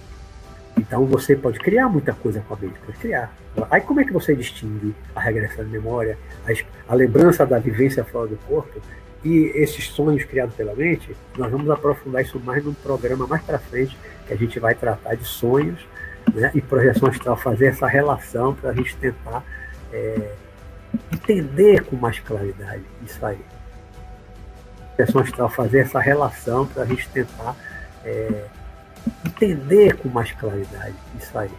Então 0.78 1.06
você 1.06 1.36
pode 1.36 1.60
criar 1.60 1.90
muita 1.90 2.14
coisa 2.14 2.40
com 2.48 2.54
a 2.54 2.58
mente, 2.58 2.80
pode 2.86 2.98
criar. 3.00 3.34
Aí 3.72 3.82
como 3.82 4.00
é 4.00 4.06
que 4.06 4.14
você 4.14 4.36
distingue 4.36 4.96
a 5.16 5.20
regressão 5.20 5.66
de 5.66 5.72
memória, 5.72 6.18
a, 6.46 6.92
a 6.94 6.96
lembrança 6.96 7.46
da 7.46 7.58
vivência 7.58 8.04
fora 8.04 8.28
do 8.28 8.38
corpo 8.48 8.80
e 9.26 9.52
esses 9.56 9.88
sonhos 9.88 10.24
criados 10.24 10.56
pela 10.56 10.76
mente? 10.76 11.18
Nós 11.36 11.52
vamos 11.52 11.70
aprofundar 11.70 12.22
isso 12.22 12.40
mais 12.40 12.64
num 12.64 12.76
programa 12.76 13.26
mais 13.26 13.42
para 13.42 13.58
frente, 13.58 13.98
que 14.28 14.34
a 14.34 14.38
gente 14.38 14.60
vai 14.60 14.76
tratar 14.76 15.16
de 15.16 15.26
sonhos 15.26 15.86
né, 16.34 16.52
e 16.54 16.62
projeção 16.62 17.10
astral, 17.10 17.38
fazer 17.38 17.68
essa 17.68 17.88
relação 17.88 18.54
para 18.54 18.72
a 18.72 18.74
gente 18.74 18.96
tentar 18.98 19.44
é, 19.92 20.34
entender 21.12 21.84
com 21.84 21.96
mais 21.96 22.20
claridade 22.20 22.84
isso 23.06 23.26
aí. 23.26 23.40
projeção 24.96 25.22
astral, 25.22 25.50
fazer 25.50 25.80
essa 25.80 26.00
relação 26.00 26.66
para 26.66 26.84
a 26.84 26.86
gente 26.86 27.08
tentar 27.10 27.56
é, 28.04 28.46
entender 29.26 29.96
com 29.98 30.10
mais 30.10 30.32
claridade 30.32 30.96
isso 31.18 31.38
aí. 31.38 31.52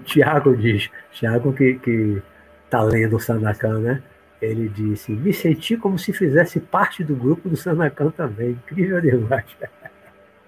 Tiago 0.04 0.56
diz, 0.56 0.90
Tiago 1.12 1.52
que, 1.52 1.74
que 1.74 2.22
tá 2.68 2.82
lendo 2.82 3.16
o 3.16 3.20
Sanacan, 3.20 3.80
né? 3.80 4.02
Ele 4.40 4.68
disse, 4.68 5.12
me 5.12 5.32
senti 5.32 5.76
como 5.76 5.98
se 5.98 6.12
fizesse 6.12 6.60
parte 6.60 7.04
do 7.04 7.14
grupo 7.14 7.48
do 7.48 7.56
Sanacan 7.56 8.10
também. 8.10 8.50
Incrível 8.52 9.00
demais. 9.00 9.44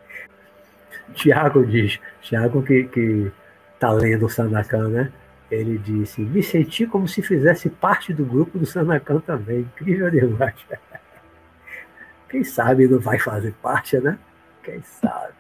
Tiago 1.15 1.67
diz, 1.67 2.01
Tiago 2.23 2.63
que, 2.63 2.85
que 2.85 3.31
tá 3.79 3.93
lendo 3.93 4.27
o 4.27 4.31
Sanacan, 4.31 4.89
né? 4.89 5.13
Ele 5.53 5.77
disse, 5.77 6.23
me 6.23 6.43
senti 6.43 6.87
como 6.87 7.07
se 7.07 7.21
fizesse 7.21 7.69
parte 7.69 8.11
do 8.15 8.25
grupo 8.25 8.59
do 8.59 8.65
Sanacan 8.65 9.21
também. 9.21 9.61
Incrível 9.61 10.11
demais. 10.11 10.55
Quem 12.31 12.43
sabe 12.43 12.89
não 12.89 12.99
vai 12.99 13.19
fazer 13.19 13.53
parte, 13.61 13.99
né? 13.99 14.19
Quem 14.63 14.81
sabe? 14.81 15.35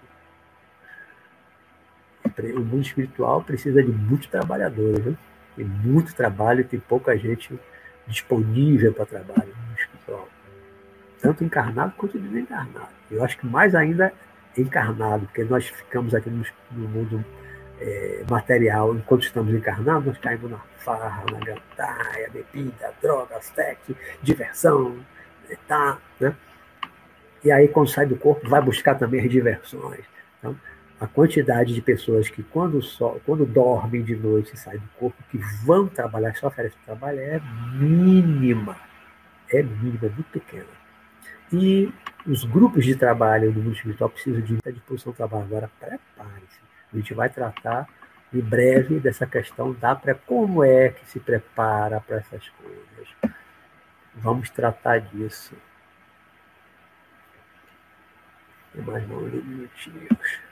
o 2.54 2.60
mundo 2.60 2.82
espiritual 2.82 3.42
precisa 3.42 3.82
de 3.82 3.90
muitos 3.90 4.26
trabalhadores, 4.28 5.04
né? 5.04 5.14
Tem 5.56 5.64
muito 5.64 6.14
trabalho, 6.14 6.64
tem 6.64 6.80
pouca 6.80 7.16
gente 7.16 7.58
disponível 8.06 8.92
para 8.92 9.06
trabalho 9.06 9.54
no 9.68 9.74
espiritual. 9.74 10.28
Tanto 11.20 11.44
encarnado 11.44 11.94
quanto 11.96 12.18
desencarnado. 12.18 12.88
Eu 13.10 13.24
acho 13.24 13.38
que 13.38 13.46
mais 13.46 13.74
ainda 13.74 14.12
encarnado, 14.56 15.26
porque 15.26 15.44
nós 15.44 15.66
ficamos 15.66 16.14
aqui 16.14 16.30
no 16.30 16.88
mundo 16.88 17.24
é, 17.82 18.24
material, 18.30 18.94
enquanto 18.94 19.24
estamos 19.24 19.52
encarnados, 19.52 20.06
nós 20.06 20.18
caímos 20.18 20.50
na 20.50 20.58
farra, 20.78 21.24
na 21.30 21.38
gandaia, 21.38 22.30
bebida, 22.32 22.92
drogas, 23.02 23.46
sexo, 23.46 23.96
diversão, 24.22 25.04
tá, 25.66 25.98
né? 26.20 26.34
E 27.44 27.50
aí, 27.50 27.66
quando 27.66 27.88
sai 27.88 28.06
do 28.06 28.16
corpo, 28.16 28.48
vai 28.48 28.62
buscar 28.62 28.94
também 28.94 29.20
as 29.20 29.28
diversões. 29.30 30.04
Então, 30.38 30.56
a 31.00 31.08
quantidade 31.08 31.74
de 31.74 31.82
pessoas 31.82 32.28
que, 32.28 32.44
quando, 32.44 32.80
só, 32.80 33.16
quando 33.26 33.44
dormem 33.44 34.02
de 34.04 34.14
noite 34.14 34.54
e 34.54 34.56
saem 34.56 34.78
do 34.78 34.88
corpo, 34.96 35.20
que 35.28 35.38
vão 35.64 35.88
trabalhar, 35.88 36.36
só 36.36 36.46
oferecem 36.46 36.78
trabalho, 36.84 37.18
é 37.18 37.40
mínima. 37.74 38.76
É 39.50 39.60
mínima, 39.60 40.06
é 40.06 40.10
muito 40.10 40.30
pequena. 40.30 40.82
E 41.52 41.92
os 42.24 42.44
grupos 42.44 42.84
de 42.84 42.94
trabalho 42.94 43.52
no 43.52 43.60
mundo 43.60 43.74
espiritual 43.74 44.08
precisam 44.08 44.40
de 44.40 44.52
muita 44.52 44.72
disposição 44.72 45.10
ao 45.10 45.16
trabalho. 45.16 45.44
Agora, 45.44 45.70
prepare-se. 45.80 46.61
A 46.92 46.96
gente 46.96 47.14
vai 47.14 47.28
tratar 47.28 47.88
em 48.32 48.40
breve 48.40 49.00
dessa 49.00 49.26
questão 49.26 49.72
da 49.72 49.94
pré 49.94 50.14
como 50.14 50.64
é 50.64 50.90
que 50.90 51.06
se 51.06 51.20
prepara 51.20 52.00
para 52.00 52.16
essas 52.16 52.48
coisas. 52.50 53.34
Vamos 54.14 54.50
tratar 54.50 55.00
disso. 55.00 55.54
Tem 58.72 58.82
mais 58.82 59.10
um 59.10 59.20
minutinhos. 59.20 60.51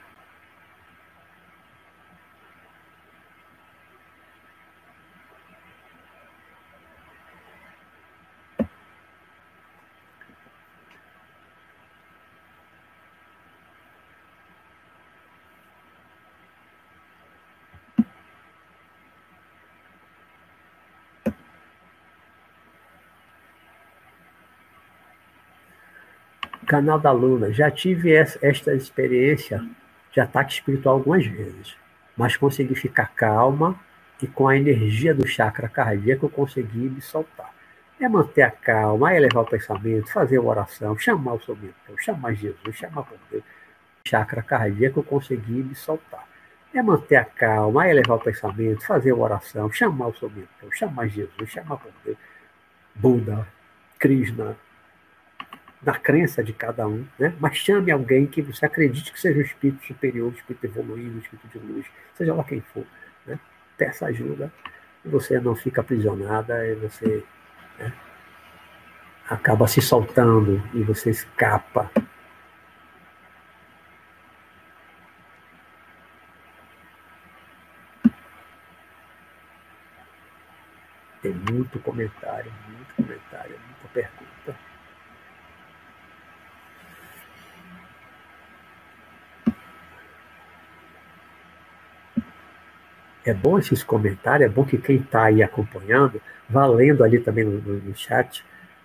Canal 26.71 26.97
da 26.97 27.11
Luna, 27.11 27.51
já 27.51 27.69
tive 27.69 28.13
esta 28.13 28.73
experiência 28.73 29.61
de 30.09 30.21
ataque 30.21 30.53
espiritual 30.53 30.95
algumas 30.95 31.25
vezes, 31.25 31.75
mas 32.15 32.37
consegui 32.37 32.75
ficar 32.75 33.07
calma 33.13 33.77
e 34.23 34.27
com 34.27 34.47
a 34.47 34.55
energia 34.55 35.13
do 35.13 35.27
chakra 35.27 35.67
cardíaco 35.67 36.27
eu 36.27 36.29
consegui 36.29 36.87
me 36.87 37.01
soltar. 37.01 37.53
É 37.99 38.07
manter 38.07 38.43
a 38.43 38.51
calma, 38.51 39.11
é 39.11 39.17
elevar 39.17 39.43
o 39.43 39.49
pensamento, 39.49 40.13
fazer 40.13 40.39
uma 40.39 40.51
oração, 40.51 40.97
chamar 40.97 41.33
o 41.33 41.41
seu 41.41 41.57
mentor, 41.57 41.97
chamar 41.99 42.35
Jesus, 42.35 42.73
chamar 42.73 43.03
por 43.03 43.17
Deus. 43.29 43.43
Chakra 44.07 44.41
cardíaco 44.41 45.01
eu 45.01 45.03
consegui 45.03 45.63
me 45.63 45.75
soltar. 45.75 46.25
É 46.73 46.81
manter 46.81 47.17
a 47.17 47.25
calma, 47.25 47.85
é 47.85 47.89
elevar 47.89 48.15
o 48.15 48.21
pensamento, 48.21 48.85
fazer 48.85 49.11
uma 49.11 49.25
oração, 49.25 49.69
chamar 49.73 50.07
o 50.07 50.15
seu 50.15 50.29
mentor, 50.29 50.71
chamar 50.71 51.09
Jesus, 51.09 51.49
chamar 51.49 51.75
por 51.75 51.91
Deus. 52.05 52.15
Buda, 52.95 53.45
Krishna, 53.99 54.55
da 55.81 55.93
crença 55.93 56.43
de 56.43 56.53
cada 56.53 56.87
um, 56.87 57.05
né? 57.17 57.33
mas 57.39 57.57
chame 57.57 57.91
alguém 57.91 58.27
que 58.27 58.41
você 58.41 58.65
acredite 58.65 59.11
que 59.11 59.19
seja 59.19 59.39
um 59.39 59.41
espírito 59.41 59.83
superior, 59.85 60.31
um 60.31 60.35
espírito 60.35 60.65
evoluído, 60.65 61.15
um 61.15 61.19
espírito 61.19 61.47
de 61.49 61.57
luz, 61.59 61.85
seja 62.15 62.33
lá 62.35 62.43
quem 62.43 62.61
for. 62.61 62.85
Né? 63.25 63.39
Peça 63.77 64.05
ajuda 64.05 64.53
e 65.03 65.09
você 65.09 65.39
não 65.39 65.55
fica 65.55 65.81
aprisionada 65.81 66.65
e 66.67 66.75
você 66.75 67.23
né, 67.79 67.91
acaba 69.27 69.67
se 69.67 69.81
soltando 69.81 70.61
e 70.73 70.83
você 70.83 71.09
escapa. 71.09 71.89
Tem 81.23 81.33
muito 81.33 81.79
comentário, 81.79 82.51
muito 82.67 82.95
comentário, 82.95 83.55
muita 83.67 83.87
pergunta. 83.93 84.70
É 93.25 93.33
bom 93.33 93.59
esses 93.59 93.83
comentários, 93.83 94.49
é 94.49 94.53
bom 94.53 94.65
que 94.65 94.77
quem 94.77 94.97
está 94.97 95.25
aí 95.25 95.43
acompanhando 95.43 96.21
vá 96.51 96.67
lendo 96.67 97.03
ali 97.03 97.19
também 97.19 97.45
no, 97.45 97.61
no, 97.61 97.79
no, 97.79 97.95
chat, 97.95 98.43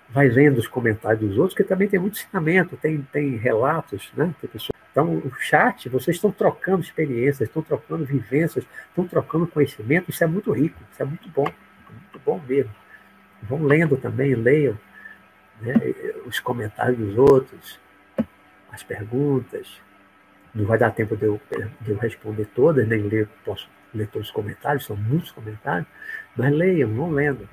vai 0.08 0.28
lendo 0.28 0.58
os 0.58 0.68
comentários 0.68 1.28
dos 1.28 1.36
outros, 1.36 1.56
que 1.56 1.64
também 1.64 1.88
tem 1.88 1.98
muito 1.98 2.16
ensinamento, 2.16 2.76
tem, 2.76 3.02
tem 3.12 3.36
relatos, 3.36 4.10
né? 4.16 4.32
Tem 4.40 4.48
pessoas 4.48 4.70
Então, 4.92 5.16
o 5.16 5.32
chat, 5.34 5.88
vocês 5.88 6.16
estão 6.16 6.30
trocando 6.30 6.80
experiências, 6.80 7.48
estão 7.48 7.62
trocando 7.62 8.04
vivências, 8.04 8.64
estão 8.88 9.06
trocando 9.06 9.46
conhecimento, 9.48 10.10
isso 10.10 10.22
é 10.22 10.26
muito 10.26 10.52
rico, 10.52 10.80
isso 10.92 11.02
é 11.02 11.04
muito 11.04 11.28
bom, 11.30 11.46
muito 11.90 12.20
bom 12.24 12.40
mesmo. 12.46 12.72
Vão 13.42 13.64
lendo 13.64 13.96
também, 13.96 14.34
leiam 14.34 14.78
né, 15.60 15.74
os 16.24 16.38
comentários 16.38 16.98
dos 16.98 17.18
outros, 17.18 17.80
as 18.70 18.82
perguntas. 18.82 19.80
Não 20.54 20.64
vai 20.64 20.78
dar 20.78 20.90
tempo 20.92 21.16
de 21.16 21.26
eu, 21.26 21.40
de 21.80 21.90
eu 21.90 21.98
responder 21.98 22.46
todas, 22.54 22.86
nem 22.88 23.02
ler, 23.02 23.28
posso 23.44 23.68
ler 23.94 24.08
os 24.14 24.30
comentários, 24.30 24.84
são 24.84 24.96
muitos 24.96 25.30
comentários, 25.30 25.86
mas 26.36 26.52
leiam, 26.52 26.94
vão 26.94 27.10
lendo. 27.10 27.48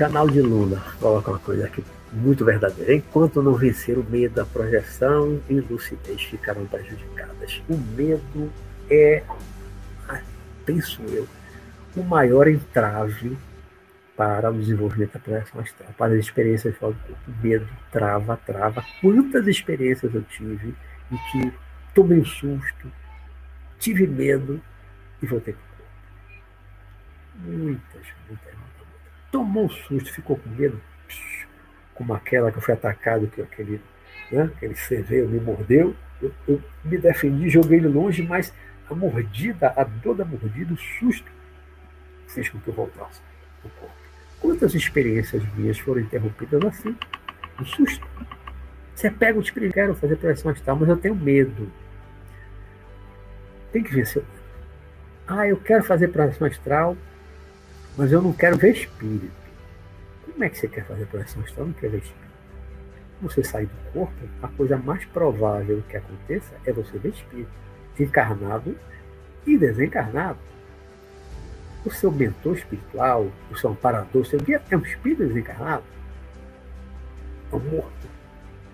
Canal 0.00 0.30
de 0.30 0.40
Luna 0.40 0.82
coloca 0.98 1.30
uma 1.30 1.38
coisa 1.40 1.66
aqui 1.66 1.84
muito 2.10 2.42
verdadeira. 2.42 2.94
Enquanto 2.94 3.42
não 3.42 3.52
vencer 3.52 3.98
o 3.98 4.02
medo, 4.02 4.40
a 4.40 4.46
projeção 4.46 5.38
e 5.46 5.60
lucidez 5.60 6.22
ficarão 6.22 6.64
prejudicadas. 6.64 7.62
O 7.68 7.76
medo 7.76 8.50
é, 8.88 9.22
penso 10.64 11.02
eu, 11.02 11.28
o 11.94 12.02
maior 12.02 12.48
entrave 12.48 13.36
para 14.16 14.50
o 14.50 14.54
desenvolvimento 14.54 15.12
da 15.12 15.18
projeção 15.18 15.60
astral, 15.60 15.90
para 15.98 16.14
as 16.14 16.20
experiências 16.20 16.74
fora 16.78 16.94
do 16.94 16.98
corpo. 17.00 17.30
O 17.30 17.46
medo 17.46 17.68
trava, 17.92 18.38
trava. 18.38 18.82
Quantas 19.02 19.46
experiências 19.46 20.14
eu 20.14 20.22
tive 20.22 20.74
em 21.12 21.16
que 21.30 21.52
tomei 21.94 22.20
um 22.20 22.24
susto, 22.24 22.90
tive 23.78 24.06
medo 24.06 24.62
e 25.22 25.26
voltei 25.26 25.52
para 25.52 25.62
o 25.62 25.76
corpo. 25.76 25.92
Muitas, 27.50 28.06
muitas 28.26 28.60
tomou 29.30 29.64
um 29.64 29.68
susto, 29.68 30.12
ficou 30.12 30.36
com 30.36 30.48
medo, 30.50 30.80
como 31.94 32.14
aquela 32.14 32.50
que 32.50 32.58
eu 32.58 32.62
fui 32.62 32.74
atacado, 32.74 33.26
que 33.28 33.40
aquele, 33.40 33.80
né, 34.30 34.50
aquele 34.56 34.74
cerveiro 34.74 35.28
me 35.28 35.40
mordeu. 35.40 35.94
Eu, 36.20 36.32
eu, 36.46 36.62
me 36.84 36.98
defendi, 36.98 37.48
joguei 37.48 37.78
ele 37.78 37.88
longe, 37.88 38.22
mas 38.22 38.52
a 38.88 38.94
mordida, 38.94 39.72
a 39.76 39.84
dor 39.84 40.16
da 40.16 40.24
mordida, 40.24 40.72
o 40.74 40.76
susto, 40.76 41.30
fez 42.26 42.48
com 42.48 42.58
que 42.60 42.68
eu 42.68 42.74
voltasse 42.74 43.20
ao 43.64 43.70
corpo. 43.70 43.94
Quantas 44.40 44.74
experiências 44.74 45.42
minhas 45.54 45.78
foram 45.78 46.00
interrompidas 46.00 46.64
assim? 46.64 46.96
Um 47.60 47.64
susto. 47.64 48.06
Você 48.94 49.10
pega 49.10 49.38
o 49.38 49.42
tipo, 49.42 49.60
quero 49.70 49.94
fazer 49.94 50.16
projeção 50.16 50.50
astral, 50.50 50.76
mas 50.76 50.88
eu 50.88 50.96
tenho 50.96 51.14
medo. 51.14 51.70
Tem 53.72 53.82
que 53.82 53.94
vencer. 53.94 54.24
Ah, 55.26 55.46
eu 55.46 55.56
quero 55.58 55.84
fazer 55.84 56.08
projeção 56.08 56.46
astral, 56.46 56.96
mas 57.96 58.12
eu 58.12 58.22
não 58.22 58.32
quero 58.32 58.56
ver 58.56 58.72
espírito. 58.72 59.32
Como 60.24 60.44
é 60.44 60.48
que 60.48 60.58
você 60.58 60.68
quer 60.68 60.84
fazer 60.86 61.06
projeção 61.06 61.42
astral? 61.42 61.66
Não 61.66 61.72
quer 61.72 61.90
ver 61.90 61.98
espírito. 61.98 62.30
Você 63.22 63.44
sair 63.44 63.66
do 63.66 63.92
corpo, 63.92 64.14
a 64.42 64.48
coisa 64.48 64.76
mais 64.78 65.04
provável 65.06 65.82
que 65.88 65.96
aconteça 65.96 66.54
é 66.64 66.72
você 66.72 66.98
ver 66.98 67.10
espírito, 67.10 67.50
encarnado 67.98 68.76
e 69.46 69.58
desencarnado. 69.58 70.38
O 71.84 71.90
seu 71.90 72.10
mentor 72.10 72.56
espiritual, 72.56 73.30
o 73.50 73.56
seu 73.56 73.70
amparador, 73.70 74.22
o 74.22 74.24
seu 74.24 74.38
guia 74.38 74.62
é 74.70 74.76
um 74.76 74.82
espírito 74.82 75.26
desencarnado? 75.26 75.84
É 77.52 77.56
um 77.56 77.60
morto. 77.60 78.08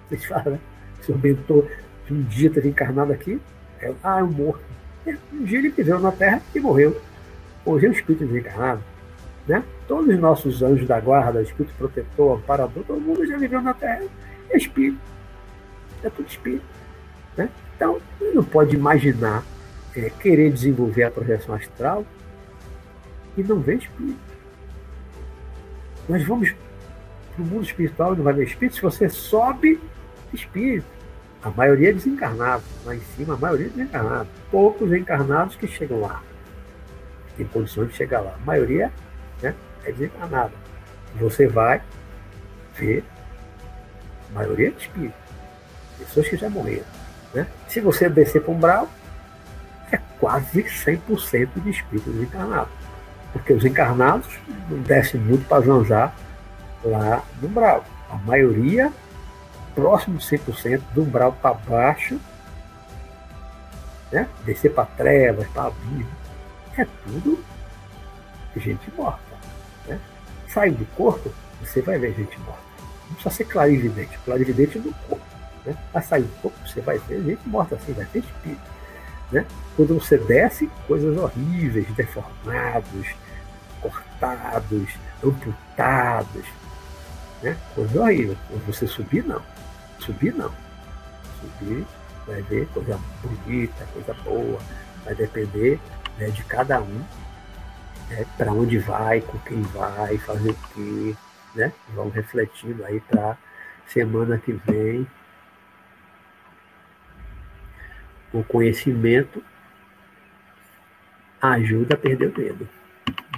Vocês 0.09 0.25
falam, 0.25 0.53
né? 0.53 0.61
Seu 1.03 1.19
mentor 1.19 1.69
um 2.11 2.23
dia 2.23 2.51
teve 2.51 2.69
encarnado 2.69 3.13
aqui, 3.13 3.41
é, 3.81 3.93
ah, 4.03 4.21
é 4.21 4.23
um 4.23 4.31
morto. 4.31 4.65
É, 5.07 5.17
um 5.33 5.45
dia 5.45 5.59
ele 5.59 5.71
viveu 5.71 5.99
na 5.99 6.13
Terra 6.13 6.41
e 6.55 6.61
morreu. 6.61 7.01
Hoje 7.65 7.87
é 7.87 7.89
um 7.89 7.93
espírito 7.93 8.27
desencarnado. 8.27 8.83
Né? 9.47 9.63
Todos 9.87 10.13
os 10.13 10.19
nossos 10.19 10.63
anjos 10.63 10.89
da 10.89 10.99
guarda, 11.01 11.41
espírito 11.41 11.75
protetor, 11.77 12.39
amparador, 12.39 12.83
todo 12.85 13.01
mundo 13.01 13.25
já 13.27 13.37
viveu 13.37 13.63
na 13.63 13.73
Terra. 13.73 14.05
É 14.51 14.57
espírito. 14.57 15.01
É 16.03 16.11
tudo 16.11 16.29
espírito. 16.29 16.65
Né? 17.37 17.49
Então, 17.77 18.01
não 18.35 18.43
pode 18.43 18.75
imaginar 18.75 19.45
é, 19.95 20.11
querer 20.11 20.51
desenvolver 20.53 21.05
a 21.05 21.11
projeção 21.11 21.55
astral 21.55 22.05
e 23.37 23.43
não 23.43 23.61
ver 23.61 23.79
espírito. 23.79 24.19
Nós 26.09 26.25
vamos 26.25 26.55
para 27.35 27.43
o 27.43 27.47
mundo 27.47 27.65
espiritual 27.65 28.15
e 28.15 28.17
não 28.17 28.25
vai 28.25 28.35
ver 28.35 28.45
espírito 28.45 28.77
se 28.77 28.83
você 28.83 29.09
sobe 29.09 29.81
espírito. 30.33 30.87
A 31.43 31.51
maioria 31.51 31.91
é 31.91 31.93
desencarnado. 31.93 32.65
Lá 32.85 32.95
em 32.95 33.01
cima, 33.01 33.35
a 33.35 33.37
maioria 33.37 33.67
é 33.67 33.71
desencarnado. 33.71 34.29
Poucos 34.51 34.93
encarnados 34.93 35.55
que 35.55 35.67
chegam 35.67 36.01
lá. 36.01 36.23
Tem 37.37 37.47
condições 37.47 37.89
de 37.91 37.95
chegar 37.95 38.21
lá. 38.21 38.35
A 38.35 38.45
maioria 38.45 38.91
né? 39.43 39.55
É 39.85 39.93
desencarnada. 39.93 40.53
Você 41.17 41.47
vai 41.47 41.81
ver 42.75 43.05
a 44.31 44.35
maioria 44.35 44.71
de 44.71 44.79
espíritos, 44.79 45.21
pessoas 45.99 46.29
que 46.29 46.37
já 46.37 46.51
morreram. 46.51 46.85
Né? 47.35 47.47
Se 47.69 47.81
você 47.81 48.09
descer 48.09 48.43
para 48.43 48.53
um 48.53 48.57
umbral, 48.57 48.89
é 49.91 49.99
quase 50.19 50.63
100% 50.63 51.49
de 51.63 51.71
espíritos 51.71 52.13
desencarnados. 52.13 52.73
Porque 53.33 53.53
os 53.53 53.65
encarnados 53.65 54.39
não 54.69 54.79
descem 54.81 55.21
muito 55.21 55.47
para 55.47 55.65
zanzar 55.65 56.15
lá 56.85 57.23
no 57.41 57.49
umbral. 57.49 57.85
A 58.11 58.17
maioria, 58.17 58.93
próximo 59.75 60.19
de 60.19 60.25
100%, 60.25 60.81
do 60.95 61.03
umbral 61.03 61.33
para 61.33 61.55
baixo, 61.55 62.19
né? 64.11 64.29
descer 64.45 64.73
para 64.73 64.87
trevas, 64.87 65.47
para 65.49 65.67
abismo, 65.67 66.09
é 66.79 66.87
tudo 67.07 67.45
gente 68.61 68.91
morta 68.97 69.21
sai 70.57 70.71
do 70.71 70.87
corpo, 70.97 71.31
você 71.61 71.83
vai 71.83 71.99
ver 71.99 72.15
gente 72.15 72.39
morta. 72.41 72.63
Não 73.09 73.15
precisa 73.15 73.35
ser 73.35 73.45
clarividente, 73.45 74.19
clarividente 74.25 74.79
no 74.79 74.91
corpo. 75.07 75.27
Né? 75.67 75.77
Vai 75.93 76.03
sair 76.03 76.23
do 76.23 76.41
corpo, 76.41 76.57
você 76.67 76.81
vai 76.81 76.97
ver 76.97 77.23
gente 77.23 77.47
morta 77.47 77.75
assim, 77.75 77.93
vai 77.93 78.07
ter 78.07 78.21
espírito. 78.21 78.63
Né? 79.31 79.45
Quando 79.77 80.01
você 80.01 80.17
desce, 80.17 80.71
coisas 80.87 81.15
horríveis, 81.19 81.87
deformados, 81.95 83.07
cortados, 83.83 84.89
amputados. 85.23 86.47
Né? 87.43 87.55
Coisa 87.75 88.01
horrível. 88.01 88.37
Quando 88.49 88.67
você 88.67 88.87
subir, 88.87 89.25
não. 89.25 89.43
Subir, 89.99 90.35
não. 90.35 90.51
Subir, 91.39 91.85
vai 92.27 92.41
ver 92.41 92.67
coisa 92.69 92.99
bonita, 93.23 93.87
coisa 93.93 94.15
boa. 94.25 94.59
Vai 95.05 95.15
depender 95.15 95.79
né, 96.19 96.29
de 96.31 96.43
cada 96.45 96.81
um 96.81 97.05
né, 98.11 98.27
para 98.37 98.53
onde 98.53 98.79
vai, 98.79 99.21
com 99.21 99.39
quem 99.41 99.63
vai, 99.63 100.19
fazer 100.19 100.51
o 100.51 100.57
quê, 100.75 101.17
né? 101.55 101.73
Vamos 101.95 102.15
refletindo 102.15 102.85
aí 102.85 103.01
para 103.01 103.37
semana 103.87 104.39
que 104.39 104.53
vem. 104.53 105.07
O 108.33 108.45
conhecimento 108.45 109.43
ajuda 111.41 111.95
a 111.95 111.99
perder 111.99 112.29
o 112.29 112.39
medo, 112.39 112.69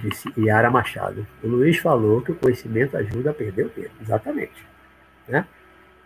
disse 0.02 0.32
Yara 0.36 0.70
Machado. 0.70 1.26
O 1.42 1.46
Luiz 1.46 1.78
falou 1.78 2.20
que 2.22 2.32
o 2.32 2.36
conhecimento 2.36 2.96
ajuda 2.96 3.30
a 3.30 3.34
perder 3.34 3.66
o 3.66 3.72
medo, 3.76 3.92
exatamente. 4.00 4.66
Né? 5.28 5.46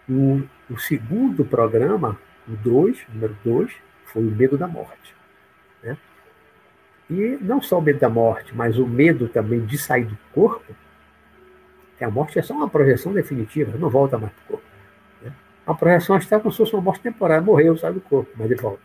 O, 0.09 0.43
o 0.68 0.78
segundo 0.78 1.44
programa, 1.44 2.18
o 2.47 2.52
2, 2.56 3.06
número 3.14 3.36
2, 3.44 3.72
foi 4.06 4.22
o 4.22 4.30
medo 4.30 4.59
da 4.59 4.66
morte. 4.66 5.14
Né? 5.82 5.97
E 7.12 7.39
não 7.43 7.60
só 7.60 7.78
o 7.78 7.82
medo 7.82 7.98
da 7.98 8.09
morte, 8.09 8.56
mas 8.56 8.78
o 8.78 8.86
medo 8.86 9.28
também 9.28 9.60
de 9.60 9.76
sair 9.76 10.06
do 10.06 10.16
corpo, 10.32 10.74
a 12.01 12.10
morte 12.10 12.39
é 12.39 12.43
só 12.43 12.55
uma 12.55 12.68
projeção 12.68 13.12
definitiva, 13.12 13.76
não 13.78 13.90
volta 13.90 14.16
mais 14.16 14.32
para 14.32 14.43
o 14.43 14.47
corpo. 14.48 14.66
Né? 15.20 15.32
A 15.66 15.74
projeção 15.74 16.16
está 16.16 16.40
como 16.40 16.51
se 16.51 16.56
fosse 16.56 16.72
uma 16.72 16.80
morte 16.80 17.02
temporária, 17.02 17.44
morreu, 17.44 17.76
sai 17.76 17.93
do 17.93 18.01
corpo, 18.01 18.30
mas 18.34 18.51
ele 18.51 18.60
volta. 18.60 18.82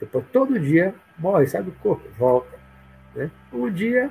Depois, 0.00 0.24
todo 0.32 0.58
dia, 0.58 0.94
morre, 1.16 1.46
sai 1.46 1.62
do 1.62 1.70
corpo, 1.72 2.02
volta. 2.18 2.58
Né? 3.14 3.30
Um 3.52 3.70
dia, 3.70 4.10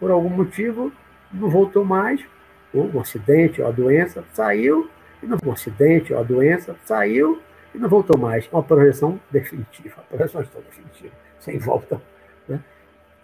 por 0.00 0.10
algum 0.10 0.30
motivo, 0.30 0.90
não 1.30 1.50
voltou 1.50 1.84
mais, 1.84 2.24
ou 2.72 2.90
um 2.90 3.00
acidente, 3.00 3.60
ou 3.60 3.68
a 3.68 3.70
doença, 3.70 4.24
saiu, 4.32 4.90
e 5.22 5.26
não 5.26 5.36
um 5.44 5.52
acidente, 5.52 6.14
ou 6.14 6.20
a 6.20 6.22
doença, 6.22 6.74
saiu, 6.84 7.42
e 7.74 7.78
não 7.78 7.90
voltou 7.90 8.18
mais. 8.18 8.46
É 8.46 8.56
uma 8.56 8.62
projeção 8.62 9.20
definitiva, 9.30 9.96
uma 10.10 10.18
projeção 10.18 10.62
definitiva, 10.64 11.14
sem 11.38 11.58
volta. 11.58 12.00
Né? 12.48 12.60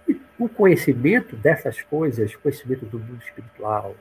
E 0.06 0.20
o 0.38 0.48
conhecimento 0.48 1.36
dessas 1.36 1.80
coisas, 1.82 2.34
conhecimento 2.36 2.84
do 2.86 2.98
mundo 2.98 3.22
espiritual, 3.22 3.94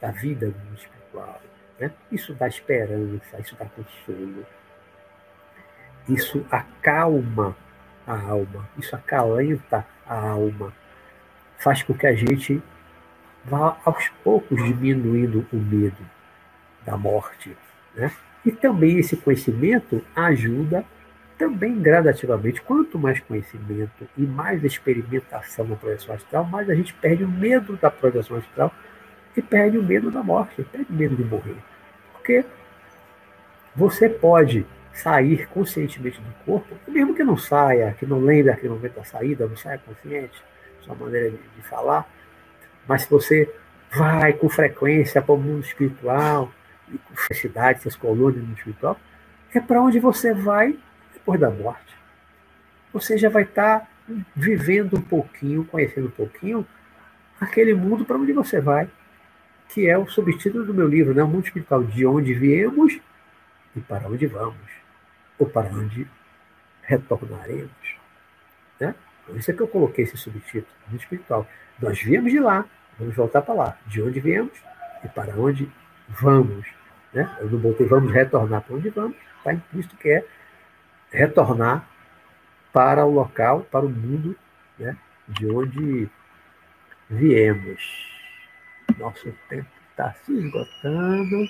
da 0.00 0.10
vida 0.10 0.50
do 0.50 0.58
mundo 0.58 0.78
espiritual, 0.78 1.40
né? 1.78 1.90
isso 2.10 2.34
dá 2.34 2.48
esperança, 2.48 3.38
isso 3.40 3.56
dá 3.56 3.66
consolo, 3.66 4.44
isso 6.08 6.44
acalma 6.50 7.56
a 8.06 8.20
alma, 8.20 8.68
isso 8.78 8.94
acalenta 8.94 9.86
a 10.06 10.28
alma, 10.28 10.72
faz 11.58 11.82
com 11.82 11.94
que 11.94 12.06
a 12.06 12.14
gente 12.14 12.62
vá 13.44 13.76
aos 13.84 14.08
poucos 14.22 14.62
diminuindo 14.64 15.46
o 15.52 15.56
medo 15.56 16.04
da 16.84 16.96
morte. 16.96 17.56
Né? 17.94 18.12
E 18.44 18.52
também 18.52 18.98
esse 18.98 19.16
conhecimento 19.16 20.04
ajuda 20.14 20.84
também 21.38 21.80
gradativamente. 21.80 22.62
Quanto 22.62 22.98
mais 22.98 23.20
conhecimento 23.20 24.08
e 24.16 24.22
mais 24.22 24.62
experimentação 24.64 25.66
na 25.66 25.76
projeção 25.76 26.14
astral, 26.14 26.44
mais 26.44 26.68
a 26.68 26.74
gente 26.74 26.94
perde 26.94 27.24
o 27.24 27.28
medo 27.28 27.76
da 27.76 27.90
projeção 27.90 28.36
astral 28.36 28.72
e 29.36 29.42
perde 29.42 29.78
o 29.78 29.82
medo 29.82 30.10
da 30.10 30.22
morte, 30.22 30.62
perde 30.64 30.90
o 30.90 30.94
medo 30.94 31.16
de 31.16 31.24
morrer. 31.24 31.56
Porque 32.12 32.44
você 33.74 34.08
pode 34.08 34.66
sair 34.92 35.46
conscientemente 35.48 36.20
do 36.20 36.32
corpo, 36.44 36.74
mesmo 36.88 37.14
que 37.14 37.22
não 37.22 37.36
saia, 37.36 37.94
que 37.98 38.06
não 38.06 38.20
lembre 38.20 38.50
aquele 38.50 38.70
momento 38.70 38.94
da 38.94 39.04
saída, 39.04 39.46
não 39.46 39.56
saia 39.56 39.78
consciente, 39.78 40.42
sua 40.80 40.94
maneira 40.94 41.30
de, 41.30 41.36
de 41.36 41.62
falar, 41.68 42.08
mas 42.88 43.02
se 43.02 43.10
você 43.10 43.52
vai 43.90 44.32
com 44.32 44.48
frequência 44.48 45.20
para 45.20 45.34
o 45.34 45.38
mundo 45.38 45.64
espiritual, 45.64 46.50
e 46.88 46.98
com 46.98 47.16
felicidade, 47.16 47.80
essas 47.80 47.96
colônias 47.96 48.42
no 48.42 48.54
espiritual, 48.54 48.98
é 49.52 49.60
para 49.60 49.82
onde 49.82 49.98
você 49.98 50.32
vai 50.32 50.78
depois 51.26 51.40
da 51.40 51.50
morte. 51.50 51.96
Você 52.92 53.18
já 53.18 53.28
vai 53.28 53.42
estar 53.42 53.80
tá 53.80 53.88
vivendo 54.34 54.96
um 54.96 55.02
pouquinho, 55.02 55.64
conhecendo 55.64 56.06
um 56.06 56.12
pouquinho 56.12 56.64
aquele 57.40 57.74
mundo 57.74 58.04
para 58.04 58.16
onde 58.16 58.32
você 58.32 58.60
vai, 58.60 58.88
que 59.68 59.88
é 59.88 59.98
o 59.98 60.06
subtítulo 60.06 60.64
do 60.64 60.72
meu 60.72 60.86
livro, 60.86 61.12
né? 61.12 61.24
O 61.24 61.28
mundo 61.28 61.44
espiritual, 61.44 61.82
de 61.82 62.06
onde 62.06 62.32
viemos 62.32 62.98
e 63.74 63.80
para 63.80 64.06
onde 64.08 64.26
vamos, 64.26 64.70
ou 65.36 65.48
para 65.48 65.68
onde 65.68 66.06
retornaremos. 66.82 67.96
Né? 68.78 68.94
Por 69.26 69.36
isso 69.36 69.50
é 69.50 69.54
que 69.54 69.60
eu 69.60 69.68
coloquei 69.68 70.04
esse 70.04 70.16
subtítulo, 70.16 70.72
mundo 70.86 71.00
espiritual. 71.00 71.46
Nós 71.82 72.00
viemos 72.00 72.30
de 72.30 72.38
lá, 72.38 72.64
vamos 72.96 73.16
voltar 73.16 73.42
para 73.42 73.54
lá. 73.54 73.78
De 73.86 74.00
onde 74.00 74.20
viemos 74.20 74.52
e 75.04 75.08
para 75.08 75.34
onde 75.34 75.68
vamos. 76.08 76.64
Né? 77.12 77.36
Eu 77.40 77.50
não 77.50 77.58
botei 77.58 77.86
vamos 77.86 78.12
retornar 78.12 78.62
para 78.62 78.76
onde 78.76 78.88
vamos, 78.90 79.16
está 79.38 79.52
implícito 79.52 79.96
que 79.96 80.08
é 80.08 80.24
retornar 81.10 81.88
para 82.72 83.04
o 83.04 83.10
local, 83.10 83.60
para 83.70 83.84
o 83.84 83.88
mundo 83.88 84.36
né? 84.78 84.96
de 85.28 85.46
onde 85.50 86.08
viemos. 87.08 87.80
Nosso 88.98 89.32
tempo 89.48 89.68
está 89.90 90.12
se 90.24 90.32
esgotando. 90.32 91.48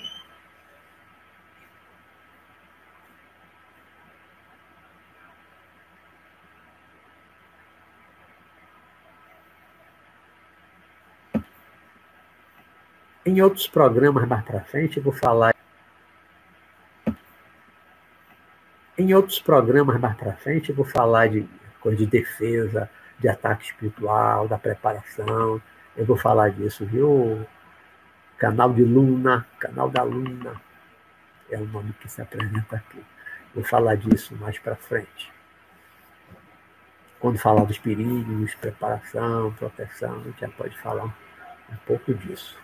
Em 13.25 13.41
outros 13.41 13.67
programas 13.67 14.25
mais 14.25 14.45
para 14.45 14.61
frente, 14.61 14.97
eu 14.97 15.03
vou 15.03 15.11
falar. 15.11 15.53
Em 18.97 19.13
outros 19.13 19.39
programas 19.39 19.99
mais 19.99 20.17
para 20.17 20.33
frente, 20.33 20.71
eu 20.71 20.75
vou 20.75 20.83
falar 20.83 21.27
de 21.27 21.47
coisa 21.79 21.97
de 21.99 22.07
defesa, 22.07 22.89
de 23.19 23.29
ataque 23.29 23.65
espiritual, 23.65 24.47
da 24.47 24.57
preparação. 24.57 25.61
Eu 25.95 26.03
vou 26.03 26.17
falar 26.17 26.49
disso, 26.49 26.83
viu? 26.83 27.45
Canal 28.39 28.73
de 28.73 28.83
Luna, 28.83 29.45
canal 29.59 29.87
da 29.87 30.01
Luna, 30.01 30.59
é 31.51 31.59
o 31.59 31.65
nome 31.67 31.93
que 31.99 32.09
se 32.09 32.23
apresenta 32.23 32.77
aqui. 32.77 33.03
Vou 33.53 33.63
falar 33.63 33.95
disso 33.95 34.35
mais 34.37 34.57
para 34.57 34.75
frente. 34.75 35.31
Quando 37.19 37.37
falar 37.37 37.65
dos 37.65 37.77
perigos, 37.77 38.55
preparação, 38.55 39.53
proteção, 39.53 40.21
a 40.21 40.23
gente 40.23 40.41
já 40.41 40.49
pode 40.49 40.75
falar 40.79 41.05
um 41.05 41.75
pouco 41.85 42.15
disso. 42.15 42.57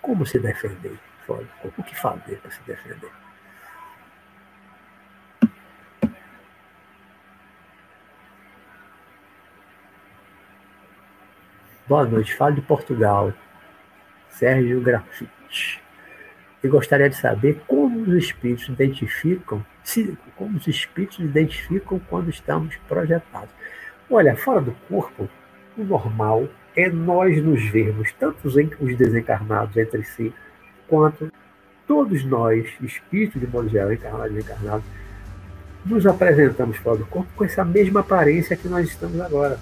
Como 0.00 0.24
se 0.24 0.38
defender? 0.38 0.96
O 1.28 1.82
que 1.82 1.96
fazer 1.96 2.36
para 2.38 2.50
se 2.52 2.60
defender? 2.62 3.10
Boa 11.92 12.06
noite, 12.06 12.34
falo 12.34 12.54
de 12.54 12.62
Portugal. 12.62 13.34
Sérgio 14.30 14.80
Grafite. 14.80 15.78
Eu 16.62 16.70
gostaria 16.70 17.10
de 17.10 17.16
saber 17.16 17.60
como 17.66 18.00
os 18.00 18.14
espíritos 18.14 18.66
identificam, 18.66 19.62
se, 19.84 20.16
como 20.34 20.56
os 20.56 20.66
espíritos 20.66 21.18
identificam 21.18 22.00
quando 22.08 22.30
estamos 22.30 22.74
projetados. 22.88 23.50
Olha, 24.10 24.34
fora 24.34 24.62
do 24.62 24.72
corpo, 24.88 25.28
o 25.76 25.84
normal 25.84 26.48
é 26.74 26.88
nós 26.88 27.36
nos 27.44 27.62
vermos, 27.68 28.10
tanto 28.14 28.48
os 28.48 28.96
desencarnados 28.96 29.76
entre 29.76 30.02
si, 30.02 30.32
quanto 30.88 31.30
todos 31.86 32.24
nós, 32.24 32.72
espíritos 32.80 33.38
de 33.38 33.46
modo 33.46 33.68
geral, 33.68 33.92
encarnados 33.92 34.34
e 34.34 34.38
encarnados, 34.38 34.86
nos 35.84 36.06
apresentamos 36.06 36.78
fora 36.78 36.96
do 36.96 37.04
corpo 37.04 37.28
com 37.36 37.44
essa 37.44 37.62
mesma 37.66 38.00
aparência 38.00 38.56
que 38.56 38.66
nós 38.66 38.88
estamos 38.88 39.20
agora, 39.20 39.60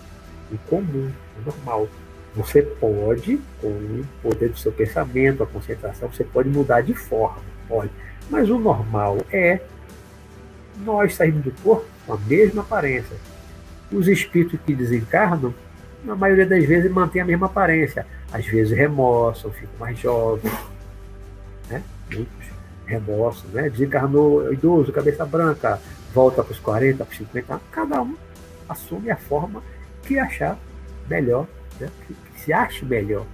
o 0.53 0.59
comum, 0.69 1.11
o 1.37 1.45
normal. 1.45 1.89
Você 2.35 2.63
pode, 2.63 3.41
com 3.61 3.69
o 3.69 4.05
poder 4.23 4.51
do 4.51 4.59
seu 4.59 4.71
pensamento, 4.71 5.43
a 5.43 5.47
concentração, 5.47 6.11
você 6.11 6.25
pode 6.25 6.49
mudar 6.49 6.81
de 6.81 6.95
forma, 6.95 7.43
pode. 7.69 7.91
Mas 8.31 8.49
o 8.49 8.59
normal 8.59 9.19
é 9.33 9.61
nós 10.85 11.15
sairmos 11.15 11.43
do 11.43 11.53
corpo 11.63 11.87
com 12.07 12.15
a 12.15 12.19
mesma 12.19 12.63
aparência. 12.63 13.17
Os 13.93 14.07
espíritos 14.07 14.59
que 14.65 14.75
desencarnam 14.75 15.53
na 16.05 16.15
maioria 16.15 16.47
das 16.47 16.65
vezes 16.65 16.91
mantém 16.91 17.21
a 17.21 17.25
mesma 17.25 17.47
aparência. 17.47 18.07
Às 18.33 18.47
vezes 18.47 18.77
remoçam, 18.77 19.51
ficam 19.51 19.75
mais 19.79 19.99
jovens, 19.99 20.53
né? 21.69 21.83
muitos 22.13 22.51
remoçam, 22.87 23.51
né? 23.51 23.69
desencarnou 23.69 24.53
idoso, 24.53 24.93
cabeça 24.93 25.25
branca, 25.25 25.81
volta 26.13 26.43
para 26.43 26.53
os 26.53 26.59
40, 26.59 27.05
para 27.05 27.13
os 27.13 27.19
50 27.19 27.53
anos, 27.53 27.65
cada 27.71 28.03
um 28.03 28.17
assume 28.69 29.11
a 29.11 29.17
forma 29.17 29.63
que 30.03 30.19
achar 30.19 30.59
melhor, 31.09 31.47
né? 31.81 31.91
que, 32.07 32.15
que 32.15 32.41
se 32.41 32.53
ache 32.53 32.85
melhor, 32.85 33.27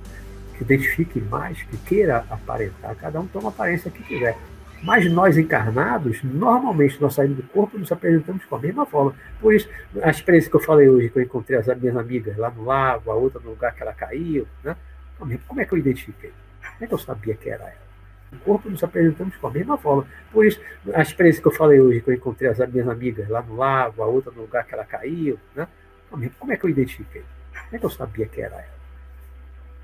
que 0.57 0.63
identifique 0.63 1.21
mais, 1.21 1.63
que 1.63 1.77
queira 1.79 2.25
aparentar, 2.31 2.95
cada 2.97 3.21
um 3.21 3.27
toma 3.27 3.49
a 3.49 3.51
aparência 3.51 3.91
que 3.91 4.03
quiser. 4.03 4.37
Mas 4.83 5.11
nós 5.11 5.39
encarnados, 5.39 6.23
normalmente 6.23 7.01
nós 7.01 7.15
saímos 7.15 7.39
do 7.39 7.43
corpo 7.45 7.77
e 7.77 7.81
nos 7.81 7.91
apresentamos 7.91 8.45
com 8.45 8.57
a 8.57 8.59
mesma 8.59 8.85
forma. 8.85 9.15
Por 9.41 9.55
isso, 9.55 9.69
a 10.03 10.11
experiência 10.11 10.51
que 10.51 10.57
eu 10.57 10.61
falei 10.61 10.89
hoje, 10.89 11.09
que 11.09 11.19
eu 11.19 11.23
encontrei 11.23 11.59
as 11.59 11.67
minhas 11.81 11.97
amigas 11.97 12.37
lá 12.37 12.51
no 12.51 12.65
lago, 12.65 13.11
a 13.11 13.15
outra 13.15 13.41
no 13.41 13.51
lugar 13.51 13.75
que 13.75 13.83
ela 13.83 13.95
caiu, 13.95 14.47
né? 14.63 14.77
como 15.19 15.61
é 15.61 15.65
que 15.65 15.73
eu 15.73 15.79
identifiquei? 15.79 16.31
Como 16.61 16.85
é 16.85 16.87
que 16.87 16.95
eu 16.95 16.99
sabia 16.99 17.35
que 17.35 17.49
era 17.49 17.65
ela? 17.65 17.87
O 18.33 18.37
corpo 18.39 18.69
nos 18.69 18.85
apresentamos 18.85 19.35
com 19.37 19.47
a 19.47 19.51
mesma 19.51 19.79
forma. 19.79 20.07
Por 20.31 20.45
isso, 20.45 20.61
a 20.93 21.01
experiência 21.01 21.41
que 21.41 21.49
eu 21.49 21.53
falei 21.53 21.81
hoje, 21.81 22.01
que 22.01 22.11
eu 22.11 22.15
encontrei 22.15 22.51
as 22.51 22.59
minhas 22.69 22.89
amigas 22.89 23.29
lá 23.29 23.41
no 23.41 23.57
lago, 23.57 24.03
a 24.03 24.07
outra 24.07 24.31
no 24.31 24.43
lugar 24.43 24.67
que 24.67 24.75
ela 24.75 24.85
caiu, 24.85 25.39
né? 25.55 25.67
como 26.11 26.53
é 26.53 26.57
que 26.57 26.65
eu 26.65 26.71
identifiquei? 26.71 27.23
Como 27.65 27.77
é 27.77 27.79
que 27.79 27.87
eu 27.87 27.91
sabia 27.91 28.27
que 28.27 28.41
era 28.41 28.57
ela? 28.57 28.77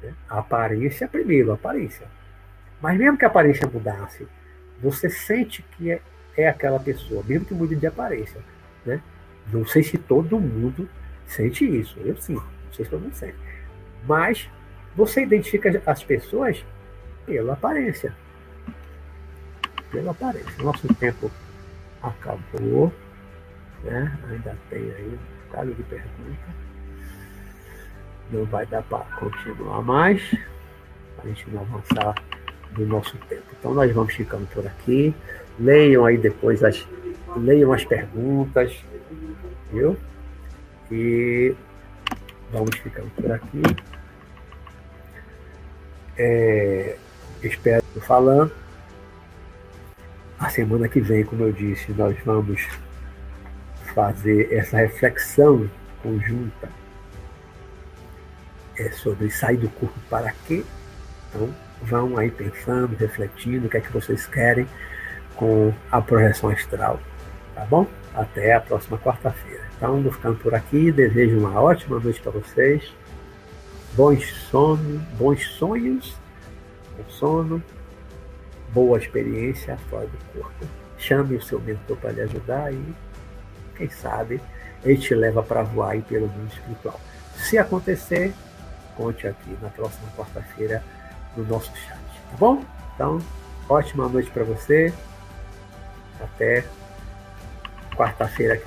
Né? 0.02 0.14
A 0.28 0.38
aparência 0.38 1.08
primeiro, 1.08 1.50
a 1.50 1.54
aparência. 1.54 2.06
Mas 2.80 2.98
mesmo 2.98 3.16
que 3.16 3.24
a 3.24 3.28
aparência 3.28 3.68
mudasse, 3.68 4.26
você 4.80 5.08
sente 5.08 5.62
que 5.62 5.92
é, 5.92 6.00
é 6.36 6.48
aquela 6.48 6.80
pessoa, 6.80 7.22
mesmo 7.26 7.46
que 7.46 7.54
mude 7.54 7.76
de 7.76 7.86
aparência. 7.86 8.40
Né? 8.84 9.00
Não 9.52 9.64
sei 9.66 9.82
se 9.82 9.96
todo 9.96 10.38
mundo 10.38 10.88
sente 11.26 11.64
isso. 11.64 11.98
Eu 12.00 12.16
sim, 12.16 12.34
não 12.34 12.72
sei 12.72 12.84
se 12.84 12.90
todo 12.90 13.02
mundo 13.02 13.14
sente. 13.14 13.36
Mas 14.06 14.50
você 14.96 15.22
identifica 15.22 15.82
as 15.86 16.02
pessoas 16.02 16.64
pela 17.24 17.52
aparência. 17.52 18.14
Pela 19.90 20.10
aparência. 20.10 20.62
Nosso 20.62 20.92
tempo 20.94 21.30
acabou. 22.02 22.92
Né? 23.84 24.18
Ainda 24.28 24.56
tem 24.68 24.80
aí 24.80 25.18
um 25.18 25.46
bocado 25.46 25.74
de 25.74 25.82
pergunta. 25.84 26.62
Não 28.32 28.44
vai 28.46 28.64
dar 28.64 28.82
para 28.82 29.04
continuar 29.16 29.82
mais. 29.82 30.34
A 31.22 31.28
gente 31.28 31.48
não 31.50 31.60
avançar 31.60 32.14
do 32.72 32.86
nosso 32.86 33.16
tempo. 33.28 33.42
Então 33.59 33.74
nós 33.74 33.92
vamos 33.92 34.14
ficando 34.14 34.46
por 34.48 34.66
aqui. 34.66 35.14
Leiam 35.60 36.06
aí 36.06 36.16
depois 36.16 36.64
as 36.64 36.88
leiam 37.36 37.72
as 37.72 37.84
perguntas, 37.84 38.74
viu? 39.70 39.96
E 40.90 41.54
vamos 42.50 42.74
ficando 42.76 43.10
por 43.10 43.30
aqui. 43.30 43.62
É, 46.16 46.96
espero 47.42 47.82
falando. 48.00 48.52
A 50.38 50.48
semana 50.48 50.88
que 50.88 51.00
vem, 51.00 51.24
como 51.24 51.44
eu 51.44 51.52
disse, 51.52 51.92
nós 51.92 52.16
vamos 52.24 52.66
fazer 53.94 54.52
essa 54.52 54.78
reflexão 54.78 55.70
conjunta 56.02 56.81
é 58.76 58.90
sobre 58.90 59.30
sair 59.30 59.56
do 59.56 59.68
corpo 59.68 59.98
para 60.08 60.32
quê. 60.46 60.64
Então, 61.28 61.48
vão 61.82 62.18
aí 62.18 62.30
pensando, 62.30 62.96
refletindo 62.96 63.66
o 63.66 63.70
que 63.70 63.76
é 63.76 63.80
que 63.80 63.92
vocês 63.92 64.26
querem 64.26 64.66
com 65.36 65.72
a 65.90 66.00
projeção 66.00 66.50
astral. 66.50 67.00
Tá 67.54 67.64
bom? 67.64 67.86
Até 68.14 68.54
a 68.54 68.60
próxima 68.60 68.98
quarta-feira. 68.98 69.62
Então, 69.76 70.02
vou 70.02 70.12
ficando 70.12 70.36
por 70.38 70.54
aqui. 70.54 70.92
Desejo 70.92 71.38
uma 71.38 71.60
ótima 71.60 71.98
noite 71.98 72.20
para 72.20 72.32
vocês. 72.32 72.92
Bons 73.94 74.24
sonos, 74.50 75.02
bons 75.18 75.46
sonhos, 75.48 76.16
bom 76.96 77.04
sono, 77.10 77.62
boa 78.72 78.98
experiência 78.98 79.76
fora 79.90 80.06
do 80.06 80.18
corpo. 80.32 80.66
Chame 80.96 81.36
o 81.36 81.42
seu 81.42 81.60
mentor 81.60 81.98
para 81.98 82.12
lhe 82.12 82.22
ajudar 82.22 82.72
e, 82.72 82.82
quem 83.76 83.90
sabe, 83.90 84.40
ele 84.82 84.96
te 84.96 85.14
leva 85.14 85.42
para 85.42 85.62
voar 85.62 85.90
aí 85.90 86.00
pelo 86.00 86.26
mundo 86.26 86.50
espiritual. 86.50 86.98
Se 87.36 87.58
acontecer, 87.58 88.32
conte 88.97 89.27
aqui 89.27 89.56
na 89.60 89.69
próxima 89.69 90.09
quarta-feira 90.16 90.82
no 91.36 91.44
nosso 91.44 91.74
chat, 91.77 91.98
tá 92.31 92.36
bom? 92.39 92.62
Então, 92.94 93.19
ótima 93.69 94.09
noite 94.09 94.31
para 94.31 94.44
você. 94.44 94.93
Até 96.20 96.64
quarta-feira 97.97 98.55
aqui. 98.55 98.60